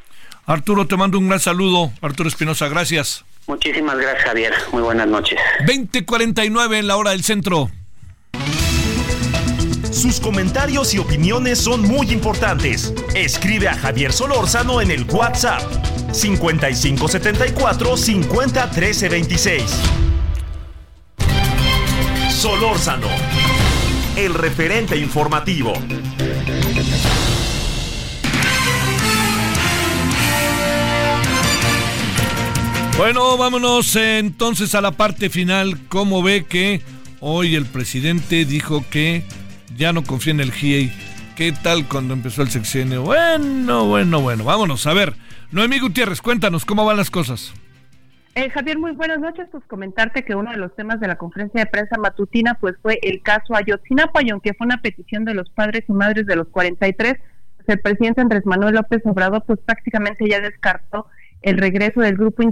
Arturo, 0.47 0.87
te 0.87 0.97
mando 0.97 1.19
un 1.19 1.29
gran 1.29 1.41
saludo. 1.41 1.91
Arturo 2.03 2.29
Espinosa, 2.29 2.69
gracias. 2.69 3.25
Muchísimas 3.47 3.97
gracias, 3.97 4.25
Javier. 4.25 4.53
Muy 4.73 4.83
buenas 4.83 5.09
noches. 5.09 5.39
20:49 5.67 6.79
en 6.79 6.87
la 6.87 6.97
hora 6.97 7.13
del 7.13 7.25
centro. 7.25 7.71
Sus 9.91 10.21
comentarios 10.21 10.95
y 10.95 10.99
opiniones 10.99 11.59
son 11.59 11.83
muy 11.83 12.11
importantes. 12.13 12.95
Escribe 13.15 13.69
a 13.69 13.75
Javier 13.75 14.13
Solórzano 14.13 14.81
en 14.81 14.91
el 14.91 15.05
WhatsApp 15.05 15.63
5574 16.13 17.97
50 17.97 18.71
13 18.71 19.09
26. 19.09 19.83
Solórzano, 22.41 23.09
el 24.17 24.35
referente 24.35 24.97
informativo. 24.97 25.73
Bueno, 32.97 33.37
vámonos 33.39 33.97
entonces 33.97 34.75
a 34.75 34.81
la 34.81 34.93
parte 34.93 35.31
final. 35.31 35.79
¿Cómo 35.89 36.23
ve 36.23 36.45
que 36.45 36.83
hoy 37.21 37.55
el 37.55 37.67
presidente 37.67 38.45
dijo 38.45 38.85
que 38.91 39.25
ya 39.81 39.93
no 39.93 40.05
confía 40.05 40.33
en 40.33 40.41
el 40.41 40.53
GIEI. 40.53 40.93
¿Qué 41.37 41.53
tal 41.53 41.89
cuando 41.89 42.13
empezó 42.13 42.43
el 42.43 42.51
sexenio? 42.51 43.03
Bueno, 43.03 43.87
bueno, 43.87 44.21
bueno, 44.21 44.45
vámonos. 44.45 44.87
A 44.87 44.93
ver, 44.93 45.17
Noemí 45.51 45.79
Gutiérrez, 45.79 46.21
cuéntanos 46.21 46.67
cómo 46.67 46.85
van 46.85 46.99
las 46.99 47.11
cosas. 47.11 47.55
Eh, 48.37 48.49
Javier, 48.51 48.79
muy 48.79 48.93
buenas 48.93 49.19
noches. 49.19 49.49
Pues 49.51 49.65
comentarte 49.65 50.25
que 50.25 50.35
uno 50.35 50.53
de 50.53 50.57
los 50.57 50.75
temas 50.77 51.01
de 51.01 51.09
la 51.09 51.17
conferencia 51.17 51.61
de 51.61 51.71
prensa 51.71 51.97
matutina 51.99 52.55
pues 52.55 52.77
fue 52.81 52.99
el 53.03 53.23
caso 53.23 53.57
Ayotzinapa 53.57 54.23
y 54.23 54.31
aunque 54.31 54.55
fue 54.55 54.67
una 54.67 54.81
petición 54.81 55.25
de 55.25 55.35
los 55.35 55.51
padres 55.51 55.85
y 55.89 55.93
madres 55.93 56.27
de 56.27 56.37
los 56.37 56.49
43, 56.49 57.15
pues 57.57 57.69
el 57.69 57.81
presidente 57.81 58.21
Andrés 58.21 58.47
Manuel 58.47 58.77
López 58.77 59.03
Obrador 59.05 59.43
pues 59.47 59.59
prácticamente 59.61 60.29
ya 60.29 60.41
descartó 60.41 61.07
el 61.43 61.59
regreso 61.59 62.01
del 62.01 62.17
grupo 62.17 62.43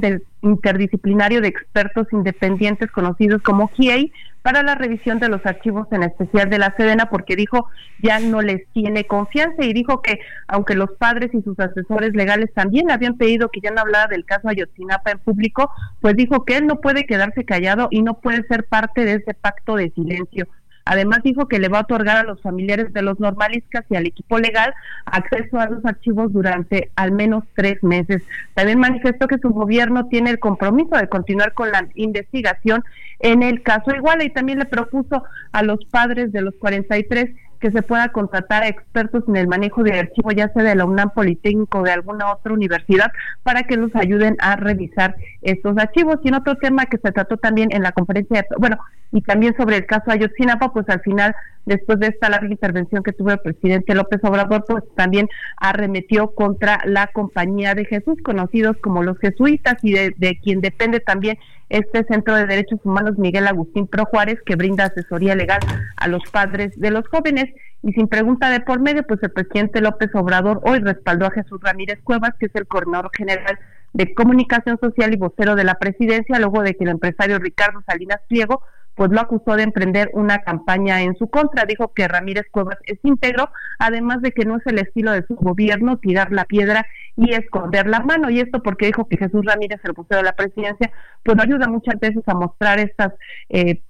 interdisciplinario 0.43 1.40
de 1.40 1.48
expertos 1.48 2.06
independientes 2.12 2.90
conocidos 2.90 3.43
como 3.43 3.69
GIEI 3.69 4.12
para 4.43 4.62
la 4.62 4.77
revisión 4.77 5.19
de 5.19 5.28
los 5.28 5.44
archivos 5.44 5.89
en 5.90 6.05
especial 6.05 6.48
de 6.48 6.59
la 6.59 6.74
Sedena 6.77 7.10
porque 7.10 7.36
dijo 7.36 7.69
ya 8.02 8.19
no 8.20 8.40
les 8.40 8.66
tiene 8.73 9.05
confianza 9.05 9.65
y 9.65 9.73
dijo 9.73 10.01
que 10.01 10.20
aunque 10.47 10.74
los 10.74 10.90
padres 10.93 11.35
y 11.35 11.43
sus 11.43 11.59
asesores 11.59 12.15
legales 12.15 12.52
también 12.55 12.90
habían 12.90 13.19
pedido 13.19 13.51
que 13.51 13.60
ya 13.60 13.70
no 13.70 13.81
hablara 13.81 14.06
del 14.06 14.24
caso 14.24 14.48
Ayotzinapa 14.48 15.10
en 15.10 15.19
público, 15.19 15.70
pues 16.01 16.16
dijo 16.16 16.44
que 16.44 16.56
él 16.56 16.66
no 16.66 16.77
puede 16.77 17.05
quedarse 17.05 17.44
callado 17.44 17.89
y 17.90 18.02
no 18.02 18.15
puede 18.20 18.43
ser 18.47 18.65
parte 18.65 19.05
de 19.05 19.15
ese 19.15 19.35
pacto 19.35 19.77
de 19.77 19.90
silencio. 19.90 20.47
Además 20.90 21.20
dijo 21.23 21.48
que 21.48 21.59
le 21.59 21.69
va 21.69 21.81
a 21.81 21.82
otorgar 21.82 22.16
a 22.16 22.23
los 22.23 22.40
familiares 22.40 22.94
de 22.94 23.02
los 23.02 23.20
normalistas 23.20 23.85
y 23.90 23.97
al 23.97 24.06
equipo 24.06 24.39
legal 24.39 24.73
acceso 25.05 25.60
a 25.60 25.69
los 25.69 25.85
archivos 25.85 26.32
durante 26.32 26.90
al 26.97 27.12
menos 27.12 27.44
tres 27.55 27.82
meses. 27.82 28.23
También 28.55 28.78
manifestó 28.78 29.28
que 29.28 29.36
su 29.36 29.51
gobierno 29.51 30.06
tiene 30.06 30.31
el 30.31 30.39
compromiso 30.39 30.97
de 30.97 31.06
continuar 31.06 31.52
con 31.52 31.70
la 31.70 31.86
investigación 31.94 32.82
en 33.19 33.43
el 33.43 33.62
caso 33.62 33.94
Iguala 33.94 34.24
y 34.24 34.31
también 34.31 34.60
le 34.60 34.65
propuso 34.65 35.24
a 35.52 35.62
los 35.62 35.85
padres 35.85 36.32
de 36.32 36.40
los 36.40 36.55
43 36.55 37.35
que 37.60 37.70
se 37.70 37.82
pueda 37.82 38.09
contratar 38.09 38.62
a 38.62 38.69
expertos 38.69 39.24
en 39.28 39.36
el 39.36 39.48
manejo 39.48 39.82
de 39.82 39.98
archivos, 39.98 40.35
ya 40.35 40.48
sea 40.52 40.62
de 40.62 40.74
la 40.74 40.85
UNAM 40.85 41.10
Politécnico 41.10 41.81
o 41.81 41.82
de 41.82 41.90
alguna 41.90 42.32
otra 42.32 42.52
universidad, 42.52 43.12
para 43.43 43.65
que 43.65 43.77
los 43.77 43.94
ayuden 43.94 44.36
a 44.39 44.56
revisar 44.56 45.16
estos 45.43 45.77
archivos. 45.77 46.19
Y 46.23 46.28
en 46.28 46.35
otro 46.35 46.56
tema 46.56 46.86
que 46.86 46.98
se 46.98 47.12
trató 47.12 47.36
también 47.36 47.70
en 47.73 47.82
la 47.82 47.93
conferencia, 47.93 48.47
bueno, 48.59 48.78
y 49.10 49.22
también 49.22 49.56
sobre 49.56 49.76
el 49.76 49.86
caso 49.86 50.10
Ayotzinapa, 50.10 50.72
pues 50.72 50.89
al 50.89 51.01
final, 51.01 51.35
después 51.64 51.98
de 51.98 52.09
esta 52.09 52.28
larga 52.28 52.51
intervención 52.51 53.02
que 53.02 53.12
tuvo 53.12 53.30
el 53.30 53.39
presidente 53.39 53.94
López 53.94 54.20
Obrador, 54.22 54.64
pues 54.68 54.85
también 54.97 55.28
arremetió 55.56 56.35
contra 56.35 56.80
la 56.85 57.06
Compañía 57.09 57.74
de 57.74 57.86
Jesús, 57.86 58.18
conocidos 58.22 58.76
como 58.82 59.02
los 59.02 59.18
jesuitas, 59.18 59.76
y 59.82 59.93
de, 59.93 60.39
quien 60.43 60.60
depende 60.60 61.01
también 61.01 61.39
este 61.70 62.05
Centro 62.05 62.35
de 62.35 62.47
Derechos 62.47 62.80
Humanos 62.85 63.18
Miguel 63.18 63.47
Agustín 63.47 63.86
Pro 63.86 64.05
Juárez, 64.05 64.40
que 64.44 64.56
brinda 64.56 64.85
asesoría 64.85 65.35
legal 65.35 65.60
a 65.97 66.09
los 66.09 66.22
padres 66.30 66.78
de 66.78 66.90
los 66.90 67.06
jóvenes. 67.09 67.47
Y 67.82 67.93
sin 67.93 68.09
pregunta 68.09 68.51
de 68.51 68.60
por 68.60 68.80
medio, 68.80 69.05
pues 69.05 69.22
el 69.22 69.30
presidente 69.30 69.80
López 69.80 70.10
Obrador 70.14 70.60
hoy 70.64 70.80
respaldó 70.80 71.26
a 71.26 71.30
Jesús 71.30 71.60
Ramírez 71.62 72.01
Cuevas, 72.02 72.32
que 72.39 72.47
es 72.47 72.55
el 72.55 72.66
coordinador 72.66 73.10
general 73.16 73.59
de 73.93 74.12
comunicación 74.14 74.78
social 74.80 75.14
y 75.14 75.16
vocero 75.16 75.55
de 75.55 75.64
la 75.64 75.74
presidencia, 75.76 76.39
luego 76.39 76.62
de 76.62 76.74
que 76.74 76.85
el 76.85 76.90
empresario 76.90 77.39
Ricardo 77.39 77.82
Salinas 77.86 78.20
Pliego 78.28 78.62
pues 78.99 79.12
lo 79.12 79.20
acusó 79.20 79.55
de 79.55 79.62
emprender 79.62 80.11
una 80.12 80.41
campaña 80.41 81.03
en 81.03 81.16
su 81.16 81.29
contra. 81.29 81.65
Dijo 81.65 81.93
que 81.95 82.09
Ramírez 82.09 82.47
Cuevas 82.51 82.79
es 82.83 82.99
íntegro, 83.05 83.49
además 83.79 84.20
de 84.23 84.33
que 84.33 84.45
no 84.45 84.57
es 84.57 84.66
el 84.66 84.79
estilo 84.79 85.12
de 85.12 85.25
su 85.25 85.37
gobierno 85.37 85.99
tirar 85.99 86.33
la 86.33 86.45
piedra 86.45 86.85
y 87.16 87.33
esconder 87.33 87.87
la 87.87 88.01
mano. 88.01 88.29
Y 88.29 88.41
esto 88.41 88.61
porque 88.61 88.87
dijo 88.87 89.09
que 89.09 89.16
Jesús 89.16 89.45
Ramírez, 89.47 89.81
el 89.85 89.93
vocero 89.93 90.19
de 90.19 90.25
la 90.25 90.33
presidencia, 90.35 90.91
pues 91.23 91.39
ayuda 91.41 91.69
muchas 91.69 92.01
veces 92.01 92.25
a 92.27 92.35
mostrar 92.35 92.81
estas 92.81 93.12
eh, 93.51 93.83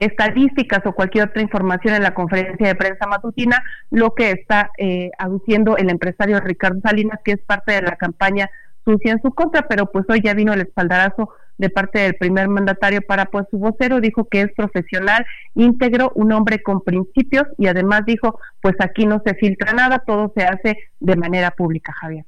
estadísticas 0.00 0.80
o 0.84 0.92
cualquier 0.92 1.28
otra 1.28 1.40
información 1.40 1.94
en 1.94 2.02
la 2.02 2.14
conferencia 2.14 2.66
de 2.66 2.74
prensa 2.74 3.06
matutina, 3.06 3.62
lo 3.92 4.16
que 4.16 4.32
está 4.32 4.72
eh, 4.78 5.12
aduciendo 5.16 5.76
el 5.76 5.90
empresario 5.90 6.40
Ricardo 6.40 6.80
Salinas, 6.80 7.20
que 7.24 7.32
es 7.32 7.40
parte 7.40 7.70
de 7.70 7.82
la 7.82 7.94
campaña 7.94 8.50
sucia 8.84 9.12
en 9.12 9.22
su 9.22 9.30
contra, 9.32 9.66
pero 9.68 9.90
pues 9.90 10.04
hoy 10.08 10.20
ya 10.22 10.34
vino 10.34 10.52
el 10.52 10.60
espaldarazo 10.60 11.30
de 11.58 11.70
parte 11.70 12.00
del 12.00 12.16
primer 12.16 12.48
mandatario 12.48 13.00
para 13.02 13.26
pues 13.26 13.46
su 13.50 13.58
vocero 13.58 14.00
dijo 14.00 14.28
que 14.28 14.42
es 14.42 14.52
profesional, 14.56 15.24
íntegro, 15.54 16.12
un 16.14 16.32
hombre 16.32 16.62
con 16.62 16.82
principios 16.82 17.44
y 17.58 17.68
además 17.68 18.02
dijo 18.06 18.38
pues 18.60 18.74
aquí 18.80 19.06
no 19.06 19.22
se 19.24 19.34
filtra 19.34 19.72
nada, 19.72 20.02
todo 20.04 20.32
se 20.36 20.44
hace 20.44 20.78
de 21.00 21.16
manera 21.16 21.50
pública, 21.52 21.92
Javier. 22.00 22.24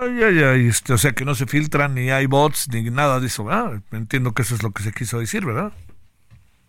Ay, 0.00 0.22
ay, 0.22 0.42
ay, 0.42 0.66
este, 0.68 0.92
o 0.92 0.98
sea 0.98 1.12
que 1.12 1.24
no 1.24 1.34
se 1.34 1.46
filtran 1.46 1.94
ni 1.94 2.10
hay 2.10 2.26
bots 2.26 2.68
ni 2.72 2.82
nada 2.90 3.18
de 3.20 3.26
eso, 3.26 3.44
¿verdad? 3.44 3.80
Entiendo 3.90 4.32
que 4.32 4.42
eso 4.42 4.54
es 4.54 4.62
lo 4.62 4.70
que 4.70 4.82
se 4.82 4.92
quiso 4.92 5.18
decir, 5.18 5.44
¿verdad? 5.44 5.72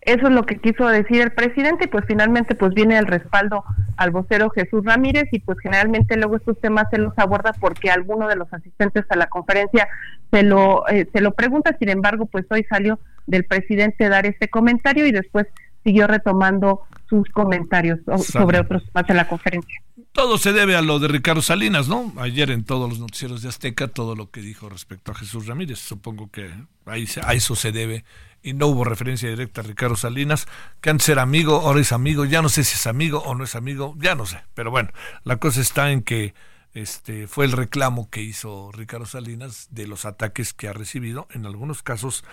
Eso 0.02 0.28
es 0.28 0.32
lo 0.32 0.46
que 0.46 0.58
quiso 0.58 0.86
decir 0.86 1.20
el 1.20 1.32
presidente 1.32 1.84
y 1.84 1.88
pues 1.88 2.04
finalmente 2.06 2.54
pues 2.54 2.72
viene 2.72 2.96
el 2.96 3.06
respaldo 3.06 3.64
al 3.98 4.10
vocero 4.10 4.48
Jesús 4.48 4.82
Ramírez 4.84 5.28
y 5.30 5.40
pues 5.40 5.58
generalmente 5.60 6.16
luego 6.16 6.36
estos 6.36 6.58
temas 6.58 6.86
se 6.90 6.96
los 6.96 7.12
aborda 7.18 7.52
porque 7.60 7.90
alguno 7.90 8.26
de 8.26 8.36
los 8.36 8.50
asistentes 8.52 9.04
a 9.10 9.16
la 9.16 9.26
conferencia 9.26 9.88
se 10.30 10.42
lo 10.42 10.88
eh, 10.88 11.06
se 11.12 11.20
lo 11.20 11.32
pregunta, 11.32 11.76
sin 11.78 11.90
embargo 11.90 12.24
pues 12.24 12.46
hoy 12.50 12.64
salió 12.64 12.98
del 13.26 13.44
presidente 13.44 14.08
dar 14.08 14.24
este 14.24 14.48
comentario 14.48 15.06
y 15.06 15.12
después 15.12 15.46
siguió 15.84 16.06
retomando 16.06 16.82
sus 17.08 17.28
comentarios 17.30 17.98
sobre 18.24 18.60
otros 18.60 18.84
temas 18.84 19.06
de 19.06 19.14
la 19.14 19.28
conferencia. 19.28 19.82
Todo 20.12 20.38
se 20.38 20.52
debe 20.52 20.76
a 20.76 20.82
lo 20.82 20.98
de 20.98 21.08
Ricardo 21.08 21.42
Salinas, 21.42 21.88
¿no? 21.88 22.12
Ayer 22.18 22.50
en 22.50 22.64
todos 22.64 22.88
los 22.88 22.98
noticieros 22.98 23.42
de 23.42 23.48
Azteca, 23.48 23.88
todo 23.88 24.16
lo 24.16 24.30
que 24.30 24.40
dijo 24.40 24.68
respecto 24.68 25.12
a 25.12 25.14
Jesús 25.14 25.46
Ramírez, 25.46 25.78
supongo 25.78 26.30
que 26.30 26.50
ahí, 26.86 27.06
a 27.22 27.34
eso 27.34 27.54
se 27.54 27.72
debe 27.72 28.04
y 28.42 28.54
no 28.54 28.66
hubo 28.68 28.84
referencia 28.84 29.28
directa 29.28 29.60
a 29.60 29.64
Ricardo 29.64 29.96
Salinas, 29.96 30.46
que 30.80 30.90
antes 30.90 31.08
era 31.08 31.22
amigo, 31.22 31.60
ahora 31.60 31.80
es 31.80 31.92
amigo, 31.92 32.24
ya 32.24 32.42
no 32.42 32.48
sé 32.48 32.64
si 32.64 32.74
es 32.74 32.86
amigo 32.86 33.20
o 33.20 33.34
no 33.34 33.44
es 33.44 33.54
amigo, 33.54 33.94
ya 33.98 34.14
no 34.14 34.26
sé, 34.26 34.42
pero 34.54 34.70
bueno, 34.70 34.90
la 35.24 35.36
cosa 35.36 35.60
está 35.60 35.90
en 35.90 36.02
que 36.02 36.34
este 36.72 37.26
fue 37.26 37.44
el 37.44 37.52
reclamo 37.52 38.08
que 38.10 38.22
hizo 38.22 38.70
Ricardo 38.72 39.06
Salinas 39.06 39.68
de 39.70 39.86
los 39.86 40.04
ataques 40.04 40.54
que 40.54 40.68
ha 40.68 40.72
recibido, 40.72 41.26
en 41.30 41.44
algunos 41.44 41.82
casos 41.82 42.24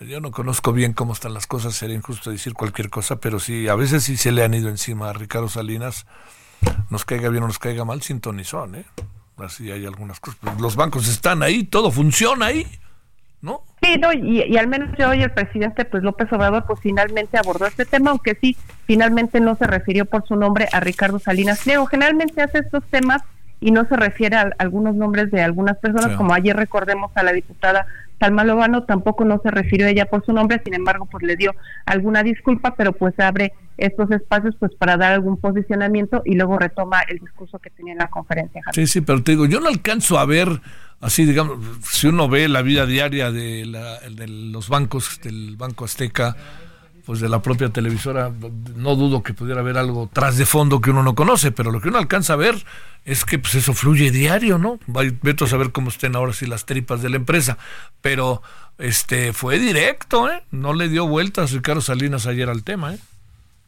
yo 0.00 0.20
no 0.20 0.30
conozco 0.30 0.72
bien 0.72 0.92
cómo 0.92 1.14
están 1.14 1.32
las 1.32 1.46
cosas, 1.46 1.74
sería 1.74 1.96
injusto 1.96 2.30
decir 2.30 2.52
cualquier 2.52 2.90
cosa, 2.90 3.16
pero 3.16 3.40
sí, 3.40 3.68
a 3.68 3.74
veces 3.74 4.04
sí 4.04 4.16
se 4.16 4.32
le 4.32 4.44
han 4.44 4.52
ido 4.52 4.68
encima 4.68 5.08
a 5.08 5.14
Ricardo 5.14 5.48
Salinas, 5.48 6.06
nos 6.90 7.04
caiga 7.04 7.30
bien 7.30 7.44
o 7.44 7.46
nos 7.46 7.58
caiga 7.58 7.84
mal, 7.84 8.02
sintonizón, 8.02 8.74
¿eh? 8.74 8.84
Así 9.38 9.70
hay 9.70 9.84
algunas 9.84 10.18
cosas. 10.18 10.40
Los 10.58 10.76
bancos 10.76 11.08
están 11.08 11.42
ahí, 11.42 11.64
todo 11.64 11.90
funciona 11.90 12.46
ahí. 12.46 12.66
¿no? 13.46 13.62
Sí, 13.86 13.98
no, 14.00 14.12
y, 14.12 14.56
al 14.56 14.66
menos 14.66 14.88
hoy 14.98 15.22
el 15.22 15.30
presidente 15.30 15.84
pues 15.84 16.02
López 16.02 16.32
Obrador 16.32 16.64
pues 16.66 16.80
finalmente 16.80 17.38
abordó 17.38 17.66
este 17.66 17.84
tema, 17.84 18.10
aunque 18.10 18.36
sí, 18.40 18.56
finalmente 18.84 19.38
no 19.40 19.54
se 19.54 19.66
refirió 19.66 20.06
por 20.06 20.26
su 20.26 20.34
nombre 20.34 20.68
a 20.72 20.80
Ricardo 20.80 21.18
Salinas 21.18 21.62
Pliego. 21.62 21.86
Generalmente 21.86 22.42
hace 22.42 22.58
estos 22.58 22.82
temas 22.84 23.22
y 23.60 23.70
no 23.70 23.84
se 23.84 23.96
refiere 23.96 24.36
a 24.36 24.50
algunos 24.58 24.96
nombres 24.96 25.30
de 25.30 25.42
algunas 25.42 25.78
personas, 25.78 26.16
como 26.16 26.34
ayer 26.34 26.56
recordemos 26.56 27.10
a 27.14 27.22
la 27.22 27.32
diputada 27.32 27.86
Salma 28.18 28.44
Lobano, 28.44 28.84
tampoco 28.84 29.24
no 29.24 29.40
se 29.42 29.50
refirió 29.50 29.86
a 29.86 29.90
ella 29.90 30.06
por 30.06 30.24
su 30.24 30.32
nombre, 30.32 30.60
sin 30.64 30.74
embargo 30.74 31.06
pues 31.06 31.22
le 31.22 31.36
dio 31.36 31.54
alguna 31.84 32.22
disculpa, 32.22 32.74
pero 32.74 32.92
pues 32.92 33.18
abre 33.20 33.52
estos 33.78 34.10
espacios 34.10 34.54
pues 34.58 34.74
para 34.74 34.96
dar 34.96 35.12
algún 35.12 35.36
posicionamiento 35.36 36.22
y 36.24 36.34
luego 36.34 36.58
retoma 36.58 37.00
el 37.08 37.18
discurso 37.18 37.58
que 37.58 37.70
tenía 37.70 37.92
en 37.92 37.98
la 37.98 38.08
conferencia. 38.08 38.62
Sí, 38.72 38.86
sí, 38.86 39.00
pero 39.00 39.22
te 39.22 39.32
digo, 39.32 39.46
yo 39.46 39.60
no 39.60 39.68
alcanzo 39.68 40.18
a 40.18 40.26
ver 40.26 40.60
así 41.00 41.24
digamos, 41.24 41.58
si 41.82 42.06
uno 42.06 42.28
ve 42.28 42.48
la 42.48 42.62
vida 42.62 42.86
diaria 42.86 43.30
de, 43.30 43.66
los 44.28 44.68
bancos, 44.68 45.20
del 45.22 45.56
Banco 45.56 45.84
Azteca, 45.84 46.36
pues 47.04 47.20
de 47.20 47.28
la 47.28 47.40
propia 47.40 47.68
televisora, 47.68 48.32
no 48.74 48.96
dudo 48.96 49.22
que 49.22 49.32
pudiera 49.32 49.60
haber 49.60 49.78
algo 49.78 50.10
tras 50.12 50.36
de 50.36 50.44
fondo 50.44 50.80
que 50.80 50.90
uno 50.90 51.04
no 51.04 51.14
conoce, 51.14 51.52
pero 51.52 51.70
lo 51.70 51.80
que 51.80 51.88
uno 51.88 51.98
alcanza 51.98 52.32
a 52.32 52.36
ver 52.36 52.56
es 53.04 53.24
que 53.24 53.38
pues 53.38 53.54
eso 53.54 53.74
fluye 53.74 54.10
diario, 54.10 54.58
¿no? 54.58 54.80
Vete 55.22 55.44
a 55.44 55.46
saber 55.46 55.70
cómo 55.70 55.90
estén 55.90 56.16
ahora 56.16 56.32
sí 56.32 56.46
las 56.46 56.66
tripas 56.66 57.02
de 57.02 57.10
la 57.10 57.16
empresa, 57.16 57.58
pero 58.00 58.42
este 58.78 59.32
fue 59.32 59.60
directo, 59.60 60.28
¿eh? 60.28 60.42
No 60.50 60.74
le 60.74 60.88
dio 60.88 61.06
vueltas 61.06 61.52
Ricardo 61.52 61.80
Salinas 61.80 62.26
ayer 62.26 62.48
al 62.48 62.64
tema, 62.64 62.94
¿eh? 62.94 62.98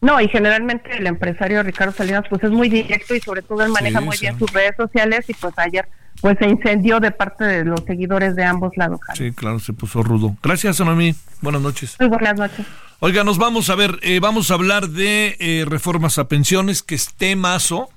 No, 0.00 0.20
y 0.20 0.28
generalmente 0.28 0.96
el 0.96 1.06
empresario 1.06 1.62
Ricardo 1.62 1.92
Salinas 1.92 2.24
pues 2.30 2.42
es 2.44 2.50
muy 2.50 2.68
directo 2.68 3.14
y 3.14 3.20
sobre 3.20 3.42
todo 3.42 3.64
él 3.64 3.70
maneja 3.70 4.00
muy 4.00 4.16
bien 4.18 4.38
sus 4.38 4.52
redes 4.52 4.76
sociales 4.76 5.24
y 5.28 5.34
pues 5.34 5.54
ayer 5.58 5.88
pues 6.20 6.36
se 6.38 6.48
incendió 6.48 7.00
de 7.00 7.10
parte 7.10 7.44
de 7.44 7.64
los 7.64 7.80
seguidores 7.86 8.34
de 8.36 8.44
ambos 8.44 8.76
lados. 8.76 9.00
Sí, 9.14 9.32
claro, 9.32 9.58
se 9.58 9.72
puso 9.72 10.02
rudo. 10.02 10.36
Gracias, 10.42 10.80
Anami. 10.80 11.14
Buenas 11.40 11.62
noches. 11.62 11.96
Muy 12.00 12.08
buenas 12.08 12.36
noches. 12.36 12.66
Oiga, 13.00 13.22
nos 13.22 13.38
vamos 13.38 13.70
a 13.70 13.76
ver, 13.76 13.98
eh, 14.02 14.18
vamos 14.20 14.50
a 14.50 14.54
hablar 14.54 14.88
de 14.88 15.36
eh, 15.38 15.64
reformas 15.66 16.18
a 16.18 16.26
pensiones, 16.26 16.82
que 16.82 16.96
es 16.96 17.14
temazo. 17.14 17.88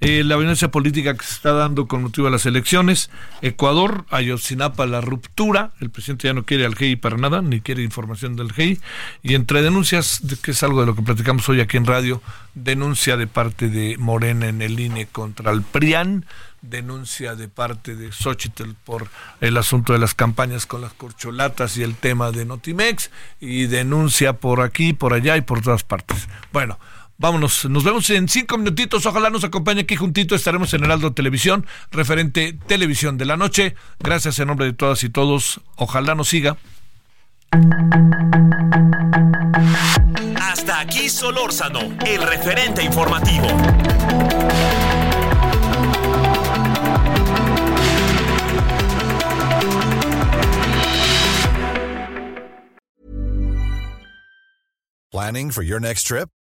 Eh, 0.00 0.22
la 0.24 0.36
violencia 0.36 0.70
política 0.70 1.14
que 1.14 1.24
se 1.24 1.32
está 1.32 1.52
dando 1.52 1.88
con 1.88 2.02
motivo 2.02 2.26
de 2.26 2.30
las 2.30 2.44
elecciones. 2.44 3.10
Ecuador, 3.40 4.04
Ayotzinapa, 4.10 4.84
la 4.84 5.00
ruptura. 5.00 5.70
El 5.80 5.88
presidente 5.88 6.28
ya 6.28 6.34
no 6.34 6.44
quiere 6.44 6.66
al 6.66 6.74
GEI 6.74 6.96
para 6.96 7.16
nada, 7.16 7.40
ni 7.40 7.60
quiere 7.60 7.82
información 7.82 8.36
del 8.36 8.52
GEI. 8.52 8.78
Y 9.22 9.34
entre 9.34 9.62
denuncias, 9.62 10.20
que 10.42 10.50
es 10.50 10.62
algo 10.62 10.80
de 10.80 10.86
lo 10.86 10.94
que 10.94 11.02
platicamos 11.02 11.48
hoy 11.48 11.60
aquí 11.60 11.78
en 11.78 11.86
radio, 11.86 12.20
denuncia 12.54 13.16
de 13.16 13.26
parte 13.26 13.68
de 13.68 13.96
Morena 13.96 14.48
en 14.48 14.60
el 14.60 14.78
INE 14.78 15.06
contra 15.06 15.50
el 15.50 15.62
PRIAN 15.62 16.26
denuncia 16.62 17.34
de 17.34 17.48
parte 17.48 17.94
de 17.94 18.12
Xochitl 18.12 18.72
por 18.84 19.08
el 19.40 19.56
asunto 19.56 19.92
de 19.92 19.98
las 19.98 20.14
campañas 20.14 20.66
con 20.66 20.80
las 20.80 20.92
corcholatas 20.92 21.76
y 21.76 21.82
el 21.82 21.94
tema 21.94 22.32
de 22.32 22.44
Notimex 22.44 23.10
y 23.40 23.66
denuncia 23.66 24.34
por 24.34 24.60
aquí, 24.60 24.92
por 24.92 25.12
allá 25.12 25.36
y 25.36 25.42
por 25.42 25.62
todas 25.62 25.84
partes. 25.84 26.28
Bueno, 26.52 26.78
vámonos, 27.18 27.64
nos 27.66 27.84
vemos 27.84 28.08
en 28.10 28.28
cinco 28.28 28.58
minutitos, 28.58 29.06
ojalá 29.06 29.30
nos 29.30 29.44
acompañe 29.44 29.82
aquí 29.82 29.96
juntito, 29.96 30.34
estaremos 30.34 30.72
en 30.74 30.84
Heraldo 30.84 31.12
Televisión, 31.12 31.66
referente 31.90 32.58
Televisión 32.66 33.18
de 33.18 33.24
la 33.24 33.36
Noche. 33.36 33.74
Gracias 33.98 34.38
en 34.38 34.48
nombre 34.48 34.66
de 34.66 34.72
todas 34.72 35.02
y 35.04 35.08
todos, 35.08 35.60
ojalá 35.76 36.14
nos 36.14 36.28
siga. 36.28 36.56
Hasta 40.40 40.80
aquí 40.80 41.08
Solórzano, 41.08 41.80
el 42.04 42.22
referente 42.22 42.82
informativo. 42.82 43.46
Planning 55.12 55.50
for 55.50 55.62
your 55.62 55.80
next 55.80 56.06
trip? 56.06 56.28